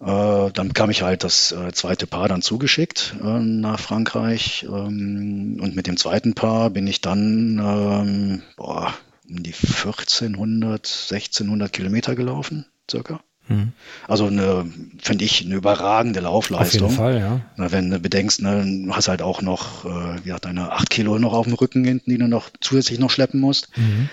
Äh, 0.00 0.50
dann 0.52 0.68
bekam 0.68 0.90
ich 0.90 1.02
halt 1.02 1.24
das 1.24 1.52
äh, 1.52 1.72
zweite 1.72 2.06
Paar 2.06 2.28
dann 2.28 2.42
zugeschickt 2.42 3.14
äh, 3.22 3.38
nach 3.38 3.80
Frankreich. 3.80 4.66
Ähm, 4.68 5.58
und 5.62 5.76
mit 5.76 5.86
dem 5.86 5.96
zweiten 5.96 6.34
Paar 6.34 6.70
bin 6.70 6.86
ich 6.86 7.00
dann 7.00 7.58
ähm, 7.58 8.42
boah, 8.56 8.92
um 9.32 9.42
die 9.42 9.54
1400, 9.54 10.86
1600 10.86 11.72
Kilometer 11.72 12.14
gelaufen, 12.14 12.66
circa. 12.90 13.20
Hm. 13.48 13.72
Also 14.06 14.26
eine, 14.26 14.70
finde 15.00 15.24
ich, 15.24 15.44
eine 15.44 15.56
überragende 15.56 16.20
Laufleistung. 16.20 16.84
Auf 16.84 16.90
jeden 16.90 16.96
Fall, 16.96 17.18
ja. 17.18 17.40
Na, 17.56 17.72
wenn 17.72 17.90
du 17.90 17.98
bedenkst, 17.98 18.40
ne, 18.40 18.64
du 18.86 18.94
hast 18.94 19.08
halt 19.08 19.22
auch 19.22 19.42
noch, 19.42 19.84
äh, 19.84 20.18
wie 20.18 20.24
gesagt, 20.24 20.44
deine 20.44 20.72
8 20.72 20.90
Kilo 20.90 21.18
noch 21.18 21.32
auf 21.32 21.46
dem 21.46 21.54
Rücken 21.54 21.84
hinten, 21.84 22.10
die 22.10 22.18
du 22.18 22.28
noch 22.28 22.50
zusätzlich 22.60 22.98
noch 22.98 23.10
schleppen 23.10 23.40
musst. 23.40 23.68
Mhm. 23.76 24.08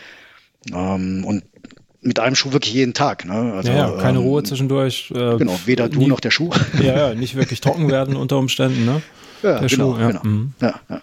Ähm, 0.73 1.25
und 1.25 1.43
mit 2.01 2.19
einem 2.19 2.35
Schuh 2.35 2.53
wirklich 2.53 2.73
jeden 2.73 2.93
Tag. 2.93 3.25
Ne? 3.25 3.53
Also, 3.53 3.69
ja, 3.71 3.89
ja, 3.89 4.01
keine 4.01 4.19
ähm, 4.19 4.23
Ruhe 4.23 4.43
zwischendurch. 4.43 5.11
Äh, 5.11 5.37
genau, 5.37 5.59
weder 5.65 5.89
du 5.89 5.99
nie, 5.99 6.07
noch 6.07 6.21
der 6.21 6.31
Schuh. 6.31 6.49
Ja, 6.81 7.09
ja, 7.09 7.13
nicht 7.13 7.35
wirklich 7.35 7.61
trocken 7.61 7.89
werden 7.89 8.15
unter 8.15 8.37
Umständen. 8.37 8.85
Ne? 8.85 9.01
Ja, 9.41 9.59
der 9.59 9.69
genau, 9.69 9.93
Schuh, 9.93 9.99
ja. 9.99 10.07
genau. 10.07 10.23
Mhm. 10.23 10.53
Ja, 10.61 10.79
ja, 10.89 11.01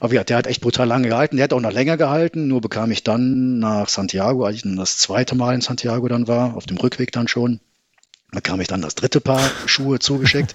Aber 0.00 0.14
ja, 0.14 0.24
der 0.24 0.36
hat 0.36 0.46
echt 0.46 0.60
brutal 0.60 0.86
lange 0.86 1.08
gehalten. 1.08 1.36
Der 1.36 1.44
hat 1.44 1.52
auch 1.52 1.60
noch 1.60 1.72
länger 1.72 1.96
gehalten. 1.96 2.46
Nur 2.48 2.60
bekam 2.60 2.90
ich 2.90 3.02
dann 3.02 3.58
nach 3.58 3.88
Santiago, 3.88 4.44
als 4.44 4.56
ich 4.56 4.62
dann 4.62 4.76
das 4.76 4.98
zweite 4.98 5.34
Mal 5.34 5.54
in 5.54 5.60
Santiago 5.60 6.06
dann 6.08 6.28
war, 6.28 6.56
auf 6.56 6.66
dem 6.66 6.76
Rückweg 6.76 7.12
dann 7.12 7.28
schon, 7.28 7.60
bekam 8.30 8.60
ich 8.60 8.68
dann 8.68 8.82
das 8.82 8.94
dritte 8.94 9.20
Paar 9.20 9.40
Schuhe 9.66 9.98
zugeschickt. 9.98 10.54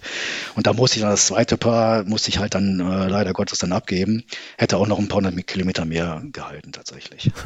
Und 0.56 0.68
da 0.68 0.74
musste 0.74 0.98
ich 0.98 1.02
dann 1.02 1.12
das 1.12 1.28
zweite 1.28 1.58
Paar, 1.58 2.04
musste 2.04 2.30
ich 2.30 2.40
halt 2.40 2.56
dann 2.56 2.80
äh, 2.80 3.08
leider 3.08 3.34
Gottes 3.34 3.60
dann 3.60 3.72
abgeben. 3.72 4.24
Hätte 4.58 4.78
auch 4.78 4.88
noch 4.88 5.00
ein 5.00 5.08
paar 5.08 5.18
hundert 5.18 5.48
Kilometer 5.48 5.86
mehr 5.86 6.22
gehalten 6.32 6.72
tatsächlich. 6.72 7.32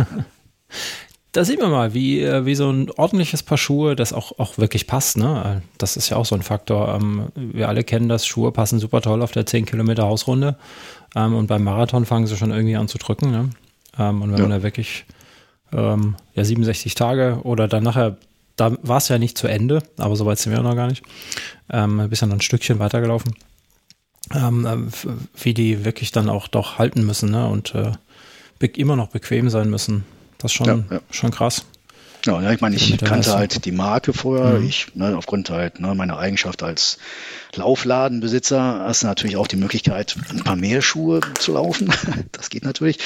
da 1.33 1.43
sieht 1.43 1.59
man 1.59 1.71
mal, 1.71 1.93
wie, 1.93 2.21
äh, 2.21 2.45
wie 2.45 2.55
so 2.55 2.69
ein 2.69 2.89
ordentliches 2.91 3.43
Paar 3.43 3.57
Schuhe, 3.57 3.95
das 3.95 4.13
auch, 4.13 4.39
auch 4.39 4.57
wirklich 4.57 4.87
passt. 4.87 5.17
Ne? 5.17 5.61
Das 5.77 5.97
ist 5.97 6.09
ja 6.09 6.17
auch 6.17 6.25
so 6.25 6.35
ein 6.35 6.41
Faktor. 6.41 6.95
Ähm, 6.95 7.27
wir 7.35 7.67
alle 7.67 7.83
kennen 7.83 8.07
das, 8.07 8.25
Schuhe 8.25 8.51
passen 8.51 8.79
super 8.79 9.01
toll 9.01 9.21
auf 9.21 9.31
der 9.31 9.45
10 9.45 9.65
Kilometer 9.65 10.03
Hausrunde. 10.03 10.55
Ähm, 11.15 11.35
und 11.35 11.47
beim 11.47 11.63
Marathon 11.63 12.05
fangen 12.05 12.27
sie 12.27 12.37
schon 12.37 12.51
irgendwie 12.51 12.77
an 12.77 12.87
zu 12.87 12.97
drücken. 12.97 13.31
Ne? 13.31 13.49
Ähm, 13.99 14.21
und 14.21 14.31
wenn 14.31 14.37
ja. 14.37 14.47
man 14.47 14.57
da 14.57 14.63
wirklich 14.63 15.05
ja, 15.75 15.97
67 16.35 16.93
Tage 16.93 17.39
oder 17.41 17.67
dann 17.67 17.81
nachher 17.81 18.17
da 18.55 18.77
war 18.81 18.97
es 18.97 19.07
ja 19.07 19.17
nicht 19.17 19.37
zu 19.37 19.47
Ende, 19.47 19.81
aber 19.97 20.15
soweit 20.15 20.37
sind 20.39 20.51
wir 20.51 20.61
noch 20.61 20.75
gar 20.75 20.87
nicht. 20.87 21.03
Ähm, 21.69 22.05
bist 22.09 22.21
dann 22.21 22.31
ein 22.31 22.41
Stückchen 22.41 22.79
weitergelaufen. 22.79 23.33
Ähm, 24.33 24.65
äh, 24.65 25.11
wie 25.41 25.53
die 25.53 25.85
wirklich 25.85 26.11
dann 26.11 26.29
auch 26.29 26.47
doch 26.47 26.77
halten 26.77 27.05
müssen 27.05 27.31
ne? 27.31 27.47
und 27.47 27.75
äh, 27.75 27.91
immer 28.77 28.95
noch 28.95 29.09
bequem 29.09 29.49
sein 29.49 29.69
müssen. 29.69 30.05
Das 30.43 30.51
ist 30.51 30.57
schon, 30.57 30.67
ja, 30.67 30.97
ja. 30.97 31.01
schon 31.09 31.31
krass. 31.31 31.65
Ja, 32.25 32.51
ich 32.51 32.61
meine, 32.61 32.75
ich 32.75 32.97
kannte 32.99 33.33
halt 33.33 33.65
die 33.65 33.71
Marke 33.71 34.13
vorher. 34.13 34.59
Mhm. 34.59 34.67
Ich, 34.67 34.95
ne, 34.95 35.17
aufgrund 35.17 35.49
halt 35.49 35.79
ne, 35.79 35.93
meiner 35.95 36.17
Eigenschaft 36.17 36.63
als 36.63 36.97
Laufladenbesitzer 37.55 38.79
hast 38.85 39.03
du 39.03 39.07
natürlich 39.07 39.35
auch 39.35 39.47
die 39.47 39.57
Möglichkeit, 39.57 40.15
ein 40.29 40.43
paar 40.43 40.55
mehr 40.55 40.81
Schuhe 40.81 41.19
zu 41.39 41.53
laufen. 41.53 41.93
das 42.31 42.49
geht 42.49 42.63
natürlich. 42.63 42.99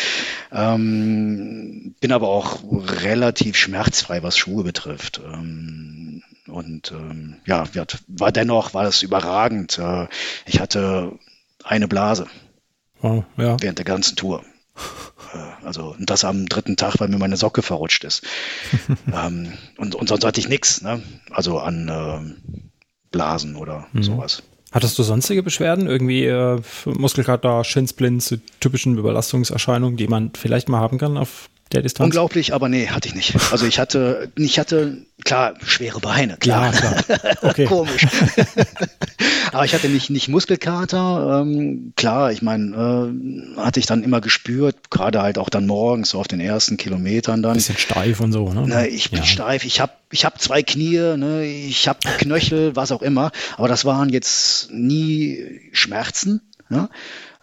Ähm, 0.51 1.95
bin 1.99 2.11
aber 2.11 2.27
auch 2.27 2.63
relativ 3.03 3.55
schmerzfrei, 3.55 4.21
was 4.21 4.37
Schuhe 4.37 4.63
betrifft. 4.63 5.19
Ähm, 5.23 6.21
und 6.47 6.91
ähm, 6.91 7.37
ja, 7.45 7.65
war 8.07 8.31
dennoch 8.31 8.73
war 8.73 8.83
das 8.83 9.01
überragend. 9.01 9.79
Äh, 9.79 10.07
ich 10.45 10.59
hatte 10.59 11.13
eine 11.63 11.87
Blase 11.87 12.27
wow, 13.01 13.23
ja. 13.37 13.57
während 13.59 13.79
der 13.79 13.85
ganzen 13.85 14.15
Tour. 14.15 14.43
Äh, 15.33 15.65
also 15.65 15.95
und 15.97 16.09
das 16.09 16.23
am 16.23 16.45
dritten 16.47 16.75
Tag, 16.75 16.99
weil 16.99 17.09
mir 17.09 17.17
meine 17.17 17.37
Socke 17.37 17.61
verrutscht 17.61 18.03
ist. 18.03 18.23
ähm, 19.13 19.53
und, 19.77 19.95
und 19.95 20.09
sonst 20.09 20.25
hatte 20.25 20.39
ich 20.39 20.49
nichts, 20.49 20.81
ne? 20.81 21.01
Also 21.31 21.59
an 21.59 21.87
äh, 21.87 22.53
Blasen 23.11 23.55
oder 23.55 23.87
mhm. 23.93 24.03
sowas. 24.03 24.43
Hattest 24.71 24.99
du 24.99 25.03
sonstige 25.03 25.43
Beschwerden? 25.43 25.87
Irgendwie 25.87 26.25
äh, 26.25 26.61
Muskelkater, 26.85 27.63
Shinsplints, 27.63 28.37
typischen 28.59 28.97
Überlastungserscheinungen, 28.97 29.97
die 29.97 30.07
man 30.07 30.31
vielleicht 30.35 30.67
mal 30.67 30.81
haben 30.81 30.97
kann 30.97 31.17
auf 31.17 31.49
der 31.71 31.81
Distanz? 31.81 32.05
Unglaublich, 32.05 32.53
aber 32.53 32.69
nee, 32.69 32.87
hatte 32.87 33.07
ich 33.07 33.15
nicht. 33.15 33.35
Also 33.51 33.65
ich 33.65 33.79
hatte, 33.79 34.31
ich 34.37 34.59
hatte, 34.59 34.97
klar, 35.23 35.53
schwere 35.63 35.99
Beine, 35.99 36.37
klar. 36.37 36.73
Ja, 36.73 36.79
klar. 37.03 37.19
Okay. 37.41 37.65
Komisch. 37.69 38.07
aber 39.51 39.65
ich 39.65 39.73
hatte 39.73 39.89
nicht, 39.89 40.09
nicht 40.09 40.27
Muskelkater. 40.29 41.41
Ähm, 41.41 41.93
klar, 41.95 42.31
ich 42.31 42.41
meine, 42.41 43.11
äh, 43.57 43.59
hatte 43.59 43.79
ich 43.79 43.85
dann 43.85 44.03
immer 44.03 44.21
gespürt, 44.21 44.89
gerade 44.89 45.21
halt 45.21 45.37
auch 45.37 45.49
dann 45.49 45.67
morgens, 45.67 46.11
so 46.11 46.19
auf 46.19 46.27
den 46.27 46.39
ersten 46.39 46.77
Kilometern 46.77 47.41
dann. 47.41 47.53
Bisschen 47.53 47.77
steif 47.77 48.19
und 48.19 48.31
so, 48.31 48.51
ne? 48.53 48.63
Na, 48.67 48.85
ich 48.85 49.09
bin 49.09 49.19
ja. 49.19 49.25
steif, 49.25 49.65
ich 49.65 49.79
habe 49.79 49.93
ich 50.11 50.25
hab 50.25 50.39
zwei 50.39 50.63
Knie, 50.63 51.17
ne? 51.17 51.45
ich 51.45 51.87
habe 51.87 51.99
Knöchel, 52.17 52.75
was 52.75 52.91
auch 52.91 53.01
immer. 53.01 53.31
Aber 53.57 53.67
das 53.67 53.83
waren 53.85 54.09
jetzt 54.09 54.71
nie 54.71 55.69
Schmerzen. 55.73 56.41
Ja? 56.69 56.89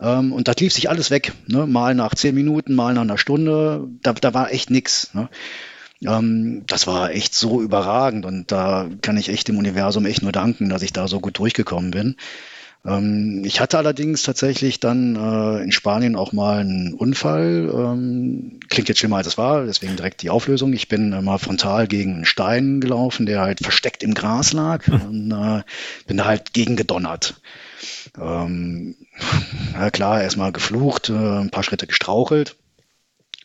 Ähm, 0.01 0.33
und 0.33 0.49
das 0.49 0.57
lief 0.57 0.73
sich 0.73 0.89
alles 0.89 1.11
weg. 1.11 1.33
Ne? 1.47 1.67
Mal 1.67 1.95
nach 1.95 2.15
zehn 2.15 2.35
Minuten, 2.35 2.75
mal 2.75 2.95
nach 2.95 3.03
einer 3.03 3.19
Stunde. 3.19 3.89
Da, 4.03 4.13
da 4.13 4.35
war 4.35 4.53
echt 4.53 4.71
nichts. 4.71 5.15
Ne? 5.15 5.29
Ähm, 6.05 6.65
das 6.67 6.87
war 6.87 7.11
echt 7.11 7.35
so 7.35 7.63
überragend 7.63 8.27
und 8.27 8.53
da 8.53 8.89
kann 9.03 9.17
ich 9.17 9.29
echt 9.29 9.49
dem 9.49 9.59
Universum 9.59 10.07
echt 10.07 10.23
nur 10.23 10.33
danken, 10.33 10.69
dass 10.69 10.83
ich 10.83 10.93
da 10.93 11.09
so 11.09 11.21
gut 11.21 11.39
durchgekommen 11.39 11.91
bin. 11.91 12.17
Ähm, 12.87 13.43
ich 13.45 13.61
hatte 13.61 13.79
allerdings 13.79 14.23
tatsächlich 14.23 14.81
dann 14.81 15.17
äh, 15.17 15.63
in 15.63 15.73
Spanien 15.73 16.17
auch 16.17 16.33
mal 16.33 16.61
einen 16.61 16.95
Unfall. 16.95 17.71
Ähm, 17.73 18.61
klingt 18.69 18.89
jetzt 18.89 18.99
schlimmer 18.99 19.17
als 19.17 19.27
es 19.27 19.39
war, 19.39 19.65
deswegen 19.65 19.97
direkt 19.97 20.23
die 20.23 20.31
Auflösung. 20.31 20.73
Ich 20.73 20.89
bin 20.89 21.13
äh, 21.13 21.23
mal 21.23 21.39
frontal 21.39 21.87
gegen 21.87 22.15
einen 22.15 22.25
Stein 22.27 22.81
gelaufen, 22.81 23.27
der 23.27 23.41
halt 23.41 23.61
versteckt 23.61 24.03
im 24.03 24.15
Gras 24.15 24.53
lag 24.53 24.87
hm. 24.87 25.01
und 25.03 25.33
äh, 25.33 25.63
bin 26.07 26.19
da 26.19 26.27
halt 26.27 26.53
gegen 26.53 26.77
gedonnert. 26.77 27.35
Ähm, 28.19 28.97
ja 29.75 29.91
klar, 29.91 30.23
erstmal 30.23 30.53
geflucht, 30.53 31.09
äh, 31.11 31.13
ein 31.13 31.51
paar 31.51 31.63
Schritte 31.63 31.87
gestrauchelt, 31.87 32.57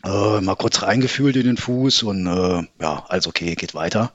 äh, 0.03 0.41
mal 0.41 0.55
kurz 0.55 0.81
reingefühlt 0.81 1.35
in 1.35 1.45
den 1.45 1.57
Fuß 1.57 2.03
und 2.03 2.27
äh, 2.27 2.63
ja, 2.81 3.05
alles 3.07 3.27
okay, 3.27 3.55
geht 3.55 3.73
weiter. 3.73 4.13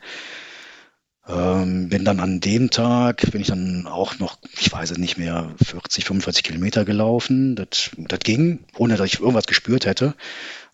Ähm, 1.26 1.88
bin 1.88 2.04
dann 2.04 2.20
an 2.20 2.40
dem 2.40 2.70
Tag, 2.70 3.30
bin 3.30 3.40
ich 3.40 3.46
dann 3.46 3.86
auch 3.86 4.18
noch, 4.18 4.38
ich 4.60 4.70
weiß 4.70 4.90
es 4.90 4.98
nicht 4.98 5.16
mehr, 5.16 5.54
40, 5.64 6.04
45 6.04 6.44
Kilometer 6.44 6.84
gelaufen. 6.84 7.56
Das, 7.56 7.90
das 7.96 8.18
ging, 8.20 8.64
ohne 8.76 8.96
dass 8.96 9.06
ich 9.06 9.20
irgendwas 9.20 9.46
gespürt 9.46 9.86
hätte. 9.86 10.14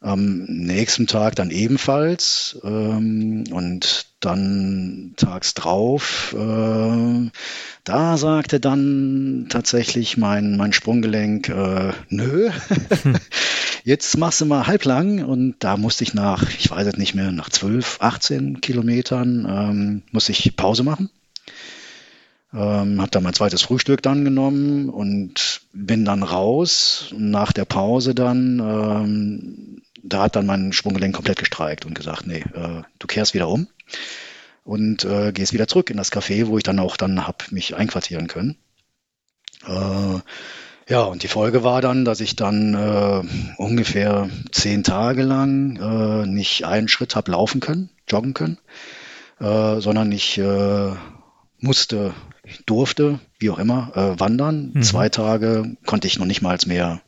Am 0.01 0.45
nächsten 0.45 1.07
Tag 1.07 1.37
dann 1.37 1.51
ebenfalls. 1.51 2.59
Ähm, 2.65 3.45
und 3.53 4.07
dann 4.21 5.15
tags 5.17 5.55
drauf, 5.55 6.35
äh, 6.39 7.31
da 7.85 8.17
sagte 8.17 8.61
dann 8.61 9.47
tatsächlich 9.49 10.17
mein, 10.17 10.57
mein 10.57 10.73
Sprunggelenk, 10.73 11.49
äh, 11.49 11.93
nö, 12.09 12.51
jetzt 13.85 14.17
machst 14.19 14.41
du 14.41 14.47
mal 14.47 14.67
halblang. 14.67 15.25
Und 15.25 15.57
da 15.61 15.77
musste 15.77 16.05
ich 16.05 16.15
nach, 16.15 16.49
ich 16.59 16.71
weiß 16.71 16.87
es 16.87 16.97
nicht 16.97 17.15
mehr, 17.15 17.33
nach 17.33 17.51
12, 17.51 17.99
18 18.01 18.61
Kilometern, 18.61 19.47
ähm, 19.49 20.03
musste 20.13 20.33
ich 20.33 20.57
Pause 20.57 20.83
machen. 20.83 21.11
Ähm, 22.53 23.01
habe 23.01 23.11
dann 23.11 23.23
mein 23.23 23.35
zweites 23.35 23.63
Frühstück 23.63 24.03
dann 24.03 24.25
genommen 24.25 24.89
und 24.89 25.61
bin 25.73 26.05
dann 26.05 26.23
raus. 26.23 27.15
Nach 27.17 27.53
der 27.53 27.65
Pause 27.65 28.15
dann 28.15 28.59
ähm, 28.59 29.80
da 30.03 30.23
hat 30.23 30.37
dann 30.37 30.47
mein 30.47 30.73
Schwunggelenk 30.73 31.15
komplett 31.15 31.39
gestreikt 31.39 31.87
und 31.87 31.95
gesagt, 31.95 32.27
nee, 32.27 32.45
äh, 32.55 32.83
du 32.99 33.07
kehrst 33.07 33.35
wieder 33.35 33.49
um 33.49 33.69
und 34.65 35.05
äh, 35.05 35.33
gehst 35.33 35.53
wieder 35.53 35.69
zurück 35.69 35.91
in 35.91 35.97
das 35.97 36.13
Café, 36.13 36.47
wo 36.47 36.57
ich 36.59 36.65
dann 36.65 36.79
auch 36.79 36.97
dann 36.97 37.27
hab 37.27 37.51
mich 37.53 37.77
einquartieren 37.77 38.29
können. 38.29 38.57
Äh, 39.67 40.21
ja, 40.89 41.03
und 41.03 41.23
die 41.23 41.29
Folge 41.29 41.63
war 41.63 41.81
dann, 41.81 42.05
dass 42.05 42.21
ich 42.21 42.35
dann 42.37 42.75
äh, 42.75 43.23
ungefähr 43.59 44.29
zehn 44.51 44.83
Tage 44.83 45.23
lang 45.23 45.77
äh, 45.77 46.27
nicht 46.27 46.65
einen 46.65 46.89
Schritt 46.89 47.15
hab 47.15 47.29
laufen 47.29 47.61
können, 47.61 47.91
joggen 48.09 48.35
können, 48.35 48.59
äh, 49.39 49.81
sondern 49.81 50.11
ich 50.11 50.39
äh, 50.39 50.93
musste, 51.59 52.15
durfte, 52.67 53.21
wie 53.39 53.51
auch 53.51 53.59
immer, 53.59 53.93
äh, 53.95 54.19
wandern. 54.19 54.73
Mhm. 54.75 54.83
Zwei 54.83 55.09
Tage 55.11 55.77
konnte 55.87 56.09
ich 56.09 56.19
noch 56.19 56.27
nicht 56.27 56.43
mal 56.43 56.59
mehr 56.67 57.01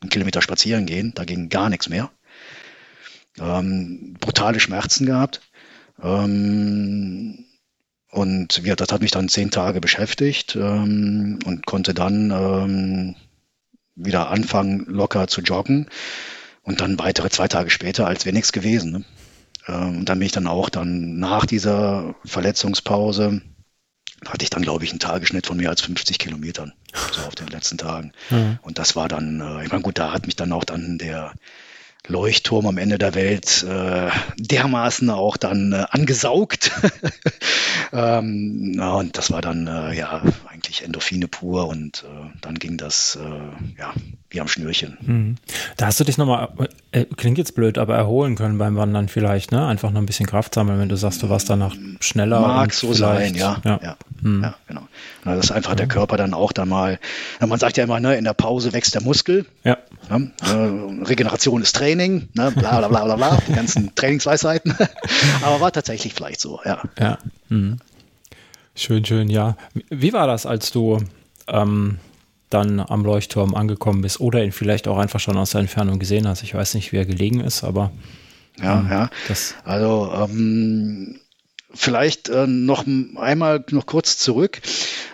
einen 0.00 0.10
Kilometer 0.10 0.40
spazieren 0.40 0.86
gehen, 0.86 1.12
da 1.14 1.24
ging 1.24 1.50
gar 1.50 1.68
nichts 1.68 1.90
mehr 1.90 2.10
ähm, 3.40 4.16
brutale 4.20 4.60
Schmerzen 4.60 5.06
gehabt. 5.06 5.40
Ähm, 6.02 7.46
und 8.10 8.58
ja, 8.64 8.74
das 8.74 8.90
hat 8.90 9.02
mich 9.02 9.12
dann 9.12 9.28
zehn 9.28 9.50
Tage 9.50 9.80
beschäftigt 9.80 10.56
ähm, 10.56 11.38
und 11.44 11.66
konnte 11.66 11.94
dann 11.94 12.30
ähm, 12.30 13.14
wieder 13.94 14.30
anfangen, 14.30 14.84
locker 14.86 15.28
zu 15.28 15.42
joggen. 15.42 15.88
Und 16.62 16.80
dann 16.80 16.98
weitere 16.98 17.30
zwei 17.30 17.48
Tage 17.48 17.70
später, 17.70 18.06
als 18.06 18.24
wäre 18.24 18.34
nichts 18.34 18.52
gewesen. 18.52 18.92
Ne? 18.92 19.04
Ähm, 19.68 19.98
und 19.98 20.08
dann 20.08 20.18
bin 20.18 20.26
ich 20.26 20.32
dann 20.32 20.46
auch 20.46 20.68
dann 20.68 21.18
nach 21.18 21.46
dieser 21.46 22.14
Verletzungspause, 22.24 23.42
hatte 24.26 24.42
ich 24.42 24.50
dann, 24.50 24.62
glaube 24.62 24.84
ich, 24.84 24.90
einen 24.90 25.00
Tagesschnitt 25.00 25.46
von 25.46 25.56
mehr 25.56 25.70
als 25.70 25.80
50 25.80 26.18
Kilometern, 26.18 26.72
so 27.12 27.22
auf 27.22 27.34
den 27.34 27.48
letzten 27.48 27.78
Tagen. 27.78 28.12
Mhm. 28.28 28.58
Und 28.62 28.78
das 28.78 28.96
war 28.96 29.08
dann, 29.08 29.40
äh, 29.40 29.64
ich 29.64 29.70
meine, 29.70 29.82
gut, 29.82 29.98
da 29.98 30.12
hat 30.12 30.26
mich 30.26 30.36
dann 30.36 30.52
auch 30.52 30.64
dann 30.64 30.98
der 30.98 31.32
Leuchtturm 32.06 32.66
am 32.66 32.78
Ende 32.78 32.98
der 32.98 33.14
Welt 33.14 33.64
äh, 33.68 34.10
dermaßen 34.38 35.10
auch 35.10 35.36
dann 35.36 35.72
äh, 35.72 35.84
angesaugt. 35.90 36.72
ähm, 37.92 38.72
na, 38.72 38.94
und 38.94 39.16
das 39.16 39.30
war 39.30 39.40
dann 39.42 39.66
äh, 39.66 39.92
ja 39.94 40.22
eigentlich 40.48 40.82
Endorphine 40.82 41.28
pur 41.28 41.68
und 41.68 42.04
äh, 42.04 42.30
dann 42.40 42.54
ging 42.54 42.76
das 42.76 43.18
äh, 43.20 43.78
ja 43.78 43.92
wie 44.30 44.40
am 44.40 44.48
Schnürchen. 44.48 44.96
Mhm. 45.00 45.36
Da 45.76 45.86
hast 45.86 46.00
du 46.00 46.04
dich 46.04 46.16
nochmal, 46.16 46.48
äh, 46.92 47.04
klingt 47.04 47.38
jetzt 47.38 47.54
blöd, 47.54 47.78
aber 47.78 47.96
erholen 47.96 48.36
können 48.36 48.58
beim 48.58 48.76
Wandern 48.76 49.08
vielleicht, 49.08 49.52
ne? 49.52 49.66
Einfach 49.66 49.90
noch 49.90 50.00
ein 50.00 50.06
bisschen 50.06 50.26
Kraft 50.26 50.54
sammeln, 50.54 50.78
wenn 50.78 50.88
du 50.88 50.96
sagst, 50.96 51.22
du 51.22 51.28
warst 51.28 51.50
danach 51.50 51.74
schneller. 52.00 52.40
Mag 52.40 52.72
so 52.72 52.92
sein, 52.92 53.34
ja. 53.34 53.60
Ja, 53.64 53.80
ja, 53.82 53.96
mhm. 54.20 54.42
ja 54.42 54.54
genau. 54.66 54.82
Na, 55.24 55.36
das 55.36 55.46
ist 55.46 55.50
einfach 55.50 55.74
der 55.74 55.86
Körper 55.86 56.16
dann 56.16 56.34
auch 56.34 56.52
da 56.52 56.64
mal, 56.64 56.98
man 57.40 57.58
sagt 57.58 57.76
ja 57.76 57.84
immer, 57.84 58.00
ne, 58.00 58.16
in 58.16 58.24
der 58.24 58.34
Pause 58.34 58.72
wächst 58.72 58.94
der 58.94 59.02
Muskel. 59.02 59.46
Ja. 59.64 59.78
Ne? 60.08 60.30
Äh, 60.42 61.04
Regeneration 61.04 61.62
ist 61.62 61.76
Training, 61.76 62.28
ne? 62.34 62.52
bla 62.52 62.78
bla 62.78 62.88
bla 62.88 63.04
bla 63.04 63.16
bla, 63.16 63.38
die 63.48 63.52
ganzen 63.52 63.92
Trainingsweisheiten. 63.94 64.74
aber 65.42 65.60
war 65.60 65.72
tatsächlich 65.72 66.14
vielleicht 66.14 66.40
so, 66.40 66.60
ja. 66.64 66.82
Ja. 66.98 67.18
Mhm. 67.48 67.78
Schön, 68.74 69.04
schön, 69.04 69.28
ja. 69.28 69.56
Wie 69.90 70.12
war 70.12 70.26
das, 70.26 70.46
als 70.46 70.70
du 70.70 70.98
ähm, 71.48 71.98
dann 72.50 72.80
am 72.80 73.04
Leuchtturm 73.04 73.54
angekommen 73.54 74.02
bist 74.02 74.20
oder 74.20 74.44
ihn 74.44 74.52
vielleicht 74.52 74.88
auch 74.88 74.98
einfach 74.98 75.20
schon 75.20 75.38
aus 75.38 75.50
der 75.50 75.60
Entfernung 75.60 75.98
gesehen 75.98 76.26
hast. 76.26 76.42
Ich 76.42 76.54
weiß 76.54 76.74
nicht, 76.74 76.92
wie 76.92 76.96
er 76.96 77.06
gelegen 77.06 77.40
ist, 77.40 77.64
aber. 77.64 77.92
Ja, 78.60 78.80
ähm, 78.80 78.88
ja. 78.90 79.10
also 79.64 80.12
ähm, 80.12 81.20
vielleicht 81.74 82.28
äh, 82.28 82.46
noch 82.46 82.84
einmal 83.16 83.64
noch 83.70 83.86
kurz 83.86 84.18
zurück. 84.18 84.60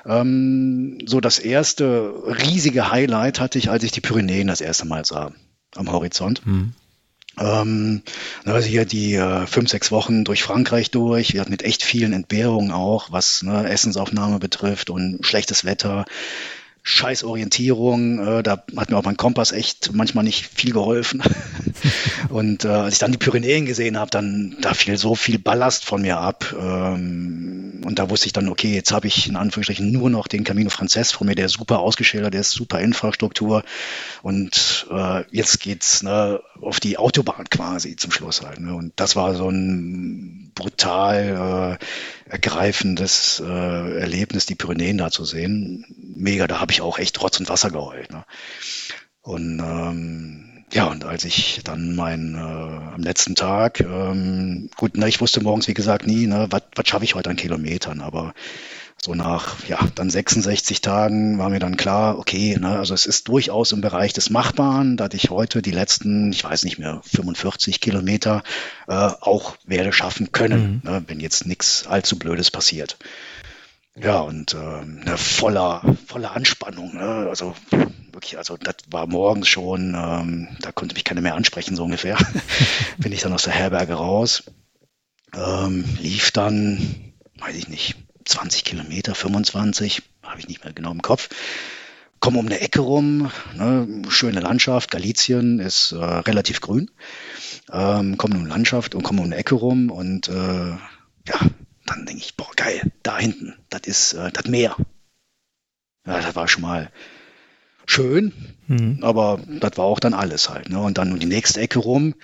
Ähm, 0.04 0.98
so 1.06 1.20
das 1.20 1.38
erste 1.38 2.12
riesige 2.26 2.90
Highlight 2.90 3.40
hatte 3.40 3.58
ich, 3.58 3.70
als 3.70 3.84
ich 3.84 3.92
die 3.92 4.00
Pyrenäen 4.00 4.48
das 4.48 4.60
erste 4.60 4.86
Mal 4.86 5.04
sah 5.04 5.32
am 5.74 5.90
Horizont. 5.90 6.42
Hm. 6.44 6.72
Ähm, 7.38 8.02
also 8.44 8.66
hier 8.66 8.84
die 8.84 9.14
äh, 9.14 9.46
fünf, 9.46 9.70
sechs 9.70 9.90
Wochen 9.92 10.24
durch 10.24 10.42
Frankreich 10.42 10.90
durch. 10.90 11.34
Wir 11.34 11.40
hatten 11.40 11.50
mit 11.50 11.62
echt 11.62 11.82
vielen 11.82 12.12
Entbehrungen 12.12 12.72
auch, 12.72 13.12
was 13.12 13.42
ne, 13.42 13.68
Essensaufnahme 13.68 14.38
betrifft 14.38 14.90
und 14.90 15.24
schlechtes 15.26 15.64
Wetter. 15.64 16.06
Scheiß 16.88 17.24
Orientierung, 17.24 18.20
äh, 18.24 18.42
da 18.44 18.62
hat 18.76 18.90
mir 18.90 18.96
auch 18.96 19.02
mein 19.02 19.16
Kompass 19.16 19.50
echt 19.50 19.92
manchmal 19.92 20.22
nicht 20.22 20.46
viel 20.46 20.72
geholfen. 20.72 21.20
und 22.28 22.64
äh, 22.64 22.68
als 22.68 22.94
ich 22.94 22.98
dann 23.00 23.10
die 23.10 23.18
Pyrenäen 23.18 23.66
gesehen 23.66 23.98
habe, 23.98 24.12
dann 24.12 24.56
da 24.60 24.72
fiel 24.72 24.96
so 24.96 25.16
viel 25.16 25.40
Ballast 25.40 25.84
von 25.84 26.02
mir 26.02 26.18
ab. 26.18 26.54
Ähm, 26.56 27.82
und 27.84 27.98
da 27.98 28.08
wusste 28.08 28.28
ich 28.28 28.32
dann, 28.32 28.48
okay, 28.48 28.72
jetzt 28.72 28.92
habe 28.92 29.08
ich 29.08 29.28
in 29.28 29.34
Anführungsstrichen 29.34 29.90
nur 29.90 30.10
noch 30.10 30.28
den 30.28 30.44
Camino 30.44 30.70
Frances 30.70 31.10
vor 31.10 31.26
mir, 31.26 31.34
der 31.34 31.46
ist 31.46 31.54
super 31.54 31.80
ausgeschildert, 31.80 32.34
der 32.34 32.42
ist 32.42 32.52
super 32.52 32.78
Infrastruktur. 32.78 33.64
Und 34.22 34.86
äh, 34.88 35.24
jetzt 35.32 35.58
geht's 35.58 36.04
ne, 36.04 36.40
auf 36.60 36.78
die 36.78 36.98
Autobahn 36.98 37.50
quasi 37.50 37.96
zum 37.96 38.12
Schluss 38.12 38.42
halt. 38.42 38.60
Ne? 38.60 38.72
Und 38.72 38.92
das 38.94 39.16
war 39.16 39.34
so 39.34 39.50
ein 39.50 40.45
brutal 40.56 41.78
äh, 41.78 42.30
ergreifendes 42.32 43.40
äh, 43.44 44.00
Erlebnis, 44.00 44.46
die 44.46 44.56
Pyrenäen 44.56 44.98
da 44.98 45.12
zu 45.12 45.24
sehen. 45.24 45.84
Mega, 46.16 46.48
da 46.48 46.58
habe 46.58 46.72
ich 46.72 46.80
auch 46.80 46.98
echt 46.98 47.22
Rotz 47.22 47.38
und 47.38 47.48
Wasser 47.48 47.70
geheult. 47.70 48.10
Ne? 48.10 48.24
Und 49.20 49.60
ähm, 49.60 50.64
ja, 50.72 50.86
und 50.86 51.04
als 51.04 51.24
ich 51.24 51.60
dann 51.62 51.94
mein 51.94 52.34
äh, 52.34 52.38
am 52.38 53.02
letzten 53.02 53.36
Tag, 53.36 53.80
ähm, 53.80 54.68
gut, 54.76 54.92
na, 54.94 55.06
ich 55.06 55.20
wusste 55.20 55.42
morgens, 55.42 55.68
wie 55.68 55.74
gesagt, 55.74 56.06
nie, 56.06 56.26
ne, 56.26 56.48
was 56.50 56.88
schaffe 56.88 57.04
ich 57.04 57.14
heute 57.14 57.30
an 57.30 57.36
Kilometern, 57.36 58.00
aber 58.00 58.34
so 59.06 59.14
nach 59.14 59.64
ja 59.68 59.78
dann 59.94 60.10
66 60.10 60.80
Tagen 60.80 61.38
war 61.38 61.48
mir 61.48 61.60
dann 61.60 61.76
klar, 61.76 62.18
okay, 62.18 62.56
ne, 62.58 62.76
also 62.76 62.92
es 62.92 63.06
ist 63.06 63.28
durchaus 63.28 63.70
im 63.70 63.80
Bereich 63.80 64.12
des 64.12 64.30
Machbaren, 64.30 64.96
dass 64.96 65.14
ich 65.14 65.30
heute 65.30 65.62
die 65.62 65.70
letzten, 65.70 66.32
ich 66.32 66.42
weiß 66.42 66.64
nicht 66.64 66.78
mehr, 66.78 67.00
45 67.04 67.80
Kilometer 67.80 68.42
äh, 68.88 68.94
auch 68.94 69.56
werde 69.64 69.92
schaffen 69.92 70.32
können, 70.32 70.80
mhm. 70.82 70.90
ne, 70.90 71.04
wenn 71.06 71.20
jetzt 71.20 71.46
nichts 71.46 71.86
allzu 71.86 72.18
Blödes 72.18 72.50
passiert. 72.50 72.98
Ja, 73.94 74.18
und 74.18 74.54
äh, 74.54 74.84
ne, 74.84 75.16
voller, 75.16 75.82
voller 76.08 76.32
Anspannung. 76.32 76.96
Ne? 76.96 77.26
Also 77.28 77.54
wirklich, 78.12 78.36
also 78.36 78.56
das 78.56 78.74
war 78.90 79.06
morgens 79.06 79.46
schon, 79.48 79.94
ähm, 79.96 80.48
da 80.60 80.72
konnte 80.72 80.94
mich 80.94 81.04
keiner 81.04 81.20
mehr 81.20 81.36
ansprechen, 81.36 81.76
so 81.76 81.84
ungefähr. 81.84 82.18
Bin 82.98 83.12
ich 83.12 83.20
dann 83.20 83.32
aus 83.32 83.44
der 83.44 83.54
Herberge 83.54 83.94
raus, 83.94 84.42
ähm, 85.32 85.84
lief 86.00 86.32
dann, 86.32 87.14
weiß 87.38 87.54
ich 87.54 87.68
nicht, 87.68 87.94
20 88.26 88.64
Kilometer, 88.64 89.14
25, 89.14 90.02
habe 90.22 90.40
ich 90.40 90.48
nicht 90.48 90.64
mehr 90.64 90.72
genau 90.72 90.90
im 90.90 91.02
Kopf. 91.02 91.28
Komme 92.18 92.38
um 92.38 92.46
eine 92.46 92.60
Ecke 92.60 92.80
rum, 92.80 93.30
ne, 93.54 94.02
schöne 94.08 94.40
Landschaft, 94.40 94.90
Galizien 94.90 95.58
ist 95.58 95.92
äh, 95.92 95.96
relativ 95.96 96.60
grün. 96.60 96.90
Ähm, 97.70 98.16
komme 98.16 98.34
um 98.34 98.40
eine 98.40 98.48
Landschaft 98.48 98.94
und 98.94 99.02
komme 99.02 99.20
um 99.20 99.26
eine 99.26 99.36
Ecke 99.36 99.54
rum 99.54 99.90
und 99.90 100.28
äh, 100.28 100.70
ja, 100.70 101.40
dann 101.84 102.06
denke 102.06 102.22
ich, 102.22 102.36
boah, 102.36 102.50
geil, 102.56 102.92
da 103.02 103.18
hinten, 103.18 103.54
das 103.68 103.82
ist 103.84 104.12
äh, 104.14 104.30
das 104.32 104.46
Meer. 104.46 104.76
Ja, 106.06 106.20
das 106.20 106.34
war 106.34 106.48
schon 106.48 106.62
mal 106.62 106.90
schön, 107.86 108.32
mhm. 108.66 108.98
aber 109.02 109.40
das 109.46 109.72
war 109.76 109.84
auch 109.84 110.00
dann 110.00 110.14
alles 110.14 110.48
halt. 110.48 110.68
Ne? 110.70 110.80
Und 110.80 110.98
dann 110.98 111.12
um 111.12 111.18
die 111.18 111.26
nächste 111.26 111.60
Ecke 111.60 111.80
rum 111.80 112.14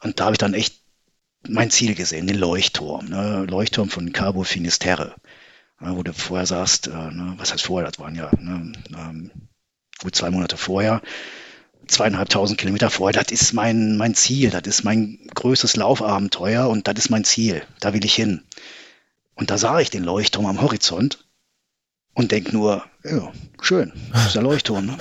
und 0.00 0.20
da 0.20 0.26
habe 0.26 0.34
ich 0.34 0.38
dann 0.38 0.54
echt 0.54 0.84
mein 1.48 1.70
Ziel 1.70 1.94
gesehen, 1.94 2.26
den 2.26 2.38
Leuchtturm, 2.38 3.06
ne? 3.06 3.46
Leuchtturm 3.48 3.88
von 3.90 4.12
Cabo 4.12 4.44
Finisterre? 4.44 5.14
Wo 5.80 6.02
du 6.02 6.12
vorher 6.12 6.46
sagst, 6.46 6.86
äh, 6.86 6.90
ne? 6.90 7.34
was 7.36 7.52
heißt 7.52 7.64
vorher, 7.64 7.90
das 7.90 7.98
waren 7.98 8.14
ja 8.14 8.30
ne? 8.38 8.72
ähm, 8.96 9.30
gut 10.00 10.14
zwei 10.14 10.30
Monate 10.30 10.56
vorher, 10.56 11.02
zweieinhalbtausend 11.86 12.58
Kilometer 12.58 12.90
vorher, 12.90 13.20
das 13.20 13.32
ist 13.32 13.52
mein, 13.52 13.96
mein 13.96 14.14
Ziel, 14.14 14.50
das 14.50 14.62
ist 14.64 14.84
mein 14.84 15.18
größtes 15.34 15.76
Laufabenteuer 15.76 16.68
und 16.68 16.88
das 16.88 16.96
ist 16.96 17.10
mein 17.10 17.24
Ziel, 17.24 17.62
da 17.80 17.92
will 17.92 18.04
ich 18.04 18.14
hin. 18.14 18.42
Und 19.34 19.50
da 19.50 19.58
sah 19.58 19.80
ich 19.80 19.90
den 19.90 20.04
Leuchtturm 20.04 20.46
am 20.46 20.60
Horizont 20.60 21.26
und 22.14 22.30
denk 22.30 22.52
nur, 22.52 22.84
ja, 23.02 23.32
schön, 23.60 23.92
das 24.12 24.26
ist 24.26 24.36
der 24.36 24.42
Leuchtturm. 24.42 24.86
Ne? 24.86 24.96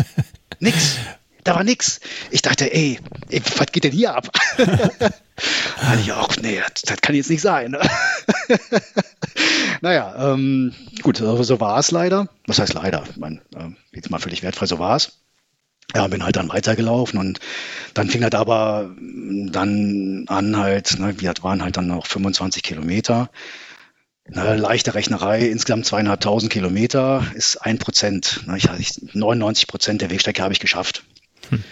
nix, 0.60 0.96
da 1.46 1.54
war 1.54 1.64
nix. 1.64 2.00
Ich 2.30 2.42
dachte, 2.42 2.72
ey, 2.72 2.98
ey 3.30 3.42
was 3.56 3.66
geht 3.72 3.84
denn 3.84 3.92
hier 3.92 4.14
ab? 4.14 4.28
hatte 5.76 6.00
ich 6.00 6.12
auch, 6.12 6.36
nee, 6.38 6.60
das, 6.60 6.82
das, 6.82 7.00
kann 7.00 7.14
jetzt 7.14 7.30
nicht 7.30 7.42
sein. 7.42 7.72
Ne? 7.72 7.80
naja, 9.80 10.32
ähm, 10.32 10.74
gut, 11.02 11.18
so 11.18 11.60
war 11.60 11.78
es 11.78 11.90
leider. 11.90 12.28
Was 12.46 12.58
heißt 12.58 12.74
leider? 12.74 13.04
Ich 13.10 13.16
meine, 13.16 13.40
äh, 13.54 13.70
jetzt 13.92 14.10
mal 14.10 14.18
völlig 14.18 14.42
wertfrei, 14.42 14.66
so 14.66 14.78
war 14.78 14.96
es. 14.96 15.20
Ja, 15.94 16.06
bin 16.08 16.24
halt 16.24 16.36
dann 16.36 16.48
weitergelaufen 16.48 17.18
und 17.18 17.38
dann 17.94 18.10
fing 18.10 18.20
das 18.20 18.34
aber 18.34 18.90
dann 18.98 20.24
an 20.26 20.56
halt, 20.56 20.98
ne, 20.98 21.20
wir 21.20 21.32
waren 21.42 21.62
halt 21.62 21.76
dann 21.76 21.86
noch 21.86 22.06
25 22.06 22.62
Kilometer 22.64 23.30
eine 24.32 24.56
leichte 24.56 24.94
Rechnerei, 24.94 25.46
insgesamt 25.46 25.86
zweieinhalbtausend 25.86 26.52
Kilometer 26.52 27.24
ist 27.34 27.58
ein 27.58 27.78
Prozent. 27.78 28.44
Ich, 28.56 28.68
99 29.14 29.68
Prozent 29.68 30.02
der 30.02 30.10
Wegstrecke 30.10 30.42
habe 30.42 30.52
ich 30.52 30.60
geschafft. 30.60 31.04
Hm. 31.50 31.64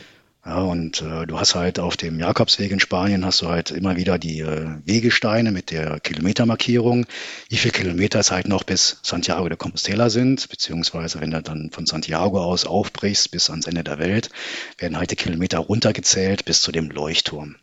Ja, 0.46 0.59
und 0.59 1.01
äh, 1.01 1.26
du 1.26 1.40
hast 1.40 1.55
halt 1.55 1.78
auf 1.78 1.96
dem 1.96 2.18
Jakobsweg 2.18 2.70
in 2.70 2.78
Spanien 2.78 3.24
hast 3.24 3.40
du 3.40 3.48
halt 3.48 3.70
immer 3.70 3.96
wieder 3.96 4.18
die 4.18 4.40
äh, 4.40 4.76
Wegesteine 4.84 5.52
mit 5.52 5.70
der 5.70 6.01
Kilometermarkierung. 6.01 7.06
Wie 7.48 7.56
viel 7.56 7.70
Kilometer 7.70 8.20
es 8.20 8.30
halt 8.30 8.46
noch 8.46 8.62
bis 8.62 8.98
Santiago 9.02 9.48
de 9.48 9.56
Compostela 9.56 10.10
sind, 10.10 10.51
beziehungsweise 10.51 11.22
wenn 11.22 11.30
du 11.30 11.40
dann 11.40 11.70
von 11.70 11.86
Santiago 11.86 12.44
aus 12.44 12.66
aufbrichst 12.66 13.30
bis 13.30 13.48
ans 13.48 13.66
Ende 13.66 13.84
der 13.84 13.98
Welt, 13.98 14.28
werden 14.76 14.98
halt 14.98 15.12
die 15.12 15.16
Kilometer 15.16 15.60
runtergezählt 15.60 16.44
bis 16.44 16.60
zu 16.60 16.72
dem 16.72 16.90
Leuchtturm. 16.90 17.56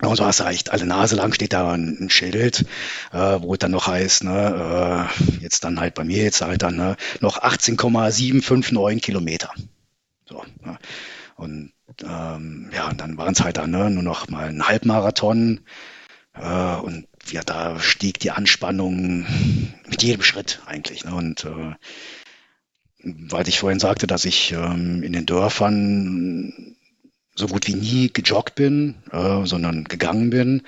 Und 0.00 0.16
so 0.16 0.24
hast 0.24 0.38
du 0.38 0.44
echt 0.44 0.70
alle 0.70 0.86
Nase 0.86 1.16
lang 1.16 1.32
steht 1.32 1.52
da 1.52 1.72
ein, 1.72 1.96
ein 2.00 2.10
Schild, 2.10 2.64
äh, 3.12 3.40
wo 3.40 3.54
es 3.54 3.58
dann 3.58 3.72
noch 3.72 3.88
heißt, 3.88 4.22
ne, 4.22 5.08
äh, 5.18 5.42
jetzt 5.42 5.64
dann 5.64 5.80
halt 5.80 5.94
bei 5.94 6.04
mir 6.04 6.22
jetzt 6.22 6.42
halt 6.42 6.62
dann 6.62 6.76
ne, 6.76 6.96
noch 7.20 7.38
18,759 7.42 9.02
Kilometer. 9.02 9.52
So, 10.28 10.44
ne. 10.64 10.78
Und 11.38 11.72
ähm, 12.02 12.68
ja, 12.74 12.88
und 12.88 13.00
dann 13.00 13.16
waren 13.16 13.32
es 13.32 13.42
halt 13.42 13.58
dann 13.58 13.70
ne, 13.70 13.88
nur 13.90 14.02
noch 14.02 14.28
mal 14.28 14.48
ein 14.48 14.66
Halbmarathon. 14.66 15.60
Äh, 16.34 16.74
und 16.76 17.06
ja, 17.30 17.42
da 17.42 17.78
stieg 17.78 18.18
die 18.18 18.32
Anspannung 18.32 19.24
mit 19.86 20.02
jedem 20.02 20.22
Schritt 20.22 20.60
eigentlich. 20.66 21.04
Ne? 21.04 21.14
Und 21.14 21.44
äh, 21.44 21.74
weil 23.04 23.48
ich 23.48 23.60
vorhin 23.60 23.78
sagte, 23.78 24.08
dass 24.08 24.24
ich 24.24 24.50
ähm, 24.50 25.04
in 25.04 25.12
den 25.12 25.26
Dörfern 25.26 26.76
so 27.36 27.46
gut 27.46 27.68
wie 27.68 27.74
nie 27.74 28.12
gejoggt 28.12 28.56
bin, 28.56 28.96
äh, 29.12 29.46
sondern 29.46 29.84
gegangen 29.84 30.30
bin. 30.30 30.62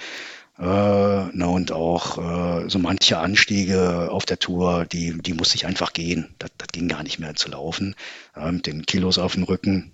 Äh, 0.56 0.62
na, 0.62 1.46
und 1.46 1.72
auch 1.72 2.18
äh, 2.18 2.68
so 2.70 2.78
manche 2.78 3.18
Anstiege 3.18 4.08
auf 4.12 4.24
der 4.24 4.38
Tour, 4.38 4.86
die, 4.86 5.20
die 5.20 5.34
musste 5.34 5.56
ich 5.56 5.66
einfach 5.66 5.92
gehen. 5.92 6.32
Das, 6.38 6.52
das 6.58 6.68
ging 6.68 6.86
gar 6.86 7.02
nicht 7.02 7.18
mehr 7.18 7.34
zu 7.34 7.50
laufen 7.50 7.96
äh, 8.36 8.52
mit 8.52 8.68
den 8.68 8.86
Kilos 8.86 9.18
auf 9.18 9.34
dem 9.34 9.42
Rücken. 9.42 9.90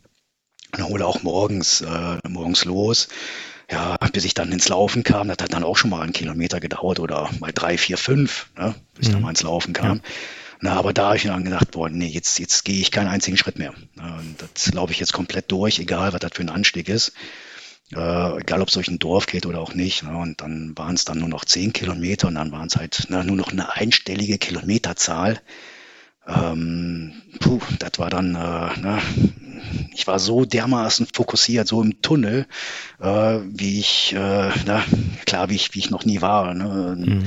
Hole 0.84 1.06
auch 1.06 1.22
morgens, 1.22 1.80
äh, 1.80 2.18
morgens 2.28 2.64
los. 2.64 3.08
Ja, 3.70 3.96
bis 4.12 4.24
ich 4.24 4.34
dann 4.34 4.52
ins 4.52 4.68
Laufen 4.68 5.02
kam, 5.02 5.26
das 5.26 5.38
hat 5.40 5.52
dann 5.52 5.64
auch 5.64 5.76
schon 5.76 5.90
mal 5.90 6.02
einen 6.02 6.12
Kilometer 6.12 6.60
gedauert 6.60 7.00
oder 7.00 7.28
mal 7.40 7.50
drei, 7.52 7.76
vier, 7.76 7.98
fünf, 7.98 8.48
ne, 8.56 8.76
bis 8.94 9.06
mhm. 9.06 9.08
ich 9.08 9.10
dann 9.10 9.22
mal 9.22 9.30
ins 9.30 9.42
Laufen 9.42 9.72
kam. 9.72 9.96
Ja. 9.96 10.02
Na, 10.60 10.74
aber 10.74 10.92
da 10.92 11.06
habe 11.06 11.16
ich 11.16 11.24
dann 11.24 11.44
gedacht, 11.44 11.72
boah, 11.72 11.88
nee, 11.88 12.06
jetzt, 12.06 12.38
jetzt 12.38 12.64
gehe 12.64 12.80
ich 12.80 12.90
keinen 12.90 13.08
einzigen 13.08 13.36
Schritt 13.36 13.58
mehr. 13.58 13.74
Und 13.96 14.36
das 14.54 14.72
laufe 14.72 14.92
ich 14.92 15.00
jetzt 15.00 15.12
komplett 15.12 15.50
durch, 15.52 15.78
egal 15.78 16.12
was 16.12 16.20
das 16.20 16.32
für 16.34 16.42
ein 16.42 16.48
Anstieg 16.48 16.88
ist. 16.88 17.12
Äh, 17.94 18.40
egal 18.40 18.62
ob 18.62 18.68
es 18.68 18.74
durch 18.74 18.88
ein 18.88 18.98
Dorf 18.98 19.26
geht 19.26 19.46
oder 19.46 19.60
auch 19.60 19.74
nicht. 19.74 20.02
Ne? 20.02 20.16
Und 20.16 20.40
dann 20.40 20.76
waren 20.76 20.94
es 20.94 21.04
dann 21.04 21.18
nur 21.18 21.28
noch 21.28 21.44
zehn 21.44 21.72
Kilometer 21.72 22.28
und 22.28 22.36
dann 22.36 22.52
waren 22.52 22.68
es 22.68 22.76
halt 22.76 23.06
ne, 23.10 23.22
nur 23.24 23.36
noch 23.36 23.52
eine 23.52 23.74
einstellige 23.74 24.38
Kilometerzahl. 24.38 25.40
Ähm, 26.26 27.12
puh, 27.38 27.60
das 27.78 27.98
war 27.98 28.10
dann, 28.10 28.34
äh, 28.34 28.80
ne, 28.80 28.98
ich 29.92 30.06
war 30.06 30.18
so 30.18 30.44
dermaßen 30.44 31.06
fokussiert, 31.12 31.68
so 31.68 31.82
im 31.82 32.00
Tunnel, 32.02 32.46
äh, 33.00 33.38
wie 33.44 33.80
ich, 33.80 34.12
äh, 34.12 34.50
na, 34.66 34.84
klar, 35.24 35.50
wie 35.50 35.54
ich, 35.54 35.74
wie 35.74 35.78
ich 35.78 35.90
noch 35.90 36.04
nie 36.04 36.20
war. 36.20 36.54
Ne? 36.54 36.96
Mhm. 36.98 37.24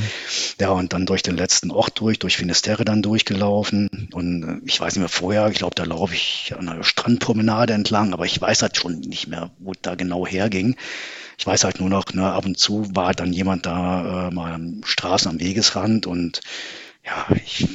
Ja, 0.60 0.72
und 0.72 0.93
dann 0.93 1.06
durch 1.06 1.23
den 1.23 1.38
letzten 1.38 1.72
Ort 1.72 1.99
durch, 1.99 2.19
durch 2.19 2.38
Finisterre 2.38 2.85
dann 2.85 3.01
durchgelaufen. 3.01 4.10
Und 4.14 4.43
äh, 4.43 4.61
ich 4.65 4.80
weiß 4.80 4.95
nicht 4.95 5.01
mehr 5.01 5.10
vorher, 5.10 5.49
ich 5.49 5.57
glaube, 5.57 5.76
da 5.76 5.84
laufe 5.84 6.14
ich 6.14 6.53
an 6.57 6.69
einer 6.69 6.84
Strandpromenade 6.84 7.73
entlang, 7.73 8.14
aber 8.14 8.26
ich 8.26 8.39
weiß 8.39 8.61
halt 8.61 8.77
schon 8.77 8.99
nicht 8.99 9.27
mehr, 9.27 9.51
wo 9.60 9.73
da 9.80 9.95
genau 9.95 10.26
herging. 10.26 10.76
Ich 11.38 11.47
weiß 11.47 11.64
halt 11.64 11.80
nur 11.80 11.89
noch, 11.89 12.14
ne, 12.14 12.31
ab 12.31 12.45
und 12.45 12.57
zu 12.57 12.93
war 12.95 13.14
dann 13.14 13.31
jemand 13.31 13.65
da 13.65 14.27
äh, 14.27 14.31
mal 14.34 14.53
am 14.53 14.81
Straßen 14.84 15.31
am 15.31 15.39
Wegesrand 15.39 16.06
und 16.06 16.41
ja, 17.06 17.27
ich 17.45 17.68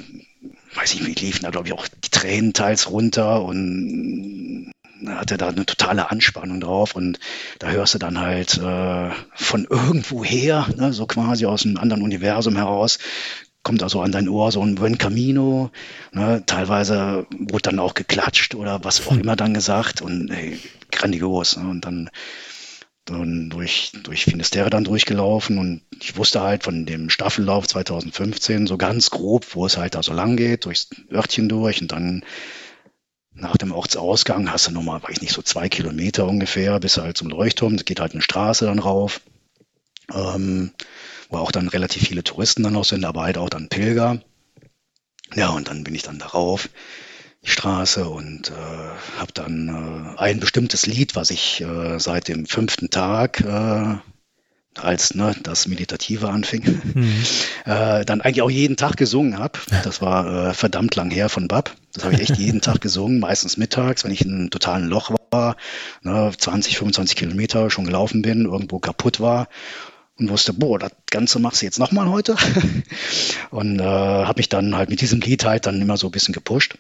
weiß 0.75 0.95
ich, 0.95 1.07
wie 1.07 1.13
liefen 1.15 1.43
da, 1.43 1.51
glaube 1.51 1.69
ich, 1.69 1.75
auch 1.75 1.87
die 1.89 2.11
Tränen 2.11 2.53
teils 2.53 2.91
runter 2.91 3.43
und 3.43 4.73
hatte 5.07 5.37
da 5.37 5.49
eine 5.49 5.67
totale 5.67 6.11
Anspannung 6.11 6.61
drauf 6.61 6.97
und 6.97 7.19
da 7.59 7.71
hörst 7.71 7.95
du 7.95 7.99
dann 7.99 8.19
halt 8.19 8.59
äh, 8.59 9.11
von 9.35 9.67
irgendwo 9.69 10.25
her, 10.25 10.67
ne, 10.77 10.93
so 10.93 11.07
quasi 11.07 11.47
aus 11.47 11.65
einem 11.65 11.77
anderen 11.77 12.03
Universum 12.03 12.57
heraus, 12.57 12.99
kommt 13.63 13.83
also 13.83 14.01
an 14.03 14.13
dein 14.13 14.29
Ohr 14.29 14.53
so 14.53 14.63
ein 14.63 14.77
Buen 14.77 14.99
Camino, 14.99 15.71
ne, 16.13 16.43
teilweise 16.47 17.27
wurde 17.31 17.63
dann 17.63 17.79
auch 17.79 17.95
geklatscht 17.95 18.55
oder 18.55 18.85
was 18.85 19.07
auch 19.07 19.17
immer 19.17 19.37
dann 19.37 19.55
gesagt 19.55 20.01
und 20.01 20.31
hey, 20.33 20.59
grandios. 20.91 21.57
Ne, 21.57 21.69
und 21.69 21.85
dann 21.85 22.11
dann 23.05 23.51
durch, 23.51 23.93
durch 24.03 24.25
Finisterre 24.25 24.71
dann 24.71 24.85
durchgelaufen 24.85 25.59
und 25.59 25.83
ich 26.01 26.17
wusste 26.17 26.41
halt 26.41 26.65
von 26.65 26.87
dem 26.87 27.11
Staffellauf 27.11 27.67
2015 27.67 28.67
so 28.67 28.79
ganz 28.79 29.11
grob, 29.11 29.47
wo 29.55 29.67
es 29.67 29.77
halt 29.77 29.95
da 29.95 30.03
so 30.03 30.13
lang 30.13 30.37
geht, 30.37 30.65
durchs 30.65 30.89
Örtchen 31.13 31.49
durch 31.49 31.83
und 31.83 31.93
dann 31.93 32.25
nach 33.35 33.57
dem 33.57 33.73
Ortsausgang 33.73 34.51
hast 34.51 34.69
du 34.69 34.71
nochmal, 34.71 35.03
weiß 35.03 35.17
ich 35.17 35.23
nicht, 35.23 35.33
so 35.33 35.43
zwei 35.43 35.69
Kilometer 35.69 36.27
ungefähr, 36.27 36.79
bis 36.81 36.97
halt 36.97 37.17
zum 37.17 37.29
Leuchtturm. 37.29 37.75
Es 37.75 37.85
geht 37.85 38.01
halt 38.01 38.13
eine 38.13 38.23
Straße 38.23 38.65
dann 38.65 38.79
rauf, 38.79 39.21
ähm, 40.13 40.73
wo 41.29 41.39
auch 41.39 41.51
dann 41.51 41.69
relativ 41.69 42.07
viele 42.07 42.23
Touristen 42.23 42.63
dann 42.63 42.75
noch 42.75 42.85
sind, 42.85 43.05
aber 43.05 43.23
halt 43.23 43.37
auch 43.37 43.49
dann 43.49 43.69
Pilger. 43.69 44.23
Ja, 45.35 45.51
und 45.51 45.69
dann 45.69 45.83
bin 45.83 45.95
ich 45.95 46.03
dann 46.03 46.19
darauf, 46.21 46.69
die 46.69 46.75
Straße, 47.45 48.09
und 48.09 48.51
äh, 48.51 49.19
habe 49.19 49.33
dann 49.33 50.15
äh, 50.17 50.21
ein 50.21 50.41
bestimmtes 50.41 50.87
Lied, 50.87 51.15
was 51.15 51.31
ich 51.31 51.61
äh, 51.61 51.99
seit 51.99 52.29
dem 52.29 52.47
fünften 52.47 52.91
Tag 52.91 53.41
äh, 53.41 53.97
als 54.77 55.15
ne, 55.15 55.35
das 55.43 55.69
Meditative 55.69 56.29
anfing, 56.29 56.81
mhm. 56.95 57.23
äh, 57.65 58.05
dann 58.05 58.21
eigentlich 58.21 58.43
auch 58.43 58.51
jeden 58.51 58.77
Tag 58.77 58.97
gesungen 58.97 59.39
habe. 59.39 59.59
Das 59.85 60.03
war 60.03 60.49
äh, 60.49 60.55
verdammt 60.55 60.97
lang 60.97 61.11
her 61.11 61.29
von 61.29 61.49
Bab. 61.49 61.75
Das 61.93 62.05
habe 62.05 62.15
ich 62.15 62.23
echt 62.23 62.37
jeden 62.37 62.61
Tag 62.61 62.81
gesungen, 62.81 63.21
meistens 63.21 63.57
mittags, 63.57 64.05
wenn 64.05 64.11
ich 64.11 64.23
in 64.23 64.33
einem 64.33 64.51
totalen 64.51 64.89
Loch 64.89 65.13
war, 65.31 65.57
ne, 66.03 66.33
20, 66.37 66.79
25 66.79 67.17
Kilometer 67.17 67.71
schon 67.71 67.85
gelaufen 67.85 68.23
bin, 68.23 68.47
irgendwo 68.47 68.79
kaputt 68.79 69.21
war 69.21 69.49
und 70.19 70.31
wusste, 70.31 70.53
boah, 70.53 70.79
das 70.79 70.93
Ganze 71.11 71.39
machst 71.39 71.63
du 71.63 71.67
jetzt 71.67 71.79
nochmal 71.79 72.09
heute. 72.09 72.37
und 73.51 73.79
äh, 73.79 73.85
habe 73.85 74.39
mich 74.39 74.49
dann 74.49 74.77
halt 74.77 74.91
mit 74.91 75.01
diesem 75.01 75.21
Lied 75.21 75.45
halt 75.45 75.67
dann 75.67 75.81
immer 75.81 75.97
so 75.97 76.09
ein 76.09 76.13
bisschen 76.13 76.35
gepusht. 76.35 76.79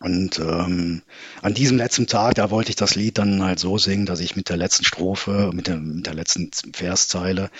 Und 0.00 0.38
ähm, 0.38 1.02
an 1.42 1.52
diesem 1.54 1.76
letzten 1.76 2.06
Tag, 2.06 2.34
da 2.34 2.50
wollte 2.50 2.70
ich 2.70 2.76
das 2.76 2.94
Lied 2.94 3.18
dann 3.18 3.42
halt 3.42 3.58
so 3.58 3.76
singen, 3.76 4.06
dass 4.06 4.20
ich 4.20 4.34
mit 4.34 4.48
der 4.48 4.56
letzten 4.56 4.84
Strophe, 4.84 5.50
mit 5.52 5.66
der, 5.66 5.76
mit 5.76 6.06
der 6.06 6.14
letzten 6.14 6.50
Verszeile 6.72 7.50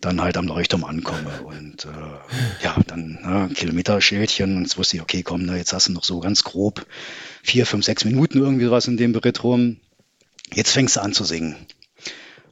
dann 0.00 0.20
halt 0.20 0.36
am 0.36 0.46
Leuchtturm 0.46 0.84
ankomme. 0.84 1.42
Und 1.44 1.86
äh, 1.86 2.62
ja, 2.64 2.76
dann 2.86 3.18
ne, 3.22 3.50
Kilometerschildchen 3.54 4.58
und 4.58 4.62
jetzt 4.64 4.76
wusste 4.76 4.96
ich, 4.96 5.02
okay, 5.02 5.22
komm, 5.22 5.46
ne, 5.46 5.56
jetzt 5.56 5.72
hast 5.72 5.88
du 5.88 5.92
noch 5.92 6.04
so 6.04 6.20
ganz 6.20 6.44
grob 6.44 6.86
vier, 7.42 7.64
fünf, 7.64 7.86
sechs 7.86 8.04
Minuten 8.04 8.38
irgendwie 8.38 8.70
was 8.70 8.86
in 8.86 8.98
dem 8.98 9.12
Beritt 9.12 9.42
rum. 9.42 9.78
Jetzt 10.52 10.72
fängst 10.72 10.96
du 10.96 11.00
an 11.00 11.14
zu 11.14 11.24
singen. 11.24 11.56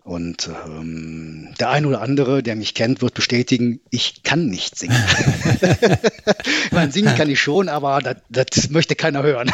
Und 0.07 0.49
ähm, 0.69 1.49
der 1.59 1.71
ein 1.71 1.85
oder 1.85 2.01
andere, 2.01 2.41
der 2.41 2.55
mich 2.55 2.75
kennt, 2.75 3.03
wird 3.03 3.15
bestätigen, 3.15 3.81
ich 3.91 4.23
kann 4.23 4.47
nicht 4.47 4.79
singen. 4.79 4.97
ich 6.65 6.71
meine, 6.71 6.93
singen 6.93 7.17
kann 7.17 7.29
ich 7.29 7.41
schon, 7.41 7.69
aber 7.69 8.01
das, 8.29 8.71
möchte 8.71 8.95
keiner 8.95 9.25
hören. 9.25 9.51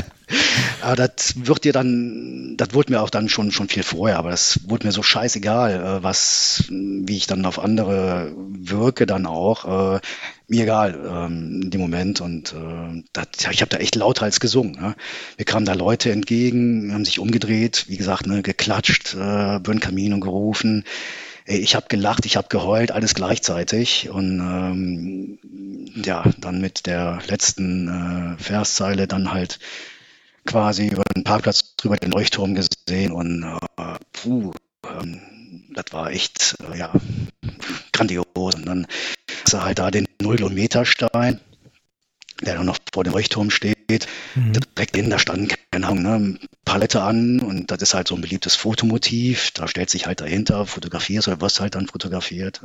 aber 0.80 0.96
das 0.96 1.34
wird 1.36 1.64
dir 1.64 1.74
dann, 1.74 2.54
das 2.56 2.72
wurde 2.72 2.92
mir 2.92 3.02
auch 3.02 3.10
dann 3.10 3.28
schon, 3.28 3.52
schon 3.52 3.68
viel 3.68 3.82
vorher, 3.82 4.16
aber 4.16 4.30
das 4.30 4.60
wurde 4.66 4.86
mir 4.86 4.92
so 4.92 5.02
scheißegal, 5.02 5.74
äh, 5.74 6.02
was, 6.02 6.64
wie 6.70 7.18
ich 7.18 7.26
dann 7.26 7.44
auf 7.44 7.58
andere 7.58 8.32
wirke 8.36 9.04
dann 9.04 9.26
auch. 9.26 10.00
Mir 10.46 10.64
egal 10.64 11.00
ähm, 11.08 11.62
in 11.62 11.70
dem 11.70 11.80
Moment 11.80 12.20
und 12.20 12.52
äh, 12.52 13.02
das, 13.12 13.26
ich 13.50 13.62
habe 13.62 13.70
da 13.70 13.78
echt 13.78 13.94
lauthals 13.94 14.40
gesungen. 14.40 14.72
Ne? 14.72 14.94
Wir 15.36 15.46
kamen 15.46 15.64
da 15.64 15.72
Leute 15.72 16.12
entgegen, 16.12 16.92
haben 16.92 17.04
sich 17.04 17.18
umgedreht, 17.18 17.86
wie 17.88 17.96
gesagt, 17.96 18.26
ne, 18.26 18.42
geklatscht, 18.42 19.14
äh, 19.14 19.58
Bön 19.60 19.80
Camino 19.80 20.20
gerufen. 20.20 20.84
Ich 21.46 21.74
habe 21.74 21.86
gelacht, 21.88 22.24
ich 22.26 22.36
habe 22.36 22.48
geheult, 22.48 22.90
alles 22.90 23.14
gleichzeitig 23.14 24.08
und 24.10 24.40
ähm, 24.40 25.38
ja, 26.02 26.24
dann 26.38 26.60
mit 26.60 26.86
der 26.86 27.20
letzten 27.26 28.36
äh, 28.38 28.42
Verszeile 28.42 29.06
dann 29.06 29.32
halt 29.32 29.58
quasi 30.46 30.88
über 30.88 31.02
den 31.14 31.24
Parkplatz 31.24 31.76
drüber 31.76 31.96
den 31.96 32.12
Leuchtturm 32.12 32.54
gesehen 32.54 33.12
und 33.12 33.44
äh, 33.76 33.94
puh, 34.12 34.52
ähm, 34.86 35.20
das 35.74 35.86
war 35.92 36.10
echt 36.10 36.56
äh, 36.70 36.78
ja 36.78 36.92
grandios 37.92 38.24
und 38.34 38.66
dann 38.66 38.86
du 39.52 39.62
halt 39.62 39.78
da 39.78 39.90
den 39.90 40.06
Null-Kilometer-Stein, 40.20 41.40
der 42.42 42.54
dann 42.56 42.66
noch 42.66 42.78
vor 42.92 43.04
dem 43.04 43.12
Leuchtturm 43.12 43.50
steht. 43.50 44.06
Mhm. 44.34 44.52
Direkt 44.52 44.96
in, 44.96 45.10
da 45.10 45.18
stand, 45.18 45.54
keine 45.70 45.86
Ahnung, 45.86 46.02
ne, 46.02 46.38
Palette 46.64 47.02
an 47.02 47.40
und 47.40 47.70
das 47.70 47.82
ist 47.82 47.94
halt 47.94 48.08
so 48.08 48.14
ein 48.14 48.20
beliebtes 48.20 48.56
Fotomotiv. 48.56 49.50
Da 49.52 49.68
stellt 49.68 49.90
sich 49.90 50.06
halt 50.06 50.20
dahinter, 50.20 50.66
fotografierst 50.66 51.28
oder 51.28 51.40
was 51.40 51.60
halt 51.60 51.74
dann 51.74 51.86
fotografiert. 51.86 52.62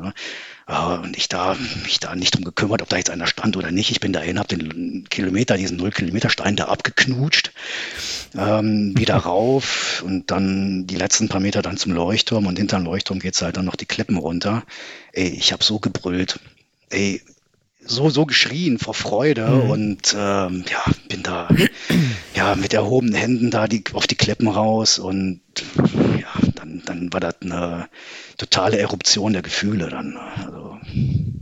Ja. 0.68 0.96
und 0.96 1.18
ich 1.18 1.30
da, 1.30 1.56
mich 1.84 2.00
da 2.00 2.16
nicht 2.16 2.36
drum 2.36 2.46
gekümmert, 2.46 2.82
ob 2.82 2.90
da 2.90 2.98
jetzt 2.98 3.10
einer 3.10 3.28
stand 3.28 3.58
oder 3.58 3.72
nicht. 3.72 3.92
Ich 3.92 4.00
bin 4.00 4.14
dahin, 4.14 4.40
habe 4.40 4.56
den 4.56 5.08
Kilometer, 5.10 5.58
diesen 5.58 5.78
Null-Kilometer-Stein 5.78 6.56
da 6.56 6.66
abgeknutscht, 6.66 7.52
ähm, 8.36 8.98
wieder 8.98 9.16
rauf 9.18 10.04
und 10.06 10.32
dann 10.32 10.88
die 10.88 10.96
letzten 10.96 11.30
paar 11.30 11.42
Meter 11.42 11.62
dann 11.62 11.78
zum 11.78 11.92
Leuchtturm 11.92 12.48
und 12.48 12.58
hinter 12.58 12.78
dem 12.78 12.86
Leuchtturm 12.86 13.20
geht's 13.20 13.42
halt 13.42 13.58
dann 13.58 13.66
noch 13.66 13.76
die 13.76 13.86
Klippen 13.86 14.18
runter. 14.18 14.64
Ey, 15.12 15.28
ich 15.28 15.52
habe 15.52 15.64
so 15.64 15.80
gebrüllt 15.80 16.40
ey, 16.90 17.22
so, 17.90 18.10
so 18.10 18.26
geschrien 18.26 18.78
vor 18.78 18.94
Freude 18.94 19.48
mhm. 19.48 19.70
und 19.70 20.16
ähm, 20.18 20.64
ja, 20.70 20.84
bin 21.08 21.24
da 21.24 21.50
ja 22.36 22.56
mit 22.56 22.74
erhobenen 22.74 23.16
Händen 23.16 23.52
da 23.52 23.68
die, 23.68 23.84
auf 23.94 24.06
die 24.06 24.16
Klippen 24.16 24.48
raus 24.48 25.00
und 25.00 25.42
ja, 26.20 26.52
dann, 26.56 26.82
dann 26.86 27.12
war 27.14 27.20
das 27.20 27.36
eine 27.42 27.90
totale 28.38 28.78
Eruption 28.78 29.34
der 29.34 29.42
Gefühle 29.42 29.90
dann. 29.90 30.18
Also, 30.18 30.78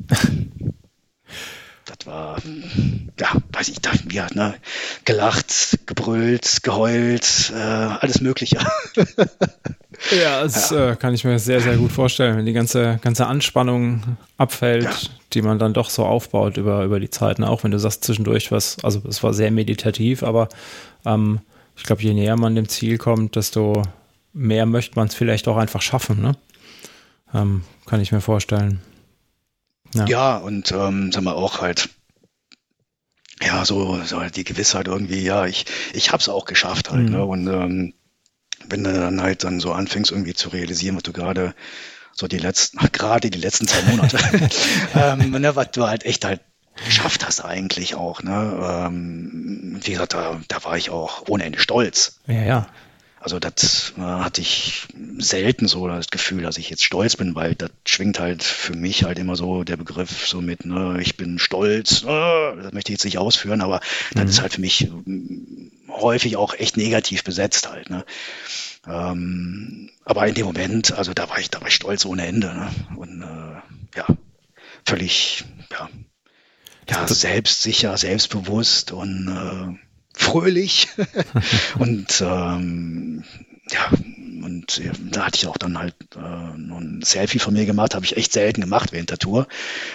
das 1.85 2.05
war, 2.05 2.41
ja, 3.19 3.31
weiß 3.51 3.69
ich, 3.69 3.79
da, 3.81 3.91
ja, 4.11 4.27
ne, 4.33 4.55
gelacht, 5.05 5.79
gebrüllt, 5.85 6.63
geheult, 6.63 7.51
äh, 7.53 7.57
alles 7.57 8.21
Mögliche. 8.21 8.59
Ja, 10.11 10.43
das 10.43 10.69
ja. 10.69 10.91
Äh, 10.91 10.95
kann 10.95 11.13
ich 11.13 11.23
mir 11.23 11.39
sehr, 11.39 11.59
sehr 11.59 11.77
gut 11.77 11.91
vorstellen, 11.91 12.37
wenn 12.37 12.45
die 12.45 12.53
ganze, 12.53 12.99
ganze 13.01 13.27
Anspannung 13.27 14.17
abfällt, 14.37 14.83
ja. 14.83 15.09
die 15.33 15.41
man 15.41 15.59
dann 15.59 15.73
doch 15.73 15.89
so 15.89 16.05
aufbaut 16.05 16.57
über, 16.57 16.83
über 16.83 16.99
die 16.99 17.09
Zeit. 17.09 17.39
Ne? 17.39 17.49
Auch 17.49 17.63
wenn 17.63 17.71
du 17.71 17.79
sagst 17.79 18.03
zwischendurch 18.03 18.51
was, 18.51 18.77
also 18.83 19.01
es 19.07 19.23
war 19.23 19.33
sehr 19.33 19.51
meditativ, 19.51 20.23
aber 20.23 20.49
ähm, 21.05 21.39
ich 21.75 21.83
glaube, 21.83 22.03
je 22.03 22.13
näher 22.13 22.37
man 22.37 22.55
dem 22.55 22.69
Ziel 22.69 22.97
kommt, 22.97 23.35
desto 23.35 23.83
mehr 24.33 24.65
möchte 24.65 24.95
man 24.95 25.07
es 25.07 25.15
vielleicht 25.15 25.47
auch 25.47 25.57
einfach 25.57 25.81
schaffen. 25.81 26.21
Ne? 26.21 26.33
Ähm, 27.33 27.63
kann 27.85 28.01
ich 28.01 28.11
mir 28.11 28.21
vorstellen. 28.21 28.81
Ja, 29.93 30.05
ja 30.05 30.37
und 30.37 30.71
ähm, 30.71 31.11
sagen 31.11 31.25
wir 31.25 31.35
auch 31.35 31.61
halt, 31.61 31.89
ja, 33.41 33.65
so, 33.65 33.99
so 34.03 34.19
die 34.21 34.43
Gewissheit 34.43 34.87
irgendwie, 34.87 35.21
ja, 35.21 35.45
ich, 35.45 35.65
ich 35.93 36.11
habe 36.11 36.21
es 36.21 36.29
auch 36.29 36.45
geschafft 36.45 36.91
halt. 36.91 37.09
Mhm. 37.09 37.11
Ne? 37.11 37.25
Und 37.25 37.47
ähm, 37.47 37.93
wenn 38.67 38.83
du 38.83 38.93
dann 38.93 39.21
halt 39.21 39.43
dann 39.43 39.59
so 39.59 39.73
anfängst 39.73 40.11
irgendwie 40.11 40.33
zu 40.33 40.49
realisieren, 40.49 40.95
was 40.95 41.03
du 41.03 41.13
gerade 41.13 41.53
so 42.11 42.27
die 42.27 42.39
letzten, 42.39 42.79
gerade 42.91 43.29
die 43.29 43.39
letzten 43.39 43.67
zwei 43.67 43.81
Monate, 43.91 44.17
ähm, 44.95 45.31
ne, 45.31 45.55
was 45.55 45.71
du 45.71 45.87
halt 45.87 46.05
echt 46.05 46.25
halt 46.25 46.41
geschafft 46.85 47.25
hast 47.25 47.43
eigentlich 47.43 47.95
auch. 47.95 48.21
Ne? 48.21 48.59
Ähm, 48.61 49.79
wie 49.81 49.91
gesagt, 49.91 50.13
da, 50.13 50.39
da 50.47 50.63
war 50.63 50.77
ich 50.77 50.89
auch 50.89 51.23
ohne 51.27 51.43
Ende 51.43 51.59
stolz. 51.59 52.19
Ja, 52.27 52.43
ja. 52.43 52.67
Also 53.27 53.39
das 53.39 53.91
äh, 53.97 54.01
hatte 54.01 54.39
ich 54.39 54.87
selten 55.17 55.67
so 55.67 55.85
das 55.85 56.07
Gefühl, 56.07 56.43
dass 56.43 56.57
ich 56.57 56.69
jetzt 56.69 56.85
stolz 56.85 57.17
bin, 57.17 57.35
weil 57.35 57.55
das 57.55 57.71
schwingt 57.85 58.21
halt 58.21 58.41
für 58.41 58.73
mich 58.73 59.03
halt 59.03 59.19
immer 59.19 59.35
so 59.35 59.65
der 59.65 59.75
Begriff 59.75 60.29
so 60.29 60.39
mit, 60.39 60.63
ne, 60.63 60.97
ich 61.01 61.17
bin 61.17 61.37
stolz, 61.37 62.03
äh, 62.03 62.05
das 62.05 62.71
möchte 62.71 62.93
ich 62.93 62.99
jetzt 62.99 63.03
nicht 63.03 63.17
ausführen, 63.17 63.59
aber 63.59 63.81
mhm. 64.13 64.19
das 64.21 64.29
ist 64.29 64.41
halt 64.41 64.53
für 64.53 64.61
mich 64.61 64.89
häufig 65.89 66.37
auch 66.37 66.53
echt 66.53 66.77
negativ 66.77 67.25
besetzt 67.25 67.69
halt. 67.69 67.89
Ne? 67.89 68.05
Ähm, 68.87 69.89
aber 70.05 70.25
in 70.25 70.35
dem 70.35 70.45
Moment, 70.45 70.93
also 70.93 71.13
da 71.13 71.27
war 71.27 71.37
ich, 71.37 71.49
da 71.49 71.59
war 71.59 71.67
ich 71.67 71.75
stolz 71.75 72.05
ohne 72.05 72.25
Ende. 72.25 72.47
Ne? 72.47 72.69
Und 72.95 73.23
äh, 73.23 73.97
ja, 73.97 74.05
völlig, 74.85 75.43
ja, 75.69 75.89
ja, 76.89 77.05
selbstsicher, 77.09 77.97
selbstbewusst 77.97 78.93
und 78.93 79.27
äh, 79.27 79.86
fröhlich. 80.17 80.87
und 81.79 82.21
ähm, 82.21 83.23
ja, 83.69 83.89
und 84.43 84.81
da 85.11 85.25
hatte 85.25 85.37
ich 85.37 85.47
auch 85.47 85.57
dann 85.57 85.77
halt 85.77 85.95
äh, 86.15 86.57
noch 86.57 86.79
ein 86.79 87.01
Selfie 87.03 87.39
von 87.39 87.53
mir 87.53 87.65
gemacht, 87.65 87.95
habe 87.95 88.05
ich 88.05 88.17
echt 88.17 88.33
selten 88.33 88.61
gemacht 88.61 88.91
während 88.91 89.09
der 89.09 89.17
Tour. 89.17 89.47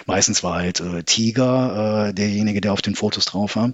Meistens 0.07 0.43
war 0.43 0.57
halt 0.57 0.81
äh, 0.81 1.03
Tiger 1.05 2.09
äh, 2.09 2.15
derjenige, 2.15 2.61
der 2.61 2.73
auf 2.73 2.83
den 2.83 2.95
Fotos 2.95 3.25
drauf 3.25 3.57
war. 3.57 3.73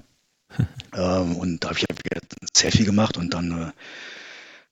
ähm, 0.94 1.36
und 1.36 1.64
da 1.64 1.68
habe 1.68 1.78
ich 1.78 1.90
ein 1.90 1.96
Selfie 2.54 2.84
gemacht 2.84 3.16
und 3.16 3.34
dann 3.34 3.68
äh, 3.68 3.72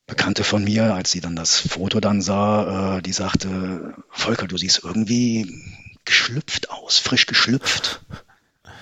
Bekannte 0.07 0.45
von 0.45 0.63
mir, 0.63 0.95
als 0.95 1.11
sie 1.11 1.21
dann 1.21 1.35
das 1.35 1.59
Foto 1.59 1.99
dann 1.99 2.23
sah, 2.23 2.99
äh, 2.99 3.03
die 3.03 3.13
sagte, 3.13 3.95
Volker, 4.11 4.47
du 4.47 4.57
siehst 4.57 4.85
irgendwie 4.85 5.65
geschlüpft 6.05 6.71
aus, 6.71 6.99
frisch 6.99 7.27
geschlüpft. 7.27 8.01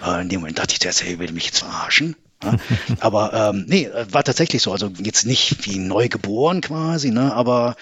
Äh, 0.03 0.21
in 0.21 0.29
dem 0.29 0.41
Moment 0.41 0.59
dachte 0.59 0.73
ich, 0.73 0.81
der 0.81 0.93
will 1.19 1.33
mich 1.33 1.47
jetzt 1.47 1.61
verarschen. 1.61 2.17
Ja? 2.45 2.57
aber 3.01 3.33
ähm, 3.33 3.65
nee, 3.69 3.89
war 4.11 4.25
tatsächlich 4.25 4.63
so. 4.63 4.73
Also 4.73 4.91
jetzt 4.99 5.27
nicht 5.27 5.67
wie 5.67 5.79
neu 5.79 6.09
geboren 6.09 6.61
quasi, 6.61 7.11
ne? 7.11 7.33
aber 7.35 7.77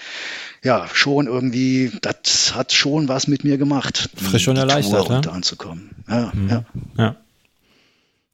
ja, 0.63 0.87
schon 0.93 1.27
irgendwie, 1.27 1.91
das 2.01 2.55
hat 2.55 2.71
schon 2.71 3.07
was 3.07 3.27
mit 3.27 3.43
mir 3.43 3.57
gemacht. 3.57 4.09
Frisch 4.15 4.47
und 4.47 4.57
erleichtert, 4.57 5.07
Tour 5.07 5.21
ne? 5.21 5.31
anzukommen. 5.31 5.89
Ja, 6.07 6.31
mhm. 6.33 6.49
ja. 6.49 6.65
ja. 6.97 7.15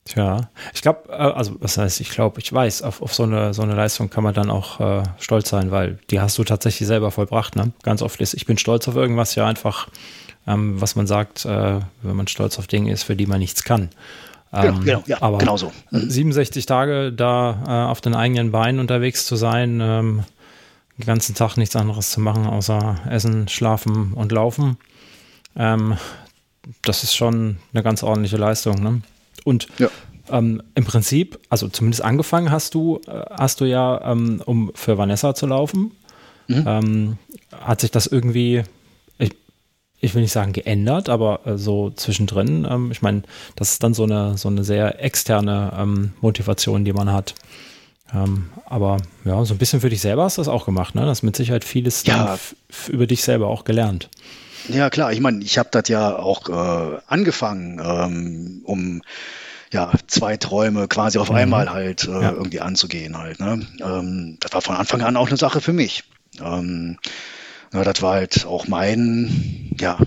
Tja, 0.10 0.50
ich 0.74 0.82
glaube, 0.82 1.10
äh, 1.10 1.14
also 1.14 1.56
was 1.60 1.78
heißt, 1.78 2.02
ich 2.02 2.10
glaube, 2.10 2.40
ich 2.40 2.52
weiß, 2.52 2.82
auf, 2.82 3.02
auf 3.04 3.14
so, 3.14 3.24
eine, 3.24 3.54
so 3.54 3.62
eine 3.62 3.76
Leistung 3.76 4.10
kann 4.10 4.24
man 4.24 4.34
dann 4.34 4.50
auch 4.50 4.80
äh, 4.80 5.04
stolz 5.20 5.50
sein, 5.50 5.70
weil 5.70 6.00
die 6.10 6.20
hast 6.20 6.38
du 6.40 6.44
tatsächlich 6.44 6.88
selber 6.88 7.12
vollbracht. 7.12 7.56
Ne? 7.56 7.74
Ganz 7.84 8.02
oft 8.02 8.20
ist, 8.20 8.34
ich 8.34 8.48
bin 8.48 8.58
stolz 8.58 8.88
auf 8.88 8.96
irgendwas, 8.96 9.36
ja 9.36 9.46
einfach, 9.46 9.88
ähm, 10.48 10.82
was 10.82 10.96
man 10.96 11.06
sagt, 11.06 11.46
äh, 11.46 11.80
wenn 12.02 12.16
man 12.16 12.28
stolz 12.28 12.58
auf 12.58 12.66
Dinge 12.66 12.92
ist, 12.92 13.04
für 13.04 13.16
die 13.16 13.28
man 13.28 13.38
nichts 13.40 13.64
kann. 13.64 13.90
Genau, 14.52 14.66
ähm, 14.66 14.84
genau, 14.84 15.04
ja, 15.06 15.22
aber 15.22 15.38
genau 15.38 15.58
so. 15.58 15.72
Mhm. 15.92 16.10
67 16.10 16.66
Tage 16.66 17.14
da 17.14 17.64
äh, 17.68 17.90
auf 17.90 18.02
den 18.02 18.16
eigenen 18.16 18.52
Beinen 18.52 18.80
unterwegs 18.80 19.26
zu 19.26 19.36
sein, 19.36 19.80
ähm, 19.82 20.24
den 20.98 21.06
ganzen 21.06 21.36
Tag 21.36 21.56
nichts 21.58 21.76
anderes 21.76 22.10
zu 22.12 22.20
machen, 22.20 22.48
außer 22.48 23.00
essen, 23.10 23.48
schlafen 23.48 24.14
und 24.14 24.32
laufen. 24.32 24.78
Ähm, 25.56 25.98
das 26.84 27.04
ist 27.04 27.16
schon 27.16 27.58
eine 27.74 27.84
ganz 27.84 28.04
ordentliche 28.04 28.38
Leistung. 28.38 28.82
Ne? 28.82 29.02
Und 29.44 29.68
ja. 29.78 29.90
ähm, 30.30 30.64
im 30.76 30.84
Prinzip, 30.84 31.40
also 31.50 31.68
zumindest 31.70 32.04
angefangen 32.04 32.52
hast 32.52 32.74
du, 32.74 33.02
äh, 33.08 33.24
hast 33.32 33.62
du 33.62 33.66
ja, 33.66 34.02
ähm, 34.12 34.42
um 34.46 34.72
für 34.76 34.98
Vanessa 34.98 35.36
zu 35.36 35.46
laufen. 35.46 35.92
Mhm. 36.48 36.64
Ähm, 36.66 37.18
hat 37.52 37.82
sich 37.82 37.92
das 37.92 38.08
irgendwie, 38.08 38.64
ich, 40.00 40.16
will 40.16 40.22
nicht 40.22 40.32
sagen 40.32 40.54
geändert, 40.54 41.10
aber 41.10 41.42
äh, 41.46 41.58
so 41.58 41.90
zwischendrin. 41.92 42.68
Ähm, 42.70 42.92
ich 42.92 43.02
meine, 43.02 43.24
das 43.56 43.74
ist 43.74 43.84
dann 43.84 43.94
so 43.94 44.04
eine, 44.04 44.38
so 44.38 44.50
eine 44.50 44.64
sehr 44.64 45.04
externe 45.04 45.74
ähm, 45.78 46.14
Motivation, 46.22 46.86
die 46.86 46.94
man 46.94 47.12
hat. 47.12 47.36
Ähm, 48.14 48.50
aber 48.66 48.98
ja, 49.26 49.44
so 49.46 49.54
ein 49.54 49.58
bisschen 49.58 49.82
für 49.82 49.90
dich 49.90 50.02
selber 50.02 50.24
hast 50.24 50.38
du 50.38 50.42
das 50.42 50.48
auch 50.48 50.66
gemacht, 50.66 50.96
ne? 50.96 51.06
Das 51.06 51.22
mit 51.22 51.36
Sicherheit 51.36 51.64
vieles 51.64 52.04
ja. 52.06 52.38
über 52.88 53.06
dich 53.06 53.24
selber 53.24 53.48
auch 53.48 53.64
gelernt. 53.64 54.10
Ja, 54.68 54.90
klar. 54.90 55.12
Ich 55.12 55.20
meine, 55.20 55.44
ich 55.44 55.58
habe 55.58 55.70
das 55.72 55.88
ja 55.88 56.16
auch 56.16 56.50
äh, 56.50 56.98
angefangen, 57.08 57.80
ähm, 57.84 58.62
um 58.64 59.02
ja, 59.72 59.92
zwei 60.08 60.38
Träume 60.38 60.88
quasi 60.88 61.20
auf 61.20 61.30
mhm. 61.30 61.36
einmal 61.36 61.72
halt 61.72 62.06
äh, 62.06 62.12
ja. 62.12 62.32
irgendwie 62.32 62.62
anzugehen 62.62 63.18
halt. 63.18 63.40
Ne? 63.40 63.66
Ähm, 63.82 64.38
das 64.40 64.54
war 64.54 64.62
von 64.62 64.76
Anfang 64.76 65.02
an 65.02 65.16
auch 65.16 65.28
eine 65.28 65.38
Sache 65.38 65.62
für 65.62 65.74
mich. 65.74 66.04
Ähm, 66.42 66.98
ja, 67.74 67.84
das 67.84 68.02
war 68.02 68.14
halt 68.16 68.46
auch 68.46 68.68
mein, 68.68 69.76
ja, 69.80 69.98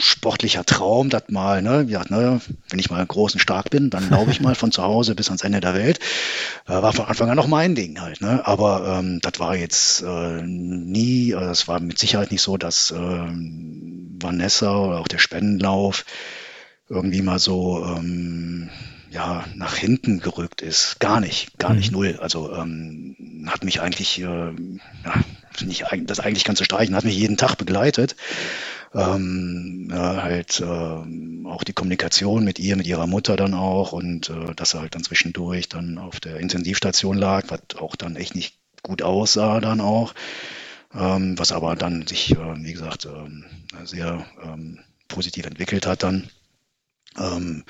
sportlicher 0.00 0.64
Traum, 0.64 1.10
das 1.10 1.24
mal, 1.28 1.62
ne, 1.62 1.84
ja, 1.88 2.04
ne, 2.08 2.40
wenn 2.68 2.78
ich 2.78 2.90
mal 2.90 3.04
groß 3.04 3.34
und 3.34 3.40
stark 3.40 3.70
bin, 3.70 3.90
dann 3.90 4.10
laufe 4.10 4.30
ich 4.30 4.40
mal 4.40 4.54
von 4.54 4.72
zu 4.72 4.82
Hause 4.82 5.14
bis 5.14 5.28
ans 5.28 5.42
Ende 5.42 5.60
der 5.60 5.74
Welt. 5.74 5.98
Äh, 6.66 6.72
war 6.72 6.92
von 6.92 7.06
Anfang 7.06 7.30
an 7.30 7.38
auch 7.38 7.46
mein 7.46 7.74
Ding 7.74 8.00
halt, 8.00 8.20
ne? 8.20 8.46
Aber 8.46 8.98
ähm, 8.98 9.20
das 9.22 9.38
war 9.38 9.56
jetzt 9.56 10.02
äh, 10.02 10.42
nie, 10.42 11.32
äh, 11.32 11.40
das 11.40 11.68
war 11.68 11.80
mit 11.80 11.98
Sicherheit 11.98 12.30
nicht 12.30 12.42
so, 12.42 12.56
dass 12.56 12.90
äh, 12.90 12.96
Vanessa 14.20 14.76
oder 14.76 15.00
auch 15.00 15.08
der 15.08 15.18
Spendenlauf 15.18 16.04
irgendwie 16.88 17.22
mal 17.22 17.38
so 17.38 17.84
ähm, 17.84 18.70
ja 19.10 19.44
nach 19.54 19.76
hinten 19.76 20.20
gerückt 20.20 20.62
ist. 20.62 21.00
Gar 21.00 21.20
nicht, 21.20 21.58
gar 21.58 21.74
nicht 21.74 21.90
mhm. 21.90 21.98
null. 21.98 22.18
Also 22.20 22.52
ähm, 22.54 23.46
hat 23.46 23.64
mich 23.64 23.80
eigentlich, 23.80 24.20
äh, 24.20 24.24
ja, 24.24 25.14
nicht 25.62 25.84
das 26.04 26.20
eigentlich 26.20 26.44
ganze 26.44 26.64
Streichen. 26.64 26.94
Hat 26.94 27.04
mich 27.04 27.16
jeden 27.16 27.36
Tag 27.36 27.56
begleitet. 27.56 28.16
Ähm, 28.94 29.88
ja, 29.90 30.22
halt 30.22 30.60
äh, 30.60 30.64
auch 30.64 31.62
die 31.64 31.74
Kommunikation 31.74 32.44
mit 32.44 32.58
ihr, 32.58 32.76
mit 32.76 32.86
ihrer 32.86 33.06
Mutter 33.06 33.36
dann 33.36 33.52
auch 33.52 33.92
und 33.92 34.30
äh, 34.30 34.54
dass 34.54 34.74
er 34.74 34.80
halt 34.80 34.94
dann 34.94 35.04
zwischendurch 35.04 35.68
dann 35.68 35.98
auf 35.98 36.20
der 36.20 36.38
Intensivstation 36.38 37.18
lag, 37.18 37.44
was 37.48 37.60
auch 37.78 37.96
dann 37.96 38.16
echt 38.16 38.34
nicht 38.34 38.58
gut 38.82 39.02
aussah 39.02 39.60
dann 39.60 39.82
auch, 39.82 40.14
ähm, 40.94 41.38
was 41.38 41.52
aber 41.52 41.76
dann 41.76 42.06
sich, 42.06 42.32
äh, 42.32 42.64
wie 42.64 42.72
gesagt, 42.72 43.04
äh, 43.04 43.84
sehr 43.84 44.24
ähm, 44.42 44.78
positiv 45.08 45.44
entwickelt 45.44 45.86
hat 45.86 46.02
dann. 46.02 46.30
Ähm, 47.18 47.64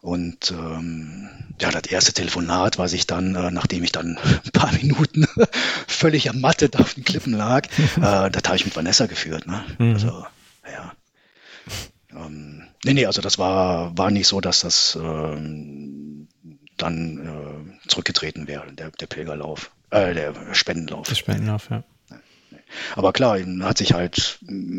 und 0.00 0.52
ähm, 0.52 1.28
ja, 1.60 1.70
das 1.70 1.90
erste 1.90 2.12
Telefonat, 2.12 2.78
was 2.78 2.92
ich 2.92 3.06
dann, 3.06 3.34
äh, 3.34 3.50
nachdem 3.50 3.82
ich 3.82 3.92
dann 3.92 4.18
ein 4.44 4.50
paar 4.52 4.72
Minuten 4.72 5.26
völlig 5.86 6.26
ermattet 6.26 6.76
auf 6.76 6.94
den 6.94 7.04
Klippen 7.04 7.32
lag, 7.32 7.66
äh, 7.96 8.30
das 8.30 8.42
habe 8.46 8.56
ich 8.56 8.64
mit 8.64 8.76
Vanessa 8.76 9.06
geführt. 9.06 9.46
Ne? 9.46 9.64
Mhm. 9.78 9.92
Also 9.92 10.26
ja. 10.70 10.92
Ähm, 12.10 12.62
nee, 12.84 12.94
nee, 12.94 13.06
also 13.06 13.20
das 13.20 13.38
war, 13.38 13.96
war 13.96 14.10
nicht 14.10 14.28
so, 14.28 14.40
dass 14.40 14.60
das 14.60 14.98
ähm, 15.00 16.28
dann 16.76 17.76
äh, 17.84 17.88
zurückgetreten 17.88 18.46
wäre, 18.46 18.72
der, 18.72 18.90
der 18.90 19.06
Pilgerlauf, 19.06 19.70
äh, 19.90 20.14
der 20.14 20.54
Spendenlauf. 20.54 21.08
Der 21.08 21.14
Spendenlauf, 21.14 21.70
ja. 21.70 21.82
Aber 22.94 23.12
klar, 23.12 23.38
hat 23.62 23.78
sich 23.78 23.92
halt 23.92 24.38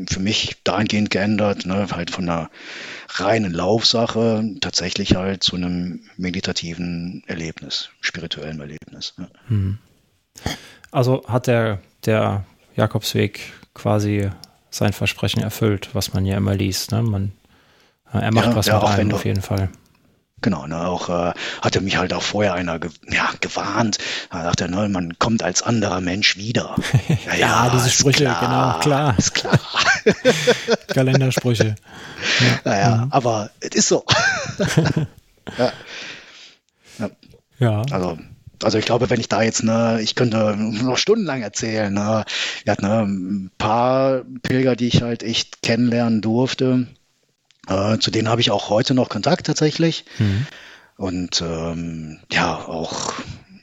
für 0.09 0.19
mich 0.19 0.57
dahingehend 0.63 1.09
geändert, 1.09 1.65
ne, 1.65 1.87
halt 1.91 2.11
von 2.11 2.29
einer 2.29 2.49
reinen 3.09 3.53
Laufsache 3.53 4.43
tatsächlich 4.61 5.15
halt 5.15 5.43
zu 5.43 5.55
einem 5.55 6.01
meditativen 6.17 7.23
Erlebnis, 7.27 7.89
spirituellen 8.01 8.59
Erlebnis. 8.59 9.13
Ne. 9.17 9.77
Also 10.91 11.23
hat 11.27 11.47
der, 11.47 11.79
der 12.05 12.45
Jakobsweg 12.75 13.53
quasi 13.73 14.29
sein 14.69 14.93
Versprechen 14.93 15.41
erfüllt, 15.41 15.89
was 15.93 16.13
man 16.13 16.25
ja 16.25 16.37
immer 16.37 16.55
liest. 16.55 16.91
Ne? 16.91 17.01
Man, 17.01 17.31
äh, 18.13 18.19
er 18.19 18.33
macht 18.33 18.47
ja, 18.47 18.55
was 18.55 18.67
ja, 18.67 18.79
mit 18.79 18.87
einem 18.87 19.13
auf 19.13 19.25
jeden 19.25 19.41
Fall. 19.41 19.69
Genau, 20.41 20.67
ne, 20.67 20.87
auch 20.87 21.09
äh, 21.09 21.33
hatte 21.63 21.81
mich 21.81 21.97
halt 21.97 22.13
auch 22.13 22.21
vorher 22.21 22.53
einer 22.53 22.77
ge 22.77 22.91
ja, 23.09 23.31
gewarnt. 23.41 23.97
Da 24.29 24.43
dachte 24.43 24.65
er, 24.65 24.69
ne, 24.69 24.87
man 24.87 25.17
kommt 25.17 25.41
als 25.41 25.63
anderer 25.63 25.99
Mensch 25.99 26.37
wieder. 26.37 26.75
Ja, 27.07 27.15
ja, 27.33 27.35
ja 27.35 27.69
diese 27.73 27.89
Sprüche, 27.89 28.25
klar, 28.25 28.39
genau, 28.39 28.79
klar. 28.79 29.17
Ist 29.17 29.33
klar. 29.33 29.59
Kalendersprüche. 30.87 31.75
Ja. 32.39 32.59
Naja, 32.65 32.95
mhm. 32.97 33.11
aber 33.11 33.49
es 33.61 33.75
ist 33.75 33.87
so. 33.87 34.05
ja. 35.57 35.71
ja. 37.59 37.81
Also 37.91 38.17
also 38.63 38.77
ich 38.79 38.85
glaube, 38.85 39.09
wenn 39.09 39.19
ich 39.19 39.29
da 39.29 39.41
jetzt, 39.41 39.63
ne, 39.63 39.99
ich 40.01 40.15
könnte 40.15 40.55
noch 40.55 40.97
stundenlang 40.97 41.41
erzählen. 41.41 41.93
Ne, 41.93 42.25
wir 42.63 42.71
hatten 42.71 42.85
ne, 42.87 43.01
ein 43.01 43.51
paar 43.57 44.23
Pilger, 44.43 44.75
die 44.75 44.87
ich 44.87 45.01
halt 45.01 45.23
echt 45.23 45.61
kennenlernen 45.61 46.21
durfte. 46.21 46.87
Äh, 47.67 47.99
zu 47.99 48.11
denen 48.11 48.29
habe 48.29 48.41
ich 48.41 48.51
auch 48.51 48.69
heute 48.69 48.93
noch 48.93 49.09
Kontakt 49.09 49.45
tatsächlich. 49.45 50.05
Mhm. 50.19 50.47
Und 50.97 51.41
ähm, 51.41 52.19
ja, 52.31 52.55
auch, 52.55 53.13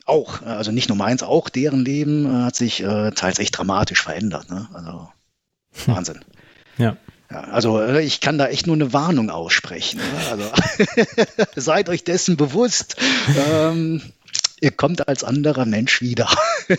auch, 0.06 0.42
also 0.42 0.70
nicht 0.70 0.88
nur 0.88 0.98
meins, 0.98 1.22
auch 1.22 1.48
deren 1.48 1.84
Leben 1.84 2.26
äh, 2.26 2.44
hat 2.44 2.56
sich 2.56 2.82
äh, 2.82 3.10
teils 3.10 3.38
echt 3.38 3.58
dramatisch 3.58 4.02
verändert. 4.02 4.50
Ne? 4.50 4.68
Also 4.72 5.08
hm. 5.84 5.94
Wahnsinn. 5.94 6.20
Ja. 6.78 6.96
Ja, 7.30 7.40
also 7.40 7.80
äh, 7.80 8.02
ich 8.02 8.20
kann 8.20 8.38
da 8.38 8.46
echt 8.48 8.66
nur 8.66 8.76
eine 8.76 8.92
Warnung 8.92 9.30
aussprechen. 9.30 9.98
Ne? 9.98 10.30
Also 10.30 10.52
seid 11.56 11.88
euch 11.88 12.04
dessen 12.04 12.36
bewusst. 12.36 12.96
Ähm, 13.48 14.02
ihr 14.60 14.70
kommt 14.70 15.08
als 15.08 15.24
anderer 15.24 15.64
Mensch 15.64 16.00
wieder. 16.00 16.28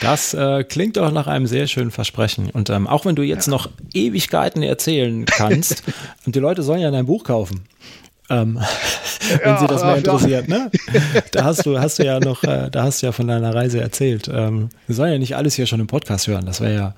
Das 0.00 0.34
äh, 0.34 0.64
klingt 0.64 0.96
doch 0.96 1.10
nach 1.10 1.26
einem 1.26 1.46
sehr 1.46 1.66
schönen 1.66 1.90
Versprechen. 1.90 2.50
Und 2.50 2.70
ähm, 2.70 2.86
auch 2.86 3.04
wenn 3.04 3.16
du 3.16 3.22
jetzt 3.22 3.46
ja. 3.46 3.52
noch 3.52 3.70
Ewigkeiten 3.94 4.62
erzählen 4.62 5.24
kannst, 5.24 5.82
und 6.26 6.34
die 6.34 6.40
Leute 6.40 6.62
sollen 6.62 6.80
ja 6.80 6.90
dein 6.90 7.06
Buch 7.06 7.24
kaufen. 7.24 7.64
Ähm, 8.28 8.58
wenn 9.28 9.40
ja, 9.40 9.58
sie 9.58 9.66
das 9.66 9.82
mal 9.82 9.98
interessiert, 9.98 10.48
ne? 10.48 10.70
Da 11.32 11.44
hast 11.44 11.64
du, 11.64 11.78
hast 11.78 11.98
du 11.98 12.04
ja 12.04 12.18
noch, 12.18 12.42
äh, 12.42 12.70
da 12.70 12.82
hast 12.82 13.02
du 13.02 13.06
ja 13.06 13.12
von 13.12 13.28
deiner 13.28 13.54
Reise 13.54 13.80
erzählt. 13.80 14.28
Ähm, 14.32 14.70
wir 14.86 14.94
sollen 14.94 15.12
ja 15.12 15.18
nicht 15.18 15.36
alles 15.36 15.54
hier 15.54 15.66
schon 15.66 15.80
im 15.80 15.86
Podcast 15.86 16.26
hören. 16.26 16.44
Das 16.44 16.60
wäre 16.60 16.74
ja, 16.74 16.94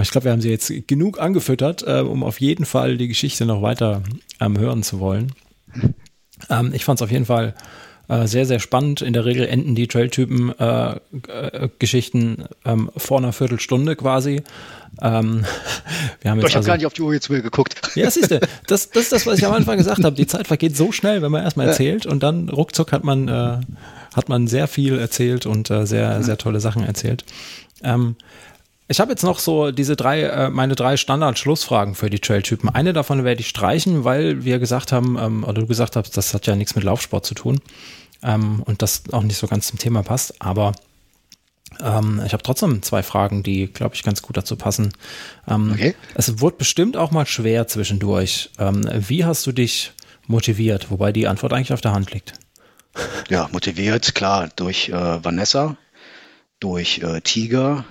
ich 0.00 0.10
glaube, 0.10 0.26
wir 0.26 0.32
haben 0.32 0.40
sie 0.40 0.50
jetzt 0.50 0.72
genug 0.86 1.20
angefüttert, 1.20 1.82
äh, 1.86 2.00
um 2.00 2.22
auf 2.22 2.40
jeden 2.40 2.64
Fall 2.64 2.96
die 2.96 3.08
Geschichte 3.08 3.44
noch 3.44 3.60
weiter 3.60 4.02
ähm, 4.40 4.58
hören 4.58 4.82
zu 4.82 5.00
wollen. 5.00 5.32
Ähm, 6.48 6.72
ich 6.72 6.84
fand 6.84 7.00
es 7.00 7.02
auf 7.02 7.10
jeden 7.10 7.26
Fall 7.26 7.54
äh, 8.08 8.26
sehr, 8.26 8.46
sehr 8.46 8.58
spannend. 8.58 9.02
In 9.02 9.12
der 9.12 9.24
Regel 9.24 9.46
enden 9.46 9.74
die 9.74 9.86
Trailtypen 9.86 10.58
äh, 10.58 10.96
äh, 11.28 11.68
ähm, 12.64 12.90
vor 12.96 13.18
einer 13.18 13.32
Viertelstunde 13.32 13.96
quasi. 13.96 14.42
Ähm, 15.02 15.44
wir 16.22 16.30
haben 16.30 16.40
jetzt 16.40 16.48
ich 16.48 16.54
habe 16.54 16.60
also, 16.60 16.66
gar 16.66 16.76
nicht 16.76 16.86
auf 16.86 16.94
die 16.94 17.02
Uhr 17.02 17.12
jetzt 17.12 17.28
mehr 17.28 17.42
geguckt. 17.42 17.80
Ja, 17.94 18.10
siehst 18.10 18.30
du, 18.30 18.40
das, 18.66 18.90
das 18.90 19.04
ist 19.04 19.12
das, 19.12 19.26
was 19.26 19.38
ich 19.38 19.46
am 19.46 19.52
Anfang 19.52 19.76
gesagt 19.76 20.02
habe. 20.02 20.16
Die 20.16 20.26
Zeit 20.26 20.46
vergeht 20.46 20.76
so 20.76 20.90
schnell, 20.90 21.22
wenn 21.22 21.30
man 21.30 21.44
erstmal 21.44 21.68
erzählt 21.68 22.06
und 22.06 22.22
dann 22.22 22.48
ruckzuck 22.48 22.92
hat 22.92 23.04
man, 23.04 23.28
äh, 23.28 23.58
hat 24.14 24.28
man 24.28 24.46
sehr 24.46 24.68
viel 24.68 24.98
erzählt 24.98 25.46
und 25.46 25.70
äh, 25.70 25.86
sehr, 25.86 26.22
sehr 26.22 26.38
tolle 26.38 26.60
Sachen 26.60 26.84
erzählt. 26.84 27.24
Ähm, 27.82 28.16
ich 28.88 29.00
habe 29.00 29.12
jetzt 29.12 29.22
noch 29.22 29.38
so 29.38 29.70
diese 29.70 29.96
drei, 29.96 30.22
äh, 30.22 30.50
meine 30.50 30.74
drei 30.74 30.96
Standard-Schlussfragen 30.96 31.94
für 31.94 32.08
die 32.08 32.20
Trail-Typen. 32.20 32.70
Eine 32.70 32.94
davon 32.94 33.22
werde 33.22 33.42
ich 33.42 33.48
streichen, 33.48 34.04
weil 34.04 34.44
wir 34.44 34.58
gesagt 34.58 34.92
haben, 34.92 35.18
ähm, 35.18 35.44
oder 35.44 35.60
du 35.60 35.66
gesagt 35.66 35.94
hast, 35.94 36.16
das 36.16 36.32
hat 36.32 36.46
ja 36.46 36.56
nichts 36.56 36.74
mit 36.74 36.84
Laufsport 36.84 37.26
zu 37.26 37.34
tun 37.34 37.60
ähm, 38.22 38.62
und 38.64 38.80
das 38.80 39.02
auch 39.12 39.22
nicht 39.22 39.36
so 39.36 39.46
ganz 39.46 39.68
zum 39.68 39.78
Thema 39.78 40.02
passt. 40.02 40.40
Aber 40.40 40.72
ähm, 41.82 42.22
ich 42.24 42.32
habe 42.32 42.42
trotzdem 42.42 42.82
zwei 42.82 43.02
Fragen, 43.02 43.42
die, 43.42 43.66
glaube 43.66 43.94
ich, 43.94 44.02
ganz 44.02 44.22
gut 44.22 44.38
dazu 44.38 44.56
passen. 44.56 44.92
Ähm, 45.46 45.72
okay. 45.72 45.94
Es 46.14 46.40
wurde 46.40 46.56
bestimmt 46.56 46.96
auch 46.96 47.10
mal 47.10 47.26
schwer 47.26 47.68
zwischendurch. 47.68 48.50
Ähm, 48.58 48.88
wie 48.90 49.26
hast 49.26 49.46
du 49.46 49.52
dich 49.52 49.92
motiviert? 50.26 50.90
Wobei 50.90 51.12
die 51.12 51.28
Antwort 51.28 51.52
eigentlich 51.52 51.74
auf 51.74 51.82
der 51.82 51.92
Hand 51.92 52.12
liegt. 52.12 52.32
Ja, 53.28 53.48
motiviert, 53.52 54.14
klar, 54.14 54.48
durch 54.56 54.88
äh, 54.88 54.92
Vanessa, 55.24 55.76
durch 56.58 57.00
äh, 57.00 57.20
Tiger, 57.20 57.84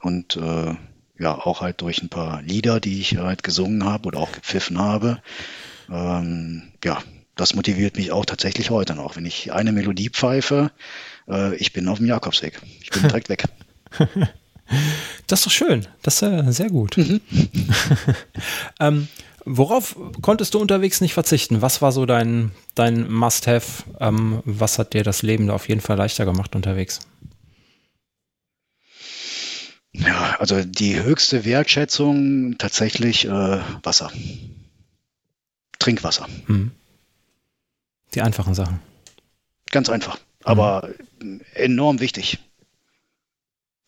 und 0.00 0.36
äh, 0.36 0.74
ja 1.18 1.34
auch 1.34 1.60
halt 1.60 1.80
durch 1.80 2.02
ein 2.02 2.08
paar 2.08 2.42
Lieder, 2.42 2.80
die 2.80 3.00
ich 3.00 3.16
halt 3.16 3.42
gesungen 3.42 3.84
habe 3.84 4.08
oder 4.08 4.18
auch 4.18 4.32
gepfiffen 4.32 4.78
habe. 4.78 5.22
Ähm, 5.90 6.62
ja, 6.84 6.98
das 7.36 7.54
motiviert 7.54 7.96
mich 7.96 8.12
auch 8.12 8.24
tatsächlich 8.24 8.70
heute 8.70 8.94
noch. 8.94 9.16
Wenn 9.16 9.26
ich 9.26 9.52
eine 9.52 9.72
Melodie 9.72 10.10
pfeife, 10.10 10.70
äh, 11.28 11.54
ich 11.56 11.72
bin 11.72 11.88
auf 11.88 11.98
dem 11.98 12.06
Jakobsweg. 12.06 12.60
Ich 12.80 12.90
bin 12.90 13.02
direkt 13.08 13.28
weg. 13.28 13.44
Das 15.26 15.40
ist 15.40 15.46
doch 15.46 15.52
schön. 15.52 15.86
Das 16.02 16.22
ist 16.22 16.22
äh, 16.22 16.52
sehr 16.52 16.70
gut. 16.70 16.96
Mhm. 16.96 17.20
ähm, 18.80 19.08
Worauf 19.44 19.96
konntest 20.20 20.54
du 20.54 20.58
unterwegs 20.58 21.00
nicht 21.00 21.14
verzichten? 21.14 21.62
Was 21.62 21.80
war 21.80 21.92
so 21.92 22.04
dein, 22.04 22.52
dein 22.74 23.10
Must-Have? 23.10 23.84
Ähm, 23.98 24.42
was 24.44 24.78
hat 24.78 24.92
dir 24.92 25.02
das 25.02 25.22
Leben 25.22 25.46
da 25.46 25.54
auf 25.54 25.68
jeden 25.68 25.80
Fall 25.80 25.96
leichter 25.96 26.24
gemacht 26.24 26.54
unterwegs? 26.54 27.00
Ja, 29.92 30.36
also 30.38 30.62
die 30.64 31.02
höchste 31.02 31.44
Wertschätzung 31.44 32.58
tatsächlich 32.58 33.24
äh, 33.26 33.60
Wasser. 33.82 34.12
Trinkwasser. 35.78 36.28
Mhm. 36.46 36.70
Die 38.14 38.22
einfachen 38.22 38.54
Sachen. 38.54 38.80
Ganz 39.70 39.88
einfach, 39.88 40.18
aber 40.44 40.90
mhm. 41.20 41.40
enorm 41.54 42.00
wichtig. 42.00 42.38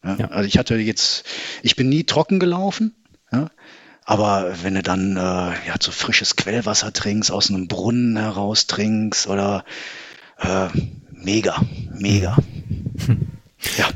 Ja, 0.04 0.16
ja. 0.16 0.28
Also 0.28 0.48
ich 0.48 0.58
hatte 0.58 0.76
jetzt, 0.76 1.24
ich 1.62 1.76
bin 1.76 1.88
nie 1.88 2.04
trocken 2.04 2.40
gelaufen, 2.40 2.94
ja, 3.30 3.50
aber 4.04 4.56
wenn 4.62 4.74
du 4.74 4.82
dann 4.82 5.16
äh, 5.16 5.20
ja 5.20 5.74
so 5.80 5.92
frisches 5.92 6.34
Quellwasser 6.34 6.92
trinkst, 6.92 7.30
aus 7.30 7.50
einem 7.50 7.68
Brunnen 7.68 8.16
heraus 8.16 8.66
trinkst 8.66 9.28
oder 9.28 9.64
äh, 10.38 10.68
mega, 11.10 11.62
mega. 11.92 12.36
Hm. 13.06 13.28
Ja. 13.78 13.88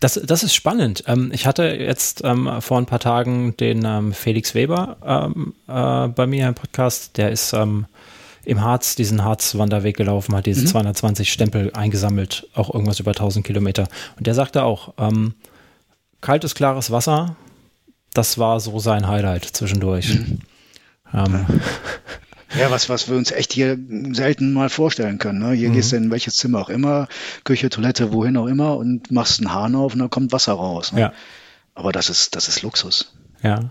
Das, 0.00 0.20
das 0.22 0.42
ist 0.42 0.54
spannend. 0.54 1.04
Ähm, 1.06 1.30
ich 1.32 1.46
hatte 1.46 1.64
jetzt 1.64 2.22
ähm, 2.24 2.60
vor 2.60 2.78
ein 2.78 2.86
paar 2.86 3.00
Tagen 3.00 3.56
den 3.56 3.84
ähm, 3.84 4.12
Felix 4.12 4.54
Weber 4.54 5.32
äh, 5.66 6.08
bei 6.08 6.26
mir 6.26 6.48
im 6.48 6.54
Podcast. 6.54 7.16
Der 7.16 7.30
ist 7.30 7.54
im 7.54 8.60
Harz 8.60 8.94
diesen 8.94 9.24
Harz-Wanderweg 9.24 9.96
gelaufen, 9.96 10.36
hat 10.36 10.46
diese 10.46 10.62
mhm. 10.62 10.66
220 10.66 11.32
Stempel 11.32 11.72
eingesammelt, 11.72 12.46
auch 12.54 12.72
irgendwas 12.72 13.00
über 13.00 13.10
1000 13.10 13.44
Kilometer. 13.44 13.88
Und 14.16 14.26
der 14.26 14.34
sagte 14.34 14.62
auch, 14.62 14.94
ähm, 14.98 15.34
kaltes, 16.20 16.54
klares 16.54 16.90
Wasser, 16.90 17.36
das 18.14 18.38
war 18.38 18.60
so 18.60 18.78
sein 18.78 19.08
Highlight 19.08 19.44
zwischendurch. 19.44 20.14
Mhm. 20.14 20.38
Ähm. 21.12 21.46
Ja, 22.58 22.70
was, 22.70 22.88
was 22.88 23.08
wir 23.08 23.16
uns 23.16 23.32
echt 23.32 23.52
hier 23.52 23.78
selten 24.12 24.52
mal 24.52 24.68
vorstellen 24.68 25.18
können. 25.18 25.38
Ne? 25.38 25.52
Hier 25.52 25.70
mhm. 25.70 25.74
gehst 25.74 25.92
du 25.92 25.96
in 25.96 26.10
welches 26.10 26.36
Zimmer 26.36 26.60
auch 26.60 26.68
immer, 26.68 27.08
Küche, 27.44 27.68
Toilette, 27.70 28.12
wohin 28.12 28.36
auch 28.36 28.46
immer 28.46 28.76
und 28.76 29.10
machst 29.10 29.40
einen 29.40 29.52
Hahn 29.52 29.74
auf 29.74 29.92
und 29.92 30.00
dann 30.00 30.10
kommt 30.10 30.32
Wasser 30.32 30.54
raus. 30.54 30.92
Ne? 30.92 31.00
Ja. 31.00 31.12
Aber 31.74 31.92
das 31.92 32.08
ist, 32.08 32.34
das 32.34 32.48
ist 32.48 32.62
Luxus. 32.62 33.12
Ja. 33.42 33.70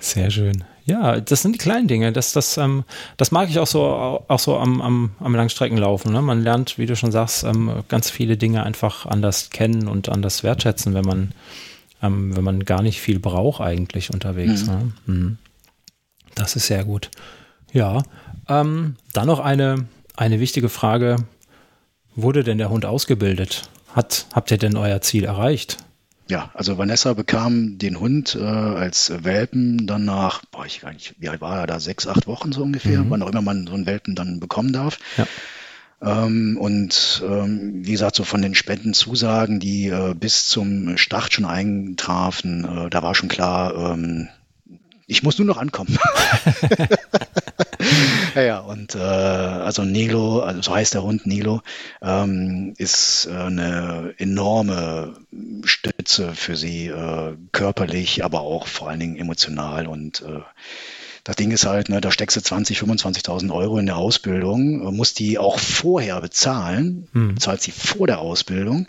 Sehr 0.00 0.30
schön. 0.30 0.64
Ja, 0.84 1.20
das 1.20 1.42
sind 1.42 1.52
die 1.52 1.58
kleinen 1.58 1.86
Dinge. 1.86 2.12
Das, 2.12 2.32
das, 2.32 2.56
ähm, 2.56 2.84
das 3.18 3.30
mag 3.30 3.50
ich 3.50 3.58
auch 3.58 3.66
so, 3.66 3.84
auch 4.26 4.38
so 4.38 4.56
am, 4.56 4.80
am, 4.80 5.10
am 5.20 5.34
Langstreckenlaufen. 5.34 6.12
Ne? 6.12 6.22
Man 6.22 6.42
lernt, 6.42 6.78
wie 6.78 6.86
du 6.86 6.96
schon 6.96 7.12
sagst, 7.12 7.44
ähm, 7.44 7.84
ganz 7.88 8.10
viele 8.10 8.38
Dinge 8.38 8.62
einfach 8.62 9.04
anders 9.04 9.50
kennen 9.50 9.86
und 9.86 10.08
anders 10.08 10.42
wertschätzen, 10.42 10.94
wenn 10.94 11.04
man, 11.04 11.32
ähm, 12.02 12.34
wenn 12.34 12.42
man 12.42 12.64
gar 12.64 12.80
nicht 12.80 13.02
viel 13.02 13.18
braucht 13.18 13.60
eigentlich 13.60 14.14
unterwegs. 14.14 14.64
Mhm. 14.64 14.72
Ne? 14.72 14.92
Mhm. 15.06 15.38
Das 16.34 16.56
ist 16.56 16.66
sehr 16.66 16.84
gut. 16.84 17.10
Ja, 17.72 18.02
ähm, 18.48 18.96
dann 19.12 19.26
noch 19.26 19.40
eine, 19.40 19.86
eine 20.16 20.40
wichtige 20.40 20.68
Frage. 20.68 21.16
Wurde 22.14 22.42
denn 22.42 22.58
der 22.58 22.70
Hund 22.70 22.84
ausgebildet? 22.84 23.68
Hat, 23.94 24.26
habt 24.32 24.50
ihr 24.50 24.58
denn 24.58 24.76
euer 24.76 25.00
Ziel 25.00 25.24
erreicht? 25.24 25.78
Ja, 26.28 26.50
also 26.52 26.76
Vanessa 26.76 27.14
bekam 27.14 27.78
den 27.78 28.00
Hund 28.00 28.36
äh, 28.38 28.44
als 28.44 29.12
Welpen 29.24 29.86
dann 29.86 30.04
nach, 30.04 30.44
boah, 30.50 30.66
ich 30.66 30.82
gar 30.82 30.92
nicht, 30.92 31.14
wie 31.18 31.28
alt 31.30 31.40
war 31.40 31.60
er 31.60 31.66
da, 31.66 31.80
sechs, 31.80 32.06
acht 32.06 32.26
Wochen 32.26 32.52
so 32.52 32.62
ungefähr, 32.62 33.00
mhm. 33.00 33.10
wann 33.10 33.22
auch 33.22 33.30
immer 33.30 33.40
man 33.40 33.66
so 33.66 33.72
einen 33.72 33.86
Welpen 33.86 34.14
dann 34.14 34.38
bekommen 34.38 34.72
darf. 34.72 34.98
Ja. 35.16 35.26
Ähm, 36.00 36.58
und 36.60 37.22
ähm, 37.26 37.86
wie 37.86 37.92
gesagt, 37.92 38.14
so 38.14 38.24
von 38.24 38.42
den 38.42 38.54
Spendenzusagen, 38.54 39.58
die 39.58 39.88
äh, 39.88 40.14
bis 40.14 40.46
zum 40.46 40.98
Start 40.98 41.32
schon 41.32 41.46
eintrafen, 41.46 42.64
äh, 42.64 42.90
da 42.90 43.02
war 43.02 43.14
schon 43.14 43.30
klar, 43.30 43.92
ähm, 43.92 44.28
ich 45.08 45.22
muss 45.22 45.38
nur 45.38 45.46
noch 45.46 45.56
ankommen. 45.56 45.98
ja, 48.34 48.42
ja, 48.42 48.58
und 48.60 48.94
äh, 48.94 48.98
also 48.98 49.82
Nilo, 49.82 50.40
also 50.40 50.60
so 50.62 50.74
heißt 50.74 50.94
der 50.94 51.02
Hund 51.02 51.26
Nilo, 51.26 51.62
ähm, 52.02 52.74
ist 52.76 53.26
äh, 53.26 53.32
eine 53.32 54.14
enorme 54.18 55.14
Stütze 55.64 56.34
für 56.34 56.56
sie, 56.56 56.88
äh, 56.88 57.34
körperlich, 57.52 58.22
aber 58.22 58.42
auch 58.42 58.66
vor 58.66 58.90
allen 58.90 59.00
Dingen 59.00 59.16
emotional. 59.16 59.86
Und 59.86 60.20
äh, 60.20 60.40
das 61.24 61.36
Ding 61.36 61.52
ist 61.52 61.64
halt, 61.64 61.88
ne, 61.88 62.02
da 62.02 62.12
steckst 62.12 62.36
du 62.36 62.42
20, 62.42 62.78
25.000 62.78 63.50
Euro 63.50 63.78
in 63.78 63.86
der 63.86 63.96
Ausbildung, 63.96 64.94
musst 64.94 65.18
die 65.18 65.38
auch 65.38 65.58
vorher 65.58 66.20
bezahlen, 66.20 67.08
hm. 67.12 67.40
zahlst 67.40 67.64
sie 67.64 67.72
vor 67.72 68.06
der 68.06 68.18
Ausbildung. 68.18 68.86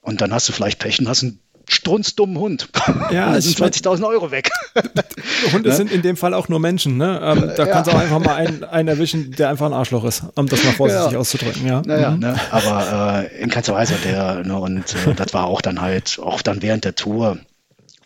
Und 0.00 0.22
dann 0.22 0.32
hast 0.32 0.48
du 0.48 0.54
vielleicht 0.54 0.78
Pech 0.78 0.98
und 1.00 1.08
hast 1.08 1.24
einen 1.24 1.40
strunzdummen 1.68 2.38
Hund. 2.38 2.68
Ja, 3.10 3.32
da 3.32 3.40
sind 3.40 3.58
20.000 3.58 4.06
Euro 4.06 4.30
weg. 4.30 4.50
Hunde 5.52 5.68
ne? 5.70 5.74
sind 5.74 5.92
in 5.92 6.02
dem 6.02 6.16
Fall 6.16 6.34
auch 6.34 6.48
nur 6.48 6.60
Menschen. 6.60 6.96
Ne? 6.96 7.20
Ähm, 7.22 7.50
da 7.56 7.66
ja. 7.66 7.72
kannst 7.72 7.90
du 7.90 7.94
auch 7.94 8.00
einfach 8.00 8.18
mal 8.18 8.34
einen, 8.34 8.64
einen, 8.64 8.88
erwischen, 8.88 9.32
der 9.32 9.50
einfach 9.50 9.66
ein 9.66 9.72
Arschloch 9.72 10.04
ist, 10.04 10.24
um 10.34 10.46
das 10.46 10.64
mal 10.64 10.72
vorsichtig 10.72 11.12
ja. 11.12 11.18
auszudrücken. 11.18 11.66
Ja. 11.66 11.82
Naja, 11.84 12.10
mhm. 12.10 12.20
ne? 12.20 12.36
aber 12.50 13.22
äh, 13.30 13.42
in 13.42 13.50
keinster 13.50 13.74
Weise 13.74 13.94
der, 14.04 14.44
ne? 14.44 14.58
und 14.58 14.94
äh, 15.06 15.14
das 15.14 15.34
war 15.34 15.46
auch 15.46 15.60
dann 15.60 15.80
halt, 15.80 16.18
auch 16.22 16.42
dann 16.42 16.62
während 16.62 16.84
der 16.84 16.94
Tour, 16.94 17.38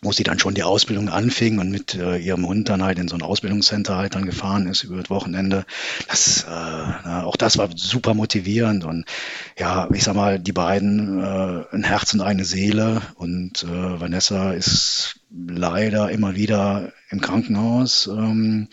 wo 0.03 0.11
sie 0.11 0.23
dann 0.23 0.39
schon 0.39 0.53
die 0.53 0.63
Ausbildung 0.63 1.09
anfing 1.09 1.59
und 1.59 1.69
mit 1.69 1.95
äh, 1.95 2.17
ihrem 2.17 2.45
Hund 2.45 2.69
dann 2.69 2.83
halt 2.83 2.99
in 2.99 3.07
so 3.07 3.15
ein 3.15 3.21
Ausbildungscenter 3.21 3.97
halt 3.97 4.15
dann 4.15 4.25
gefahren 4.25 4.67
ist 4.67 4.83
über 4.83 4.97
das 4.97 5.09
Wochenende. 5.09 5.65
Das, 6.07 6.45
äh, 6.47 7.09
auch 7.23 7.35
das 7.35 7.57
war 7.57 7.69
super 7.75 8.13
motivierend 8.13 8.83
und 8.83 9.05
ja, 9.57 9.89
ich 9.93 10.03
sag 10.03 10.15
mal, 10.15 10.39
die 10.39 10.51
beiden 10.51 11.23
äh, 11.23 11.63
ein 11.71 11.83
Herz 11.83 12.13
und 12.13 12.21
eine 12.21 12.45
Seele 12.45 13.01
und 13.15 13.63
äh, 13.63 13.99
Vanessa 13.99 14.53
ist 14.53 15.19
leider 15.33 16.11
immer 16.11 16.35
wieder 16.35 16.91
im 17.09 17.21
Krankenhaus. 17.21 18.07
Ähm, 18.07 18.67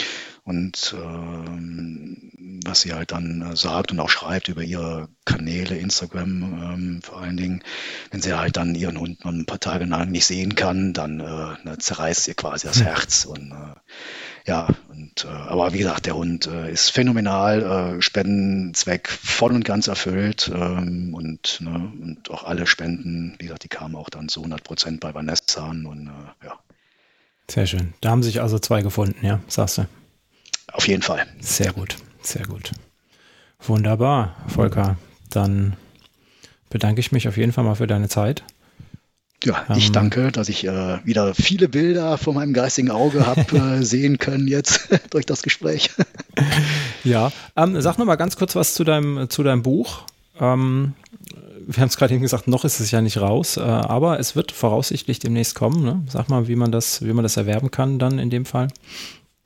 und 0.44 0.96
ähm, 0.98 2.29
was 2.64 2.82
sie 2.82 2.92
halt 2.92 3.12
dann 3.12 3.42
äh, 3.42 3.56
sagt 3.56 3.92
und 3.92 4.00
auch 4.00 4.08
schreibt 4.08 4.48
über 4.48 4.62
ihre 4.62 5.08
Kanäle, 5.24 5.76
Instagram 5.76 6.42
ähm, 6.42 7.02
vor 7.02 7.20
allen 7.20 7.36
Dingen, 7.36 7.62
wenn 8.10 8.22
sie 8.22 8.36
halt 8.36 8.56
dann 8.56 8.74
ihren 8.74 8.98
Hund 8.98 9.24
noch 9.24 9.32
ein 9.32 9.46
paar 9.46 9.60
Tage 9.60 9.84
lang 9.84 10.10
nicht 10.10 10.26
sehen 10.26 10.54
kann, 10.54 10.92
dann 10.92 11.20
äh, 11.20 11.68
ne, 11.68 11.78
zerreißt 11.78 12.28
ihr 12.28 12.34
quasi 12.34 12.66
das 12.66 12.78
hm. 12.78 12.86
Herz 12.86 13.24
und 13.24 13.52
äh, 13.52 14.48
ja, 14.48 14.68
und 14.88 15.24
äh, 15.24 15.28
aber 15.28 15.72
wie 15.72 15.78
gesagt, 15.78 16.06
der 16.06 16.16
Hund 16.16 16.46
äh, 16.46 16.72
ist 16.72 16.90
phänomenal, 16.90 17.98
äh, 17.98 18.02
Spendenzweck 18.02 19.08
voll 19.08 19.52
und 19.52 19.64
ganz 19.64 19.86
erfüllt 19.86 20.50
ähm, 20.52 21.14
und, 21.14 21.60
ne, 21.60 21.92
und 22.00 22.30
auch 22.30 22.44
alle 22.44 22.66
Spenden, 22.66 23.34
wie 23.38 23.44
gesagt, 23.44 23.64
die 23.64 23.68
kamen 23.68 23.96
auch 23.96 24.08
dann 24.08 24.28
zu 24.28 24.40
100 24.40 24.64
Prozent 24.64 25.00
bei 25.00 25.14
Vanessa 25.14 25.68
an 25.68 25.86
und 25.86 26.10
ja. 26.42 26.58
Sehr 27.50 27.66
schön. 27.66 27.94
Da 28.00 28.10
haben 28.10 28.22
sich 28.22 28.40
also 28.40 28.58
zwei 28.58 28.80
gefunden, 28.80 29.26
ja, 29.26 29.40
sagst 29.48 29.78
du. 29.78 29.86
Auf 30.72 30.86
jeden 30.86 31.02
Fall. 31.02 31.26
Sehr 31.40 31.72
gut, 31.72 31.96
sehr 32.22 32.46
gut. 32.46 32.72
Wunderbar, 33.60 34.36
Volker. 34.48 34.96
Dann 35.30 35.76
bedanke 36.70 37.00
ich 37.00 37.12
mich 37.12 37.28
auf 37.28 37.36
jeden 37.36 37.52
Fall 37.52 37.64
mal 37.64 37.74
für 37.74 37.86
deine 37.86 38.08
Zeit. 38.08 38.42
Ja, 39.42 39.64
ich 39.74 39.86
ähm, 39.86 39.92
danke, 39.92 40.32
dass 40.32 40.48
ich 40.50 40.66
äh, 40.66 40.98
wieder 41.04 41.34
viele 41.34 41.68
Bilder 41.68 42.18
vor 42.18 42.34
meinem 42.34 42.52
geistigen 42.52 42.90
Auge 42.90 43.26
habe 43.26 43.40
äh, 43.56 43.82
sehen 43.82 44.18
können 44.18 44.48
jetzt 44.48 44.88
durch 45.10 45.24
das 45.26 45.42
Gespräch. 45.42 45.90
ja, 47.04 47.32
ähm, 47.56 47.80
sag 47.80 47.98
noch 47.98 48.06
mal 48.06 48.16
ganz 48.16 48.36
kurz 48.36 48.54
was 48.54 48.74
zu 48.74 48.84
deinem, 48.84 49.30
zu 49.30 49.42
deinem 49.42 49.62
Buch. 49.62 50.04
Ähm, 50.38 50.94
wir 51.66 51.80
haben 51.80 51.88
es 51.88 51.96
gerade 51.96 52.12
eben 52.12 52.22
gesagt, 52.22 52.48
noch 52.48 52.64
ist 52.64 52.80
es 52.80 52.90
ja 52.90 53.00
nicht 53.00 53.18
raus, 53.18 53.56
äh, 53.56 53.60
aber 53.60 54.18
es 54.18 54.36
wird 54.36 54.52
voraussichtlich 54.52 55.20
demnächst 55.20 55.54
kommen. 55.54 55.84
Ne? 55.84 56.02
Sag 56.08 56.28
mal, 56.28 56.48
wie 56.48 56.56
man 56.56 56.72
das, 56.72 57.04
wie 57.04 57.12
man 57.12 57.22
das 57.22 57.36
erwerben 57.36 57.70
kann 57.70 57.98
dann 57.98 58.18
in 58.18 58.28
dem 58.28 58.44
Fall. 58.44 58.68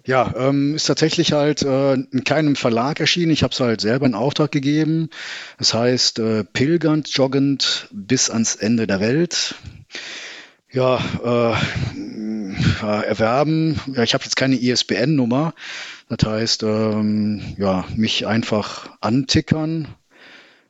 Ja, 0.07 0.35
ähm, 0.37 0.75
ist 0.75 0.85
tatsächlich 0.85 1.33
halt 1.33 1.63
äh, 1.63 1.95
in 1.95 2.25
keinem 2.25 2.57
Verlag 2.57 3.01
erschienen. 3.01 3.33
Ich 3.33 3.43
habe 3.43 3.53
es 3.53 3.61
halt 3.61 3.81
selber 3.81 4.05
in 4.05 4.15
Auftrag 4.15 4.53
gegeben. 4.53 5.09
Das 5.59 5.73
heißt, 5.73 6.19
äh, 6.19 6.45
pilgernd, 6.45 7.09
joggend 7.09 7.89
bis 7.91 8.29
ans 8.29 8.55
Ende 8.55 8.87
der 8.87 9.01
Welt. 9.01 9.55
Ja, 10.71 10.99
äh, 11.25 11.55
erwerben. 12.83 13.81
Ja, 13.95 14.03
ich 14.03 14.13
habe 14.13 14.25
jetzt 14.25 14.37
keine 14.37 14.57
ISBN-Nummer. 14.57 15.55
Das 16.11 16.29
heißt, 16.29 16.65
ähm, 16.65 17.55
ja, 17.57 17.87
mich 17.97 18.27
einfach 18.27 18.91
antickern 19.01 19.89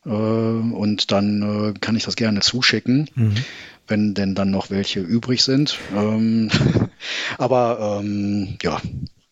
äh, 0.07 0.11
und 0.11 1.11
dann 1.11 1.75
äh, 1.75 1.79
kann 1.81 1.97
ich 1.97 2.05
das 2.05 2.15
gerne 2.15 2.41
zuschicken. 2.41 3.11
Mhm 3.17 3.35
wenn 3.87 4.15
denn 4.15 4.35
dann 4.35 4.51
noch 4.51 4.71
welche 4.71 5.01
übrig 5.01 5.43
sind. 5.43 5.79
Ähm, 5.95 6.51
aber 7.39 8.01
ähm, 8.01 8.57
ja, 8.63 8.81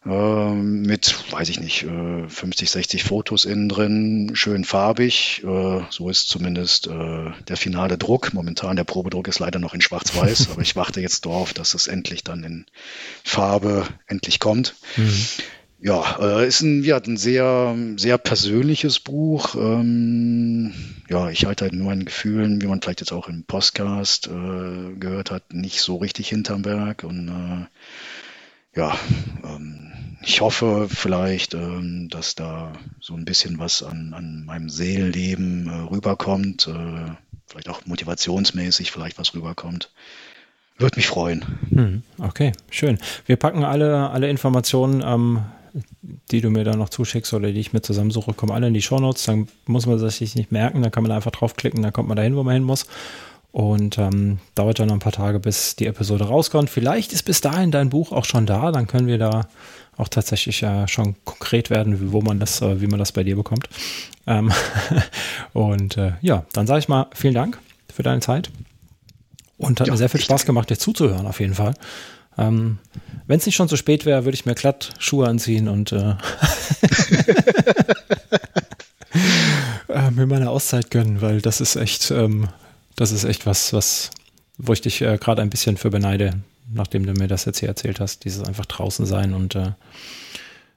äh, 0.07 0.53
mit, 0.53 1.33
weiß 1.33 1.49
ich 1.49 1.61
nicht, 1.61 1.85
äh, 1.85 2.29
50, 2.29 2.71
60 2.71 3.05
Fotos 3.05 3.45
innen 3.45 3.69
drin, 3.69 4.31
schön 4.35 4.65
farbig. 4.65 5.43
Äh, 5.45 5.81
so 5.91 6.09
ist 6.09 6.29
zumindest 6.29 6.87
äh, 6.87 7.31
der 7.49 7.57
finale 7.57 7.99
Druck. 7.99 8.33
Momentan 8.33 8.77
der 8.77 8.85
Probedruck 8.85 9.29
ist 9.29 9.41
leider 9.41 9.59
noch 9.59 9.75
in 9.75 9.81
Schwarz-Weiß, 9.81 10.51
aber 10.51 10.63
ich 10.63 10.77
warte 10.77 11.01
jetzt 11.01 11.27
darauf, 11.27 11.53
dass 11.55 11.75
es 11.75 11.89
endlich 11.89 12.23
dann 12.25 12.45
in 12.45 12.67
Farbe 13.25 13.87
endlich 14.07 14.39
kommt. 14.39 14.75
Mhm. 14.97 15.27
Ja, 15.79 16.19
äh, 16.21 16.49
ist 16.49 16.63
ein, 16.63 16.83
ja, 16.85 16.99
ein 16.99 17.17
sehr, 17.17 17.77
sehr 17.97 18.17
persönliches 18.19 18.99
Buch. 18.99 19.55
Ähm, 19.57 20.73
ja, 21.09 21.29
ich 21.29 21.45
halte 21.45 21.65
halt 21.65 21.75
nur 21.75 21.87
meinen 21.87 22.07
Gefühlen, 22.07 22.63
wie 22.63 22.67
man 22.67 22.81
vielleicht 22.81 23.01
jetzt 23.01 23.13
auch 23.13 23.29
im 23.29 23.45
Podcast 23.45 24.29
äh, 24.29 24.95
gehört 24.99 25.31
hat, 25.31 25.53
nicht 25.53 25.83
so 25.83 25.97
richtig 25.97 26.29
hinterm 26.31 26.63
Berg. 26.63 27.05
Und 27.05 27.29
äh, 27.29 28.79
ja, 28.79 28.97
ähm, 29.45 29.93
ich 30.23 30.41
hoffe 30.41 30.89
vielleicht, 30.89 31.53
ähm, 31.53 32.09
dass 32.11 32.35
da 32.35 32.73
so 33.01 33.15
ein 33.15 33.27
bisschen 33.27 33.59
was 33.59 33.83
an, 33.83 34.15
an 34.15 34.45
meinem 34.47 34.71
Seelenleben 34.71 35.69
äh, 35.69 35.91
rüberkommt. 35.91 36.69
Äh, 36.69 37.13
vielleicht 37.47 37.69
auch 37.69 37.85
motivationsmäßig 37.85 38.91
vielleicht 38.91 39.19
was 39.19 39.35
rüberkommt. 39.35 39.91
Würde 40.79 40.97
mich 40.97 41.07
freuen. 41.07 41.45
Hm, 41.71 42.03
okay, 42.19 42.53
schön. 42.71 42.99
Wir 43.25 43.37
packen 43.37 43.65
alle, 43.65 44.11
alle 44.11 44.29
Informationen 44.29 45.03
ähm, 45.05 45.43
die 46.31 46.41
du 46.41 46.51
mir 46.51 46.65
da 46.65 46.77
noch 46.77 46.89
zuschickst 46.89 47.33
oder 47.35 47.53
die 47.53 47.61
ich 47.61 47.73
mir 47.73 47.83
zusammensuche, 47.83 48.33
kommen 48.33 48.53
alle 48.53 48.69
in 48.69 48.75
die 48.75 48.83
Shownotes. 48.83 49.25
Dann 49.25 49.49
muss 49.67 49.87
man 49.87 49.99
sich 49.99 50.35
nicht 50.35 50.53
merken, 50.53 50.83
dann 50.83 50.91
kann 50.91 51.03
man 51.03 51.13
einfach 51.13 51.31
draufklicken, 51.31 51.83
dann 51.83 51.93
kommt 51.93 52.09
man 52.09 52.17
dahin, 52.17 52.37
wo 52.37 52.43
man 52.43 52.55
hin 52.55 52.65
muss. 52.65 52.87
Und 53.53 53.97
ähm, 53.97 54.39
dauert 54.55 54.79
dann 54.79 54.89
noch 54.89 54.95
ein 54.95 55.01
paar 55.01 55.13
Tage, 55.13 55.41
bis 55.41 55.77
die 55.77 55.87
Episode 55.87 56.25
rauskommt. 56.25 56.69
Vielleicht 56.69 57.13
ist 57.13 57.23
bis 57.23 57.41
dahin 57.41 57.71
dein 57.71 57.89
Buch 57.89 58.13
auch 58.13 58.27
schon 58.27 58.45
da, 58.45 58.71
dann 58.71 58.87
können 58.87 59.07
wir 59.07 59.19
da 59.19 59.49
auch 59.97 60.09
tatsächlich 60.09 60.63
äh, 60.63 60.87
schon 60.89 61.15
konkret 61.25 61.71
werden, 61.71 62.13
wo 62.13 62.21
man 62.21 62.39
das, 62.39 62.61
äh, 62.61 62.81
wie 62.81 62.87
man 62.87 62.99
das 62.99 63.13
bei 63.13 63.25
dir 63.25 63.37
bekommt. 63.37 63.69
Ähm 64.27 64.53
und 65.55 65.97
äh, 65.97 66.13
ja, 66.21 66.45
dann 66.53 66.67
sage 66.67 66.81
ich 66.81 66.89
mal 66.89 67.07
vielen 67.15 67.35
Dank 67.35 67.59
für 67.93 68.03
deine 68.03 68.21
Zeit. 68.21 68.51
Und 69.59 69.81
hat 69.81 69.87
ja, 69.87 69.95
mir 69.95 69.99
sehr 69.99 70.11
viel 70.11 70.21
Spaß 70.21 70.45
gemacht, 70.45 70.69
dir 70.69 70.77
zuzuhören, 70.77 71.27
auf 71.27 71.41
jeden 71.41 71.55
Fall. 71.55 71.75
Ähm, 72.39 72.79
Wenn 73.27 73.39
es 73.39 73.47
nicht 73.47 73.57
schon 73.57 73.69
zu 73.69 73.77
spät 73.77 74.05
wäre, 74.05 74.25
würde 74.25 74.35
ich 74.35 74.47
mir 74.47 74.55
glatt 74.55 74.93
Schuhe 74.99 75.27
anziehen 75.27 75.69
und 75.69 75.93
äh, 75.93 76.15
äh, 79.89 80.11
mir 80.11 80.27
meine 80.27 80.51
Auszeit 80.51 80.91
gönnen, 80.91 81.21
weil 81.23 81.41
das 81.41 81.61
ist 81.61 81.77
echt, 81.77 82.11
ähm, 82.11 82.49
das 82.95 83.13
ist 83.13 83.25
echt 83.25 83.47
was, 83.47 83.73
was, 83.73 84.11
wo 84.59 84.73
ich 84.73 84.81
dich 84.81 85.03
äh, 85.03 85.19
gerade 85.19 85.43
ein 85.43 85.51
bisschen 85.51 85.77
für 85.77 85.91
beneide, 85.91 86.35
nachdem 86.73 87.07
du 87.07 87.13
mir 87.13 87.29
das 87.29 87.45
jetzt 87.47 87.61
hier 87.61 87.69
erzählt 87.69 88.01
hast, 88.01 88.25
dieses 88.25 88.43
einfach 88.45 88.67
draußen 88.67 89.07
sein 89.07 89.33
und 89.35 89.55
äh, 89.55 89.73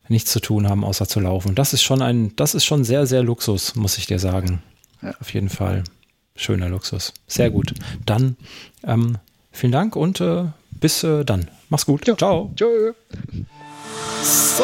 nichts 0.07 0.31
zu 0.31 0.39
tun 0.39 0.67
haben, 0.67 0.83
außer 0.83 1.07
zu 1.07 1.19
laufen. 1.19 1.55
Das 1.55 1.73
ist 1.73 1.83
schon 1.83 2.01
ein, 2.01 2.35
das 2.35 2.55
ist 2.55 2.65
schon 2.65 2.83
sehr, 2.83 3.05
sehr 3.05 3.23
Luxus, 3.23 3.75
muss 3.75 3.97
ich 3.97 4.07
dir 4.07 4.19
sagen. 4.19 4.63
Ja. 5.01 5.13
Auf 5.19 5.33
jeden 5.33 5.49
Fall. 5.49 5.83
Schöner 6.35 6.69
Luxus. 6.69 7.13
Sehr 7.27 7.51
gut. 7.51 7.73
Dann 8.05 8.37
ähm, 8.83 9.17
vielen 9.51 9.71
Dank 9.71 9.95
und 9.95 10.21
äh, 10.21 10.45
bis 10.79 11.03
äh, 11.03 11.23
dann. 11.23 11.49
Mach's 11.69 11.85
gut. 11.85 12.07
Ja. 12.07 12.17
Ciao. 12.17 12.51
Tschö. 12.55 12.93
So. 14.23 14.63